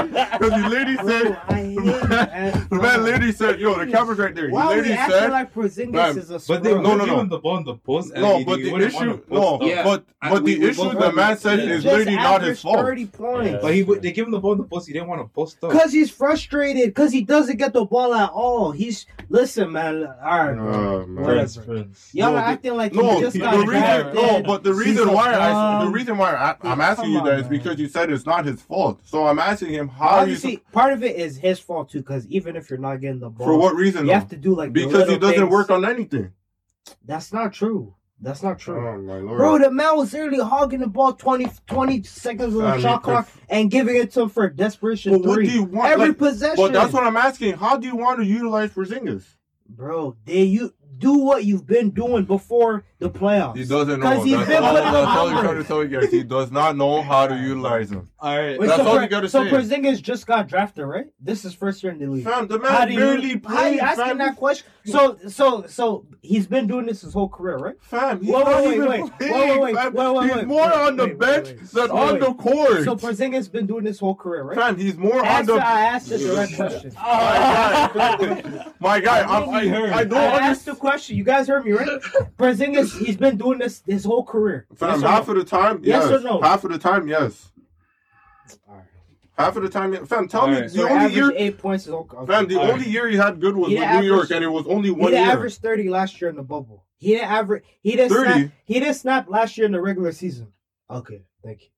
Because 0.09 0.63
the 0.63 0.69
lady 0.71 0.97
Bro, 0.97 1.07
said, 1.07 1.39
I 1.49 1.55
hate 1.55 1.71
you, 1.75 1.81
man. 1.85 2.67
the 2.71 2.77
man 2.77 3.05
lady 3.05 3.31
said, 3.31 3.61
yo, 3.61 3.79
the 3.79 3.91
camera's 3.93 4.19
right 4.19 4.35
there. 4.35 4.49
Why 4.51 4.63
the 4.65 4.73
are 4.73 4.77
we 4.77 4.89
lady 4.89 4.97
said, 5.11 5.31
like 5.31 5.53
Porzingis 5.53 5.91
Man, 5.93 6.19
is 6.19 6.31
a 6.31 6.39
but 6.49 6.63
they 6.63 6.71
scrub? 6.71 6.83
No, 6.83 6.97
no, 6.97 7.05
no, 7.05 7.25
the 7.27 7.39
ball 7.39 7.59
in 7.59 7.65
the 7.65 7.75
post. 7.77 8.15
no, 8.15 8.43
but 8.43 8.59
he 8.59 8.71
the 8.71 8.77
issue, 8.87 9.23
no. 9.31 9.59
Yeah. 9.61 9.85
but 9.85 10.05
but 10.23 10.43
we- 10.43 10.55
the 10.55 10.61
we 10.61 10.69
issue 10.71 10.83
both 10.85 10.99
the 10.99 11.13
man 11.13 11.37
said 11.37 11.59
is 11.59 11.83
Just 11.83 11.95
literally 11.95 12.17
not 12.17 12.43
his 12.43 12.63
fault. 12.63 12.77
30 12.79 13.07
points. 13.07 13.51
Yeah. 13.51 13.59
But 13.61 13.75
he 13.75 13.83
would- 13.83 14.01
they 14.01 14.11
give 14.13 14.25
him 14.27 14.33
the 14.33 14.41
ball 14.41 14.53
in 14.53 14.59
the 14.59 14.65
post. 14.65 14.87
He 14.87 14.95
didn't 14.95 15.09
want 15.09 15.21
to 15.21 15.29
post 15.29 15.63
up. 15.63 15.73
Because 15.73 15.93
he's 15.93 16.11
frustrated. 16.11 16.87
Because 16.89 17.13
he 17.13 17.21
doesn't 17.23 17.59
get 17.59 17.75
the 17.75 17.85
ball 17.85 18.15
at 18.15 18.31
all. 18.31 18.71
He's 18.71 19.05
listen, 19.29 19.73
man. 19.73 20.07
All 20.07 20.39
right, 20.47 20.55
bro. 20.55 20.73
Oh, 21.03 21.07
man. 21.07 21.23
Whatever. 21.23 21.35
Friends, 21.35 21.57
friends. 21.67 22.11
Y'all 22.15 22.33
No, 22.33 22.39
are 22.39 22.45
acting 22.45 22.77
like 22.77 22.95
No, 22.95 23.21
just 23.21 23.35
the 23.35 23.41
got 23.41 23.53
reason, 23.57 23.67
drafted. 23.69 24.15
no, 24.15 24.43
but 24.43 24.65
the 24.65 24.73
reason 24.73 25.13
why 25.13 25.35
I, 25.35 25.79
the 25.81 25.85
bum. 25.85 25.93
reason 25.93 26.17
why 26.17 26.33
I, 26.33 26.51
I'm 26.51 26.57
Come 26.57 26.81
asking 26.99 27.13
you 27.13 27.23
that 27.25 27.41
is 27.41 27.47
because 27.49 27.79
you 27.79 27.89
said 27.89 28.11
it's 28.11 28.27
not 28.27 28.45
his 28.47 28.63
fault. 28.63 29.01
So 29.05 29.27
I'm 29.27 29.39
asking 29.39 29.71
him 29.71 29.89
how 29.89 30.07
are 30.09 30.17
you 30.19 30.23
Obviously, 30.35 30.57
part 30.73 30.93
of 30.93 31.03
it 31.03 31.17
is 31.17 31.37
his 31.37 31.59
fault 31.61 31.91
too. 31.91 31.99
Because 31.99 32.27
even 32.29 32.57
if 32.57 32.71
you're 32.71 32.79
not 32.79 33.01
getting 33.01 33.21
the 33.21 33.31
ball, 33.31 33.47
for 33.47 33.59
what 33.59 33.75
reason? 33.75 34.07
you 34.07 34.13
have 34.13 34.29
to 34.31 34.37
do 34.37 34.55
like 34.55 34.73
Because 34.73 35.09
he 35.09 35.19
doesn't 35.19 35.39
things. 35.39 35.51
work 35.51 35.71
on 35.71 35.85
anything. 35.85 36.33
That's 37.05 37.33
not 37.33 37.53
true. 37.53 37.95
That's 38.21 38.43
not 38.43 38.59
true. 38.59 38.87
Oh 38.89 38.99
my 39.03 39.19
lord, 39.19 39.39
Bro, 39.39 39.59
the 39.59 39.71
man 39.71 39.97
was 39.97 40.13
literally 40.13 40.39
hogging 40.43 40.81
the 40.81 40.87
ball 40.87 41.13
20, 41.13 41.47
20 41.67 42.03
seconds 42.05 42.55
of 42.55 42.63
the 42.63 42.81
shot 42.81 43.03
clock 43.03 43.29
and 43.49 43.71
giving 43.71 43.97
it 43.97 44.13
to 44.13 44.23
him 44.23 44.29
for 44.29 44.45
a 44.45 44.55
desperation 44.55 45.13
But 45.13 45.29
what 45.29 45.37
do 45.41 45.51
you 45.51 45.65
want? 45.65 45.91
Every 45.91 46.09
Like, 46.09 46.19
possession. 46.19 46.57
But 46.57 46.73
that's 46.73 46.93
what 46.93 47.05
I'm 47.05 47.17
asking. 47.17 47.55
How 47.55 47.77
do 47.77 47.87
you 47.87 47.97
want 47.97 48.21
to 48.21 48.25
utilize 48.25 48.71
Porzingis? 48.71 49.25
Bro, 49.69 50.17
they 50.25 50.43
you 50.45 50.73
do 50.97 51.19
what 51.19 51.45
you've 51.45 51.67
been 51.67 51.91
doing 51.91 52.25
before 52.25 52.85
the 53.05 53.11
playoffs. 53.11 53.57
He 53.57 53.65
doesn't 53.67 54.01
know. 54.01 54.11
Because 54.11 54.25
he's 54.25 54.37
That's 54.37 54.49
been 54.49 54.63
all, 54.65 54.75
putting 54.75 54.93
that's 54.93 55.07
up 55.07 55.17
all 55.17 55.31
you're 55.31 55.43
trying 55.43 55.57
to 55.57 55.65
tell 55.65 55.83
you 55.85 56.01
guys. 56.01 56.11
He 56.11 56.23
does 56.23 56.51
not 56.51 56.77
know 56.77 57.03
how 57.03 57.27
to 57.27 57.37
utilize 57.37 57.91
him. 57.91 58.09
All 58.19 58.39
right. 58.39 58.59
Wait, 58.59 58.67
That's 58.67 58.83
so 58.83 58.89
all 58.89 59.03
you 59.03 59.09
gotta 59.09 59.29
so 59.29 59.45
say. 59.45 59.51
Porzingis 59.51 60.01
just 60.01 60.27
got 60.27 60.49
drafted, 60.49 60.87
right? 60.87 61.07
This 61.21 61.45
is 61.45 61.53
first 61.53 61.83
year 61.83 61.93
in 61.93 61.99
the 61.99 62.07
league. 62.07 62.25
Fam, 62.25 62.49
the 62.49 62.59
How 62.59 62.79
man 62.81 62.89
do 62.89 62.97
barely 62.97 63.31
you, 63.33 63.41
how 63.47 63.57
are 63.57 63.69
you 63.69 63.81
asking 63.81 64.05
Fam. 64.07 64.19
that 64.19 64.37
question? 64.37 64.67
So, 64.87 65.19
so, 65.29 65.67
so 65.67 66.07
he's 66.23 66.47
been 66.47 66.67
doing 66.67 66.87
this 66.87 67.03
his 67.03 67.13
whole 67.13 67.29
career, 67.29 67.57
right? 67.59 67.75
Fam, 67.81 68.21
he's 68.23 68.31
Wait, 68.33 68.45
not 68.45 68.65
wait, 68.65 68.79
wait, 68.79 68.89
wait, 68.89 69.13
playing, 69.19 69.61
wait, 69.61 69.75
wait, 69.75 69.95
wait, 69.95 69.95
wait, 69.95 70.25
He's 70.25 70.37
wait, 70.37 70.47
more 70.47 70.67
wait, 70.67 70.75
on 70.75 70.97
the 70.97 71.05
wait, 71.05 71.19
bench 71.19 71.47
wait, 71.49 71.61
wait. 71.61 71.71
than 71.71 71.83
Wait, 71.83 71.91
on 71.91 72.13
wait. 72.13 72.21
the 72.21 72.35
court. 72.35 72.85
So 72.85 72.97
Porzingis 72.97 73.53
been 73.53 73.67
doing 73.67 73.85
this 73.85 73.99
whole 73.99 74.15
career, 74.15 74.43
right? 74.45 74.57
Fam, 74.57 74.77
he's 74.79 74.97
more 74.97 75.25
on 75.25 75.47
the. 75.47 75.55
I 75.55 75.81
asked 75.83 76.09
the 76.09 76.19
direct 76.19 76.55
question. 76.57 76.93
My 76.95 77.91
guy, 77.95 78.73
my 78.81 79.01
guy, 79.01 79.21
I'm, 79.23 79.49
I, 79.51 79.95
I 79.95 80.05
don't 80.05 80.19
I 80.19 80.49
asked 80.49 80.67
the 80.67 80.75
question. 80.75 81.17
You 81.17 81.25
guys 81.25 81.49
heard 81.49 81.65
me, 81.65 81.73
right? 81.73 81.89
Porzingis, 82.39 82.94
he's 82.99 83.17
been 83.17 83.37
doing 83.37 83.59
this 83.59 83.83
his 83.87 84.05
whole 84.05 84.25
career. 84.25 84.67
Fam, 84.77 84.91
Yes 85.01 85.03
half 85.03 85.27
no? 85.29 85.33
of 85.35 85.39
the 85.39 85.45
time, 85.45 85.81
Yes 85.83 86.05
yes. 86.11 86.21
or 86.21 86.25
no? 86.25 86.41
Half 86.41 86.65
of 86.65 86.73
the 86.73 86.79
time, 86.79 87.09
yes. 87.09 87.51
Alright. 88.69 88.85
Half 89.39 89.57
of 89.57 89.63
the 89.65 89.69
time, 89.69 90.07
fam. 90.07 90.29
Tell 90.29 90.43
All 90.43 90.47
me 90.49 90.55
right. 90.55 90.63
the 90.65 90.69
So 90.71 90.89
only 90.89 91.15
year, 91.15 91.33
eight 91.37 91.59
points 91.59 91.87
is 91.87 91.93
okay. 91.93 92.17
fam. 92.27 92.47
The 92.47 92.57
All 92.61 92.71
only 92.73 92.89
year 92.89 93.09
he 93.09 93.17
had 93.17 93.41
good 93.41 93.57
was 93.57 93.69
He 93.71 93.75
with 93.77 93.83
averaged- 93.85 94.03
New 94.09 94.15
York, 94.15 94.31
and 94.31 94.45
it 94.45 94.49
was 94.49 94.67
only 94.67 94.89
He 94.89 94.91
one 94.93 95.11
didn't 95.11 95.25
year. 95.27 95.33
average 95.37 95.57
thirty 95.59 95.89
last 95.89 96.21
year 96.21 96.31
in 96.31 96.37
the 96.37 96.43
bubble. 96.43 96.85
He 96.99 97.13
didn't 97.15 97.31
average. 97.31 97.65
He 97.83 97.97
didn't 97.97 98.11
30? 98.13 98.31
snap. 98.33 98.51
He 98.65 98.75
didn't 98.81 98.95
snap 98.95 99.29
last 99.29 99.59
year 99.59 99.67
in 99.67 99.73
the 99.73 99.81
regular 99.81 100.13
season. 100.13 100.53
Okay, 100.91 101.23
thank 101.43 101.63
you. 101.63 101.69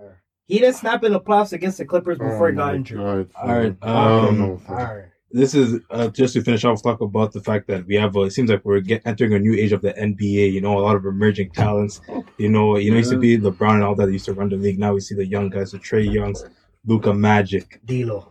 Alright. 0.00 0.16
He 0.46 0.58
didn't 0.58 0.74
snap 0.76 1.04
in 1.04 1.12
the 1.12 1.20
playoffs 1.20 1.52
against 1.52 1.78
the 1.78 1.84
Clippers 1.84 2.18
before 2.18 2.48
he 2.50 2.56
got 2.56 2.74
injured. 2.74 2.98
Oh 3.00 3.24
God, 3.24 3.28
All 3.36 3.48
right, 3.48 3.76
fam. 3.78 3.96
I 3.96 4.08
don't 4.08 4.28
um, 4.28 4.38
know. 4.38 4.50
All 4.52 4.58
fam. 4.58 4.76
right. 4.76 5.04
This 5.30 5.54
is 5.54 5.80
uh, 5.90 6.08
just 6.08 6.32
to 6.34 6.42
finish 6.42 6.64
off. 6.64 6.82
Talk 6.82 7.00
about 7.02 7.32
the 7.32 7.40
fact 7.42 7.66
that 7.68 7.86
we 7.86 7.96
have. 7.96 8.16
A, 8.16 8.22
it 8.22 8.30
seems 8.30 8.48
like 8.50 8.64
we're 8.64 8.80
get, 8.80 9.02
entering 9.04 9.34
a 9.34 9.38
new 9.38 9.54
age 9.54 9.72
of 9.72 9.82
the 9.82 9.92
NBA. 9.92 10.52
You 10.52 10.60
know, 10.62 10.78
a 10.78 10.80
lot 10.80 10.96
of 10.96 11.04
emerging 11.04 11.50
talents. 11.50 12.00
You 12.38 12.48
know, 12.48 12.78
you 12.78 12.90
know, 12.90 12.96
used 12.96 13.10
to 13.10 13.18
be 13.18 13.36
LeBron 13.36 13.74
and 13.74 13.82
all 13.84 13.94
that 13.96 14.10
used 14.10 14.24
to 14.24 14.32
run 14.32 14.48
the 14.48 14.56
league. 14.56 14.78
Now 14.78 14.94
we 14.94 15.00
see 15.00 15.14
the 15.14 15.26
young 15.26 15.50
guys, 15.50 15.72
the 15.72 15.78
Trae 15.78 16.10
Youngs, 16.10 16.44
Luka 16.86 17.12
Magic. 17.12 17.78
D'Lo. 17.84 18.30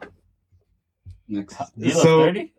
Next. 1.28 1.58
D'Lo 1.78 1.90
So- 2.02 2.24
30? 2.26 2.54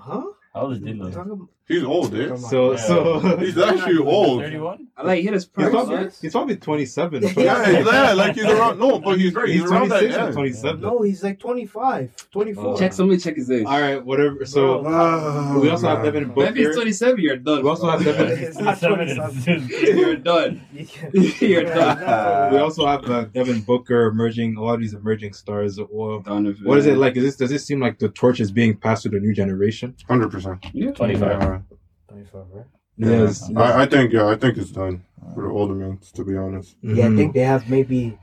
Huh? 0.00 0.22
How 0.54 0.60
old 0.62 0.72
is 0.72 0.78
D'Lo? 0.80 1.48
Talking- 1.68 1.76
He's 1.76 1.84
old, 1.84 2.14
eh? 2.14 2.36
So, 2.36 2.72
Yeah. 2.72 2.76
so 2.76 3.36
He's 3.38 3.56
actually 3.56 3.98
old. 3.98 4.42
31? 4.42 4.88
I 4.96 5.02
like 5.04 5.22
hit 5.22 5.32
his 5.32 5.44
he's 5.56 5.68
probably, 5.70 6.10
he's 6.20 6.32
probably 6.32 6.56
27. 6.56 7.22
Yeah, 7.36 7.70
yeah, 7.70 8.12
like 8.12 8.34
he's 8.34 8.44
around. 8.44 8.78
No, 8.78 8.98
but 8.98 9.18
he's 9.18 9.32
right. 9.34 9.48
He's, 9.48 9.62
He's 9.62 9.70
around 9.70 9.88
that. 9.88 10.00
26 10.00 10.16
or 10.16 10.26
Yeah. 10.26 10.30
27. 10.32 10.80
No, 10.80 11.02
he's 11.02 11.22
like 11.22 11.38
25, 11.40 12.30
24. 12.30 12.78
Check 12.78 12.92
somebody 12.92 13.18
check 13.20 13.36
his 13.36 13.50
age. 13.50 13.64
All 13.64 13.80
right, 13.80 14.04
whatever. 14.04 14.44
So 14.44 14.82
Oh, 14.86 15.60
we 15.60 15.70
also 15.70 15.88
have. 15.88 16.02
Devin 16.04 16.32
But 16.34 16.48
if 16.48 16.56
he's 16.56 16.74
27, 16.74 17.20
you're 17.20 17.36
done. 17.36 17.62
We 17.62 17.68
also 17.70 17.88
have 17.90 18.04
Devin. 18.04 18.28
It's 18.42 18.56
27. 18.80 19.68
you're 19.96 20.16
done. 20.16 20.60
You're 21.40 21.64
done. 21.64 22.52
We 22.52 22.58
also 22.58 22.86
have 22.86 23.04
uh, 23.08 23.24
Devin 23.24 23.62
Booker 23.62 24.06
emerging. 24.06 24.56
A 24.56 24.62
lot 24.62 24.74
of 24.74 24.80
these 24.80 24.94
emerging 24.94 25.32
stars. 25.32 25.78
Well, 25.90 26.20
Donovan. 26.20 26.64
what 26.66 26.78
is 26.78 26.86
it 26.86 26.96
like? 26.98 27.16
Is 27.16 27.24
this 27.24 27.36
does 27.36 27.50
it 27.52 27.60
seem 27.60 27.80
like 27.80 27.98
the 27.98 28.08
torch 28.10 28.40
is 28.40 28.50
being 28.52 28.76
passed 28.76 29.04
to 29.04 29.08
the 29.08 29.20
new 29.20 29.32
generation? 29.32 29.94
Hundred 30.08 30.30
percent. 30.30 30.64
Yeah. 30.72 30.90
25. 30.92 31.61
Yeah. 32.16 32.22
25, 32.24 32.42
right? 32.52 32.66
Yes. 32.96 33.50
I, 33.56 33.82
I 33.82 33.86
think 33.86 34.12
yeah, 34.12 34.26
I 34.26 34.36
think 34.36 34.58
it's 34.58 34.70
done 34.70 35.04
for 35.34 35.42
the 35.44 35.48
older 35.48 35.74
men. 35.74 35.98
To 36.14 36.24
be 36.24 36.36
honest, 36.36 36.76
Yeah, 36.82 37.06
I 37.06 37.08
Mhm. 37.08 37.16
think 37.16 37.34
they 37.34 37.40
have 37.40 37.68
maybe 37.70 38.18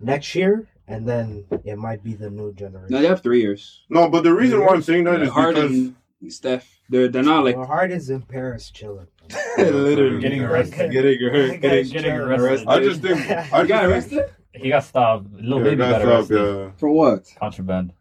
next 0.00 0.34
year, 0.34 0.66
and 0.88 1.08
then 1.08 1.44
it 1.64 1.76
might 1.78 2.02
be 2.02 2.14
the 2.14 2.28
new 2.30 2.52
generation. 2.52 2.88
No, 2.90 3.00
they 3.00 3.06
have 3.06 3.22
three 3.22 3.40
years. 3.40 3.84
no. 3.88 4.08
But 4.08 4.24
the 4.24 4.34
reason 4.34 4.60
why 4.60 4.74
I'm 4.74 4.82
saying 4.82 5.04
that 5.04 5.22
is 5.22 5.28
because 5.28 5.34
Harden, 5.34 5.96
Steph. 6.28 6.66
They're 6.90 7.06
they're 7.08 7.22
not 7.22 7.44
like 7.44 7.56
well, 7.56 7.66
Harden's 7.66 8.10
in 8.10 8.22
Paris 8.22 8.70
chilling. 8.70 9.06
Literally 9.58 10.20
Getting 10.20 10.42
arrested. 10.42 10.90
Getting 10.90 11.20
hurt. 11.20 11.60
Getting, 11.60 11.88
Getting 11.92 12.12
arrested. 12.12 12.66
I 12.68 12.80
just 12.80 13.02
think 13.02 13.20
I 13.52 13.62
you 13.62 13.68
got 13.68 13.82
just 13.82 14.12
arrested 14.12 14.24
He 14.54 14.68
got 14.70 14.84
stopped. 14.84 15.26
A 15.32 15.36
little 15.36 15.58
Yeah, 15.58 15.64
baby 15.64 15.76
that's 15.76 16.04
got 16.04 16.12
up, 16.12 16.18
arrested. 16.30 16.56
yeah. 16.64 16.70
for 16.78 16.90
what? 16.90 17.24
Contraband. 17.38 17.92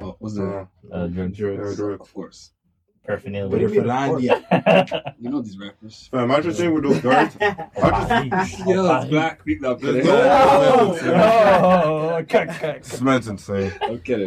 Oh, 0.00 0.16
was 0.20 0.38
it? 0.38 0.44
Uh, 0.44 1.08
drugs. 1.08 1.38
Yeah, 1.38 1.50
Drugs. 1.56 1.76
drugs. 1.76 2.00
Of 2.00 2.14
course. 2.14 2.52
Paraphernalia. 3.12 3.48
What 3.48 3.56
do 3.56 3.62
you 3.62 3.68
mean? 3.70 3.80
Philadelphia. 3.80 5.14
You 5.18 5.30
know 5.30 5.40
these 5.40 5.56
rappers. 5.58 6.08
Fam, 6.12 6.30
I 6.30 6.40
just 6.40 6.60
think 6.60 6.74
with 6.74 6.84
those 6.84 7.00
guards, 7.00 7.34
I 7.40 8.28
just 8.30 8.58
Yeah, 8.66 9.00
it's 9.00 9.08
black. 9.10 9.44
Beat 9.46 9.64
up. 9.64 9.80
There's 9.80 10.06
Okay. 10.06 11.06
no- 11.06 11.10
Oh, 12.20 12.24
cut, 12.28 12.48
cut, 12.48 12.60
cut. 12.60 12.82
this 12.82 13.00
man's 13.00 13.26
insane. 13.28 13.72
Okay. 13.82 14.26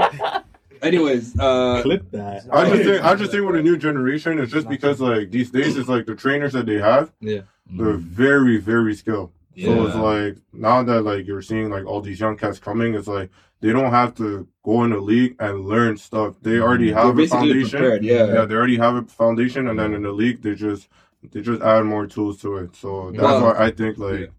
Anyways, 0.82 1.38
uh, 1.40 1.82
Clip 1.84 2.10
that. 2.10 2.48
I 2.52 2.70
just 2.72 2.84
think 2.84 3.04
I 3.06 3.14
just 3.16 3.32
think 3.32 3.46
with 3.46 3.56
the 3.56 3.62
new 3.62 3.78
generation, 3.78 4.40
it's 4.40 4.52
just 4.52 4.68
because 4.68 5.00
like 5.00 5.30
these 5.30 5.52
days 5.52 5.78
it's 5.78 5.88
like 5.88 6.08
the 6.08 6.16
trainers 6.16 6.54
that 6.54 6.66
they 6.66 6.80
have, 6.80 7.14
Yeah. 7.20 7.42
they're 7.70 7.94
very 7.94 8.58
very 8.58 8.96
skilled. 8.96 9.32
Yeah. 9.54 9.68
So 9.76 9.86
it's 9.86 9.96
like 9.96 10.38
now 10.54 10.82
that 10.82 11.02
like 11.04 11.28
you're 11.28 11.44
seeing 11.44 11.70
like 11.70 11.86
all 11.86 12.02
these 12.02 12.20
young 12.20 12.36
cats 12.36 12.58
coming, 12.58 12.96
it's 12.96 13.08
like 13.08 13.30
they 13.62 13.72
don't 13.72 13.92
have 13.92 14.16
to 14.16 14.48
go 14.64 14.84
in 14.84 14.92
the 14.92 15.00
league 15.00 15.36
and 15.40 15.66
learn 15.66 15.98
stuff. 15.98 16.36
They 16.42 16.60
already 16.60 16.88
mm-hmm. 16.88 16.96
they're 16.96 17.06
have 17.06 17.14
a 17.14 17.18
basically 17.18 17.50
foundation. 17.50 17.80
prepared. 17.80 18.04
Yeah. 18.04 18.34
Yeah, 18.34 18.46
they 18.46 18.56
already 18.56 18.78
have 18.78 18.96
a 18.96 19.04
foundation, 19.04 19.68
and 19.68 19.80
then 19.80 19.94
in 19.94 20.02
mm-hmm. 20.02 20.04
the 20.04 20.12
league 20.12 20.42
they 20.42 20.56
just 20.56 20.90
they 21.32 21.42
just 21.42 21.62
add 21.62 21.86
more 21.86 22.08
tools 22.08 22.42
to 22.42 22.58
it. 22.58 22.76
So 22.76 22.88
mm-hmm. 22.90 23.18
that's 23.18 23.24
Well, 23.24 23.54
why 23.54 23.66
I 23.66 23.72
think 23.72 23.98
like 23.98 24.32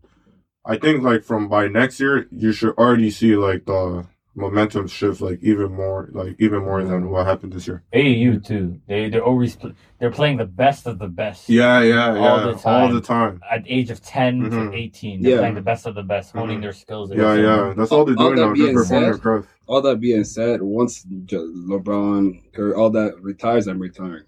I 0.65 0.77
think 0.77 1.03
like 1.03 1.23
from 1.23 1.49
by 1.49 1.69
next 1.69 2.01
year 2.01 2.27
you 2.31 2.53
should 2.53 2.77
already 2.77 3.11
see 3.11 3.37
like 3.37 3.65
the 3.65 4.07
momentum 4.35 4.87
shift 4.87 5.21
like 5.21 5.39
even 5.43 5.71
more 5.73 6.09
like 6.13 6.35
even 6.39 6.61
more 6.61 6.83
than 6.83 7.11
what 7.11 7.27
happened 7.27 7.53
this 7.53 7.67
year. 7.67 7.83
AAU 7.93 8.43
too. 8.45 8.81
They 8.89 9.11
they're 9.11 9.23
always 9.25 9.57
pl- 9.57 9.73
they're 9.99 10.11
playing 10.11 10.39
the 10.39 10.47
best 10.47 10.87
of 10.87 10.99
the 10.99 11.07
best. 11.09 11.49
Yeah, 11.51 11.83
yeah, 11.83 12.09
All 12.09 12.15
yeah. 12.39 12.45
the 12.45 12.53
All 12.53 12.59
time. 12.89 12.95
the 12.95 13.01
time. 13.01 13.41
At 13.51 13.65
age 13.67 13.91
of 13.91 14.01
10 14.01 14.41
Mhm. 14.43 14.71
to 14.71 14.77
eighteen, 14.77 15.21
they're 15.23 15.33
Yeah. 15.33 15.39
playing 15.39 15.55
the 15.57 15.61
best 15.61 15.87
of 15.87 15.95
the 15.95 16.03
best, 16.03 16.33
honing 16.33 16.59
Mhm. 16.59 16.63
their 16.63 16.73
skills. 16.73 17.13
Yeah, 17.13 17.35
yeah. 17.35 17.75
That's 17.77 17.93
all 17.93 18.05
they're 18.07 18.15
All 18.19 18.29
doing 18.35 18.37
that 18.37 18.47
now. 18.47 18.55
Just 18.55 18.63
being 18.65 18.75
performing 18.75 19.03
their 19.05 19.13
said- 19.15 19.23
craft. 19.23 19.49
all 19.67 19.83
that 19.83 20.01
being 20.01 20.25
said, 20.25 20.63
once 20.63 21.05
LeBron, 21.05 22.53
Curry, 22.55 22.73
all 22.75 22.91
that 22.91 23.21
retires, 23.23 23.67
I'm 23.69 23.79
retiring. 23.79 24.25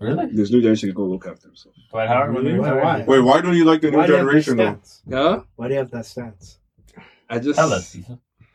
Really? 0.00 0.26
This 0.32 0.50
new 0.50 0.60
generation 0.60 0.88
can 0.90 0.96
go 0.96 1.04
look 1.04 1.26
after 1.26 1.48
himself. 1.48 1.74
Dwight 1.90 2.08
Howard? 2.08 2.34
when 2.34 2.44
Really? 2.44 2.54
they 2.56 2.60
Why- 2.60 2.82
why? 2.82 3.04
Wait, 3.06 3.20
why 3.20 3.40
don't 3.40 3.56
you 3.56 3.64
like 3.64 3.80
the 3.80 3.90
new 3.90 3.96
Why 3.98 4.06
do 4.06 4.12
you 4.12 4.18
have 4.18 4.26
that 4.26 4.30
generation 4.30 4.56
though? 4.58 4.64
stance? 4.64 5.02
Yeah, 5.06 5.40
Why 5.56 5.68
do 5.68 5.74
you 5.74 5.78
have 5.80 5.90
that 5.90 6.04
stance? 6.06 6.58
I 7.30 7.38
just 7.38 7.58
Tell 7.58 7.72
us. 7.72 7.96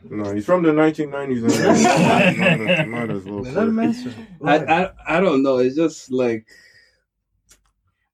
Ethan. 0.04 0.18
No, 0.22 0.34
he's 0.34 0.44
from 0.46 0.62
the 0.62 0.70
1990s. 0.72 2.38
And 2.38 2.58
might, 2.66 2.88
might 2.88 3.10
as 3.10 3.24
well. 3.24 3.40
Let 3.42 3.68
him 3.68 3.78
answer. 3.78 4.12
I. 4.44 4.56
I 4.58 4.90
I 5.16 5.20
don't 5.20 5.42
know. 5.42 5.58
It's 5.58 5.76
just 5.76 6.10
like 6.10 6.46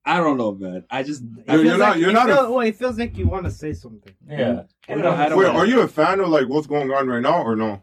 I 0.05 0.19
don't 0.19 0.39
know, 0.39 0.55
man. 0.55 0.85
I 0.91 1.03
just 1.03 1.23
You're- 1.23 1.63
you're 1.65 1.77
not- 1.77 1.91
like- 1.91 2.01
you're 2.01 2.11
It 2.11 2.15
not 2.15 2.31
a- 2.31 2.35
feels- 2.35 2.49
well, 2.51 2.61
it 2.61 2.77
feels 2.77 2.99
like 2.99 3.19
you 3.19 3.27
want 3.29 3.45
to 3.45 3.51
say 3.51 3.73
something. 3.75 4.15
Yeah. 4.27 4.63
I 4.89 4.95
don't- 4.95 5.05
I 5.07 5.29
don't 5.29 5.39
Wait, 5.39 5.45
know. 5.53 5.59
are 5.59 5.67
you 5.67 5.81
a 5.83 5.89
fan 5.89 6.21
of 6.21 6.29
like 6.29 6.49
what's 6.49 6.67
going 6.67 6.91
on 6.91 7.09
right 7.09 7.21
now 7.23 7.43
or 7.43 7.57
no? 7.57 7.83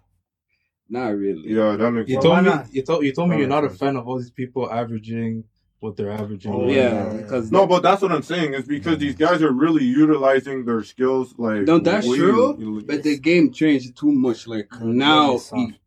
not 0.88 1.08
really. 1.18 1.50
Yeah, 1.52 1.76
that 1.78 1.92
makes 1.92 2.10
You 2.10 2.16
sense. 2.22 2.26
told 2.26 2.44
me 2.46 2.52
you 2.72 2.82
told 2.84 3.04
you 3.04 3.12
told 3.12 3.30
me 3.32 3.38
you're 3.40 3.48
not 3.48 3.64
a 3.64 3.70
fan 3.70 3.96
of 3.96 4.08
all 4.08 4.18
these 4.20 4.30
people 4.32 4.72
averaging 4.72 5.44
what 5.82 5.98
they're 5.98 6.12
averaging. 6.12 6.52
Oh, 6.54 6.68
yeah, 6.68 6.74
yeah. 7.14 7.18
because 7.22 7.52
No, 7.52 7.68
but 7.68 7.84
that's 7.84 8.02
what 8.02 8.12
I'm 8.12 8.24
saying. 8.24 8.54
is 8.54 8.66
because 8.66 8.98
these 8.98 9.16
guys 9.16 9.42
are 9.44 9.52
really 9.52 9.84
utilizing 9.84 10.66
their 10.66 10.84
skills. 10.84 11.36
Like, 11.38 11.62
No, 11.64 11.80
that's 11.80 12.08
way- 12.08 12.18
true, 12.18 12.82
But 12.86 13.04
the 13.04 13.20
game 13.20 13.52
changed 13.52 13.96
too 13.98 14.12
much. 14.12 14.48
Like 14.48 14.68
now, 14.82 15.40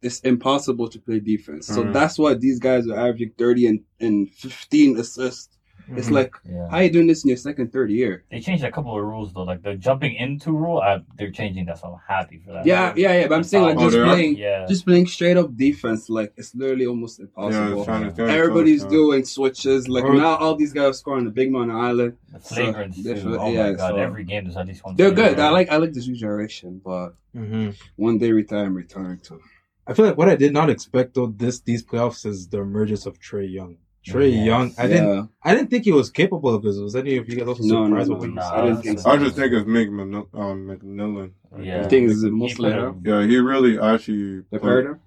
it's 0.02 0.20
impossible 0.20 0.89
to 0.89 0.98
play 1.01 1.20
defense. 1.20 1.66
So 1.66 1.82
Mm. 1.82 1.93
that's 1.93 2.19
why 2.19 2.35
these 2.35 2.59
guys 2.60 2.86
are 2.89 2.97
averaging 2.98 3.32
thirty 3.39 3.66
and, 3.66 3.81
and 4.01 4.31
fifteen 4.31 4.98
assists. 4.98 5.57
It's 5.97 6.10
like 6.10 6.35
Yeah. 6.44 6.69
how 6.70 6.78
you 6.81 6.90
doing 6.90 7.06
this 7.06 7.24
in 7.24 7.28
your 7.28 7.36
second, 7.39 7.73
third 7.73 7.90
year? 7.90 8.24
They 8.31 8.40
changed 8.40 8.62
a 8.65 8.70
couple 8.70 8.97
of 8.98 9.02
rules 9.05 9.32
though, 9.32 9.43
like 9.44 9.62
the 9.62 9.74
jumping 9.74 10.15
into 10.16 10.52
rule. 10.52 10.78
I, 10.78 11.01
they're 11.16 11.31
changing 11.31 11.65
that, 11.66 11.78
so 11.78 11.89
I'm 11.89 12.01
happy 12.16 12.39
for 12.44 12.52
that. 12.52 12.66
Yeah, 12.66 12.93
yeah, 12.97 13.20
yeah. 13.20 13.27
But 13.28 13.36
I'm 13.36 13.43
saying 13.44 13.65
like 13.65 13.77
Oh, 13.78 13.85
just 13.85 13.97
they 13.97 14.02
playing, 14.05 14.36
yeah. 14.36 14.66
just 14.69 14.85
playing 14.85 15.06
straight 15.06 15.36
up 15.36 15.56
defense. 15.56 16.09
Like 16.10 16.32
it's 16.36 16.55
literally 16.55 16.86
almost 16.86 17.20
impossible. 17.20 17.78
it's 17.78 17.86
trying 17.86 18.15
to- 18.15 18.23
Everybody's 18.28 18.82
touch, 18.82 18.90
doing 18.90 19.24
switches. 19.24 19.89
Like 19.89 20.05
Or- 20.05 20.15
now, 20.15 20.36
all 20.36 20.55
these 20.56 20.73
guys 20.73 20.90
are 20.90 20.93
scoring 20.93 21.24
the 21.24 21.31
big 21.31 21.51
man 21.52 21.62
on 21.62 21.69
the 21.69 21.74
island. 21.74 22.16
the 22.32 22.40
so 22.40 22.55
flagrants 22.56 22.97
they're- 23.02 23.15
too. 23.20 23.39
Oh 23.39 23.51
yeah, 23.51 23.70
my 23.70 23.73
god, 23.73 23.90
so- 23.90 23.97
every 23.97 24.24
game 24.24 24.44
there's 24.44 24.56
at 24.56 24.66
least 24.66 24.85
one. 24.85 24.94
They're 24.97 25.09
flagrant. 25.09 25.36
good. 25.36 25.43
I 25.43 25.51
like 25.51 25.70
I 25.70 25.77
like 25.77 25.93
this 25.93 26.06
new 26.06 26.16
generation, 26.16 26.81
but 26.85 27.15
hmm 27.35 27.70
one 27.97 28.19
day 28.19 28.32
retire 28.32 28.65
and 28.65 28.74
return 28.74 29.20
to. 29.24 29.40
I 29.86 29.94
feel 29.94 30.05
like 30.06 30.19
what 30.19 30.28
I 30.28 30.36
did 30.36 30.52
not 30.52 30.69
expect 30.69 31.15
though 31.15 31.27
this 31.27 31.60
these 31.60 31.82
playoffs 31.82 32.27
is 32.27 32.48
the 32.48 32.60
emergence 32.60 33.06
of 33.06 33.19
Trae 33.19 33.51
Young. 33.51 33.77
Trae 34.12 34.32
Yes. 34.35 34.47
Young, 34.47 34.74
I 34.78 34.86
didn't 34.86 35.30
I 35.43 35.55
didn't 35.55 35.70
think 35.70 35.85
he 35.85 35.93
was 35.93 36.10
capable 36.10 36.55
of 36.55 36.62
this. 36.62 36.76
Was 36.78 36.97
any 36.97 37.16
of 37.16 37.28
you 37.28 37.36
guys 37.36 37.48
also 37.48 37.62
No, 37.64 37.86
no, 37.86 37.86
surprised 37.86 38.09
no, 38.10 38.14
with 38.16 38.22
what 38.22 38.35
no. 38.35 38.43
he 38.43 38.48
I 38.48 38.62
didn't 38.66 38.82
think 38.82 38.98
so. 39.01 39.10
I 39.10 39.16
just 39.18 39.36
think 39.36 39.52
it's 39.52 39.66
Mick 39.68 39.89
Manil- 39.89 40.28
um, 40.35 40.66
McMillan. 40.68 41.30
Yeah. 41.60 41.85
I 41.85 41.89
think 41.89 42.10
it's 42.10 42.22
He 42.22 42.30
mostly 42.30 42.70
put 42.70 42.78
a- 42.78 42.82
her. 42.82 42.94
Yeah, 43.05 43.26
he 43.26 43.36
really 43.39 43.78
actually. 43.78 44.43
The 44.51 44.59
paradigm. 44.59 45.01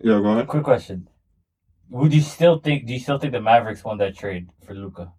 Yeah, 0.00 0.18
go 0.20 0.26
ahead. 0.32 0.46
Quick 0.48 0.64
question: 0.64 1.08
Would 1.90 2.12
you 2.12 2.20
still 2.20 2.58
think? 2.58 2.86
Do 2.86 2.92
you 2.92 2.98
still 3.00 3.18
think 3.18 3.32
the 3.32 3.40
Mavericks 3.40 3.84
won 3.84 3.98
that 3.98 4.16
trade 4.16 4.48
for 4.66 4.74
Luka? 4.74 5.12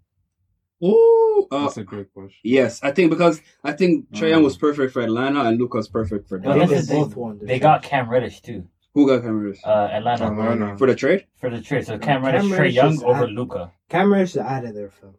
Ooh, 0.84 1.48
uh, 1.49 1.61
That's 1.61 1.78
a 1.78 1.84
great 1.84 2.14
question. 2.14 2.38
yes, 2.44 2.82
I 2.84 2.91
think 2.91 3.10
because 3.10 3.40
I 3.64 3.72
think 3.72 4.11
Trae 4.11 4.24
Mm. 4.28 4.30
Young 4.32 4.44
was 4.44 4.57
perfect 4.57 4.91
for 4.91 5.02
Atlanta 5.02 5.41
and 5.45 5.57
Luka's 5.57 5.88
perfect 5.88 6.28
for 6.28 6.40
No, 6.40 6.53
Dallas. 6.53 6.70
that's 6.72 6.88
they 6.88 6.95
both 6.95 7.15
won. 7.15 7.40
They 7.40 7.45
trade. 7.45 7.61
got 7.61 7.84
Cam 7.84 8.10
Reddish 8.10 8.41
too. 8.41 8.68
Who 8.94 9.07
got 9.07 9.24
Cameron 9.24 9.56
Uh, 9.65 9.90
Atlanta 9.91 10.28
Atlanta. 10.28 10.78
for 10.78 10.88
the 10.88 10.95
trade? 10.95 11.26
for 11.40 11.49
the 11.49 11.61
trade. 11.61 11.86
So 11.86 11.98
Cam 11.98 12.22
Cam 12.22 12.26
Reddish, 12.26 12.52
Trae 12.52 12.72
Young 12.72 12.94
is 12.94 13.03
over 13.03 13.24
at- 13.24 13.30
Luka. 13.32 13.72
Cameron's 13.90 14.38
out 14.38 14.65
of 14.65 14.76
there, 14.76 14.90
Phil. 14.91 15.15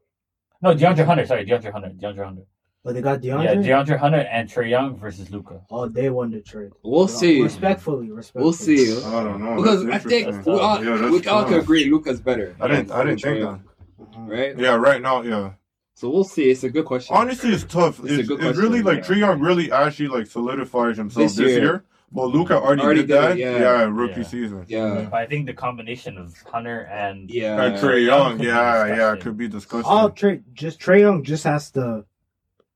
No, 0.63 0.75
DeAndre 0.75 1.05
Hunter. 1.05 1.27
Sorry, 1.27 1.45
DeAndre 1.45 1.73
Hunter. 1.73 1.91
DeAndre 1.91 2.25
Hunter. 2.25 2.43
But 2.85 2.95
they 2.95 3.01
got 3.03 3.21
DeAndre. 3.21 3.45
Yeah, 3.45 3.55
DeAndre. 3.57 3.87
DeAndre 3.87 3.99
Hunter 3.99 4.19
and 4.31 4.49
Trae 4.49 4.71
Young 4.71 4.97
versus 4.97 5.31
Luka. 5.31 5.61
oh, 5.71 5.89
they 5.89 6.09
won 6.11 6.31
the 6.31 6.41
trade. 6.41 6.71
We'll 6.85 7.09
see. 7.09 7.43
Respectfully, 7.43 8.11
respectfully. 8.13 8.45
We'll 8.45 8.53
see. 8.53 8.97
I 9.05 9.25
don't 9.25 9.43
know. 9.43 9.57
Because 9.57 9.87
I 9.87 9.99
think 9.99 10.47
we 10.47 10.53
all, 10.53 10.85
Yeah, 10.85 11.11
we 11.11 11.17
all 11.17 11.21
tough. 11.21 11.49
can 11.49 11.59
agree 11.61 11.87
Luka's 11.91 12.21
better. 12.21 12.55
I 12.61 12.69
didn't. 12.69 12.91
I 12.93 13.05
didn't 13.05 13.21
think 13.23 13.39
Trae 13.39 13.59
that. 13.99 14.17
Mhm. 14.17 14.31
Right? 14.31 14.59
Yeah, 14.59 14.77
right 14.77 15.03
now, 15.03 15.23
yeah. 15.23 15.53
So 15.95 16.11
we'll 16.11 16.25
see. 16.25 16.51
It's 16.51 16.63
a 16.65 16.71
good 16.71 16.85
question. 16.85 17.17
Honestly, 17.17 17.51
it's 17.51 17.65
tough. 17.65 17.99
It's 18.01 18.11
a 18.13 18.19
It's, 18.21 18.29
good 18.29 18.43
it's 18.43 18.59
really 18.59 18.83
like 18.83 18.99
yeah. 18.99 19.05
Trae 19.15 19.19
Young 19.19 19.41
really 19.41 19.73
actually 19.73 20.09
like 20.09 20.27
solidifies 20.27 20.97
himself 20.97 21.25
This 21.25 21.37
this, 21.37 21.51
year. 21.59 21.85
Year. 22.13 22.25
But 22.25 22.27
Luka 22.29 22.55
already, 22.61 22.83
Already 22.83 23.01
did 23.01 23.07
did 23.09 23.17
that. 23.17 23.31
it, 23.33 23.39
yeah. 23.39 23.59
yeah. 23.59 23.83
rookie 23.91 24.21
Yeah. 24.21 24.27
season. 24.27 24.65
yeah. 24.69 25.07
But 25.11 25.17
I 25.17 25.27
think 25.27 25.47
the 25.47 25.55
combination 25.55 26.17
of 26.19 26.35
Hunter 26.43 26.81
and 26.83 27.31
Yeah. 27.31 27.61
And 27.63 27.77
Trae 27.77 28.05
Young 28.05 28.07
Young, 28.07 28.31
could 28.33 28.41
be 28.41 28.47
yeah, 28.47 28.87
yeah, 28.87 28.87
disgusting. 28.95 29.23
could 29.23 29.37
be 29.39 29.49
disgusting. 29.49 29.91
All 29.93 30.11
Trae, 30.11 30.43
just 30.53 30.81
Trae 30.81 31.01
Young 31.01 31.23
just 31.25 31.45
has 31.45 31.71
to 31.73 32.05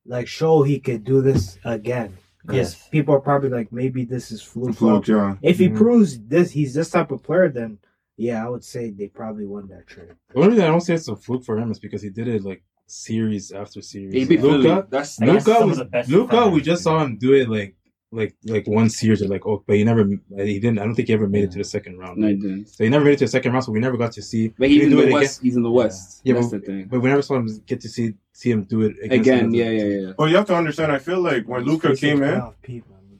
like 0.07 0.27
show 0.27 0.63
he 0.63 0.81
could 0.81 1.05
do 1.05 1.21
this 1.23 1.59
again. 1.65 2.17
Because 2.43 2.75
Yes. 2.75 2.89
people 2.89 3.15
are 3.15 3.21
probably 3.21 3.51
like, 3.51 3.71
maybe 3.73 4.05
this 4.05 4.33
is 4.33 4.41
fluke. 4.41 4.75
Fluke, 4.77 5.07
yeah. 5.09 5.35
If 5.43 5.59
he 5.59 5.69
Mhm. 5.69 5.77
proves 5.77 6.19
this, 6.19 6.51
he's 6.51 6.73
this 6.73 6.91
type 6.91 7.11
of 7.11 7.23
player, 7.23 7.49
then 7.51 7.79
yeah, 8.17 8.45
I 8.45 8.49
would 8.49 8.65
say 8.65 8.91
they 8.91 9.07
probably 9.09 9.47
won 9.47 9.69
that 9.69 9.87
trade. 9.87 10.09
The 10.31 10.39
only 10.39 10.51
reason 10.51 10.65
I 10.65 10.69
don't 10.69 10.81
say 10.81 10.95
it's 10.95 11.09
a 11.09 11.15
fluke 11.15 11.45
for 11.45 11.59
him 11.59 11.71
is 11.71 11.79
because 11.79 12.03
he 12.03 12.09
did 12.11 12.27
it 12.27 12.43
like 12.43 12.63
series 12.87 13.53
after 13.53 13.83
series. 13.83 14.15
He 14.15 14.25
beat 14.25 14.41
Philly. 14.41 14.59
Luka, 14.59 14.87
That's 14.91 15.21
Luka, 15.21 15.67
was, 15.67 16.09
Luka, 16.09 16.49
we 16.49 16.61
just 16.63 16.83
saw 16.83 17.05
him 17.05 17.19
do 17.19 17.35
it 17.35 17.49
like 17.51 17.77
like 18.11 18.35
like 18.45 18.67
one 18.67 18.89
series 18.89 19.21
or 19.23 19.29
like 19.29 19.45
oh, 19.47 19.63
but 19.67 19.77
he 19.77 19.85
never 19.85 20.05
he 20.37 20.59
didn't. 20.59 20.79
I 20.79 20.85
don't 20.85 20.95
think 20.95 21.09
he 21.09 21.15
ever 21.15 21.29
made 21.29 21.45
it 21.45 21.51
to 21.53 21.59
the 21.59 21.65
second 21.65 21.99
round. 21.99 22.19
no, 22.19 22.29
he 22.29 22.35
didn't. 22.37 22.69
So 22.69 22.85
he 22.85 22.91
never 22.91 23.05
made 23.05 23.13
it 23.13 23.19
to 23.19 23.25
the 23.27 23.31
second 23.31 23.53
round, 23.53 23.65
so 23.65 23.73
we 23.73 23.81
never 23.81 23.97
got 23.99 24.13
to 24.13 24.23
see. 24.23 24.49
But 24.59 24.69
he's 24.71 24.85
in 24.85 24.91
the 24.91 24.99
it 24.99 25.01
again. 25.09 25.13
west. 25.13 25.43
He's 25.43 25.57
in 25.57 25.63
the 25.63 25.71
west. 25.71 26.21
Yeah, 26.25 26.35
That's 26.35 26.49
but- 26.49 26.61
the 26.61 26.67
thing. 26.67 26.89
But 26.89 27.01
we 27.01 27.09
never 27.11 27.23
saw 27.23 27.37
him 27.37 27.49
get 27.67 27.81
to 27.83 27.89
see 27.89 28.15
see 28.33 28.51
him 28.51 28.65
do 28.65 28.83
it 28.83 28.97
Again, 29.11 29.47
another 29.47 29.57
yeah, 29.57 29.71
yeah, 29.71 29.85
yeah. 30.07 30.13
But 30.17 30.31
you 30.31 30.37
have 30.37 30.47
to 30.47 30.55
understand. 30.57 30.91
I 30.93 30.99
feel 30.99 31.21
like 31.21 31.47
when 31.47 31.65
Luka 31.65 31.95
came 31.97 32.23
in, 32.23 32.41
playoff 32.41 32.55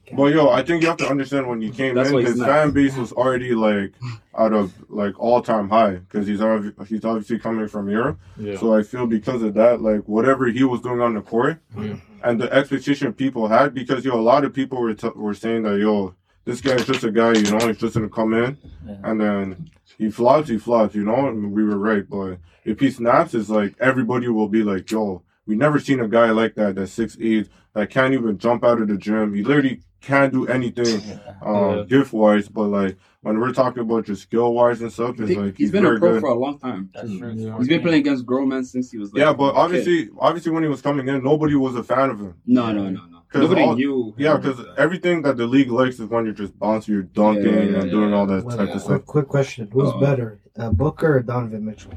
Pete, 0.09 0.17
man. 0.17 0.27
You 0.27 0.33
can't- 0.33 0.41
But 0.43 0.47
yo, 0.47 0.49
I 0.49 0.63
think 0.63 0.81
you 0.81 0.87
have 0.89 0.97
to 0.97 1.09
understand 1.09 1.47
when 1.47 1.61
he 1.61 1.69
came 1.71 1.95
That's 1.95 2.09
in, 2.09 2.15
why 2.15 2.21
he's 2.21 2.29
his 2.31 2.39
not. 2.39 2.47
fan 2.49 2.71
base 2.71 2.95
was 2.97 3.11
already 3.11 3.53
like 3.53 3.93
out 4.37 4.53
of 4.53 4.73
like 4.89 5.19
all 5.19 5.41
time 5.41 5.69
high 5.69 5.95
because 5.95 6.27
he's 6.27 6.39
obvi- 6.39 6.87
he's 6.87 7.03
obviously 7.05 7.39
coming 7.39 7.67
from 7.67 7.89
Europe. 7.89 8.19
Yeah. 8.37 8.57
So 8.57 8.73
I 8.75 8.83
feel 8.83 9.07
because 9.07 9.41
of 9.43 9.53
that, 9.55 9.81
like 9.81 10.01
whatever 10.07 10.47
he 10.47 10.63
was 10.63 10.81
doing 10.81 11.01
on 11.01 11.13
the 11.15 11.21
court 11.21 11.59
Yeah. 11.77 11.95
and 12.23 12.39
the 12.41 12.51
expectation 12.53 13.13
people 13.13 13.47
had, 13.47 13.73
because 13.73 14.03
yo, 14.05 14.15
a 14.15 14.21
lot 14.21 14.43
of 14.45 14.53
people 14.53 14.81
were 14.81 14.93
t- 14.93 15.09
were 15.15 15.33
saying 15.33 15.63
that 15.63 15.77
yo, 15.79 16.15
this 16.45 16.61
guy's 16.61 16.85
just 16.85 17.03
a 17.03 17.11
guy, 17.11 17.33
you 17.33 17.51
know, 17.51 17.67
he's 17.67 17.77
just 17.77 17.93
gonna 17.95 18.09
come 18.09 18.33
in 18.33 18.57
Yeah. 18.87 18.95
and 19.03 19.19
then 19.21 19.69
he 19.97 20.09
flops, 20.09 20.49
he 20.49 20.57
flops, 20.57 20.95
you 20.95 21.03
know, 21.03 21.27
and 21.27 21.51
we 21.51 21.63
were 21.63 21.77
right. 21.77 22.09
But 22.09 22.37
if 22.63 22.79
he 22.79 22.89
snaps, 22.89 23.33
it's 23.33 23.49
like 23.49 23.75
everybody 23.79 24.27
will 24.29 24.47
be 24.47 24.63
like, 24.63 24.89
yo, 24.89 25.21
we 25.49 25.55
never 25.65 25.79
seen 25.87 25.99
a 25.99 26.07
guy 26.07 26.29
like 26.41 26.53
that 26.59 26.75
that's 26.75 26.91
six 27.01 27.17
eight 27.19 27.49
that 27.73 27.89
can't 27.89 28.13
even 28.13 28.37
jump 28.45 28.63
out 28.63 28.79
of 28.81 28.87
the 28.87 28.97
gym. 28.97 29.33
He 29.33 29.41
literally 29.43 29.81
can't 30.09 30.31
do 30.31 30.47
anything 30.47 31.01
Yeah. 31.01 31.33
um, 31.49 31.77
Yeah. 31.77 31.83
gift 31.93 32.11
wise, 32.13 32.47
but 32.57 32.67
like 32.79 32.93
when 33.25 33.35
we're 33.39 33.51
talking 33.61 33.81
about 33.87 34.07
your 34.07 34.15
skill 34.25 34.53
wise 34.53 34.79
and 34.81 34.91
stuff, 34.93 35.15
I 35.19 35.23
it's 35.23 35.29
think 35.29 35.39
like 35.45 35.57
he's 35.57 35.71
been 35.71 35.85
a 35.85 35.89
pro 35.97 36.11
good. 36.13 36.21
for 36.21 36.29
a 36.29 36.39
long 36.45 36.57
time. 36.59 36.89
That's 36.93 37.11
true. 37.17 37.33
Yeah. 37.35 37.57
He's 37.57 37.67
been 37.67 37.81
playing 37.81 38.01
against 38.05 38.25
grown 38.25 38.47
men 38.53 38.63
since 38.63 38.91
he 38.91 38.97
was 38.97 39.11
like 39.13 39.19
yeah, 39.21 39.31
a 39.31 39.33
but 39.33 39.51
kid. 39.53 39.57
obviously, 39.63 40.09
obviously 40.19 40.51
when 40.53 40.63
he 40.63 40.69
was 40.69 40.81
coming 40.81 41.07
in, 41.09 41.23
nobody 41.23 41.55
was 41.55 41.75
a 41.75 41.83
fan 41.83 42.09
of 42.11 42.19
him. 42.19 42.35
No, 42.45 42.71
no, 42.71 42.83
no, 42.89 43.05
no. 43.05 43.17
'Cause 43.31 43.41
Nobody 43.43 43.61
all- 43.61 43.75
knew. 43.75 44.13
Yeah, 44.17 44.37
because 44.37 44.59
everything 44.77 45.21
that 45.23 45.37
the 45.37 45.45
league 45.45 45.69
likes 45.69 45.99
is 45.99 46.07
when 46.09 46.25
you're 46.25 46.33
just 46.33 46.57
bouncing, 46.57 46.93
you're 46.95 47.03
dunking, 47.03 47.45
Yeah, 47.45 47.59
yeah, 47.73 47.79
and 47.81 47.91
doing 47.91 48.09
yeah. 48.09 48.15
all 48.17 48.25
that 48.25 48.43
Well, 48.43 48.57
type 48.57 48.73
of 48.73 48.81
stuff. 48.81 49.05
quick, 49.05 49.05
quick 49.05 49.27
question: 49.27 49.69
Who's 49.71 49.89
Uh-oh. 49.89 49.99
better, 49.99 50.39
uh, 50.57 50.71
Booker 50.71 51.17
or 51.17 51.21
Donovan 51.21 51.63
Mitchell? 51.63 51.91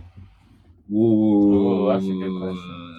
Ooh, 0.92 0.96
Ooh, 0.96 1.88
that's 1.90 2.04
a 2.04 2.08
good 2.08 2.38
question. 2.38 2.91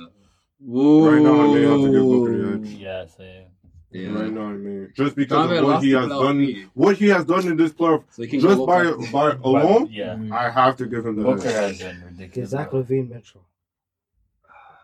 Ooh. 0.69 1.09
Right 1.09 1.21
now, 1.21 1.41
I 1.41 1.47
may 1.53 1.61
have 1.63 1.81
to 1.81 1.91
give 1.91 2.03
Booker 2.03 2.37
the 2.37 2.67
edge. 2.67 2.73
Yeah, 2.75 3.05
same. 3.07 3.45
Yeah. 3.91 4.09
Right 4.09 4.31
now, 4.31 4.41
I 4.47 4.53
mean, 4.53 4.91
just 4.95 5.15
because 5.15 5.49
Donovan 5.49 5.57
of 5.57 5.65
what 5.65 5.83
he 5.83 5.91
has 5.91 6.07
done, 6.07 6.37
lead. 6.39 6.69
what 6.73 6.97
he 6.97 7.07
has 7.09 7.25
done 7.25 7.47
in 7.47 7.57
this 7.57 7.71
playoff, 7.73 8.03
So 8.09 8.25
just 8.25 8.65
by 8.65 8.81
low- 8.83 8.97
by 9.11 9.31
alone, 9.43 9.87
yeah. 9.91 10.17
I 10.31 10.49
have 10.49 10.77
to 10.77 10.87
give 10.87 11.05
him 11.05 11.15
the 11.17 11.23
Booker 11.23 11.47
edge. 11.47 11.53
has 11.53 11.79
been 11.79 11.97
Okay, 11.97 12.05
ridiculous. 12.09 12.49
Zach 12.49 12.71
LaVine, 12.71 13.09
Mitchell. 13.09 13.45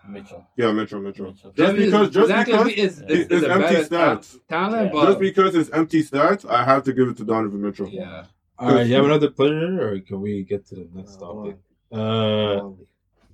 Mitchell. 0.08 0.46
Yeah, 0.58 0.72
Mitchell, 0.72 1.00
Mitchell. 1.02 1.26
Mitchell. 1.28 1.52
Just 1.52 1.76
because, 1.76 2.10
just 2.12 2.28
Zach 2.28 2.46
because, 2.46 2.68
is, 2.70 3.02
is, 3.02 3.02
it's 3.10 3.32
is 3.32 3.44
empty 3.44 3.76
stats. 3.76 4.38
talent, 4.48 4.92
Yeah. 4.94 5.06
just 5.06 5.20
because 5.20 5.56
it's 5.56 5.70
empty 5.72 6.04
stats, 6.04 6.50
I 6.50 6.64
have 6.64 6.84
to 6.84 6.94
give 6.94 7.08
it 7.10 7.18
to 7.18 7.24
Donovan 7.26 7.62
Mitchell. 7.62 7.90
yeah, 7.90 8.26
All 8.60 8.74
right, 8.74 8.86
you 8.88 8.96
have 8.96 9.06
another 9.06 9.30
player, 9.32 9.80
or 9.94 10.00
can 10.02 10.22
we 10.22 10.44
get 10.44 10.66
to 10.68 10.76
the 10.76 10.88
next 10.94 11.18
Uh, 11.18 11.20
topic? 11.26 11.58
Uh, 11.92 12.62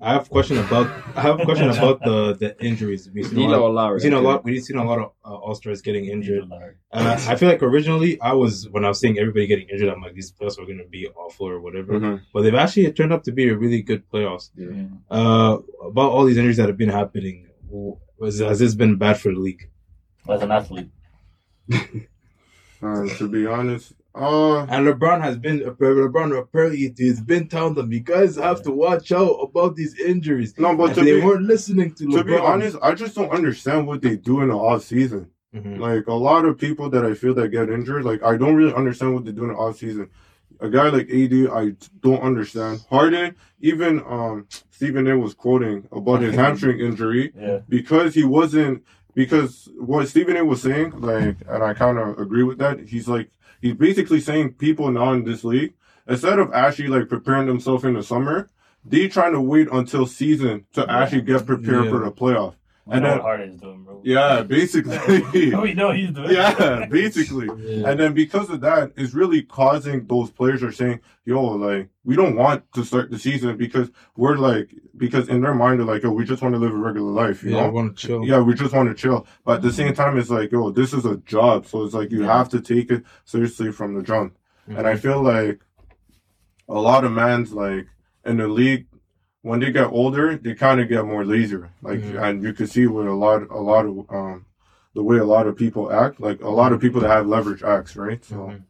I 0.06 0.14
have 0.14 0.28
a 0.28 0.30
question 0.30 0.58
about. 0.60 0.88
I 1.18 1.22
have 1.28 1.40
a 1.40 1.46
question 1.46 1.70
about 1.78 1.98
the 2.10 2.18
the 2.42 2.50
injuries. 2.64 3.10
We've 3.14 3.26
seen 3.28 3.50
a 3.52 3.58
lot. 3.58 3.94
We've 3.94 4.02
seen 4.08 4.14
a 4.14 4.22
lot. 4.22 4.44
We've 4.44 4.64
seen 4.64 4.78
a 4.78 4.86
lot 4.92 5.00
of 5.04 5.08
uh, 5.30 5.34
All 5.44 5.56
Stars 5.56 5.82
getting 5.82 6.06
injured. 6.06 6.44
Uh, 6.52 7.18
I 7.32 7.36
feel 7.36 7.50
like 7.50 7.64
originally 7.64 8.12
I 8.22 8.34
was 8.34 8.70
when 8.70 8.86
I 8.86 8.90
was 8.90 9.00
seeing 9.00 9.18
everybody 9.18 9.48
getting 9.48 9.68
injured, 9.70 9.90
I'm 9.90 10.02
like 10.06 10.14
these 10.14 10.32
playoffs 10.32 10.60
are 10.60 10.66
going 10.72 10.84
to 10.86 10.90
be 10.98 11.08
awful 11.24 11.48
or 11.48 11.60
whatever. 11.60 11.94
Mhm. 11.94 12.22
But 12.34 12.44
they've 12.44 12.62
actually 12.64 12.92
turned 12.92 13.14
up 13.14 13.24
to 13.24 13.32
be 13.32 13.50
a 13.50 13.56
really 13.64 13.82
good 13.82 14.04
playoffs. 14.12 14.52
Yeah. 14.56 14.86
Uh, 15.10 15.58
about 15.92 16.10
all 16.14 16.24
these 16.26 16.38
injuries 16.38 16.58
that 16.58 16.68
have 16.72 16.78
been 16.78 16.96
happening, 17.02 17.38
was 17.70 18.40
has 18.40 18.60
this 18.60 18.76
been 18.76 18.96
bad 18.98 19.18
for 19.22 19.32
the 19.34 19.40
league? 19.40 19.64
As 20.30 20.42
an 20.42 20.52
athlete, 20.52 20.90
Uh, 22.82 23.08
to 23.18 23.28
be 23.28 23.48
honest, 23.48 23.94
uh, 24.16 24.60
And 24.70 24.88
LeBron 24.88 25.22
has 25.22 25.38
been 25.38 25.60
LeBron 25.60 26.38
apparently 26.40 26.94
he's 26.98 27.22
been 27.22 27.48
telling 27.48 27.74
them 27.76 27.92
you 27.92 28.00
guys 28.00 28.36
have 28.38 28.62
to 28.64 28.72
watch 28.72 29.12
out 29.12 29.34
about 29.42 29.76
these 29.76 29.98
injuries. 30.00 30.54
no, 30.58 30.76
but 30.76 30.96
to 30.96 31.02
they 31.04 31.20
be, 31.20 31.26
weren't 31.26 31.44
listening 31.44 31.94
to 31.96 32.06
LeBron. 32.06 32.18
to 32.18 32.24
be 32.24 32.38
honest, 32.38 32.78
I 32.82 32.94
just 32.94 33.16
don't 33.16 33.32
understand 33.32 33.88
what 33.88 34.02
they 34.02 34.16
do 34.16 34.42
in 34.42 34.50
the 34.50 34.56
off 34.56 34.84
season. 34.84 35.30
Mhm. 35.54 35.80
Like 35.80 36.08
a 36.08 36.14
lot 36.14 36.46
of 36.46 36.58
people 36.58 36.90
that 36.90 37.06
I 37.06 37.14
feel 37.14 37.34
that 37.36 37.50
get 37.50 37.70
injured, 37.70 38.04
like 38.06 38.24
I 38.24 38.38
don't 38.38 38.56
really 38.56 38.74
understand 38.74 39.14
what 39.14 39.26
they 39.26 39.32
do 39.32 39.44
in 39.44 39.50
the 39.50 39.56
off 39.56 39.78
season. 39.78 40.10
A 40.62 40.70
guy 40.70 40.88
like 40.90 41.10
AD, 41.10 41.34
I 41.52 41.74
don't 42.02 42.22
understand. 42.22 42.86
Harden, 42.90 43.36
even 43.60 44.02
um 44.08 44.48
Stephen 44.72 45.08
A 45.08 45.18
was 45.18 45.34
quoting 45.34 45.88
about 45.92 46.22
his 46.22 46.36
hamstring 46.42 46.80
injury 46.80 47.34
yeah. 47.38 47.60
because 47.68 48.14
he 48.14 48.24
wasn't 48.24 48.84
because 49.14 49.70
what 49.78 50.08
Stephen 50.10 50.36
A 50.38 50.44
was 50.44 50.62
saying, 50.62 50.92
like, 51.00 51.38
and 51.48 51.64
I 51.64 51.74
kind 51.74 51.98
of 51.98 52.20
agree 52.20 52.44
with 52.44 52.58
that. 52.58 52.80
He's 52.82 53.08
like 53.08 53.30
he's 53.66 53.74
basically 53.74 54.20
saying 54.20 54.54
people 54.54 54.92
now 54.92 55.12
in 55.14 55.24
this 55.24 55.44
league 55.44 55.74
instead 56.08 56.38
of 56.38 56.54
actually 56.54 56.88
like 56.88 57.10
preparing 57.10 57.48
themselves 57.48 57.84
in 57.84 57.96
the 57.96 58.04
summer, 58.04 58.48
they 58.84 59.08
trying 59.08 59.34
to 59.34 59.42
wait 59.42 59.68
until 59.72 60.06
season 60.06 60.66
to 60.74 60.88
actually 60.90 61.22
get 61.24 61.46
prepared 61.48 61.86
Yeah. 61.86 61.90
for 61.90 62.00
the 62.06 62.12
playoff. 62.12 62.54
We 62.88 62.94
And 62.94 63.04
know 63.04 63.10
then- 63.10 63.18
what 63.18 63.24
Harden's 63.26 63.60
doing, 63.62 63.84
bro. 63.84 64.02
Yeah, 64.04 64.44
basically. 64.48 65.00
we 65.56 65.74
know 65.74 65.92
he's 65.92 66.12
doing. 66.12 66.30
yeah, 66.30 66.86
basically. 66.92 67.48
Yeah. 67.58 67.90
And 67.90 68.00
then 68.00 68.14
because 68.14 68.50
of 68.52 68.62
that, 68.62 68.92
it's 68.96 69.14
really 69.16 69.42
causing 69.42 70.06
those 70.06 70.30
players 70.30 70.62
are 70.62 70.72
saying, 70.72 71.00
yo, 71.26 71.42
like, 71.44 71.90
we 72.04 72.16
don't 72.16 72.36
want 72.36 72.64
to 72.74 72.86
start 72.86 73.10
the 73.10 73.18
season 73.18 73.58
because 73.58 73.90
we're 74.16 74.38
like, 74.38 74.70
because 74.98 75.28
in 75.30 75.42
their 75.42 75.56
mind, 75.56 75.80
they're 75.80 75.88
like, 75.88 76.04
yo, 76.04 76.12
we 76.12 76.26
just 76.26 76.44
want 76.44 76.54
to 76.54 76.60
live 76.60 76.74
a 76.74 76.78
regular 76.78 77.12
life, 77.12 77.44
you 77.44 77.52
yeah, 77.52 77.58
I 77.58 77.62
know? 77.68 77.72
want 77.72 77.98
to 77.98 78.08
chill. 78.08 78.24
Yeah, 78.24 78.42
we 78.42 78.54
just 78.54 78.74
want 78.74 78.88
to 78.90 78.94
chill. 78.96 79.26
But 79.44 79.56
at 79.58 79.62
the 79.64 79.74
same 79.74 79.96
time, 79.96 80.20
it's 80.20 80.30
like, 80.30 80.52
yo, 80.52 80.70
this 80.70 80.94
is 80.94 81.06
a 81.06 81.18
job. 81.18 81.66
So 81.66 81.84
it's 81.84 81.96
like, 81.96 82.12
you 82.12 82.22
Yeah. 82.24 82.38
have 82.38 82.50
to 82.50 82.62
take 82.62 82.92
it 82.92 83.04
seriously 83.24 83.72
from 83.72 83.96
the 83.96 84.04
jump. 84.04 84.38
Mhm. 84.70 84.78
And 84.78 84.88
I 84.88 84.96
feel 84.96 85.24
like 85.24 85.60
a 86.70 86.80
lot 86.80 87.04
of 87.04 87.12
mans, 87.12 87.52
like, 87.52 87.88
in 88.26 88.38
the 88.38 88.48
league, 88.48 88.86
when 89.46 89.60
they 89.60 89.72
get 89.72 89.86
older, 89.92 90.36
they 90.38 90.56
kind 90.56 90.82
of 90.82 90.90
get 90.90 91.06
more 91.06 91.24
lazier. 91.24 91.70
Like, 91.84 92.00
Mhm. 92.02 92.20
and 92.24 92.44
you 92.44 92.52
can 92.52 92.66
see 92.66 92.88
with 92.88 93.06
a 93.08 93.14
lot, 93.14 93.44
a 93.52 93.62
lot 93.72 93.86
of, 93.86 93.94
um, 94.10 94.46
the 94.96 95.04
way 95.04 95.18
a 95.20 95.24
lot 95.36 95.46
of 95.46 95.56
people 95.56 95.92
act, 95.92 96.20
like 96.20 96.42
a 96.42 96.50
lot 96.50 96.74
of 96.74 96.80
people 96.82 97.00
that 97.02 97.12
have 97.12 97.28
leverage 97.28 97.62
acts, 97.62 97.96
right? 97.96 98.26
So 98.26 98.38
Mhm. 98.38 98.62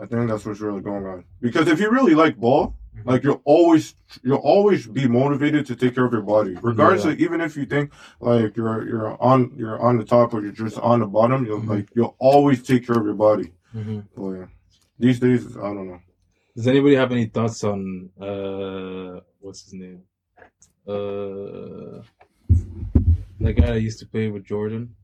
I 0.00 0.06
think 0.06 0.28
that's 0.28 0.46
what's 0.46 0.60
really 0.60 0.82
going 0.82 1.04
on. 1.04 1.24
Because 1.40 1.66
if 1.66 1.80
you 1.80 1.90
really 1.90 2.14
like 2.14 2.36
ball, 2.36 2.76
Mhm. 2.96 3.06
like 3.10 3.24
you'll 3.24 3.42
always 3.44 3.96
you'll 4.22 4.46
always 4.54 4.86
be 4.86 5.08
motivated 5.08 5.66
to 5.66 5.74
take 5.74 5.96
care 5.96 6.04
of 6.04 6.12
your 6.12 6.22
body, 6.22 6.56
regardless. 6.62 7.04
Yeah. 7.04 7.10
Of, 7.12 7.20
even 7.20 7.40
if 7.40 7.56
you 7.56 7.64
think 7.66 7.90
like 8.20 8.56
you're 8.56 8.86
you're 8.90 9.16
on 9.20 9.50
you're 9.56 9.80
on 9.80 9.96
the 9.98 10.04
top 10.04 10.32
or 10.34 10.40
you're 10.42 10.52
just 10.52 10.78
on 10.78 11.00
the 11.00 11.06
bottom, 11.18 11.44
you'll 11.44 11.60
Mhm. 11.62 11.68
like 11.74 11.88
you'll 11.96 12.14
always 12.20 12.62
take 12.62 12.86
care 12.86 12.96
of 12.96 13.04
your 13.04 13.14
body. 13.28 13.48
So 14.14 14.32
yeah, 14.32 14.46
these 15.04 15.18
days 15.18 15.56
I 15.56 15.68
don't 15.74 15.88
know. 15.88 16.00
Does 16.56 16.66
anybody 16.68 16.94
have 16.94 17.10
any 17.12 17.26
thoughts 17.26 17.64
on 17.64 18.10
uh 18.20 19.20
what's 19.40 19.62
his 19.64 19.74
name? 19.74 20.02
Uh 20.86 22.02
that 23.40 23.52
guy 23.54 23.66
that 23.74 23.80
used 23.80 23.98
to 24.00 24.06
play 24.06 24.28
with 24.28 24.44
Jordan? 24.44 24.94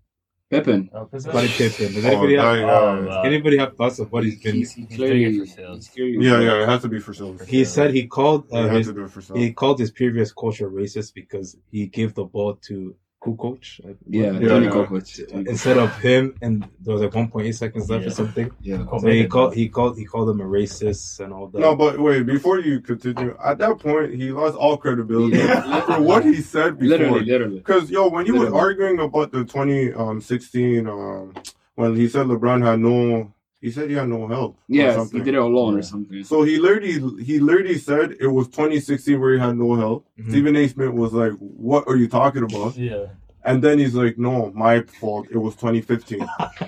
Pippen. 0.50 0.90
Oh, 0.92 1.04
Pippen? 1.04 1.20
Scottie 1.20 1.48
Pippen. 1.48 1.92
Does 1.94 2.04
Oh, 2.04 2.08
anybody 2.08 2.34
have 2.36 2.44
Oh, 2.46 2.54
yeah. 2.54 3.06
wow. 3.06 3.22
anybody 3.22 3.56
have 3.58 3.76
thoughts 3.76 3.98
of 4.00 4.10
what 4.10 4.24
he's 4.24 4.40
been 4.42 4.56
He's, 4.56 4.72
he's 4.72 4.88
He's 4.88 4.96
clearly 4.96 5.24
doing 5.24 5.34
it 5.36 5.38
for 5.40 5.46
sales. 5.46 5.76
he's 5.78 5.88
clearly- 5.94 6.26
Yeah, 6.26 6.40
yeah, 6.40 6.62
it 6.62 6.68
has 6.68 6.82
to 6.82 6.88
be 6.88 6.98
for 6.98 7.14
silver. 7.14 7.44
he 7.44 7.64
said 7.64 7.94
he 7.94 8.06
called 8.06 8.46
You 8.50 8.58
uh, 8.58 8.62
have 8.68 8.72
his, 8.78 8.86
to 8.88 8.92
do 8.92 9.04
it 9.04 9.10
for 9.10 9.20
silver. 9.20 9.40
he 9.40 9.52
called 9.52 9.78
his 9.78 9.90
previous 9.92 10.32
coach 10.32 10.60
a 10.60 10.64
racist 10.64 11.14
because 11.14 11.56
he 11.70 11.86
gave 11.86 12.14
the 12.14 12.24
ball 12.24 12.54
to 12.68 12.94
Kukoc. 13.22 13.80
Yeah, 14.06 14.32
Yeah, 14.32 14.48
Toni 14.48 14.66
yeah. 14.66 14.72
Kukoc. 14.72 15.46
Instead 15.46 15.76
of 15.76 15.96
him, 15.98 16.34
and 16.40 16.66
there 16.80 16.94
was 16.94 17.02
like 17.02 17.12
1.8 17.12 17.54
seconds 17.54 17.90
left 17.90 18.06
or 18.06 18.10
something. 18.10 18.50
Yeah. 18.62 18.84
So 18.98 19.06
he 19.08 19.26
called 19.26 19.54
he 19.54 19.68
called 19.68 19.98
he 19.98 20.04
called 20.06 20.30
him 20.30 20.40
a 20.40 20.44
racist 20.44 21.20
and 21.20 21.32
all 21.32 21.48
that. 21.48 21.58
No, 21.58 21.76
but 21.76 21.98
wait, 22.00 22.24
before 22.24 22.60
you 22.60 22.80
continue, 22.80 23.36
at 23.44 23.58
that 23.58 23.78
point 23.78 24.14
he 24.14 24.30
lost 24.32 24.56
all 24.56 24.76
credibility 24.78 25.36
Yeah. 25.38 25.80
for 25.86 26.00
what 26.00 26.24
he 26.24 26.40
said 26.40 26.78
before. 26.78 26.96
Literally, 26.98 27.24
literally. 27.24 27.58
Because 27.58 27.90
yo, 27.90 28.08
when 28.08 28.24
he 28.24 28.32
was 28.32 28.50
arguing 28.52 28.98
about 29.00 29.32
the 29.32 29.44
2016, 29.44 30.86
um, 30.86 31.34
when 31.74 31.96
he 31.96 32.08
said 32.08 32.26
LeBron 32.26 32.64
had 32.64 32.80
no, 32.80 33.32
he 33.60 33.70
said 33.70 33.90
he 33.90 33.96
had 33.96 34.08
no 34.08 34.26
help. 34.26 34.52
or 34.56 34.58
Yeah, 34.68 35.04
he 35.12 35.18
did 35.20 35.34
it 35.34 35.38
alone 35.38 35.74
Yeah. 35.74 35.78
or 35.80 35.82
something. 35.82 36.24
So 36.24 36.42
he 36.42 36.58
literally, 36.58 37.22
he 37.24 37.38
literally 37.40 37.78
said 37.78 38.16
it 38.18 38.26
was 38.28 38.48
2016 38.48 39.20
where 39.20 39.34
he 39.34 39.38
had 39.38 39.56
no 39.56 39.74
help. 39.74 40.06
Mhm. 40.18 40.30
Stephen 40.30 40.56
A. 40.56 40.66
Smith 40.68 40.90
was 40.90 41.12
like, 41.12 41.32
"What 41.38 41.84
are 41.86 41.96
you 41.96 42.08
talking 42.08 42.42
about?" 42.42 42.76
Yeah. 42.76 43.06
And 43.44 43.62
then 43.62 43.78
he's 43.78 43.94
like, 43.94 44.18
"No, 44.18 44.52
my 44.54 44.82
fault. 44.82 45.28
It 45.30 45.38
was 45.38 45.54
2015." 45.56 46.26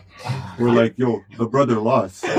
We're 0.58 0.70
like, 0.70 0.94
"Yo, 0.98 1.22
the 1.38 1.46
brother 1.46 1.78
lost." 1.78 2.24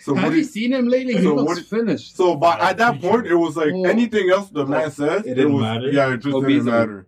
So? 0.00 0.14
Have 0.14 0.32
you 0.32 0.38
you, 0.38 0.44
seen 0.44 0.72
him 0.72 0.88
lately? 0.88 1.16
He 1.16 1.22
So 1.22 1.34
looks 1.34 1.56
what- 1.56 1.66
finished. 1.66 2.16
so, 2.16 2.34
but 2.34 2.58
at 2.60 2.78
that 2.78 2.98
point, 2.98 3.26
it 3.26 3.34
was 3.34 3.58
like 3.58 3.72
Oh. 3.74 3.84
anything 3.84 4.30
else 4.30 4.48
the 4.48 4.64
man 4.64 4.90
said, 4.90 5.26
It 5.26 5.34
didn't 5.34 5.52
was, 5.52 5.60
matter? 5.62 5.90
Yeah, 5.90 6.14
it 6.14 6.18
just 6.22 6.34
Oh, 6.34 6.40
didn't 6.40 6.46
Beasley. 6.56 6.70
matter. 6.70 7.06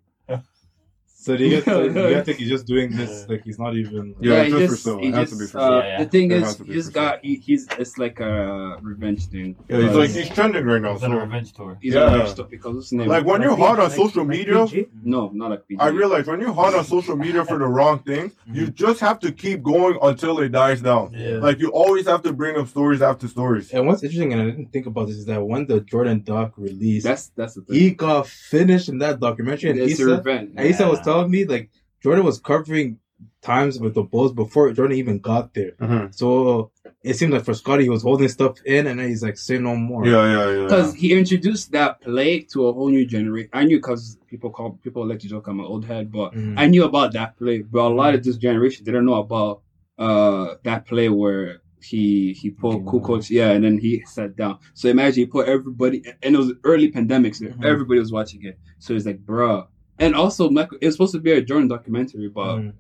So 1.23 1.37
do 1.37 1.45
you 1.45 1.51
get 1.57 1.65
so 1.73 1.87
do 1.87 2.09
you 2.09 2.23
think 2.25 2.39
he's 2.39 2.49
just 2.49 2.67
doing 2.67 2.97
this 2.97 3.29
like 3.29 3.43
he's 3.45 3.59
not 3.59 3.75
even 3.77 4.15
Yeah, 4.21 4.43
he 4.45 4.51
just 4.53 4.83
for 4.85 4.93
just, 4.93 5.01
he 5.03 5.09
It 5.09 5.15
has 5.15 5.31
to 5.31 5.37
be 5.37 5.47
for 5.47 5.59
uh, 5.59 5.69
sale. 5.69 5.79
Yeah, 5.91 6.05
The 6.05 6.11
thing 6.15 6.31
It 6.31 6.41
has 6.41 6.49
is, 6.53 6.57
to 6.57 6.65
he 6.65 6.73
just 6.73 6.93
got, 6.95 7.23
he, 7.23 7.35
he's, 7.37 7.69
it's 7.79 7.99
like 7.99 8.21
a 8.21 8.79
revenge 8.81 9.27
thing. 9.27 9.55
Yeah, 9.69 9.81
he's 9.83 9.95
like 10.03 10.11
he's 10.11 10.31
trending 10.31 10.65
right 10.65 10.81
now. 10.81 10.93
It's 10.95 11.03
on 11.03 11.13
a 11.13 11.21
revenge 11.21 11.53
tour. 11.53 11.77
he's 11.83 11.93
Yeah. 11.95 12.05
on 12.07 12.13
their 12.19 12.27
stuff 12.27 12.49
because 12.49 12.75
his 12.77 12.93
name? 12.93 13.09
like 13.09 13.27
when 13.27 13.43
you're 13.43 13.57
hot 13.57 13.79
on 13.79 13.91
social 13.91 14.25
media, 14.25 14.67
no, 15.03 15.31
not 15.35 15.51
like 15.51 15.69
PG. 15.69 15.79
I 15.81 15.89
realize 15.89 16.27
when 16.27 16.41
you're 16.41 16.55
hot 16.55 16.73
on 16.75 16.85
social 16.85 17.17
media 17.17 17.45
for 17.45 17.59
the 17.59 17.67
wrong 17.67 17.99
thing, 18.11 18.33
you 18.51 18.69
just 18.69 19.01
have 19.01 19.19
to 19.21 19.31
keep 19.31 19.63
going 19.63 19.99
until 20.01 20.41
it 20.41 20.49
dies 20.53 20.81
down. 20.81 21.13
Yeah. 21.13 21.37
Like 21.37 21.59
you 21.59 21.69
always 21.71 22.07
have 22.07 22.23
to 22.23 22.33
bring 22.33 22.57
up 22.57 22.67
stories 22.69 23.03
after 23.03 23.29
stories. 23.29 23.71
And 23.73 23.87
what's 23.87 24.03
interesting, 24.03 24.33
and 24.33 24.41
I 24.41 24.47
didn't 24.47 24.73
think 24.73 24.87
about 24.87 25.09
this, 25.09 25.17
is 25.17 25.27
that 25.27 25.43
when 25.43 25.67
the 25.67 25.81
Jordan 25.81 26.23
doc 26.25 26.55
released, 26.57 27.05
That's 27.07 27.29
that's 27.37 27.55
the 27.57 27.61
thing. 27.63 27.77
he 27.79 27.91
got 27.91 28.27
finished 28.27 28.89
in 28.89 28.97
that 28.99 29.21
documentary, 29.21 29.69
and 29.71 29.79
it's 29.81 30.01
a 30.01 30.05
Issa, 30.05 30.17
revenge. 30.17 30.53
and 30.57 30.67
Issa 30.67 30.89
was 30.89 30.99
Yeah. 31.01 31.05
Telling 31.11 31.31
me 31.31 31.45
like 31.45 31.71
Jordan 32.03 32.25
was 32.25 32.39
covering 32.39 32.99
times 33.43 33.79
with 33.79 33.95
the 33.95 34.03
Bulls 34.03 34.33
before 34.33 34.73
Jordan 34.73 34.97
even 34.97 35.19
got 35.19 35.55
there. 35.55 35.73
So 36.13 36.71
it 37.03 37.15
seemed 37.19 37.33
like 37.33 37.45
for 37.45 37.55
Scottie, 37.55 37.85
he 37.85 37.89
was 37.97 38.03
holding 38.03 38.29
stuff 38.29 38.55
in, 38.65 38.87
and 38.87 38.99
then 39.01 39.09
he's 39.09 39.23
like, 39.23 39.37
"Say 39.37 39.59
no 39.59 39.75
more." 39.77 40.07
Yeah, 40.07 40.25
yeah, 40.35 40.51
yeah. 40.57 40.63
Because 40.65 40.95
he 40.95 41.13
introduced 41.23 41.73
that 41.73 42.01
play 42.01 42.41
to 42.53 42.67
a 42.69 42.73
whole 42.73 42.91
new 42.91 43.07
generation. 43.07 43.51
I 43.53 43.65
knew 43.65 43.79
because 43.79 44.19
people 44.29 44.51
call 44.51 44.79
people 44.85 45.03
like 45.07 45.19
to 45.21 45.29
joke 45.29 45.47
I'm 45.49 45.61
an 45.61 45.67
old 45.67 45.85
head, 45.85 46.05
but 46.19 46.29
Mhm. 46.35 46.55
I 46.63 46.65
knew 46.73 46.85
about 46.85 47.13
that 47.19 47.37
play. 47.39 47.59
But 47.75 47.85
a 47.93 47.95
lot 48.03 48.15
of 48.15 48.23
this 48.23 48.37
generation 48.37 48.85
didn't 48.85 49.05
know 49.05 49.19
about 49.27 49.63
uh 49.99 50.55
that 50.65 50.87
play 50.87 51.09
where 51.09 51.61
he 51.91 52.33
he 52.41 52.51
pulled 52.51 52.75
Okay, 52.77 52.85
Kukoc, 52.91 53.31
yeah, 53.31 53.51
and 53.55 53.65
then 53.65 53.77
he 53.79 54.03
sat 54.17 54.37
down. 54.37 54.59
So 54.75 54.89
imagine 54.89 55.21
he 55.25 55.27
put 55.27 55.49
everybody, 55.49 55.99
and 56.23 56.35
it 56.35 56.39
was 56.39 56.53
early 56.71 56.89
pandemics, 56.93 57.37
so 57.37 57.47
Mhm. 57.47 57.65
everybody 57.73 57.99
was 58.01 58.13
watching 58.13 58.43
it. 58.45 58.57
So 58.79 58.95
it's 58.95 59.07
like, 59.07 59.21
bruh. 59.31 59.67
And 60.01 60.15
also, 60.15 60.49
Michael, 60.51 60.79
it 60.81 60.87
was 60.87 60.95
supposed 60.97 61.13
to 61.15 61.21
be 61.21 61.33
a 61.33 61.43
Jordan 61.43 61.69
documentary, 61.69 62.29
but 62.29 62.57
Mhm. 62.57 62.73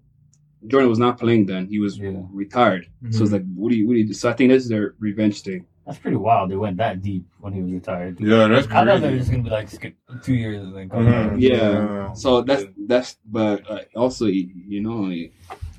Jordan 0.66 0.88
was 0.90 0.98
not 0.98 1.18
playing 1.18 1.46
then; 1.46 1.66
he 1.68 1.78
was 1.78 1.98
Yeah. 1.98 2.22
retired. 2.32 2.84
So 3.10 3.22
it's 3.24 3.32
like, 3.32 3.44
what 3.54 3.70
do 3.70 3.76
you, 3.78 3.86
what 3.86 3.94
do 3.94 4.00
you 4.00 4.06
do? 4.08 4.12
So 4.14 4.28
I 4.30 4.32
think 4.32 4.50
this 4.50 4.62
is 4.64 4.68
their 4.68 4.94
revenge 4.98 5.42
thing. 5.42 5.66
That's 5.86 5.98
pretty 5.98 6.16
wild. 6.16 6.50
They 6.50 6.56
went 6.56 6.76
that 6.78 7.02
deep 7.02 7.24
when 7.40 7.52
he 7.52 7.62
was 7.62 7.72
retired. 7.72 8.20
yeah, 8.20 8.46
that's 8.48 8.66
I 8.68 8.84
thought 8.84 9.00
they 9.00 9.10
were 9.10 9.18
just 9.18 9.30
gonna 9.30 9.42
be 9.42 9.50
like 9.50 9.68
skip 9.70 9.94
two 10.22 10.34
years 10.34 10.62
and 10.64 10.74
then 10.76 10.88
come 10.90 11.04
Mhm. 11.06 11.30
back. 11.30 11.40
Yeah. 11.40 12.12
So 12.14 12.42
that's 12.42 12.64
that's, 12.86 13.16
but 13.24 13.68
uh, 13.70 13.80
also 13.96 14.26
you, 14.26 14.44
you 14.72 14.80
know 14.80 15.08
he, 15.08 15.32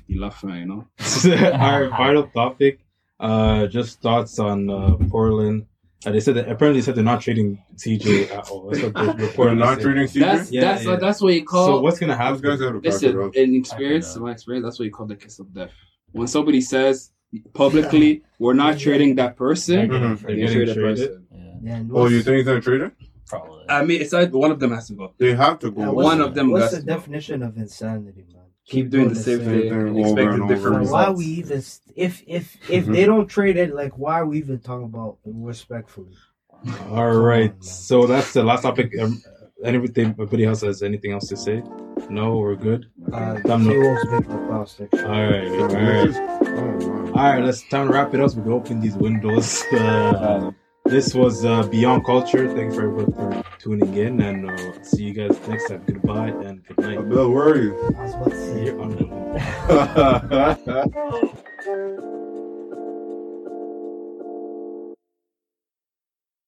he 0.08 0.18
left, 0.18 0.42
you 0.42 0.66
know. 0.66 0.86
Our 1.68 1.88
final 1.90 2.24
topic, 2.40 2.80
uh, 3.20 3.66
just 3.66 4.00
thoughts 4.02 4.38
on 4.38 4.68
uh, 4.70 4.96
Portland. 5.08 5.66
Uh, 6.04 6.10
they 6.10 6.20
said 6.20 6.34
that 6.34 6.48
apparently 6.50 6.80
they 6.80 6.84
said 6.84 6.96
they're 6.96 7.04
not 7.04 7.20
trading 7.20 7.62
CJ 7.76 8.30
at 8.32 8.48
all. 8.50 8.68
That's 8.70 8.82
what 8.82 8.94
the 8.94 9.14
We're 9.18 9.26
report 9.28 9.56
not 9.56 9.74
said. 9.76 9.82
treating 9.82 10.04
CJ. 10.08 10.20
That's 10.20 10.50
Yeah, 10.50 10.60
that's 10.62 10.84
yeah. 10.84 10.96
that's 10.96 11.20
what 11.20 11.34
you 11.34 11.44
call. 11.44 11.66
So 11.66 11.80
what's 11.80 11.98
gonna 12.00 12.12
Those 12.12 12.18
happen? 12.18 12.40
guys 12.42 12.60
have 12.60 12.72
to 12.72 12.80
pack 12.80 12.92
Listen, 12.92 13.30
in 13.34 13.54
experience, 13.54 14.16
I 14.16 14.20
my 14.20 14.32
experience, 14.32 14.64
that's 14.64 14.78
what 14.78 14.84
you 14.86 14.90
call 14.90 15.06
the 15.06 15.16
kiss 15.16 15.38
of 15.38 15.52
death. 15.54 15.70
When 16.12 16.26
somebody 16.26 16.60
says 16.60 17.12
publicly, 17.54 18.22
"We're 18.38 18.54
not 18.54 18.78
trading 18.78 19.14
that 19.16 19.36
person," 19.36 19.88
Mhm. 19.88 20.20
They're 20.20 20.34
they 20.34 20.36
getting 20.40 20.54
trade 20.56 20.68
the 20.68 20.74
traded. 20.74 20.98
person. 21.08 21.26
Yeah, 21.64 21.82
Oh, 21.92 22.08
you 22.08 22.22
think 22.22 22.44
they're 22.46 22.60
trading? 22.60 22.92
probably. 23.28 23.64
I 23.68 23.84
mean, 23.84 24.00
it's 24.02 24.12
like 24.12 24.32
one 24.32 24.50
of 24.50 24.58
them 24.58 24.72
has 24.72 24.88
to 24.88 24.94
go. 24.94 25.14
They 25.18 25.34
have 25.34 25.58
to 25.60 25.70
go. 25.70 25.80
Yeah, 25.82 25.88
with 25.90 26.04
one 26.04 26.20
it. 26.20 26.26
of 26.26 26.34
them 26.34 26.50
What's 26.50 26.74
the 26.76 26.82
definition 26.82 27.42
of 27.44 27.56
insanity, 27.56 28.24
man? 28.32 28.41
Keep 28.66 28.90
doing 28.90 29.08
the 29.10 29.14
same 29.14 29.38
Same 29.38 29.46
thing, 29.48 29.68
thing 29.70 29.88
over 29.90 30.00
expecting 30.00 30.40
and 30.40 30.48
different 30.48 30.76
over. 30.76 30.86
So 30.86 30.92
why 30.92 31.10
we 31.10 31.24
even 31.26 31.58
if 31.96 32.22
if 32.26 32.56
if 32.70 32.86
Mhm. 32.86 32.92
they 32.92 33.04
don't 33.04 33.26
trade 33.26 33.56
it, 33.56 33.74
like 33.74 33.98
why 33.98 34.20
are 34.20 34.26
we 34.26 34.38
even 34.38 34.58
talking 34.60 34.84
about 34.86 35.18
it 35.24 35.32
respectfully? 35.34 36.16
All 36.90 37.10
right. 37.16 37.50
man. 37.52 37.62
So 37.62 38.06
that's 38.06 38.32
the 38.32 38.42
last 38.44 38.62
topic. 38.62 38.92
Um, 39.00 39.20
anything? 39.64 40.14
Anybody 40.18 40.44
else 40.44 40.60
has 40.62 40.82
anything 40.82 41.12
else 41.12 41.28
to 41.28 41.36
say? 41.36 41.62
No, 42.08 42.36
we're 42.38 42.56
good. 42.56 42.86
Uh, 43.12 43.38
Thumbs 43.40 43.66
up. 43.68 43.72
T-Wolves 43.72 44.04
make 44.10 44.28
the 44.28 44.34
playoffs 44.34 44.80
next 44.80 44.94
year. 44.94 45.06
All 45.06 45.26
right. 45.26 45.48
So 45.48 45.60
All 45.62 45.68
we're 45.68 45.96
right. 45.98 46.06
just- 46.06 46.20
oh, 46.20 46.88
wow. 46.88 47.06
All 47.06 47.32
right. 47.32 47.44
Let's 47.44 47.68
time 47.68 47.86
to 47.88 47.92
wrap 47.92 48.14
it 48.14 48.20
up. 48.20 48.34
We 48.34 48.42
can 48.42 48.52
open 48.52 48.80
these 48.80 48.96
windows. 48.96 49.62
Uh, 49.72 50.52
this 50.84 51.14
was 51.14 51.44
uh, 51.44 51.62
Beyond 51.64 52.04
Culture. 52.04 52.52
Thanks 52.54 52.74
for 52.74 52.82
everyone 52.82 53.12
for 53.12 53.44
tuning 53.58 53.94
in, 53.96 54.20
and 54.20 54.50
uh, 54.50 54.82
see 54.82 55.04
you 55.04 55.12
guys 55.14 55.38
next 55.48 55.68
time. 55.68 55.82
Goodbye 55.86 56.28
and 56.28 56.64
good 56.66 56.78
night. 56.78 57.08
Bill, 57.08 57.30
where 57.30 57.48
are 57.50 57.62
you? 57.62 57.74
I 57.98 58.02
was 58.02 58.14
about 58.14 58.30
to 58.30 58.36
say. 58.36 58.64
You're 58.66 58.80
on 58.80 58.90
the- 58.96 59.12
Bye. 61.64 62.18